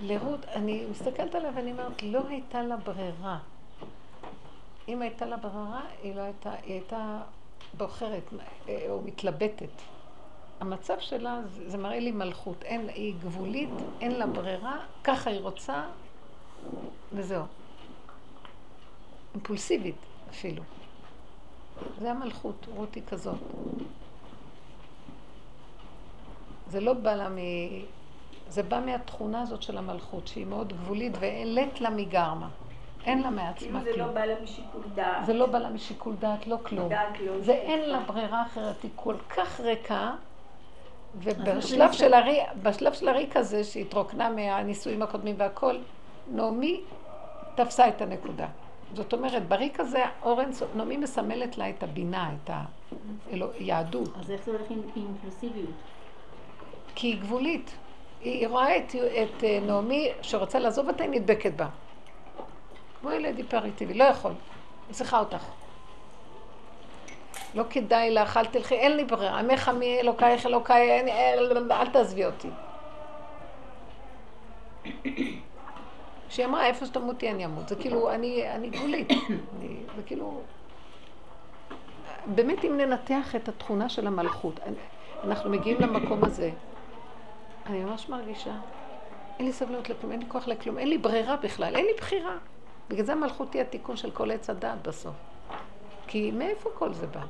לרות, 0.00 0.44
אני 0.44 0.86
מסתכלת 0.90 1.34
עליה 1.34 1.50
ואני 1.54 1.72
אומרת, 1.72 2.02
לא 2.02 2.20
הייתה 2.28 2.62
לה 2.62 2.76
ברירה. 2.76 3.38
אם 4.88 5.02
הייתה 5.02 5.26
לה 5.26 5.36
ברירה, 5.36 5.80
היא 6.02 6.14
לא 6.14 6.20
הייתה, 6.20 6.52
היא 6.52 6.72
הייתה 6.72 7.20
בוחרת 7.74 8.22
אה, 8.68 8.86
או 8.88 9.02
מתלבטת. 9.02 9.70
המצב 10.60 10.94
שלה, 11.00 11.40
זה, 11.66 11.78
מראה 11.78 11.98
לי 11.98 12.12
מלכות. 12.12 12.62
אין, 12.62 12.88
היא 12.88 13.14
גבולית, 13.20 13.70
אין 14.00 14.12
לה 14.12 14.26
ברירה, 14.26 14.76
ככה 15.04 15.30
היא 15.30 15.40
רוצה, 15.40 15.84
וזהו. 17.12 17.44
אימפולסיבית 19.34 19.96
אפילו. 20.30 20.62
זה 22.00 22.10
המלכות, 22.10 22.66
רות 22.74 22.94
היא 22.94 23.02
כזאת. 23.08 23.38
זה 26.66 26.80
לא 26.80 26.92
בא 26.92 27.14
לה 27.14 27.28
מ... 27.28 27.36
זה 28.48 28.62
בא 28.62 28.80
מהתכונה 28.86 29.42
הזאת 29.42 29.62
של 29.62 29.78
המלכות, 29.78 30.26
שהיא 30.26 30.46
מאוד 30.46 30.72
גבולית 30.72 31.12
ואין 31.20 31.54
לה 31.80 31.90
מגרמה. 31.90 32.48
אין 33.04 33.22
לה 33.22 33.30
מעצמה 33.30 33.80
כלום. 33.80 33.84
כאילו 33.84 33.96
זה 33.96 34.02
לא 34.02 34.12
בא 34.12 34.24
לה 34.24 34.34
משיקול 34.42 34.82
דעת. 34.94 35.26
זה 35.26 35.32
לא 35.32 35.46
בא 35.46 35.58
לה 35.58 35.70
משיקול 35.70 36.14
דעת, 36.18 36.46
לא 36.46 36.56
כלום. 36.62 36.88
דעת 36.88 37.20
לא 37.20 37.40
זה 37.40 37.52
אין 37.52 37.90
לה 37.90 38.00
ברירה 38.00 38.42
אחרת, 38.42 38.82
היא 38.82 38.90
כל 38.96 39.14
כך 39.28 39.60
ריקה, 39.60 40.14
ובשלב 41.14 41.92
של 41.92 42.14
הריק, 42.14 42.42
בשלב 42.62 42.92
של 42.92 43.08
הריק 43.08 43.36
הזה, 43.36 43.64
שהתרוקנה 43.64 44.30
מהנישואים 44.30 45.02
הקודמים 45.02 45.34
והכל, 45.38 45.76
נעמי 46.30 46.80
תפסה 47.54 47.88
את 47.88 48.02
הנקודה. 48.02 48.46
זאת 48.94 49.12
אומרת, 49.12 49.48
בריק 49.48 49.80
הזה 49.80 50.04
אורן, 50.22 50.50
נעמי 50.74 50.96
מסמלת 50.96 51.58
לה 51.58 51.70
את 51.70 51.82
הבינה, 51.82 52.30
את 52.44 52.50
היהדות. 53.30 54.08
אז 54.20 54.30
איך 54.30 54.44
זה 54.44 54.50
הולך 54.50 54.70
עם 54.70 54.80
אינקלוסיביות? 54.96 55.70
כי 56.94 57.06
היא 57.06 57.20
גבולית. 57.20 57.70
היא 58.20 58.48
רואה 58.48 58.76
את, 58.76 58.94
את 58.94 59.44
אה, 59.44 59.60
נעמי 59.62 60.08
שרוצה 60.22 60.58
לעזוב 60.58 60.88
אותה, 60.88 61.02
היא 61.02 61.10
נדבקת 61.10 61.52
בה. 61.52 61.68
כמו 63.00 63.10
ילד 63.10 63.36
היפריטיבי, 63.36 63.94
לא 63.94 64.04
יכול. 64.04 64.32
אני 64.86 64.94
צריכה 64.94 65.18
אותך. 65.18 65.44
לא 67.54 67.64
כדאי 67.70 68.10
לך, 68.10 68.36
אל 68.36 68.44
תלכי, 68.44 68.74
אין 68.74 68.96
לי 68.96 69.04
ברירה. 69.04 69.38
עמך 69.38 69.68
מי 69.68 70.00
אלוקייך 70.00 70.46
אלוקיי, 70.46 71.00
אל 71.70 71.86
תעזבי 71.92 72.24
אותי. 72.26 72.48
כשהיא 76.28 76.46
אמרה, 76.46 76.66
איפה 76.66 76.86
שתמותי 76.86 77.30
אני 77.30 77.44
אמות. 77.44 77.68
זה 77.68 77.76
כאילו, 77.76 78.10
אני, 78.10 78.50
אני 78.50 78.70
גבולית. 78.70 79.10
אני, 79.58 79.76
זה 79.96 80.02
כאילו... 80.06 80.40
באמת, 82.26 82.64
אם 82.64 82.76
ננתח 82.76 83.36
את 83.36 83.48
התכונה 83.48 83.88
של 83.88 84.06
המלכות, 84.06 84.60
אנחנו 85.24 85.50
מגיעים 85.50 85.80
למקום 85.80 86.24
הזה. 86.24 86.50
אני 87.66 87.84
ממש 87.84 88.08
מרגישה, 88.08 88.52
אין 89.38 89.46
לי 89.46 89.52
סבלנות 89.52 89.88
לכלום, 89.90 90.12
אין 90.12 90.20
לי 90.20 90.26
כוח 90.28 90.48
לכלום, 90.48 90.78
אין 90.78 90.88
לי 90.88 90.98
ברירה 90.98 91.36
בכלל, 91.36 91.76
אין 91.76 91.84
לי 91.84 91.92
בחירה. 91.96 92.36
בגלל 92.88 93.04
זה 93.04 93.12
המלכות 93.12 93.52
היא 93.52 93.62
התיקון 93.62 93.96
של 93.96 94.10
כל 94.10 94.30
עץ 94.30 94.50
הדעת 94.50 94.88
בסוף. 94.88 95.14
כי 96.08 96.30
מאיפה 96.30 96.70
כל 96.74 96.92
זה 96.92 97.06
בא? 97.06 97.20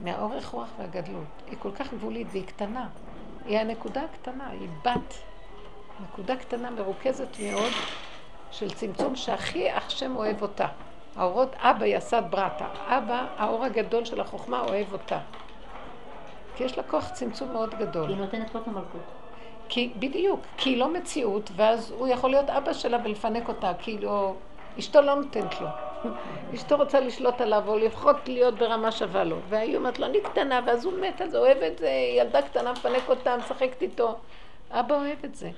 מהאורך 0.00 0.48
רוח 0.48 0.68
והגדלות. 0.78 1.24
היא 1.46 1.56
כל 1.58 1.70
כך 1.72 1.92
גבולית 1.94 2.26
והיא 2.30 2.46
קטנה. 2.46 2.88
היא 3.46 3.58
הנקודה 3.58 4.02
הקטנה, 4.02 4.48
היא 4.50 4.68
בת. 4.84 5.14
נקודה 6.00 6.36
קטנה 6.36 6.70
מרוכזת 6.70 7.28
מאוד 7.42 7.72
של 8.50 8.70
צמצום 8.70 9.16
שהכי 9.16 9.70
השם 9.70 10.16
אוהב 10.16 10.42
אותה. 10.42 10.66
האורות 11.16 11.54
אבא 11.58 11.86
יסד 11.86 12.22
ברטה. 12.30 12.66
אבא, 12.86 13.26
האור 13.36 13.64
הגדול 13.64 14.04
של 14.04 14.20
החוכמה 14.20 14.60
אוהב 14.60 14.92
אותה. 14.92 15.18
כי 16.56 16.64
יש 16.64 16.78
לה 16.78 16.82
כוח 16.82 17.08
צמצום 17.08 17.52
מאוד 17.52 17.74
גדול. 17.74 18.08
היא 18.08 18.16
נותנת 18.16 18.50
כוח 18.50 18.62
למלכות. 18.66 19.02
כי, 19.68 19.92
בדיוק, 19.98 20.40
כי 20.56 20.70
היא 20.70 20.78
לא 20.78 20.92
מציאות, 20.92 21.50
ואז 21.56 21.90
הוא 21.90 22.08
יכול 22.08 22.30
להיות 22.30 22.50
אבא 22.50 22.72
שלה 22.72 22.98
ולפנק 23.04 23.48
אותה, 23.48 23.72
כאילו, 23.78 24.34
אשתו 24.78 25.00
לא 25.00 25.14
נותנת 25.14 25.60
לו. 25.60 25.68
אשתו 26.54 26.76
רוצה 26.76 27.00
לשלוט 27.00 27.40
עליו, 27.40 27.62
או 27.66 27.78
לפחות 27.78 28.28
להיות 28.28 28.54
ברמה 28.54 28.92
שווה 28.92 29.24
לו. 29.24 29.36
והיא 29.48 29.76
אומרת 29.76 29.98
לו, 29.98 30.06
אני 30.06 30.20
קטנה, 30.20 30.60
ואז 30.66 30.84
הוא 30.84 30.92
מת 31.00 31.20
זה, 31.30 31.38
אוהב 31.38 31.58
את 31.58 31.78
זה, 31.78 31.90
ילדה 32.18 32.42
קטנה 32.42 32.72
מפנק 32.72 33.08
אותה, 33.08 33.36
משחקת 33.36 33.82
איתו. 33.82 34.18
אבא 34.70 34.94
אוהב 34.94 35.18
את 35.24 35.34
זה. 35.34 35.50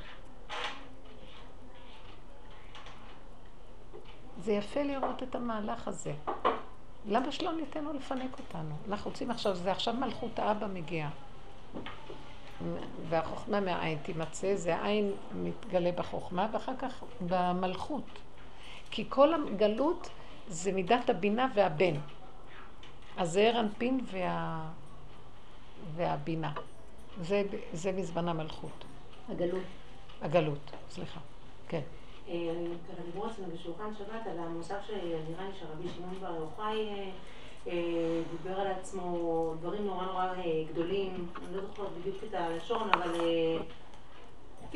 זה 4.39 4.52
יפה 4.52 4.82
לראות 4.82 5.23
את 5.23 5.35
המהלך 5.35 5.89
הזה. 5.89 6.12
למה 7.06 7.32
שלא 7.32 7.52
ניתן 7.52 7.85
לו 7.85 7.93
לפנק 7.93 8.39
אותנו? 8.39 8.74
אנחנו 8.89 9.10
רוצים 9.10 9.31
עכשיו, 9.31 9.55
זה 9.55 9.70
עכשיו 9.70 9.94
מלכות 9.94 10.39
האבא 10.39 10.66
מגיעה. 10.66 11.10
והחוכמה 13.09 13.60
מהעין 13.60 13.98
תימצא, 14.02 14.55
זה 14.55 14.77
העין 14.77 15.12
מתגלה 15.35 15.93
בחוכמה, 15.93 16.47
ואחר 16.52 16.73
כך 16.78 17.02
במלכות. 17.20 18.05
כי 18.90 19.05
כל 19.09 19.35
הגלות 19.35 20.10
זה 20.48 20.73
מידת 20.73 21.10
הבינה 21.10 21.48
והבן. 21.55 21.94
הזעיר 23.16 23.60
אנפין 23.60 24.01
וה... 24.12 24.68
והבינה. 25.94 26.52
זה, 27.20 27.43
זה 27.73 27.93
מזמן 27.93 28.28
המלכות. 28.28 28.85
הגלות. 29.28 29.62
הגלות, 30.23 30.70
סליחה. 30.90 31.20
כן. 31.68 31.81
אה, 32.28 32.35
דיברו 33.05 33.27
אצלנו 33.27 33.48
בשולחן 33.55 33.94
שבת 33.98 34.27
על 34.27 34.39
המושג 34.39 34.78
שנראה 34.86 35.48
לי 35.48 35.55
שרבי 35.60 35.89
שמעון 35.97 36.14
בר 36.20 36.35
יוחאי 36.35 36.89
אה, 36.89 37.10
אה, 37.66 38.23
דיבר 38.31 38.60
על 38.60 38.66
עצמו 38.66 39.55
דברים 39.60 39.86
נורא 39.86 40.06
נורא 40.06 40.27
גדולים, 40.73 41.27
אני 41.48 41.56
לא 41.56 41.62
זוכרת 41.62 41.89
בדיוק 42.01 42.16
את 42.28 42.35
הלשון, 42.35 42.90
אבל 42.90 43.20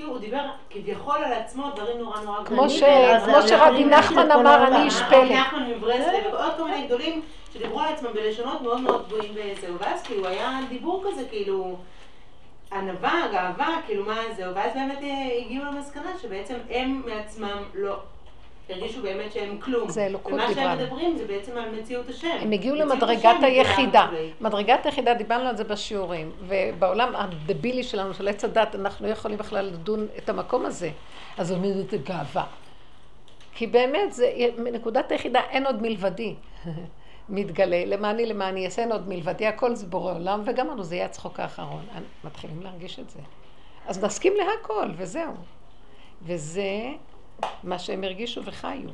כאילו 0.01 0.13
הוא 0.13 0.21
דיבר 0.21 0.45
כביכול 0.71 1.17
על 1.25 1.33
עצמו 1.33 1.71
דברים 1.77 1.99
נורא 1.99 2.21
נורא 2.21 2.43
גדולים. 2.43 2.63
כמו 3.25 3.49
שרבי 3.49 3.85
נחמן 3.85 4.31
אמר, 4.31 4.67
אני 4.67 4.85
איש 4.85 5.03
פלא. 5.09 5.17
רבי 5.17 5.35
נחמן 5.35 5.71
מברסלב 5.71 6.25
ועוד 6.33 6.53
כל 6.57 6.65
מיני 6.65 6.87
גדולים 6.87 7.23
שדיברו 7.55 7.81
על 7.81 7.93
עצמם 7.93 8.13
בלשונות 8.13 8.63
מאוד 8.63 8.81
מאוד 8.81 9.07
גבוהים 9.07 9.33
וזהו, 9.35 9.79
ואז 9.79 10.03
כאילו 10.03 10.29
היה 10.29 10.61
דיבור 10.69 11.05
כזה 11.07 11.25
כאילו 11.29 11.77
ענווה, 12.73 13.23
גאווה, 13.33 13.81
כאילו 13.87 14.05
מה 14.05 14.17
זהו, 14.37 14.55
ואז 14.55 14.73
באמת 14.75 15.03
אה, 15.03 15.39
הגיעו 15.45 15.65
למסקנה 15.65 16.11
שבעצם 16.23 16.55
הם 16.71 17.03
מעצמם 17.07 17.63
לא 17.75 17.97
הרגישו 18.71 19.03
באמת 19.03 19.33
שהם 19.33 19.59
כלום. 19.61 19.89
זה 19.89 20.07
אלוקות 20.07 20.33
דיברנו. 20.33 20.53
ומה 20.53 20.77
שהם 20.77 20.79
מדברים 20.79 21.17
זה 21.17 21.27
בעצם 21.27 21.57
על 21.57 21.81
מציאות 21.81 22.09
השם. 22.09 22.37
הם 22.41 22.53
הגיעו 22.53 22.77
למדרגת 22.77 23.37
היחידה. 23.43 24.07
מדרגת 24.41 24.87
היחידה, 24.87 25.15
דיברנו 25.15 25.49
על 25.49 25.57
זה 25.57 25.65
בשיעורים, 25.65 26.33
ובעולם 26.47 27.17
הדבילי 27.17 27.83
שלנו, 27.83 28.15
של 28.15 28.29
עץ 28.29 28.45
הדת, 28.45 28.75
אנחנו 28.75 29.07
לא 29.07 29.13
יכולים 29.13 29.39
בכלל 29.39 29.65
לדון 29.65 30.07
את 30.19 30.29
המקום 30.29 30.67
הזה. 30.67 30.91
אז 31.39 31.53
אומרת 31.53 31.91
זה 31.91 31.99
גאווה. 31.99 32.45
כי 33.55 33.67
באמת, 33.67 34.13
זה, 34.13 34.33
מנקודת 34.59 35.13
היחידה 35.13 35.41
אין 35.51 35.67
עוד 35.67 35.83
מלבדי. 35.83 36.35
מתגלה, 37.29 37.85
למעני 37.85 38.27
למעני 38.27 38.65
אעשן 38.65 38.93
עוד 38.93 39.09
מלבדי, 39.09 39.47
הכל 39.47 39.75
זה 39.75 39.87
בורא 39.87 40.15
עולם, 40.15 40.43
וגמרנו, 40.45 40.85
זה 40.85 40.95
יהיה 40.95 41.07
הצחוק 41.07 41.41
האחרון. 41.41 41.87
מתחילים 42.25 42.63
להרגיש 42.63 42.99
את 42.99 43.11
זה. 43.11 43.21
אז 43.87 44.05
נסכים 44.05 44.33
להכל, 44.37 44.89
וזהו. 44.97 45.33
וזה 46.23 46.93
מה 47.65 47.79
שהם 47.79 48.05
הרגישו 48.05 48.45
וחיו. 48.45 48.91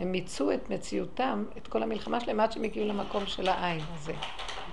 הם 0.00 0.12
מיצו 0.12 0.52
את 0.52 0.70
מציאותם, 0.70 1.44
את 1.56 1.66
כל 1.66 1.82
המלחמה 1.82 2.20
שלהם, 2.20 2.40
עד 2.40 2.52
שהם 2.52 2.64
הגיעו 2.64 2.86
למקום 2.88 3.26
של 3.26 3.48
העין 3.48 3.80
הזה. 3.94 4.12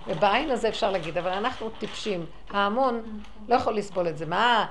ובעין 0.08 0.50
הזה 0.50 0.70
אפשר 0.70 0.92
להגיד, 0.92 1.18
אבל 1.18 1.32
אנחנו 1.32 1.70
טיפשים. 1.70 2.26
ההמון 2.50 3.22
לא 3.48 3.56
יכול 3.56 3.78
לסבול 3.78 4.08
את 4.08 4.18
זה. 4.18 4.26
מה? 4.26 4.66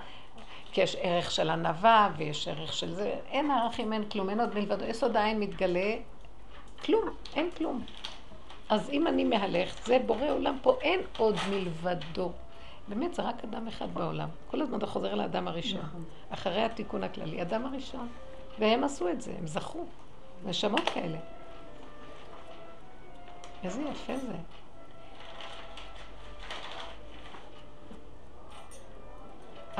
כי 0.72 0.80
יש 0.80 0.96
ערך 1.00 1.30
של 1.30 1.50
ענווה, 1.50 2.10
ויש 2.16 2.48
ערך 2.48 2.72
של 2.72 2.94
זה. 2.94 3.14
אין 3.30 3.50
ערכים, 3.50 3.92
אין 3.92 4.04
כלום, 4.04 4.30
אין 4.30 4.40
עוד 4.40 4.54
מלבדו. 4.54 4.84
יסוד 4.84 5.16
העין 5.16 5.40
מתגלה, 5.40 5.94
כלום, 6.84 7.08
אין 7.36 7.50
כלום. 7.56 7.84
אז 8.68 8.90
אם 8.90 9.06
אני 9.06 9.24
מהלכת, 9.24 9.86
זה 9.86 9.98
בורא 10.06 10.30
עולם 10.30 10.58
פה, 10.62 10.76
אין 10.80 11.00
עוד 11.18 11.36
מלבדו. 11.50 12.32
באמת, 12.88 13.14
זה 13.14 13.22
רק 13.22 13.44
אדם 13.44 13.68
אחד 13.68 13.94
בעולם. 13.94 14.28
כל 14.50 14.62
הזמן 14.62 14.78
אתה 14.78 14.86
חוזר 14.86 15.14
לאדם 15.14 15.48
הראשון. 15.48 15.80
נכון. 15.80 16.04
אחרי 16.30 16.62
התיקון 16.62 17.04
הכללי, 17.04 17.42
אדם 17.42 17.66
הראשון. 17.66 18.08
והם 18.58 18.84
עשו 18.84 19.08
את 19.08 19.20
זה, 19.20 19.32
הם 19.38 19.46
זכו. 19.46 19.86
נשמות 20.44 20.90
כאלה. 20.94 21.18
איזה 23.64 23.82
יפה 23.82 24.16
זה. 24.16 24.34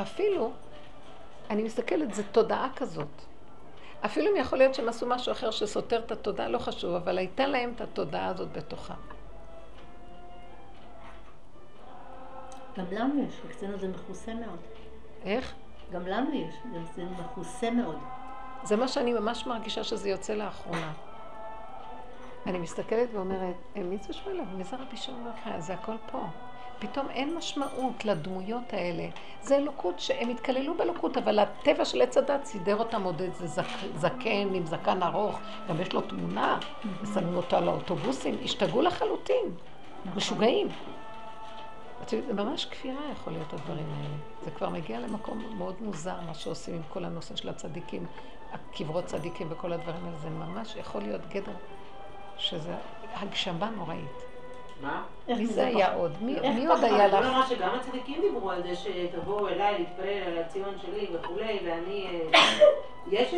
אפילו, 0.01 0.51
אני 1.49 1.63
מסתכלת, 1.63 2.13
זו 2.13 2.23
תודעה 2.31 2.69
כזאת. 2.75 3.07
אפילו 4.05 4.31
אם 4.31 4.35
יכול 4.35 4.57
להיות 4.57 4.75
שהם 4.75 4.89
עשו 4.89 5.05
משהו 5.05 5.31
אחר 5.31 5.51
שסותר 5.51 5.99
את 6.05 6.11
התודעה, 6.11 6.47
לא 6.47 6.57
חשוב, 6.57 6.95
אבל 6.95 7.17
הייתה 7.17 7.47
להם 7.47 7.71
את 7.75 7.81
התודעה 7.81 8.27
הזאת 8.27 8.51
בתוכה. 8.51 8.93
גם 12.77 12.85
לנו 12.91 13.23
יש, 13.23 13.41
אצלנו 13.51 13.79
זה 13.79 13.87
מכוסה 13.87 14.33
מאוד. 14.33 14.59
איך? 15.23 15.53
גם 15.91 16.07
לנו 16.07 16.33
יש, 16.33 16.55
זה 16.95 17.03
מכוסה 17.05 17.71
מאוד. 17.71 17.97
זה 18.63 18.75
מה 18.75 18.87
שאני 18.87 19.13
ממש 19.13 19.47
מרגישה 19.47 19.83
שזה 19.83 20.09
יוצא 20.09 20.33
לאחרונה. 20.33 20.91
אני 22.45 22.59
מסתכלת 22.59 23.09
ואומרת, 23.13 23.55
מי 23.75 23.97
זה 23.97 24.13
שמואל? 24.13 24.41
מי 24.57 24.63
זה 24.63 24.75
רבי 24.75 24.97
שמעון 24.97 25.23
בר 25.23 25.59
זה 25.59 25.73
הכל 25.73 25.95
פה. 26.11 26.19
פתאום 26.79 27.09
אין 27.09 27.35
משמעות 27.35 28.05
לדמויות 28.05 28.73
האלה. 28.73 29.07
זה 29.41 29.55
אלוקות 29.55 29.99
שהם 29.99 30.29
התקללו 30.29 30.73
באלוקות, 30.77 31.17
אבל 31.17 31.39
הטבע 31.39 31.85
של 31.85 32.01
עץ 32.01 32.17
הדת 32.17 32.45
סידר 32.45 32.75
אותם 32.75 33.03
עוד 33.03 33.21
איזה 33.21 33.47
זק, 33.47 33.63
זקן 33.95 34.53
עם 34.53 34.65
זקן 34.65 35.03
ארוך, 35.03 35.39
גם 35.69 35.81
יש 35.81 35.93
לו 35.93 36.01
תמונה, 36.01 36.59
ושמים 37.01 37.35
אותו 37.35 37.57
על 37.57 37.69
האוטובוסים, 37.69 38.37
השתגעו 38.43 38.81
לחלוטין. 38.81 39.45
משוגעים. 40.15 40.67
זה 42.09 42.33
ממש 42.33 42.65
כפירה 42.65 43.01
יכול 43.11 43.33
להיות 43.33 43.53
הדברים 43.53 43.85
האלה. 43.97 44.15
זה 44.43 44.51
כבר 44.51 44.69
מגיע 44.69 44.99
למקום 44.99 45.43
מאוד 45.57 45.75
מוזר, 45.81 46.21
מה 46.27 46.33
שעושים 46.33 46.75
עם 46.75 46.81
כל 46.89 47.05
הנושא 47.05 47.35
של 47.35 47.49
הצדיקים, 47.49 48.05
הקברות 48.53 49.05
צדיקים 49.05 49.47
וכל 49.49 49.73
הדברים 49.73 50.05
האלה. 50.05 50.17
זה 50.17 50.29
ממש 50.29 50.75
יכול 50.75 51.01
להיות 51.01 51.21
גדר 51.29 51.55
שזה 52.37 52.75
הגשמה 53.15 53.69
נוראית. 53.69 54.23
מה? 54.81 55.03
מי 55.27 55.45
זה 55.45 55.53
זה 55.53 55.67
היה? 55.67 55.93
עוד? 55.93 56.11
מי 56.21 56.35
מי 56.55 56.65
עוד? 56.65 56.83
היה 56.83 57.07
לך? 57.07 57.13
נאמר 57.13 57.45
שגם 57.45 57.69
הצדיקים 57.79 58.21
דיברו 58.21 58.51
על 58.51 58.63
זה 58.63 58.75
שתבואו 58.75 59.47
אליי 59.47 59.79
להתפלל 59.79 60.23
על 60.27 60.37
הציון 60.37 60.75
שלי 60.81 61.07
וכולי, 61.13 61.59
ואני... 61.65 62.07
אה, 62.33 62.39
יש, 63.11 63.33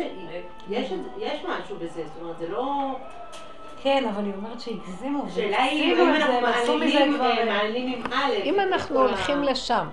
יש, 0.70 0.92
יש 1.18 1.44
משהו 1.44 1.76
בזה, 1.76 2.02
זאת 2.06 2.22
אומרת, 2.22 2.38
זה 2.38 2.48
לא... 2.48 2.96
כן, 3.82 4.04
אבל 4.14 4.24
היא 4.24 4.32
אומרת 4.36 4.60
שהגזימו, 4.60 5.24
השאלה 5.26 5.62
היא 5.62 5.94
אם 5.94 6.14
אנחנו. 6.14 6.34
אה, 7.22 7.44
מעלילים 7.44 8.04
עם 8.04 8.12
א'. 8.12 8.32
אם 8.44 8.60
אנחנו 8.60 9.00
הולכים 9.00 9.42
לשם 9.42 9.86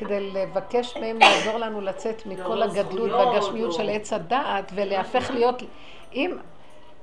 כדי 0.00 0.30
לבקש 0.30 0.96
מהם 0.96 1.18
לעזור 1.18 1.58
לנו 1.58 1.80
לצאת 1.80 2.26
מכל 2.26 2.62
הגדלות 2.62 3.10
והגשמיות 3.10 3.72
של 3.72 3.88
עץ 3.88 4.12
הדעת 4.12 4.72
ולהפך 4.74 5.30
להיות, 5.30 5.62
אם, 6.12 6.36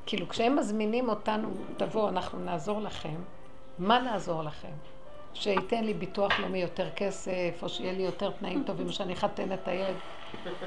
כאילו 0.06 0.30
כשהם 0.30 0.56
מזמינים 0.56 1.10
אותנו, 1.10 1.50
תבואו, 1.78 2.10
אנחנו 2.10 2.40
נעזור 2.40 2.82
לכם, 2.82 3.16
מה 3.80 4.00
נעזור 4.00 4.44
לכם? 4.44 4.72
שייתן 5.34 5.84
לי 5.84 5.94
ביטוח 5.94 6.40
לאומי 6.40 6.62
יותר 6.62 6.90
כסף, 6.96 7.60
או 7.62 7.70
שיהיה 7.70 7.94
לי 7.94 8.04
יותר 8.04 8.32
תנאים 8.32 8.64
טובים, 8.66 8.90
שאני 8.90 9.14
אחתן 9.14 9.52
את 9.54 9.68
הילד. 9.68 9.96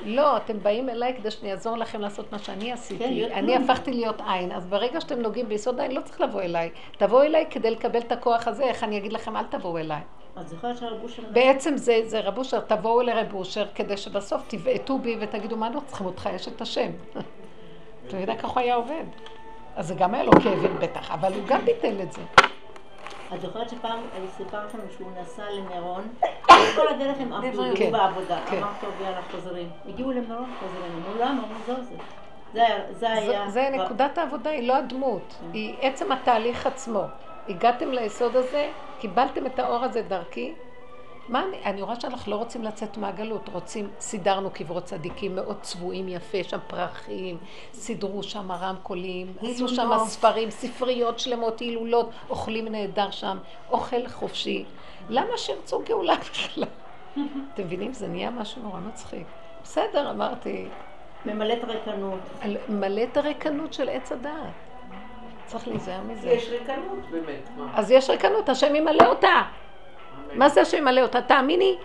לא, 0.05 0.37
אתם 0.37 0.63
באים 0.63 0.89
אליי 0.89 1.15
כדי 1.17 1.31
שאני 1.31 1.53
אעזור 1.53 1.77
לכם 1.77 2.01
לעשות 2.01 2.33
מה 2.33 2.39
שאני 2.39 2.65
כן, 2.65 2.73
עשיתי. 2.73 3.11
להיות 3.11 3.33
אני. 3.33 3.57
הפכתי 3.57 3.93
להיות 3.93 4.21
עין, 4.27 4.53
אז 4.53 4.67
ברגע 4.67 5.01
שאתם 5.01 5.21
נוגעים 5.21 5.49
ביסוד 5.49 5.81
העין, 5.81 5.93
לא 5.93 6.01
צריך 6.01 6.21
לבוא 6.21 6.43
אליי. 6.43 6.71
תבואו 6.99 7.23
אליי 7.23 7.47
כדי 7.51 7.71
לקבל 7.71 7.99
את 7.99 8.13
הכוח 8.13 8.49
הזה, 8.49 8.65
איך 8.65 8.85
אני 8.85 8.99
אגיד 8.99 9.13
לכם, 9.13 9.37
אל 9.37 9.45
תבואו 9.45 9.79
אליי. 9.79 10.01
בעצם 11.33 11.77
זה, 11.77 12.01
זה 12.05 12.21
רב 12.21 12.39
אושר, 12.39 12.61
תבואו 12.61 13.03
לרב 13.03 13.35
אושר 13.35 13.67
כדי 13.75 13.97
שבסוף 13.97 14.43
תבעטו 14.49 14.99
בי 14.99 15.17
ותגידו 15.21 15.57
מה 15.57 15.67
אנחנו 15.67 15.83
צריכים 15.87 16.07
אותך, 16.07 16.29
יש 16.35 16.49
את 16.49 16.61
השם. 16.61 16.91
אתה 18.07 18.17
יודע 18.17 18.35
ככה 18.37 18.49
הוא 18.49 18.61
היה 18.61 18.75
עובד. 18.75 19.05
אז 19.77 19.87
זה 19.89 19.95
גם 19.95 20.15
היה 20.15 20.23
לו 20.23 20.33
כאבים 20.33 20.77
בטח, 20.81 21.11
אבל 21.11 21.33
הוא 21.33 21.43
גם 21.47 21.65
ביטל 21.65 22.03
את 22.03 22.13
זה. 22.13 22.23
את 23.35 23.41
זוכרת 23.41 23.71
שפעם 23.71 23.99
סיפרת 24.37 24.75
לנו 24.75 24.83
שהוא 24.97 25.09
נסע 25.21 25.43
למירון, 25.51 26.03
כל 26.77 26.89
הדרך 26.89 27.17
הם 27.21 27.33
עבדו, 27.33 27.63
כן, 27.77 27.83
היו 27.83 27.93
בעבודה. 27.93 28.41
כן. 28.51 28.57
אמר 28.57 28.73
טוב, 28.81 28.91
יאללה, 29.01 29.23
חוזרים. 29.31 29.69
הגיעו 29.89 30.11
למירון, 30.13 30.51
חוזרים. 30.61 30.93
אמרו 30.97 31.15
לא, 31.19 31.31
אמרו 31.31 31.55
זהו 31.67 31.77
זה. 31.85 31.95
זה 32.53 32.61
היה- 32.67 32.93
זה 32.93 32.99
זה, 32.99 33.13
היה... 33.13 33.51
זה 33.51 33.69
נקודת 33.73 34.19
העבודה, 34.19 34.51
היא 34.51 34.69
לא 34.69 34.77
הדמות, 34.77 35.23
היא 35.53 35.77
עצם 35.81 36.13
התהליך 36.13 36.67
עצמו. 36.67 37.05
הגעתם 37.49 37.93
ליסוד 37.93 38.37
הזה, 38.37 38.71
קיבלתם 38.99 39.47
את 39.47 39.59
האור 39.59 39.85
הזה 39.85 40.03
דרכי. 40.03 40.55
מה 41.31 41.45
אני, 41.49 41.65
אני 41.65 41.83
רואה 41.83 42.01
שאנחנו 42.01 42.33
לא 42.33 42.37
רוצים 42.37 42.63
לצאת 42.63 42.97
מהגלות, 42.97 43.49
רוצים, 43.53 43.91
סידרנו 44.01 44.51
קברות 44.51 44.85
צדיקים 44.85 45.35
מאוד 45.37 45.57
צבועים 45.63 46.09
יפה, 46.09 46.39
שם 46.45 46.59
פרחים, 46.67 47.37
סידרו 47.73 48.23
שם 48.23 48.53
רמקולים, 48.53 49.33
עשו 49.43 49.69
שם. 49.69 49.91
ספרים, 50.07 50.51
ספריות 50.51 51.19
שלמות, 51.19 51.61
הילולות, 51.61 52.11
אוכלים 52.31 52.69
נהדר 52.69 53.11
שם, 53.11 53.39
אוכל 53.71 54.09
חופשי. 54.09 54.65
למה 55.09 55.37
שירצו 55.39 55.83
גאולה 55.89 56.15
בכלל? 56.17 56.65
אתם 57.55 57.63
מבינים? 57.63 57.93
זה 57.93 58.09
נהיה 58.09 58.31
משהו 58.31 58.63
נורא 58.63 58.81
מצחיק. 58.81 59.27
בסדר, 59.65 60.11
אמרתי, 60.11 60.69
ממלאת 61.27 61.65
ריקנות. 61.65 62.19
על- 62.41 62.57
מלא 62.69 63.03
את 63.03 63.17
הריקנות 63.17 63.73
של 63.73 63.89
עץ 63.89 64.13
הדעת. 64.13 64.33
צריך 65.47 65.69
להיזהר 65.69 66.01
מזה. 66.03 66.31
יש 66.31 66.49
ריקנות 66.49 66.99
באמת. 67.11 67.49
אז 67.75 67.91
יש 67.91 68.11
ריקנות, 68.11 68.49
השם 68.49 68.75
ימלא 68.75 69.07
אותה. 69.07 69.43
מה 70.35 70.49
זה 70.49 70.61
השם 70.61 70.77
ימלא 70.77 71.01
אותה? 71.01 71.23
תאמיני. 71.23 71.77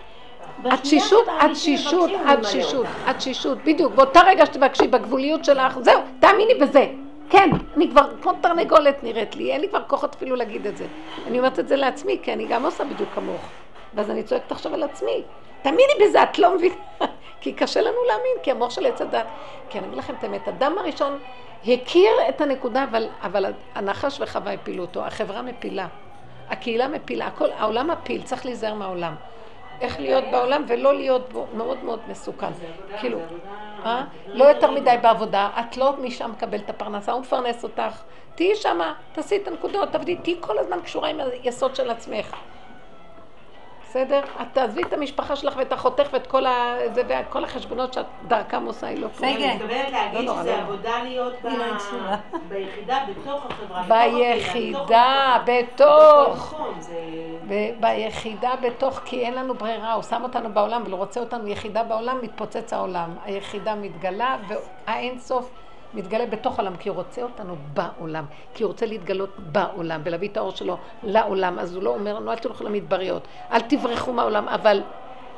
התשישות, 0.64 1.26
התשישות, 1.40 2.10
התשישות, 2.26 2.86
התשישות, 3.06 3.58
בדיוק. 3.64 3.94
באותה 3.94 4.20
רגע 4.26 4.46
שתבקשי 4.46 4.86
בגבוליות 4.86 5.44
שלך, 5.44 5.78
זהו, 5.78 6.00
תאמיני 6.20 6.54
בזה. 6.54 6.86
כן, 7.30 7.50
אני 7.76 7.90
כבר 7.90 8.06
כמו 8.22 8.32
תרנגולת 8.40 9.04
נראית 9.04 9.36
לי, 9.36 9.52
אין 9.52 9.60
לי 9.60 9.68
כבר 9.68 9.82
כוחות 9.86 10.14
אפילו 10.14 10.36
להגיד 10.36 10.66
את 10.66 10.76
זה. 10.76 10.86
אני 11.26 11.38
אומרת 11.38 11.58
את 11.58 11.68
זה 11.68 11.76
לעצמי, 11.76 12.18
כי 12.22 12.32
אני 12.32 12.46
גם 12.46 12.64
עושה 12.64 12.84
בדיוק 12.84 13.08
כמוך. 13.14 13.40
ואז 13.94 14.10
אני 14.10 14.22
צועקת 14.22 14.52
עכשיו 14.52 14.74
על 14.74 14.82
עצמי. 14.82 15.22
תאמיני 15.62 15.92
בזה, 16.00 16.22
את 16.22 16.38
לא 16.38 16.54
מבינה. 16.54 16.74
כי 17.40 17.52
קשה 17.52 17.80
לנו 17.80 17.96
להאמין, 18.08 18.36
כי 18.42 18.50
המוח 18.50 18.70
של 18.70 18.86
עץ 18.86 19.00
הדת. 19.00 19.26
כי 19.70 19.78
אני 19.78 19.86
אגיד 19.86 19.98
לכם 19.98 20.14
את 20.18 20.24
האמת, 20.24 20.48
אדם 20.48 20.78
הראשון 20.78 21.18
הכיר 21.62 22.10
את 22.28 22.40
הנקודה, 22.40 22.84
אבל, 22.84 23.08
אבל 23.22 23.52
הנחש 23.74 24.20
וחווה 24.20 24.52
הפילו 24.52 24.82
אותו, 24.82 25.04
החברה 25.04 25.42
מפילה. 25.42 25.86
הקהילה 26.50 26.88
מפילה, 26.88 27.26
הכל, 27.26 27.50
העולם 27.58 27.90
מפיל, 27.90 28.22
צריך 28.22 28.46
להיזהר 28.46 28.74
מהעולם. 28.74 29.14
איך 29.80 30.00
להיות 30.00 30.24
בעולם 30.30 30.64
ולא 30.68 30.94
להיות 30.94 31.32
בו, 31.32 31.46
מאוד 31.54 31.84
מאוד 31.84 32.00
מסוכן. 32.08 32.50
כאילו, 33.00 33.18
אה? 33.84 34.04
לא 34.26 34.44
יותר 34.44 34.70
מדי 34.70 34.96
בעבודה, 35.02 35.50
את 35.60 35.76
לא 35.76 35.94
משם 36.02 36.30
מקבלת 36.30 36.64
את 36.64 36.70
הפרנסה, 36.70 37.12
הוא 37.12 37.20
מפרנס 37.20 37.64
אותך. 37.64 38.02
תהיי 38.34 38.54
שמה, 38.54 38.94
תעשי 39.12 39.36
את 39.36 39.48
הנקודות, 39.48 39.92
תעבדי, 39.92 40.16
תהיי 40.16 40.36
כל 40.40 40.58
הזמן 40.58 40.80
קשורה 40.84 41.08
עם 41.08 41.20
היסוד 41.42 41.76
של 41.76 41.90
עצמך. 41.90 42.36
בסדר? 43.96 44.20
את 44.42 44.46
תעזבי 44.52 44.82
את 44.82 44.92
המשפחה 44.92 45.36
שלך 45.36 45.54
ואת 45.56 45.72
אחותך 45.72 46.08
ואת 46.12 46.26
כל, 46.26 46.46
ה... 46.46 46.76
זה, 46.94 47.02
ואת 47.08 47.24
כל 47.28 47.44
החשבונות 47.44 47.92
שאת 47.92 48.06
דרכם 48.22 48.64
עושה, 48.66 48.86
היא 48.86 48.98
לא 49.02 49.08
פה. 49.08 49.26
אני 49.26 49.54
מתכוונת 49.54 49.92
להגיד 49.92 50.20
לא, 50.20 50.24
לא, 50.26 50.40
שזה 50.40 50.50
לא. 50.56 50.60
עבודה 50.60 51.02
להיות 51.02 51.34
ב- 51.42 51.46
לא 51.46 51.64
הקשיבה. 51.74 52.16
ביחידה, 52.48 52.98
בתוך 53.08 53.46
החברה. 53.46 53.82
ביחידה, 53.88 55.36
בתוך. 55.46 56.54
ב- 57.48 57.80
ביחידה 57.80 58.50
בתוך, 58.62 59.00
כי 59.04 59.20
אין 59.26 59.34
לנו 59.34 59.54
ברירה, 59.54 59.92
הוא 59.92 60.02
שם 60.02 60.22
אותנו 60.22 60.54
בעולם 60.54 60.82
ולא 60.86 60.96
רוצה 60.96 61.20
אותנו 61.20 61.48
יחידה 61.48 61.82
בעולם, 61.82 62.18
מתפוצץ 62.22 62.72
העולם. 62.72 63.16
היחידה 63.24 63.74
מתגלה 63.74 64.36
והאין 64.48 65.18
סוף 65.18 65.50
מתגלה 65.96 66.26
בתוך 66.26 66.58
העולם, 66.58 66.76
כי 66.76 66.88
הוא 66.88 66.96
רוצה 66.96 67.22
אותנו 67.22 67.56
בעולם, 67.74 68.24
כי 68.54 68.62
הוא 68.62 68.68
רוצה 68.68 68.86
להתגלות 68.86 69.30
בעולם 69.38 70.00
ולהביא 70.04 70.28
את 70.28 70.36
האור 70.36 70.50
שלו 70.50 70.76
לעולם. 71.02 71.58
אז 71.58 71.74
הוא 71.74 71.82
לא 71.82 71.90
אומר 71.90 72.14
לנו, 72.14 72.32
אל 72.32 72.36
תלכו 72.36 72.64
למדבריות, 72.64 73.22
אל 73.52 73.60
תברחו 73.60 74.12
מהעולם, 74.12 74.48
אבל, 74.48 74.82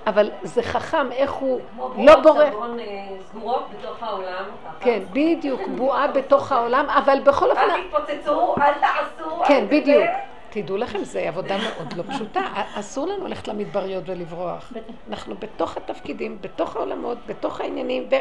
אבל 0.06 0.30
זה 0.42 0.62
חכם 0.62 1.12
איך 1.12 1.32
הוא 1.32 1.60
כמו 1.74 1.88
לא 2.06 2.20
בועות 2.20 2.36
בורח. 2.36 2.50
סבון, 2.50 2.80
אה, 2.80 2.84
סגורות 3.20 3.64
בתוך 3.78 4.02
העולם. 4.02 4.44
כן, 4.80 5.02
בדיוק, 5.12 5.60
בועה 5.76 6.08
בתוך 6.08 6.52
העולם, 6.52 6.86
אבל 6.90 7.18
בכל 7.24 7.50
אופן... 7.50 7.60
אל 7.60 7.82
תתפוצצו, 7.82 8.54
אל 8.56 8.72
תעשו. 8.74 9.44
כן, 9.44 9.62
אל 9.62 9.66
בדיוק. 9.66 10.04
תזה. 10.04 10.38
תדעו 10.50 10.76
לכם, 10.76 11.04
זו 11.04 11.18
עבודה 11.18 11.56
מאוד 11.58 11.92
לא 11.96 12.02
פשוטה. 12.02 12.40
אסור 12.74 13.06
לנו 13.06 13.26
ללכת 13.26 13.48
למדבריות 13.48 14.04
ולברוח. 14.06 14.72
אנחנו 15.08 15.34
בתוך 15.38 15.76
התפקידים, 15.76 16.38
בתוך 16.40 16.76
העולמות, 16.76 17.18
בתוך 17.26 17.60
העניינים, 17.60 18.08
ו... 18.10 18.14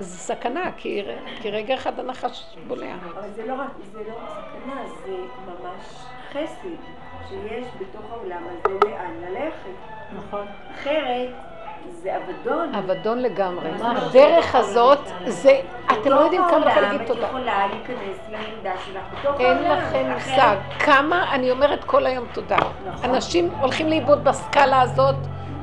זה 0.00 0.18
סכנה, 0.18 0.70
כי, 0.76 1.02
כי 1.42 1.50
רגע 1.50 1.74
אחד 1.74 2.00
הנחש 2.00 2.56
בולע. 2.66 2.86
אבל 3.14 3.30
זה 3.34 3.46
לא 3.46 3.54
רק, 3.54 3.68
זה 3.92 3.98
לא 4.08 4.14
רק 4.14 4.30
סכנה, 4.30 4.74
זה 5.06 5.12
ממש 5.46 5.84
חסד 6.32 6.68
שיש 7.28 7.66
בתוך 7.80 8.02
העולם 8.12 8.42
הזה 8.50 8.74
לאן 8.84 9.12
ללכת. 9.28 9.76
נכון. 10.18 10.46
אחרת 10.74 11.28
זה 12.02 12.16
אבדון. 12.16 12.74
אבדון 12.74 13.18
לגמרי. 13.18 13.70
הדרך 13.82 14.54
הזאת, 14.54 14.98
זה, 15.26 15.60
אתם 15.92 16.10
לא 16.10 16.20
יודעים 16.20 16.42
כמה 16.50 16.58
לך 16.66 16.76
להגיד 16.76 17.00
את 17.00 17.06
תודה. 17.06 17.26
יכולה 17.26 17.66
להיכנס 17.66 18.18
לעמדה 18.30 18.72
שלך 18.86 19.02
בתוך 19.20 19.40
אין 19.40 19.56
העולם. 19.56 19.72
לכם 19.78 20.12
אחרת- 20.16 20.28
מושג 20.36 20.56
כמה 20.78 21.34
אני 21.34 21.50
אומרת 21.50 21.84
כל 21.84 22.06
היום 22.06 22.26
תודה. 22.32 22.56
נכון. 22.86 23.10
אנשים 23.10 23.50
הולכים 23.60 23.88
לאיבוד 23.88 24.24
בסקאלה 24.24 24.80
הזאת, 24.80 25.14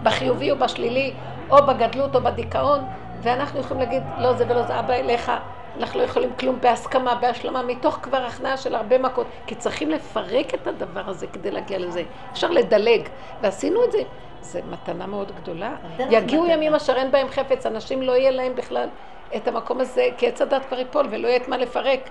בחיובי 0.04 0.52
או 0.52 0.56
בשלילי, 0.58 1.14
או 1.50 1.58
בגדלות 1.66 2.16
או 2.16 2.22
בדיכאון, 2.22 2.80
ואנחנו 3.24 3.60
יכולים 3.60 3.84
להגיד, 3.84 4.04
לא 4.18 4.34
זה 4.34 4.46
ולא 4.48 4.64
זה, 4.64 4.80
אבא 4.80 4.94
אליך. 4.94 5.32
אנחנו 5.78 6.00
לא 6.00 6.06
יכולים 6.06 6.34
כלום 6.40 6.62
בהסכמה, 6.62 7.16
בהשלמה, 7.16 7.64
מתוך 7.64 8.00
כבר 8.02 8.18
הכנעה 8.18 8.58
של 8.58 8.76
הרבה 8.76 8.98
מכות, 8.98 9.28
כי 9.48 9.56
צריכים 9.56 9.90
לפרק 9.90 10.54
את 10.54 10.68
הדבר 10.68 11.10
הזה 11.10 11.28
כדי 11.28 11.52
להגיע 11.52 11.80
לזה. 11.80 12.04
אפשר 12.32 12.50
לדלג, 12.50 13.08
ועשינו 13.42 13.84
את 13.84 13.92
זה. 13.92 13.98
זה 14.42 14.62
מתנה 14.70 15.06
מאוד 15.08 15.32
גדולה. 15.32 15.76
יגיעו 16.10 16.44
מתנה. 16.44 16.54
ימים 16.54 16.76
אשר 16.76 16.96
אין 16.96 17.12
בהם 17.12 17.28
חפץ, 17.28 17.66
אנשים 17.66 18.02
לא 18.02 18.12
יהיה 18.12 18.32
להם 18.32 18.56
בכלל 18.56 18.90
את 19.36 19.48
המקום 19.48 19.82
הזה, 19.82 20.10
כי 20.18 20.28
עץ 20.28 20.42
הדת 20.42 20.66
כבר 20.66 20.80
ייפול 20.80 21.08
ולא 21.10 21.28
יהיה 21.28 21.38
את 21.38 21.48
מה 21.48 21.58
לפרק. 21.58 22.10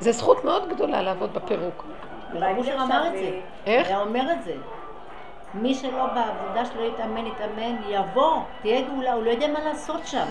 זה 0.00 0.12
זכות 0.12 0.44
מאוד 0.44 0.68
גדולה 0.68 1.02
לעבוד 1.02 1.34
בפירוק. 1.34 1.84
רב 2.34 2.58
אושר 2.58 2.76
אמר 2.82 3.06
את 3.06 3.12
זה. 3.12 3.30
איך? 3.66 3.88
היה 3.88 4.00
אומר 4.00 4.32
את 4.32 4.42
זה. 4.44 4.52
מי 5.54 5.74
שלא 5.74 6.06
בעבודה 6.06 6.64
שלו 6.64 6.84
יתאמן, 6.84 7.26
יתאמן, 7.26 7.76
יבוא, 7.88 8.42
תהיה 8.62 8.82
גאולה, 8.82 9.12
הוא 9.12 9.22
לא 9.22 9.30
יודע 9.30 9.46
מה 9.48 9.60
לעשות 9.60 10.06
שם. 10.06 10.26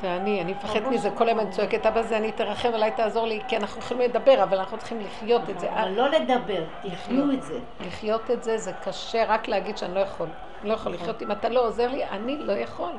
ואני, 0.00 0.42
אני 0.42 0.52
מפחדת 0.52 0.86
מזה, 0.86 1.10
כל 1.10 1.28
היום 1.28 1.40
אני 1.40 1.50
צועקת, 1.50 1.86
אבא 1.86 2.02
זה 2.02 2.16
אני 2.16 2.32
תרחם 2.32 2.68
עליי, 2.74 2.90
תעזור 2.90 3.26
לי, 3.26 3.40
כי 3.48 3.56
אנחנו 3.56 3.80
יכולים 3.80 4.10
לדבר, 4.10 4.42
אבל 4.42 4.58
אנחנו 4.58 4.78
צריכים 4.78 5.00
לחיות 5.00 5.50
את 5.50 5.60
זה. 5.60 5.72
אבל 5.72 5.90
לא 5.90 6.08
לדבר, 6.08 6.64
תחיו 6.82 7.32
את 7.32 7.42
זה. 7.42 7.58
לחיות 7.86 8.30
את 8.30 8.42
זה, 8.42 8.58
זה 8.58 8.72
קשה 8.72 9.24
רק 9.24 9.48
להגיד 9.48 9.78
שאני 9.78 9.94
לא 9.94 10.00
יכול. 10.00 10.28
אני 10.60 10.68
לא 10.68 10.74
יכול 10.74 10.92
לחיות, 10.92 11.22
אם 11.22 11.32
אתה 11.32 11.48
לא 11.48 11.66
עוזר 11.66 11.88
לי, 11.90 12.04
אני 12.04 12.36
לא 12.38 12.52
יכול. 12.52 12.92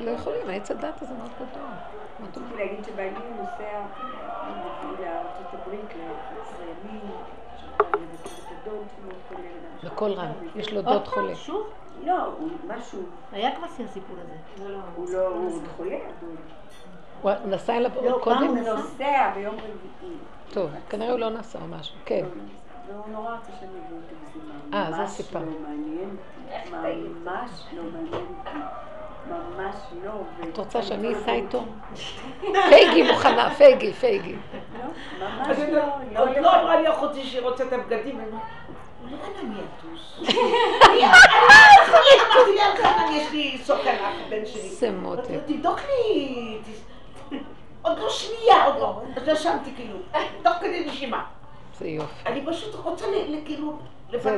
לא 0.00 0.10
יכולים, 0.10 0.48
העץ 0.48 0.70
הדת 0.70 1.02
הזה 1.02 1.14
מאוד 1.14 1.30
גדול. 1.36 1.62
רציתי 2.22 2.56
להגיד 2.56 2.84
שבעלי 2.84 3.10
נוסע 3.40 3.80
לארצות 5.00 5.54
הברית 5.54 5.94
ל-11 5.96 6.62
ימים, 6.62 7.00
שבא 7.56 7.84
לבקר 7.84 8.30
את 8.30 8.66
הדוד 8.66 8.86
שלו 8.96 9.12
חולה. 9.88 10.22
רם, 10.22 10.26
הוא 10.26 10.60
יש 10.60 10.72
לו 10.72 10.76
עוד 10.76 10.84
דוד 10.84 11.02
פעם, 11.04 11.14
חולה. 11.14 11.34
שוב? 11.34 11.66
לא, 12.04 12.24
הוא 12.38 12.48
משהו, 12.66 12.98
היה 13.32 13.56
כבר 13.56 13.66
הסיפור 13.66 14.16
הזה. 14.20 14.32
הוא 14.56 14.70
לא, 14.70 15.26
הוא 15.28 15.54
עוד 15.54 15.62
חולה, 15.76 15.96
הדוד. 15.96 16.36
הוא 17.22 17.32
נסע 17.46 17.76
אליו 17.76 17.90
לא, 18.04 18.18
קודם? 18.22 18.46
הוא 18.46 18.58
הוא 18.58 18.76
נוסע 18.76 19.30
ביום 19.34 19.54
רביעי. 19.54 20.16
טוב, 20.52 20.70
כנראה 20.88 21.10
הוא 21.10 21.18
לא 21.18 21.30
נסע 21.30 21.58
או 21.62 21.66
משהו, 21.66 21.96
כן. 22.04 22.24
והוא 22.88 23.04
נורא 23.12 23.36
רוצה 23.36 23.52
שאני 23.60 23.70
אביא 23.70 23.96
אותו, 23.96 24.40
זה 24.70 24.76
אה, 24.76 24.90
זה 24.90 24.96
ממש 24.96 25.10
סיפר. 25.10 25.38
לא 25.38 25.44
מעניין 25.68 26.16
ממש 27.24 27.50
לא 27.76 27.82
מעניין 27.82 28.26
ממש 29.28 29.76
לא. 30.04 30.12
את 30.50 30.58
רוצה 30.58 30.82
שאני 30.82 31.12
אסע 31.12 31.32
איתו? 31.32 31.62
פייגי 32.68 33.12
מוכנה, 33.12 33.50
פייגי, 33.50 33.92
פייגי. 33.92 34.36
לא, 35.18 35.28
ממש 35.28 35.48
אז 35.48 35.58
לא, 35.58 35.82
לא 36.12 36.40
לא. 36.40 36.60
אמרה 36.60 36.80
לי 36.80 36.90
אחותי 36.90 37.24
שהיא 37.24 37.42
רוצה 37.42 37.64
את 37.64 37.72
הבגדים, 37.72 38.20
אמרתי 39.14 39.46
לי, 42.52 42.60
אלחנן, 42.62 43.12
יש 43.12 43.32
לי 43.32 43.58
סוכן 43.64 43.96
אח, 44.02 44.14
בן 44.30 44.46
שלי. 44.46 44.68
זה 44.68 44.90
מותק. 44.90 45.28
תבדוק 45.46 45.80
לי, 45.80 46.58
עוד 47.82 47.98
לא 47.98 48.08
שנייה, 48.10 48.64
עוד 48.66 48.76
לא. 48.78 49.00
אז 49.16 49.28
רשמתי 49.28 49.70
כאילו, 49.76 49.96
תוך 50.42 50.52
כדי 50.60 50.84
נשימה. 50.86 51.24
זה 51.78 51.88
יופי. 51.88 52.26
אני 52.26 52.46
פשוט 52.46 52.74
רוצה 52.74 53.06
כאילו... 53.44 53.72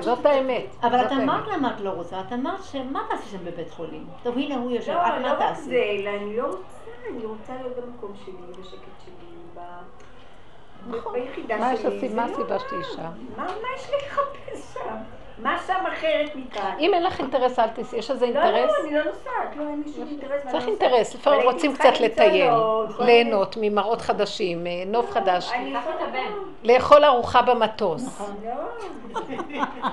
זאת 0.01 0.19
את- 0.21 0.27
האמת. 0.27 0.65
אבל 0.83 1.01
את. 1.07 1.13
אמרת 1.13 1.47
למה 1.49 1.75
את 1.77 1.81
לא 1.81 1.91
רוצה, 1.91 2.21
את 2.21 2.33
אמרת 2.33 2.65
שמה 2.73 3.03
תעשי 3.11 3.31
שם 3.31 3.45
בבית 3.45 3.71
חולים? 3.71 4.07
טוב 4.23 4.39
הנה 4.39 4.55
הוא 4.57 4.71
יושב, 4.71 4.93
לא, 4.93 5.07
את 5.07 5.13
לא 5.17 5.23
מה 5.23 5.33
רק 5.33 5.39
תעשי? 5.39 5.63
זה, 5.63 5.75
אלא 5.99 6.11
אני 6.11 6.37
לא 6.37 6.47
רוצה, 6.47 6.63
אני 7.11 7.25
רוצה 7.27 7.53
להיות 7.63 7.77
במקום 7.77 8.13
שלי, 8.25 8.33
בשקט 8.61 8.75
שלי, 9.05 9.13
ב... 9.55 9.61
ביחידה 11.13 11.57
מה 11.57 11.77
שלי. 11.77 11.97
הסיבה 11.97 12.09
זה 12.09 12.17
לא- 12.17 12.23
הסיבה 12.43 12.59
שתהיי 12.59 12.85
שם? 12.95 13.03
מה 13.37 13.45
מה 13.45 13.69
יש 13.77 13.91
לי 13.91 13.97
לחפש 14.07 14.75
שם? 14.75 14.95
מה 15.39 15.59
שם 15.67 15.87
אחרת 15.93 16.31
מכאן? 16.37 16.75
אם 16.79 16.95
אין 16.95 17.03
לך 17.03 17.21
אינטרס, 17.21 17.59
אל 17.59 17.69
תיסעי. 17.69 17.99
יש 17.99 18.11
איזה 18.11 18.27
לא, 18.27 18.41
אינטרס? 18.43 18.71
לא, 18.71 18.85
אני 18.85 18.95
לא 18.95 19.05
נוסעת, 19.05 19.57
לא, 19.57 19.63
אין 19.63 19.83
לי 19.87 19.93
שום 19.93 20.09
אינטרס. 20.11 20.43
צריך 20.53 20.65
לא 20.65 20.71
אינטרס. 20.71 21.15
לפעמים 21.15 21.41
רוצים 21.43 21.75
קצת 21.75 22.01
לטייל, 22.01 22.53
ליהנות 22.99 23.57
ממראות 23.61 24.01
חדשים, 24.03 24.67
אה, 24.67 24.83
נוף 24.87 25.11
חדש, 25.11 25.51
אני 25.53 25.73
קח 25.73 25.83
את 25.97 26.09
הבן. 26.09 26.33
לאכול 26.65 27.05
ארוחה 27.05 27.43
במטוס. 27.43 28.21
לא, 28.45 28.53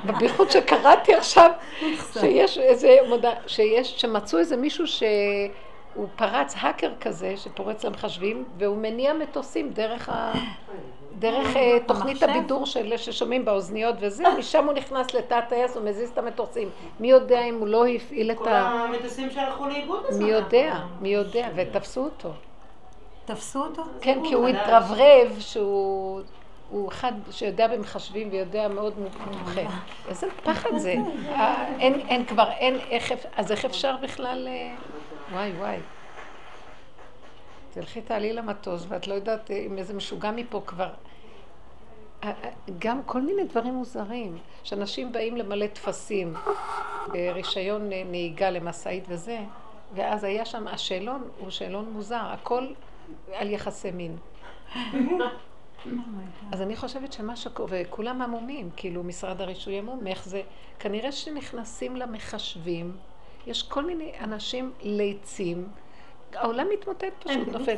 בייחוד 0.19 0.51
שקראתי 0.51 1.13
עכשיו 1.15 1.51
שיש 2.19 2.57
איזה 2.57 2.97
מודע, 3.07 3.31
שיש, 3.47 4.01
שמצאו 4.01 4.39
איזה 4.39 4.57
מישהו 4.57 4.85
שהוא 5.93 6.07
פרץ 6.15 6.55
האקר 6.57 6.91
כזה, 7.01 7.37
שפורץ 7.37 7.85
למחשבים, 7.85 8.43
והוא 8.57 8.77
מניע 8.77 9.13
מטוסים 9.13 9.69
דרך 9.69 10.09
ה... 10.09 10.33
דרך 11.19 11.55
אה, 11.55 11.77
תוכנית? 11.85 12.23
הבידור 12.23 12.65
של 12.65 12.97
ששומעים 12.97 13.45
באוזניות 13.45 13.95
וזה, 13.99 14.23
משם 14.37 14.65
הוא 14.65 14.73
נכנס 14.73 15.13
לתא 15.13 15.33
הטייס, 15.33 15.75
הוא 15.75 15.85
מזיז 15.85 16.09
את 16.09 16.17
המטוסים. 16.17 16.69
מי 16.99 17.09
יודע 17.09 17.43
אם 17.43 17.59
הוא 17.59 17.67
לא 17.67 17.87
הפעיל 17.87 18.31
את 18.31 18.37
כל 18.37 18.49
ה... 18.49 18.59
המטוסים 18.59 19.29
שהלכו 19.29 19.67
לאיבוד 19.67 20.03
בזמן. 20.09 20.25
מי 20.25 20.31
יודע, 20.31 20.79
מי 21.01 21.09
יודע, 21.09 21.47
ותפסו 21.55 22.03
אותו. 22.03 22.29
תפסו 23.25 23.63
אותו? 23.63 23.83
כן, 24.01 24.19
כי 24.23 24.33
הוא. 24.33 24.47
התרברב 24.47 25.35
שהוא 25.39 26.21
הוא 26.69 26.89
אחד 26.89 27.11
שיודע 27.31 27.67
במחשבים 27.67 28.29
ויודע 28.31 28.67
מאוד 28.67 28.93
מומחה. 28.99 29.61
איזה 30.09 30.27
פחד 30.43 30.77
זה. 30.77 30.95
אה, 31.29 31.67
אין, 31.79 32.25
כבר, 32.25 32.51
אין, 32.51 32.79
איך, 32.89 33.13
אז 33.35 33.51
איך 33.51 33.65
אפשר 33.65 33.95
בכלל... 34.01 34.47
וואי, 35.31 35.51
וואי. 35.51 35.77
תלכי 37.73 38.01
תעלי 38.01 38.33
למטוס 38.33 38.85
ואת 38.87 39.07
לא 39.07 39.13
יודעת 39.13 39.51
אה, 39.51 39.57
אם 39.57 39.77
איזה 39.77 39.93
משוגע 39.93 40.31
מפה 40.31 40.61
כבר... 40.65 40.89
גם 42.79 43.03
כל 43.03 43.21
מיני 43.21 43.43
דברים 43.43 43.73
מוזרים, 43.73 44.37
שאנשים 44.63 45.11
באים 45.11 45.37
למלא 45.37 45.67
טפסים, 45.67 46.33
אה, 47.15 47.31
רישיון 47.33 47.93
אה, 47.93 48.03
נהיגה 48.05 48.49
למשאית 48.49 49.03
וזה, 49.07 49.39
ואז 49.95 50.23
היה 50.23 50.45
שם, 50.45 50.67
השאלון 50.67 51.27
הוא 51.39 51.49
שאלון 51.49 51.89
מוזר, 51.89 52.21
הכל 52.21 52.67
על 53.33 53.49
יחסי 53.49 53.91
מין. 53.91 54.17
אז 56.51 56.61
אני 56.61 56.75
חושבת 56.75 57.13
שמה 57.13 57.35
שקורה, 57.35 57.77
וכולם 57.83 58.21
עמומים, 58.21 58.69
כאילו 58.75 59.03
משרד 59.03 59.41
הרישוי 59.41 59.77
עמום, 59.77 60.07
איך 60.07 60.25
זה, 60.25 60.41
כנראה 60.79 61.11
שנכנסים 61.11 61.95
למחשבים, 61.95 62.97
יש 63.47 63.63
כל 63.63 63.85
מיני 63.85 64.11
אנשים 64.21 64.71
ליצים, 64.81 65.67
העולם 66.35 66.67
מתמוטט 66.73 67.23
פשוט, 67.23 67.47
נופל? 67.47 67.75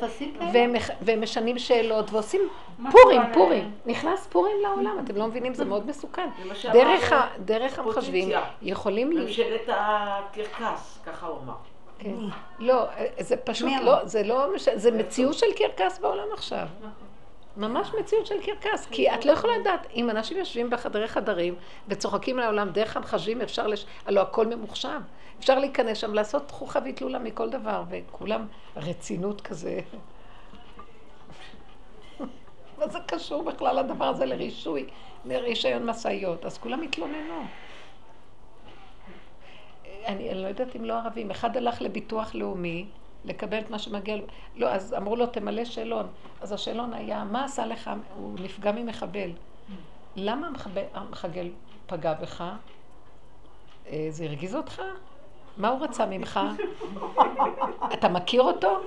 והם, 0.54 0.74
והם 1.02 1.22
משנים 1.22 1.60
שאלות 1.60 2.12
ועושים 2.12 2.42
פורים, 2.92 3.22
פורים? 3.34 3.72
נכנס 3.86 4.28
פורים 4.28 4.56
לעולם, 4.62 5.00
אתם 5.06 5.16
לא 5.16 5.28
מבינים, 5.28 5.54
זה 5.54 5.66
מאוד 5.66 5.88
מסוכן. 5.88 6.30
דרך, 6.74 7.12
ה, 7.12 7.28
דרך 7.46 7.80
המחשבים. 7.80 8.30
יכולים... 8.62 9.10
ממשלת 9.10 9.62
הקרקס, 9.68 11.00
ככה 11.06 11.28
הוא 11.28 11.38
אמר. 11.44 11.54
כן. 12.00 12.16
לא, 12.60 12.86
זה 13.20 13.38
פשוט 13.38 13.70
לא? 13.84 14.06
זה 14.06 14.24
לא, 14.24 14.46
זה 14.58 14.92
מציאות 14.92 15.34
של 15.34 15.46
קרקס 15.56 16.00
בעולם 16.00 16.28
עכשיו. 16.34 16.68
ממש 17.58 17.92
מציאות 18.00 18.26
של 18.26 18.36
קרקס, 18.42 18.88
כי 18.92 19.14
את 19.14 19.26
לא 19.26 19.32
יכולה 19.32 19.58
לדעת, 19.58 19.88
אם 19.96 20.10
אנשים 20.10 20.38
יושבים 20.38 20.70
בחדרי 20.70 21.08
חדרים 21.08 21.56
וצוחקים 21.88 22.38
לעולם 22.38 22.70
דרך 22.70 22.98
המחשבים, 22.98 23.42
אפשר, 23.42 23.68
לש... 23.68 23.86
הלוא 24.06 24.22
הכל 24.22 24.46
ממוחשב. 24.46 25.00
אפשר 25.42 25.60
להיכנס 25.60 25.98
שם, 25.98 26.14
לעשות 26.14 26.52
חוכא 26.52 26.80
ואטלולא 26.86 27.20
מכל 27.20 27.50
דבר, 27.50 27.84
וכולם 27.90 28.48
רצינות 28.76 29.42
כזה. 29.42 29.80
מה 32.80 32.88
זה 32.88 33.00
קשור 33.08 33.44
בכלל 33.44 33.80
הדבר 33.80 34.06
הזה 34.06 34.26
לרישוי, 34.26 34.86
לרישיון 35.26 35.86
משאיות? 35.86 36.46
אז 36.46 36.58
כולם 36.58 36.82
התלוננו. 36.82 37.44
אני, 40.06 40.30
אני 40.30 40.42
לא 40.42 40.48
יודעת 40.48 40.76
אם 40.76 40.86
לא 40.86 40.94
ערבים, 40.94 41.32
אחד 41.32 41.58
הלך 41.58 41.82
לביטוח 41.82 42.36
לאומי 42.36 42.86
לקבל 43.26 43.60
את 43.60 43.70
מה 43.70 43.80
שמגיע 43.80 44.16
לו, 44.16 44.26
לא, 44.56 44.68
אז 44.70 44.94
אמרו 44.94 45.16
לו 45.16 45.26
תמלא 45.26 45.66
שאלון, 45.66 46.08
אז 46.42 46.52
השאלון 46.52 46.94
היה, 46.94 47.24
מה 47.24 47.46
עשה 47.46 47.66
לך, 47.66 47.92
הוא 48.16 48.40
נפגע 48.40 48.72
ממחבל, 48.72 49.32
למה 50.16 50.50
המחבל 50.94 51.50
פגע 51.88 52.14
בך? 52.14 52.44
אה, 53.88 54.08
זה 54.10 54.26
הרגיז 54.26 54.56
אותך? 54.56 54.82
מה 55.58 55.70
הוא 55.70 55.80
רצה 55.82 56.06
ממך? 56.06 56.40
אתה 57.94 58.10
מכיר 58.10 58.42
אותו? 58.42 58.80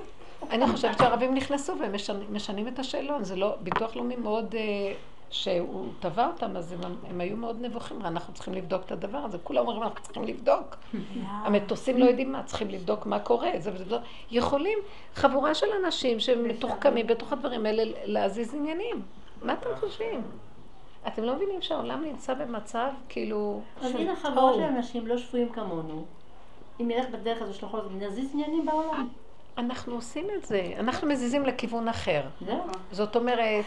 אני 0.49 0.67
חושבת 0.67 0.97
שהערבים 0.97 1.33
נכנסו 1.33 1.73
והם 1.79 1.91
משנים, 2.31 2.67
את 2.67 2.79
השאלון, 2.79 3.23
זה 3.23 3.35
לא, 3.35 3.55
ביטוח 3.61 3.95
לאומי 3.95 4.15
מאוד, 4.15 4.55
אה, 4.55 4.93
שהוא 5.29 5.87
תבע 5.99 6.27
אותם, 6.27 6.57
אז 6.57 6.71
הם, 6.71 6.79
הם 7.09 7.21
היו 7.21 7.37
מאוד 7.37 7.61
נבוכים, 7.61 8.01
אנחנו 8.01 8.33
צריכים 8.33 8.53
לבדוק 8.53 8.81
את 8.85 8.91
הדבר 8.91 9.17
הזה, 9.17 9.37
כולם 9.43 9.59
אומרים 9.59 9.83
אנחנו 9.83 10.01
צריכים 10.01 10.23
לבדוק. 10.23 10.75
המטוסים 11.27 11.97
לא 11.97 12.05
יודעים 12.05 12.31
מה, 12.31 12.43
צריכים 12.43 12.69
לבדוק 12.69 13.05
מה 13.05 13.19
קורה. 13.19 13.51
זה. 13.57 13.71
יכולים 14.31 14.79
חבורה 15.15 15.55
של 15.55 15.67
אנשים 15.85 16.19
שמתוחכמים 16.19 17.07
בתוך 17.07 17.33
הדברים 17.33 17.65
האלה 17.65 17.83
להזיז 18.05 18.53
עניינים. 18.53 19.01
מה 19.41 19.53
אתם 19.53 19.69
חושבים? 19.79 20.21
אתם 21.07 21.23
לא 21.23 21.35
מבינים 21.35 21.61
שהעולם 21.61 22.03
נמצא 22.03 22.33
במצב 22.33 22.89
כאילו... 23.09 23.61
אז 23.81 23.95
הנה 23.95 24.15
חבורה. 24.15 24.53
של 24.53 24.61
אנשים 24.61 25.07
לא 25.07 25.17
שפויים 25.17 25.49
כמונו. 25.49 26.05
אם 26.79 26.87
נלך 26.87 27.09
בדרך 27.09 27.41
הזו 27.41 27.53
של 27.53 27.65
החול, 27.65 27.81
נזיז 27.99 28.29
עניינים 28.33 28.65
בעולם. 28.65 29.07
אנחנו 29.57 29.95
עושים 29.95 30.27
את 30.37 30.45
זה, 30.45 30.73
אנחנו 30.79 31.07
מזיזים 31.07 31.45
לכיוון 31.45 31.87
אחר. 31.87 32.21
זאת 32.91 33.15
אומרת, 33.15 33.65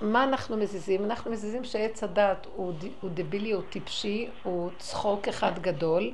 מה 0.00 0.24
אנחנו 0.24 0.56
מזיזים? 0.56 1.04
אנחנו 1.04 1.30
מזיזים 1.30 1.64
שעץ 1.64 2.04
הדת 2.04 2.46
הוא, 2.56 2.72
הוא 3.00 3.10
דבילי, 3.14 3.52
הוא 3.52 3.62
טיפשי, 3.70 4.28
הוא 4.42 4.70
צחוק 4.78 5.28
אחד 5.28 5.58
גדול. 5.58 6.12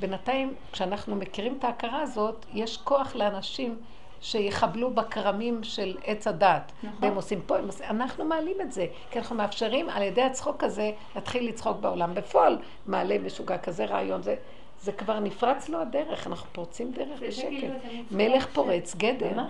בינתיים, 0.00 0.54
כשאנחנו 0.72 1.16
מכירים 1.16 1.56
את 1.58 1.64
ההכרה 1.64 2.02
הזאת, 2.02 2.46
יש 2.52 2.76
כוח 2.76 3.14
לאנשים 3.14 3.76
שיחבלו 4.20 4.90
בכרמים 4.90 5.64
של 5.64 5.96
עץ 6.04 6.26
הדת. 6.26 6.72
נכון. 6.82 6.98
והם 7.00 7.14
עושים 7.14 7.40
פה, 7.46 7.58
הם 7.58 7.66
עושים, 7.66 7.86
אנחנו 7.90 8.24
מעלים 8.24 8.60
את 8.60 8.72
זה, 8.72 8.86
כי 9.10 9.18
אנחנו 9.18 9.36
מאפשרים 9.36 9.88
על 9.88 10.02
ידי 10.02 10.22
הצחוק 10.22 10.64
הזה 10.64 10.90
להתחיל 11.14 11.48
לצחוק 11.48 11.76
בעולם. 11.80 12.14
בפועל 12.14 12.58
מעלה 12.86 13.18
משוגע 13.18 13.58
כזה 13.58 13.84
רעיון, 13.84 14.22
זה, 14.22 14.36
זה 14.82 14.92
כבר 14.92 15.20
נפרץ 15.20 15.68
לו 15.68 15.80
הדרך, 15.80 16.26
אנחנו 16.26 16.46
פורצים 16.52 16.92
דרך 16.92 17.20
בשקט. 17.20 17.48
כאילו, 17.48 17.74
זה 17.82 17.88
מצוין 17.88 18.04
מלך 18.10 18.46
פורץ 18.46 18.94
גדר. 18.94 19.42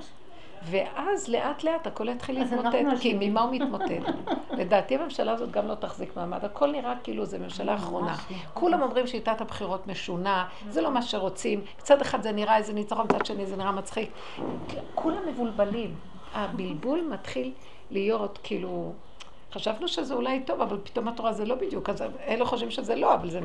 ואז 0.64 1.28
לאט 1.28 1.64
לאט 1.64 1.86
הכל 1.86 2.08
יתחיל 2.08 2.40
להתמוטט, 2.40 3.00
כי. 3.00 3.16
ממה 3.20 3.40
הוא 3.40 3.52
מתמוטט? 3.52 4.14
לדעתי 4.58 4.94
הממשלה 4.94 5.32
הזאת 5.32 5.50
גם 5.50 5.68
לא 5.68 5.74
תחזיק 5.74 6.16
מעמד, 6.16 6.44
הכל 6.44 6.72
נראה 6.72 6.94
כאילו 7.02 7.24
זו 7.24 7.38
ממשלה 7.38 7.74
אחרונה. 7.74 8.16
כולם 8.54 8.82
אומרים 8.82 9.06
שיטת 9.06 9.40
הבחירות 9.40 9.86
משונה, 9.86 10.48
זה 10.68 10.80
לא 10.80 10.90
מה 10.90 11.02
שרוצים, 11.02 11.60
מצד 11.78 12.00
אחד 12.00 12.22
זה 12.22 12.32
נראה 12.32 12.56
איזה 12.56 12.72
ניצחון, 12.72 13.04
מצד 13.04 13.26
שני 13.26 13.46
זה 13.46 13.56
נראה 13.56 13.72
מצחיק. 13.72 14.10
כולם 14.94 15.28
מבולבלים. 15.28 15.94
הבלבול 16.34 17.08
מתחיל 17.10 17.52
להיות 17.90 18.38
כאילו... 18.42 18.92
חשבנו 19.52 19.88
שזה 19.88 20.14
אולי 20.14 20.40
טוב, 20.46 20.60
אבל 20.60 20.78
פתאום 20.84 21.08
התורה 21.08 21.32
זה 21.32 21.44
לא 21.44 21.54
בדיוק, 21.54 21.88
אז 21.90 22.02
אלה 22.26 22.44
חושבים 22.44 22.70
שזה 22.70 22.94
לא, 22.96 23.14
אבל 23.14 23.30
זה 23.30 23.40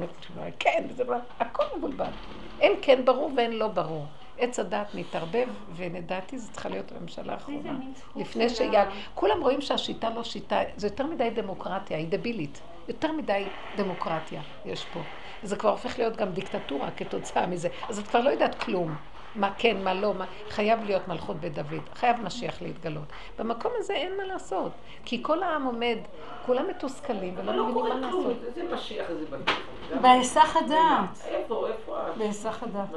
כן, 0.60 0.86
וזה 0.90 1.04
לא, 1.04 1.16
הכל 1.40 1.64
מבולבל. 1.78 2.12
אין 2.60 2.72
כן 2.82 3.06
ברור 3.06 3.34
ואין 3.38 3.52
לא 3.52 3.68
ברור. 3.68 4.08
עץ 4.38 4.60
הדת 4.60 4.88
מתערבב, 4.94 5.48
ולדעתי 5.70 6.38
זו 6.38 6.52
צריכה 6.52 6.70
להיות 6.70 6.92
הממשלה 6.92 7.34
האחרונה. 7.34 7.80
לפני. 8.16 8.78
ה- 8.78 8.86
כולם 9.14 9.42
רואים 9.42 9.62
שהשיטה 9.62 10.10
לא 10.10 10.24
שיטה, 10.24 10.60
זה 10.76 10.88
יותר 10.88 11.06
מדי 11.08 11.30
דמוקרטיה, 11.30 11.98
היא 11.98 12.08
דבילית. 12.12 12.62
יותר 12.88 13.12
מדי 13.12 13.50
דמוקרטיה 13.76 14.42
יש 14.66 14.86
פה. 14.86 15.04
זה 15.42 15.56
כבר 15.56 15.70
הופך 15.70 16.00
להיות 16.00 16.18
גם 16.18 16.32
דיקטטורה 16.32 16.92
כתוצאה 16.92 17.48
מזה. 17.48 17.70
אז 17.90 18.00
את 18.00 18.08
כבר 18.08 18.22
לא 18.22 18.30
יודעת 18.30 18.56
כלום. 18.64 18.98
מה 19.36 19.54
כן, 19.58 19.84
מה 19.84 19.94
לא, 19.94 20.14
מה... 20.14 20.26
חייב 20.49 20.84
להיות 20.84 21.08
מלכות 21.08 21.38
בית 21.38 21.54
דוד, 21.54 21.82
חייב 21.95 22.22
משיח 22.22 22.62
להתגלות. 22.62 23.04
במקום 23.40 23.72
הזה 23.78 23.94
אין 23.94 24.18
מה 24.18 24.24
לעשות, 24.24 24.72
כי 25.06 25.24
כל 25.24 25.44
העם 25.44 25.64
עומד, 25.64 25.98
כולם 26.45 26.68
מתוסכלים 26.68 27.34
ולא 27.38 27.56
לא 27.56 27.68
מבינים 27.68 27.90
מה 27.90 27.99
לעשות. 27.99 28.38
איזה 28.48 28.64
משיח 28.74 29.10
איזה 29.10 29.26
בטוח. 29.26 29.58
בהיסח 30.02 30.56
הדעת. 30.58 31.26
איפה, 31.26 31.68
איפה 31.68 31.98
בהיסח 32.18 32.64
הדעת. 32.64 32.90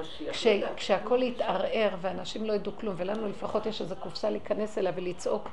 כשהכול 0.76 1.22
יתערער 1.22 1.90
ואנשים 2.00 2.44
לא 2.44 2.52
ידעו 2.52 2.72
כלום, 2.80 2.94
ולנו 2.98 3.28
לפחות 3.28 3.66
יש 3.66 3.80
איזו 3.80 3.96
קופסה 3.96 4.30
להיכנס 4.30 4.78
אליה 4.78 4.92
ולצעוק, 4.96 5.48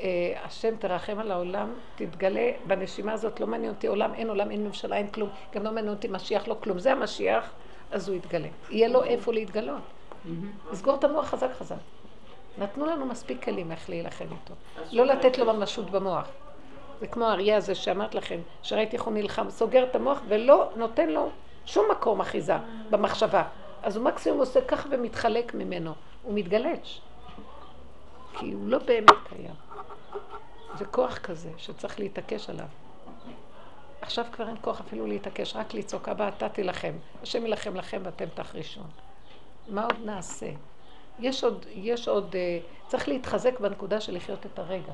אה, 0.00 0.32
השם 0.44 0.76
תרחם 0.76 1.18
על 1.18 1.30
העולם, 1.30 1.72
תתגלה 1.96 2.50
בנשימה 2.66 3.12
הזאת, 3.12 3.40
לא 3.40 3.46
מעניין 3.46 3.72
אותי 3.72 3.86
עולם, 3.86 4.14
אין 4.14 4.28
עולם, 4.28 4.50
אין 4.50 4.64
ממשלה, 4.64 4.96
אין 4.96 5.08
כלום, 5.08 5.28
גם 5.54 5.62
לא 5.62 5.70
מעניין 5.72 5.94
אותי 5.94 6.08
משיח, 6.08 6.48
לא 6.48 6.56
כלום, 6.62 6.78
זה 6.78 6.92
המשיח, 6.92 7.50
אז 7.90 8.08
הוא 8.08 8.16
יתגלה. 8.16 8.48
יהיה 8.70 8.88
לו 8.88 9.04
איפה 9.04 9.32
להתגלות. 9.32 9.82
לסגור 10.72 10.94
את 10.94 11.04
המוח 11.04 11.26
חזק 11.26 11.50
חזק. 11.58 11.76
נתנו 12.58 12.86
לנו 12.86 13.06
מספיק 13.06 13.44
כלים 13.44 13.72
איך 13.72 13.90
להילחם 13.90 14.24
איתו. 14.24 14.54
לא 14.92 15.06
לתת 15.06 15.38
לו 15.38 15.52
ממשות 15.54 15.90
במוח. 15.90 16.28
זה 17.00 17.06
כמו 17.06 17.24
האריה 17.24 17.56
הזה 17.56 17.74
שאמרת 17.74 18.14
לכם, 18.14 18.40
שראיתי 18.62 18.96
איך 18.96 19.04
הוא 19.04 19.14
נלחם, 19.14 19.50
סוגר 19.50 19.84
את 19.84 19.96
המוח 19.96 20.20
ולא 20.28 20.70
נותן 20.76 21.08
לו 21.08 21.30
שום 21.66 21.86
מקום 21.90 22.20
אחיזה 22.20 22.56
במחשבה. 22.90 23.42
אז 23.82 23.96
הוא 23.96 24.04
מקסימום 24.04 24.40
עושה 24.40 24.60
כך 24.68 24.86
ומתחלק 24.90 25.54
ממנו. 25.54 25.92
הוא 26.22 26.34
מתגלץ'. 26.34 27.00
כי 28.38 28.52
הוא 28.52 28.68
לא 28.68 28.78
באמת 28.78 29.10
קיים. 29.28 29.54
זה 30.78 30.84
כוח 30.84 31.18
כזה 31.18 31.50
שצריך 31.56 32.00
להתעקש 32.00 32.50
עליו. 32.50 32.66
עכשיו 34.00 34.24
כבר 34.32 34.48
אין 34.48 34.56
כוח 34.60 34.80
אפילו 34.80 35.06
להתעקש, 35.06 35.56
רק 35.56 35.74
לצעוק, 35.74 36.08
אבא 36.08 36.28
אתה 36.28 36.48
תילחם. 36.48 36.92
השם 37.22 37.42
יילחם 37.42 37.76
לכם 37.76 38.00
ואתם 38.04 38.26
תחרישון. 38.34 38.86
מה 39.68 39.84
עוד 39.84 39.96
נעשה? 40.04 40.46
יש 41.20 41.44
עוד, 41.44 41.66
יש 41.74 42.08
עוד, 42.08 42.34
אה, 42.34 42.58
צריך 42.86 43.08
להתחזק 43.08 43.60
בנקודה 43.60 44.00
של 44.00 44.14
לחיות 44.16 44.46
את 44.46 44.58
הרגע. 44.58 44.92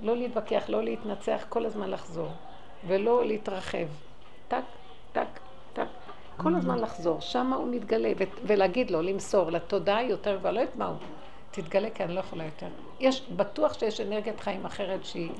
לא 0.00 0.16
להתווכח, 0.16 0.64
לא 0.68 0.82
להתנצח, 0.82 1.44
כל 1.48 1.66
הזמן 1.66 1.90
לחזור. 1.90 2.28
ולא 2.86 3.24
להתרחב. 3.24 3.86
טק, 4.48 4.64
טק, 5.12 5.26
טק. 5.72 5.86
כל 6.36 6.54
הזמן 6.54 6.78
לחזור. 6.78 7.20
שם 7.20 7.52
הוא 7.52 7.68
מתגלה, 7.70 8.12
ו- 8.18 8.46
ולהגיד 8.46 8.90
לו, 8.90 9.02
למסור 9.02 9.50
לתודעה 9.50 10.02
יותר, 10.02 10.38
כבר 10.40 10.50
לא 10.50 10.60
יודעת 10.60 10.76
מה 10.76 10.86
הוא. 10.86 10.96
תתגלה 11.50 11.90
כי 11.90 12.04
אני 12.04 12.14
לא 12.14 12.20
יכולה 12.20 12.44
יותר. 12.44 12.66
יש, 13.00 13.22
בטוח 13.36 13.78
שיש 13.78 14.00
אנרגיית 14.00 14.40
חיים 14.40 14.64
אחרת 14.66 15.04
שהיא 15.04 15.30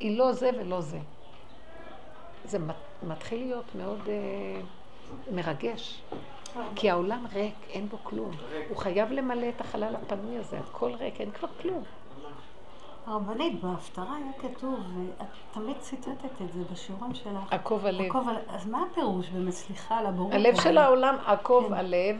היא 0.00 0.18
לא 0.18 0.32
זה 0.32 0.50
ולא 0.58 0.80
זה. 0.80 0.98
זה 2.44 2.58
מת- 2.58 2.74
מתחיל 3.02 3.38
להיות 3.46 3.74
מאוד 3.74 4.00
אה, 4.08 4.60
מרגש. 5.32 6.02
כי 6.74 6.90
העולם 6.90 7.26
ריק, 7.34 7.54
אין 7.70 7.88
בו 7.88 7.96
כלום. 8.02 8.30
הוא 8.68 8.76
חייב 8.76 9.12
למלא 9.12 9.48
את 9.48 9.60
החלל 9.60 9.94
הפנוי 9.96 10.38
הזה, 10.38 10.58
הכל 10.58 10.92
ריק, 10.94 11.20
אין 11.20 11.30
כבר 11.30 11.48
כלום. 11.62 11.82
הרבנית, 13.06 13.64
בהפטרה 13.64 14.16
היה 14.16 14.32
כתוב, 14.38 14.80
ואת 14.96 15.26
תמיד 15.52 15.76
ציטטת 15.78 16.42
את 16.42 16.52
זה 16.52 16.60
בשיעורים 16.72 17.14
שלך. 17.14 17.52
עקוב 17.52 17.86
הלב. 17.86 18.06
עקוב 18.06 18.28
אז 18.48 18.66
מה 18.66 18.84
הפירוש 18.90 19.28
באמת? 19.28 19.52
סליחה 19.52 19.98
על 19.98 20.06
הבורות. 20.06 20.32
הלב 20.32 20.60
של 20.60 20.78
העולם 20.78 21.16
עקוב 21.26 21.68
כן. 21.68 21.74
הלב, 21.74 22.16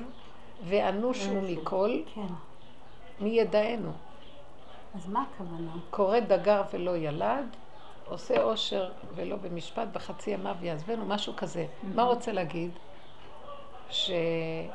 ואנוש 0.65 1.27
הוא 1.27 1.43
מכל, 1.43 2.01
כן. 2.15 2.27
מי 3.21 3.29
ידענו. 3.29 3.91
אז 4.95 5.09
מה 5.09 5.25
הכוונה? 5.35 5.71
קורא 5.91 6.21
דגר 6.21 6.63
ולא 6.73 6.97
ילד, 6.97 7.47
עושה 8.09 8.43
עושר 8.43 8.91
ולא 9.15 9.37
במשפט, 9.37 9.89
בחצי 9.93 10.31
ימיו 10.31 10.57
יעזבנו, 10.63 11.07
משהו 11.07 11.33
כזה. 11.37 11.67
מה 11.95 12.03
רוצה 12.03 12.33
להגיד? 12.33 12.71
שהלב, 13.91 14.71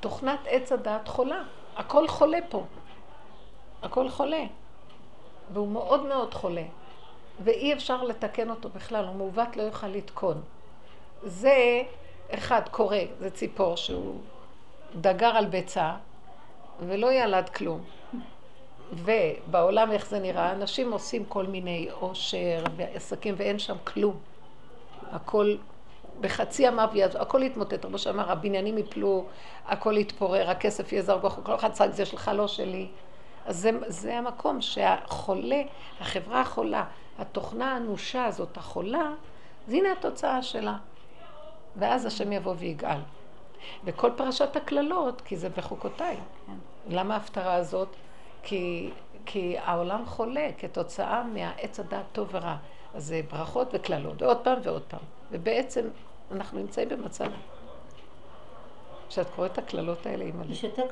תוכנת 0.00 0.40
עץ 0.46 0.72
הדעת 0.72 1.08
חולה. 1.08 1.42
הכל 1.76 2.08
חולה 2.08 2.38
פה. 2.48 2.64
הכל 3.82 4.08
חולה. 4.08 4.44
והוא 5.52 5.68
מאוד 5.68 6.06
מאוד 6.06 6.34
חולה. 6.34 6.64
ואי 7.44 7.72
אפשר 7.72 8.02
לתקן 8.02 8.50
אותו 8.50 8.68
בכלל, 8.68 9.04
הוא 9.04 9.16
מעוות 9.16 9.56
לא 9.56 9.62
יוכל 9.62 9.86
לתקון. 9.86 10.42
זה, 11.22 11.82
אחד, 12.30 12.62
קורא, 12.70 12.96
זה 13.18 13.30
ציפור 13.30 13.76
שהוא 13.76 14.20
דגר 15.00 15.36
על 15.36 15.46
ביצה 15.46 15.94
ולא 16.80 17.12
ילד 17.12 17.48
כלום. 17.48 17.84
ובעולם 18.92 19.92
איך 19.92 20.06
זה 20.06 20.18
נראה, 20.18 20.52
אנשים 20.52 20.92
עושים 20.92 21.24
כל 21.24 21.46
מיני 21.46 21.88
עושר 22.00 22.64
ועסקים 22.76 23.34
ואין 23.38 23.58
שם 23.58 23.76
כלום. 23.84 24.16
הכל 25.10 25.56
בחצי 26.22 26.62
ימיו 26.62 26.88
יעזור, 26.94 27.22
הכל 27.22 27.42
יתמוטט, 27.42 27.86
כמו 27.86 27.98
שאמר, 27.98 28.32
הבניינים 28.32 28.78
יפלו, 28.78 29.24
הכל 29.66 29.96
יתפורר, 29.96 30.50
הכסף 30.50 30.92
יהיה 30.92 31.02
זר 31.02 31.16
ברוך 31.16 31.40
כל 31.42 31.54
אחד 31.54 31.72
צג 31.72 31.88
זה 31.90 32.06
שלך, 32.06 32.30
לא 32.34 32.48
שלי. 32.48 32.88
אז 33.46 33.56
זה, 33.56 33.70
זה 33.86 34.18
המקום 34.18 34.60
שהחולה, 34.60 35.62
החברה 36.00 36.40
החולה, 36.40 36.84
התוכנה 37.18 37.74
האנושה 37.74 38.24
הזאת, 38.24 38.56
החולה, 38.56 39.10
אז 39.68 39.72
הנה 39.72 39.92
התוצאה 39.92 40.42
שלה. 40.42 40.76
ואז 41.76 42.06
השם 42.06 42.32
יבוא 42.32 42.54
ויגאל. 42.58 42.98
וכל 43.84 44.10
פרשת 44.16 44.56
הקללות, 44.56 45.20
כי 45.20 45.36
זה 45.36 45.48
בחוקותיי. 45.48 46.16
למה 46.88 47.14
ההפטרה 47.14 47.54
הזאת? 47.54 47.88
כי, 48.42 48.90
כי 49.26 49.56
העולם 49.58 50.06
חולה 50.06 50.50
כתוצאה 50.58 51.22
מהעץ 51.24 51.80
הדעת 51.80 52.04
טוב 52.12 52.28
ורע. 52.32 52.56
אז 52.94 53.06
זה 53.06 53.20
ברכות 53.30 53.68
וקללות, 53.72 54.22
ועוד 54.22 54.38
פעם 54.44 54.58
ועוד 54.62 54.82
פעם. 54.82 55.00
ובעצם 55.30 55.88
אנחנו 56.32 56.58
נמצאים 56.58 56.88
במצב 56.88 57.30
כשאת 59.08 59.26
קוראת 59.36 59.52
את 59.52 59.58
הקללות 59.58 60.06
האלה 60.06 60.24
עם 60.24 60.40
הלב. 60.40 60.50
יש 60.50 60.64
יותר 60.64 60.82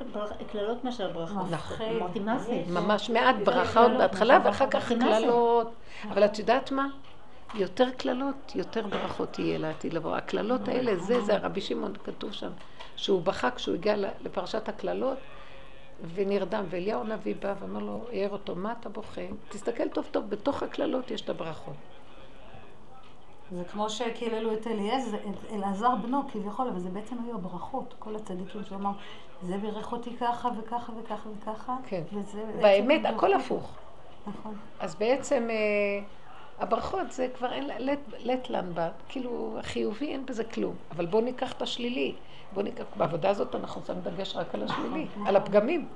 קללות 0.53 0.85
מאשר 0.85 1.12
ברכות. 1.12 1.51
נכון. 1.51 1.87
אמרתי, 1.87 2.19
מה 2.21 2.39
זה? 2.39 2.62
ממש 2.69 3.11
מעט 3.11 3.37
ברכה 3.45 3.83
עוד 3.83 3.93
בהתחלה, 3.99 4.39
ואחר 4.45 4.71
כך? 4.71 4.93
קללות. 4.93 5.73
אבל 6.11 6.25
את 6.25 6.39
יודעת 6.39 6.73
מה? 6.73 6.87
יותר 7.55 7.91
קללות, 7.91 8.53
יותר 8.55 8.87
ברכות 8.87 9.39
יהיה 9.39 9.59
לעתיד 9.59 9.95
לבוא. 9.95 10.17
הקללות 10.17 10.69
האלה, 10.69 10.97
זה, 10.97 11.21
זה 11.21 11.35
הרבי 11.35 11.61
שמעון 11.61 11.93
כתוב 12.05 12.33
שם, 12.33 12.51
שהוא 12.97 13.23
בכה 13.23 13.51
כשהוא 13.51 13.75
הגיע 13.75 13.97
לפרשת 13.97 14.69
הקללות, 14.69 15.19
ונרדם, 16.15 16.65
ואליהו 16.69 17.01
הנביא 17.01 17.35
בא 17.41 17.55
ואמר 17.61 17.81
לו, 17.81 18.05
העיר 18.09 18.31
אותו, 18.31 18.55
מה 18.55 18.75
אתה 18.81 18.89
בוכה? 18.89 19.21
תסתכל 19.49 19.89
טוב 19.89 20.07
טוב, 20.11 20.31
בתוך 20.31 20.62
הקללות 20.62 21.11
יש 21.11 21.21
את 21.21 21.29
הברכות. 21.29 21.75
זה 23.51 23.64
כמו 23.64 23.90
שקיללו 23.90 24.52
את 24.52 24.66
אליעזר, 24.66 25.16
אלעזר 25.52 25.94
בנו 26.02 26.22
כביכול, 26.32 26.68
אבל 26.68 26.78
זה 26.78 26.90
בעצם 26.90 27.16
היו 27.24 27.35
הברכות, 27.35 27.94
כל 27.98 28.16
הצדיקים 28.16 28.60
אמר, 28.74 28.90
זה 29.43 29.59
בירך 29.59 29.93
אותי 29.93 30.16
ככה 30.16 30.48
וככה 30.59 30.93
וככה 31.02 31.28
וככה. 31.40 31.77
כן. 31.86 32.02
וזה 32.12 32.43
באמת. 32.60 33.05
הכל 33.05 33.32
הפוך. 33.35 33.72
נכון. 34.27 34.55
אז 34.81 34.94
בעצם 34.94 35.48
אה, 35.51 36.02
הברכות 36.59 37.12
זה 37.12 37.28
כבר 37.39 37.52
אין, 37.52 37.70
לטלן 38.18 38.74
בה, 38.74 38.89
כאילו 39.09 39.56
החיובי 39.59 40.06
אין 40.06 40.27
בזה 40.27 40.44
כלום. 40.44 40.74
אבל 40.90 41.06
בואו 41.06 41.22
ניקח 41.22 41.52
את 41.52 41.62
השלילי. 41.62 42.14
בואו 42.52 42.64
ניקח, 42.64 42.85
בעבודה 42.97 43.31
הזאת 43.31 43.55
אנחנו 43.55 43.81
שמים 43.86 44.01
דגש 44.01 44.36
רק 44.36 44.55
על 44.55 44.62
השלילי, 44.62 45.06
על 45.27 45.36
הפגמים. 45.36 45.89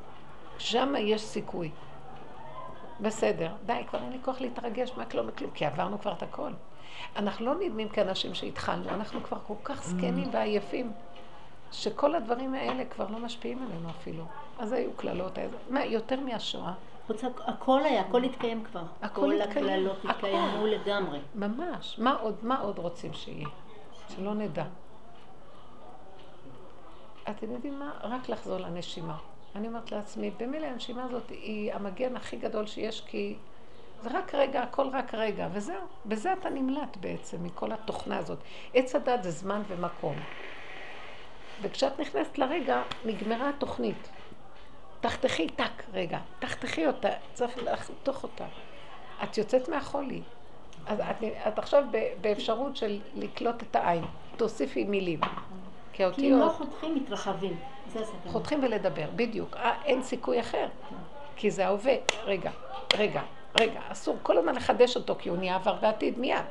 שם 0.58 0.94
יש 0.98 1.22
סיכוי. 1.22 1.70
בסדר, 3.00 3.52
די, 3.66 3.82
כבר 3.88 3.98
אין 4.02 4.12
לי 4.12 4.18
כוח 4.24 4.40
להתרגש 4.40 4.92
מהכלום 4.96 5.26
מכלום, 5.26 5.50
כי 5.50 5.64
עברנו 5.66 6.00
כבר 6.00 6.12
את 6.12 6.22
הכל. 6.22 6.50
אנחנו 7.16 7.46
לא 7.46 7.54
נדמים 7.60 7.88
כאנשים 7.88 8.34
שהתחלנו, 8.34 8.88
אנחנו 8.88 9.22
כבר 9.22 9.38
כל 9.46 9.54
כך 9.64 9.84
זקנים 9.84 10.28
ועייפים, 10.32 10.92
שכל 11.72 12.14
הדברים 12.14 12.54
האלה 12.54 12.84
כבר 12.84 13.06
לא 13.10 13.18
משפיעים 13.18 13.62
עלינו 13.62 13.90
אפילו. 13.90 14.24
אז 14.58 14.72
היו 14.72 14.92
קללות, 14.96 15.38
מה, 15.70 15.84
יותר 15.84 16.20
מהשואה. 16.20 16.72
חוץ, 17.06 17.24
הכל 17.46 17.80
היה, 17.84 18.00
הכל 18.00 18.24
התקיים 18.24 18.64
כבר. 18.64 18.82
הכל 19.02 19.20
כל 19.20 19.32
התקיים, 19.32 19.66
הקללות 19.66 19.98
הכל. 19.98 20.10
התקיימו 20.10 20.66
לגמרי. 20.66 21.18
ממש. 21.34 21.98
מה 21.98 22.16
עוד, 22.20 22.36
מה 22.42 22.60
עוד 22.60 22.78
רוצים 22.78 23.12
שיהיה? 23.12 23.48
שלא 24.08 24.34
נדע. 24.34 24.64
אתם 27.30 27.52
יודעים 27.52 27.78
מה? 27.78 27.90
רק 28.02 28.28
לחזור 28.28 28.58
לנשימה. 28.58 29.16
אני 29.54 29.68
אומרת 29.68 29.92
לעצמי, 29.92 30.30
במילא 30.30 30.66
הנשימה 30.66 31.04
הזאת 31.04 31.30
היא 31.30 31.74
המגן 31.74 32.16
הכי 32.16 32.36
גדול 32.36 32.66
שיש, 32.66 33.00
כי 33.00 33.34
זה 34.02 34.10
רק 34.12 34.34
רגע, 34.34 34.62
הכל 34.62 34.88
רק 34.92 35.14
רגע, 35.14 35.48
וזהו. 35.52 35.82
בזה 36.06 36.32
אתה 36.32 36.50
נמלט 36.50 36.96
בעצם, 36.96 37.44
מכל 37.44 37.72
התוכנה 37.72 38.18
הזאת. 38.18 38.38
עץ 38.74 38.94
הדת 38.94 39.22
זה 39.22 39.30
זמן 39.30 39.62
ומקום. 39.68 40.16
וכשאת 41.62 42.00
נכנסת 42.00 42.38
לרגע, 42.38 42.82
נגמרה 43.04 43.48
התוכנית. 43.48 44.08
תחתכי 45.00 45.48
טק 45.48 45.84
רגע, 45.92 46.18
תחתכי 46.38 46.86
אותה, 46.86 47.08
צריך 47.32 47.58
לחתוך 47.58 48.22
אותה. 48.22 48.46
את 49.22 49.38
יוצאת 49.38 49.68
מהחולי. 49.68 50.22
אז 50.86 51.00
את, 51.00 51.16
את 51.48 51.58
עכשיו 51.58 51.84
ב- 51.90 52.12
באפשרות 52.20 52.76
של 52.76 53.00
לקלוט 53.14 53.62
את 53.62 53.76
העין. 53.76 54.04
תוסיפי 54.36 54.84
מילים. 54.84 55.20
כי 55.92 56.02
אם 56.04 56.08
לא 56.08 56.44
האותיות 56.44 56.52
חותכים, 56.52 56.94
מתרחבים. 56.94 57.73
חותכים 58.26 58.60
ולדבר, 58.62 59.06
בדיוק. 59.16 59.56
אה, 59.56 59.74
אין 59.84 60.02
סיכוי 60.02 60.40
אחר. 60.40 60.66
כי 61.36 61.50
זה 61.50 61.66
ההווה. 61.66 61.94
רגע, 62.24 62.50
רגע, 62.98 63.22
רגע. 63.60 63.80
אסור 63.88 64.16
כל 64.22 64.38
הזמן 64.38 64.54
לחדש 64.54 64.96
אותו, 64.96 65.14
כי 65.18 65.28
הוא 65.28 65.38
נהיה 65.38 65.54
עבר 65.54 65.76
ועתיד 65.80 66.18
מיד. 66.18 66.44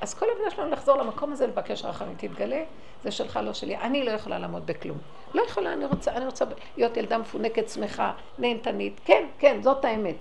אז 0.00 0.14
כל 0.14 0.26
העבודה 0.28 0.50
שלנו 0.50 0.70
לחזור 0.70 0.96
למקום 0.96 1.32
הזה, 1.32 1.46
לבקש 1.46 1.84
רחמים, 1.84 2.14
תתגלה, 2.16 2.62
זה 3.02 3.10
שלך, 3.10 3.40
לא 3.42 3.52
שלי. 3.52 3.76
אני 3.76 4.04
לא 4.04 4.10
יכולה 4.10 4.38
לעמוד 4.38 4.66
בכלום. 4.66 4.98
לא 5.34 5.42
יכולה, 5.42 5.72
אני 5.72 5.84
רוצה, 5.84 6.12
אני 6.12 6.26
רוצה 6.26 6.44
להיות 6.76 6.96
ילדה 6.96 7.18
מפונקת, 7.18 7.68
שמחה, 7.68 8.12
נהנתנית. 8.38 9.00
כן, 9.04 9.26
כן, 9.38 9.62
זאת 9.62 9.84
האמת. 9.84 10.16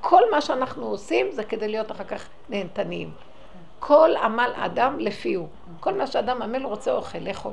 כל 0.00 0.22
מה 0.30 0.40
שאנחנו 0.40 0.86
עושים 0.86 1.32
זה 1.32 1.44
כדי 1.44 1.68
להיות 1.68 1.92
אחר 1.92 2.04
כך 2.04 2.28
נהנתניים. 2.48 3.10
כל 3.78 4.10
עמל 4.22 4.50
אדם 4.56 4.98
לפי 4.98 5.34
הוא. 5.34 5.48
כל 5.80 5.94
מה 5.94 6.06
שאדם 6.06 6.42
עמל 6.42 6.64
רוצה 6.64 6.92
אוכל, 6.92 7.18
לאכול. 7.18 7.52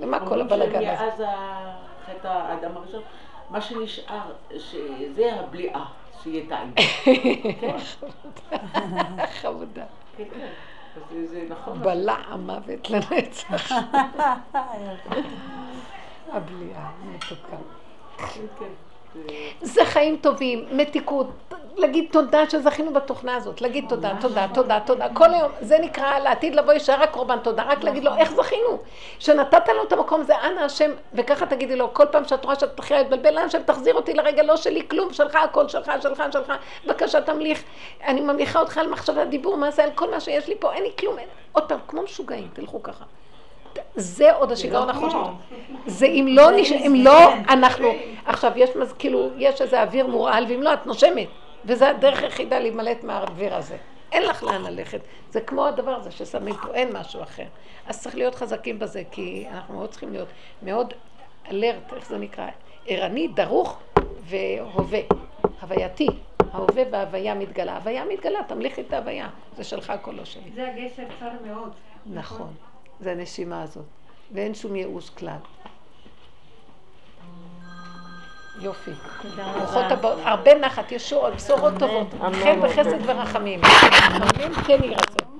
למה 0.00 0.28
כל 0.28 0.40
הבלגן 0.40 0.88
הזה? 0.88 0.96
שמאז 0.96 1.22
חטא 2.06 2.28
האדם 2.28 2.76
הראשון, 2.76 3.02
מה 3.50 3.60
שנשאר, 3.60 4.32
שזה 4.58 5.34
הבליעה, 5.34 5.84
שיהיה 6.22 6.44
טעים. 6.48 6.74
כן, 7.60 7.76
חמודה. 9.40 9.84
כן, 10.16 10.24
כן. 10.30 10.48
נכון. 11.48 11.82
בלע 11.82 12.16
המוות 12.28 12.90
לנצח. 12.90 13.72
הבליעה, 16.32 16.90
מתוקה. 17.04 17.56
כן, 18.18 18.46
כן. 18.58 18.93
זה- 19.62 19.84
חיים 19.84 20.16
טובים, 20.16 20.64
מתיקות, 20.72 21.26
להגיד 21.76 22.08
תודה 22.12 22.50
שזכינו 22.50 22.92
בתוכנה 22.92 23.34
הזאת, 23.36 23.60
להגיד 23.60 23.84
תודה, 23.88 24.12
תודה, 24.20 24.46
תודה, 24.54 24.78
תודה, 24.86 25.06
כל 25.14 25.34
היום, 25.34 25.52
זה 25.60 25.78
נקרא 25.78 26.18
לעתיד 26.18 26.54
לבוא 26.54 26.72
יישאר 26.72 27.00
רק 27.02 27.10
קורבן 27.10 27.38
תודה, 27.38 27.62
רק 27.62 27.84
להגיד 27.84 28.04
לו 28.04 28.10
איך 28.16 28.32
זכינו, 28.32 28.78
שנתת 29.18 29.68
לנו 29.68 29.82
את 29.82 29.92
המקום 29.92 30.20
הזה, 30.20 30.34
אנא 30.40 30.60
השם, 30.60 30.90
וככה 31.14 31.46
תגידי 31.46 31.76
לו, 31.76 31.94
כל 31.94 32.06
פעם 32.10 32.24
שאת 32.24 32.44
רואה 32.44 32.58
שאת 32.58 32.72
מתחילה 32.78 33.00
להתבלבל, 33.02 33.38
אנא 33.38 33.46
השם 33.46 33.62
תחזיר 33.62 33.94
אותי 33.94 34.14
לרגע, 34.14 34.42
לא 34.42 34.56
שלי 34.56 34.88
כלום, 34.88 35.12
שלך 35.12 35.34
הכל, 35.36 35.68
שלך, 35.68 35.92
שלך, 36.00 36.22
שלך, 36.32 36.52
בבקשה 36.86 37.20
תמליך, 37.20 37.62
אני 38.06 38.20
ממליכה 38.20 38.60
אותך 38.60 38.78
על 38.78 38.88
מחשבת 38.88 39.26
דיבור, 39.26 39.56
מה 39.56 39.70
זה, 39.70 39.84
על 39.84 39.90
כל 39.94 40.10
מה 40.10 40.20
שיש 40.20 40.48
לי 40.48 40.54
פה, 40.58 40.72
אין 40.72 40.82
לי 40.82 40.90
כלום, 40.98 41.16
עוד 41.52 41.64
פעם, 41.68 41.78
כמו 41.88 42.02
משוגעים, 42.02 42.48
תלכו 42.52 42.82
ככה. 42.82 43.04
זה 43.96 44.32
עוד 44.34 44.52
השיגעון 44.52 44.90
החוש. 44.90 45.14
זה 45.86 46.06
אם 46.06 46.26
לא, 46.30 46.50
נש... 46.50 46.72
אם 46.72 46.94
לא, 46.96 47.32
אנחנו, 47.48 47.88
עכשיו 48.26 48.52
יש. 48.56 48.70
כאילו, 48.98 49.30
יש 49.36 49.62
איזה 49.62 49.82
אוויר 49.82 50.06
מורעל, 50.06 50.44
ואם 50.48 50.62
לא, 50.62 50.74
את 50.74 50.86
נושמת. 50.86 51.28
וזה 51.64 51.90
הדרך 51.90 52.22
היחידה 52.22 52.58
להימלט 52.58 53.04
מהאוויר 53.04 53.54
הזה. 53.54 53.76
אין 54.12 54.22
לך 54.22 54.42
לאן 54.42 54.62
ללכת. 54.62 55.00
זה 55.30 55.40
כמו 55.40 55.66
הדבר 55.66 55.90
הזה 55.90 56.10
ששמים 56.10 56.54
פה, 56.54 56.74
אין 56.74 56.96
משהו 56.96 57.22
אחר. 57.22 57.46
אז 57.86 58.02
צריך 58.02 58.16
להיות 58.16 58.34
חזקים 58.34 58.78
בזה, 58.78 59.02
כי 59.10 59.46
אנחנו 59.52 59.74
מאוד 59.74 59.90
צריכים 59.90 60.12
להיות 60.12 60.28
מאוד 60.62 60.94
אלרט, 61.50 61.92
איך 61.96 62.08
זה 62.08 62.18
נקרא? 62.18 62.46
ערני, 62.86 63.28
דרוך 63.28 63.78
והווה. 64.20 65.00
הווייתי. 65.60 66.08
ההווה 66.52 66.82
וההוויה 66.90 67.34
מתגלה. 67.34 67.72
ההוויה 67.72 68.04
מתגלה, 68.04 68.38
תמליכי 68.48 68.80
את 68.80 68.92
ההוויה. 68.92 69.28
זה 69.56 69.64
שלך, 69.64 69.90
הכל 69.90 70.12
לא 70.12 70.24
שלי. 70.24 70.50
זה 70.54 70.68
הגשר 70.68 71.02
צר 71.20 71.30
מאוד. 71.46 71.70
נכון. 72.06 72.54
זה 73.00 73.12
הנשימה 73.12 73.62
הזאת. 73.62 73.84
ואין 74.32 74.54
שום 74.54 74.76
ייאוש 74.76 75.10
כלל. 75.10 75.36
יופי. 78.60 78.90
תודה 79.22 79.52
רבה. 79.52 80.30
הרבה 80.30 80.54
נחת, 80.54 80.92
ישועות, 80.92 81.34
בשורות 81.34 81.72
טובות, 81.78 82.06
חן 82.20 82.58
וחסד 82.62 82.98
ורחמים. 83.06 83.60
אמן 83.64 84.54
כן 84.54 84.82
יהי 84.82 84.94
רצון. 84.94 85.33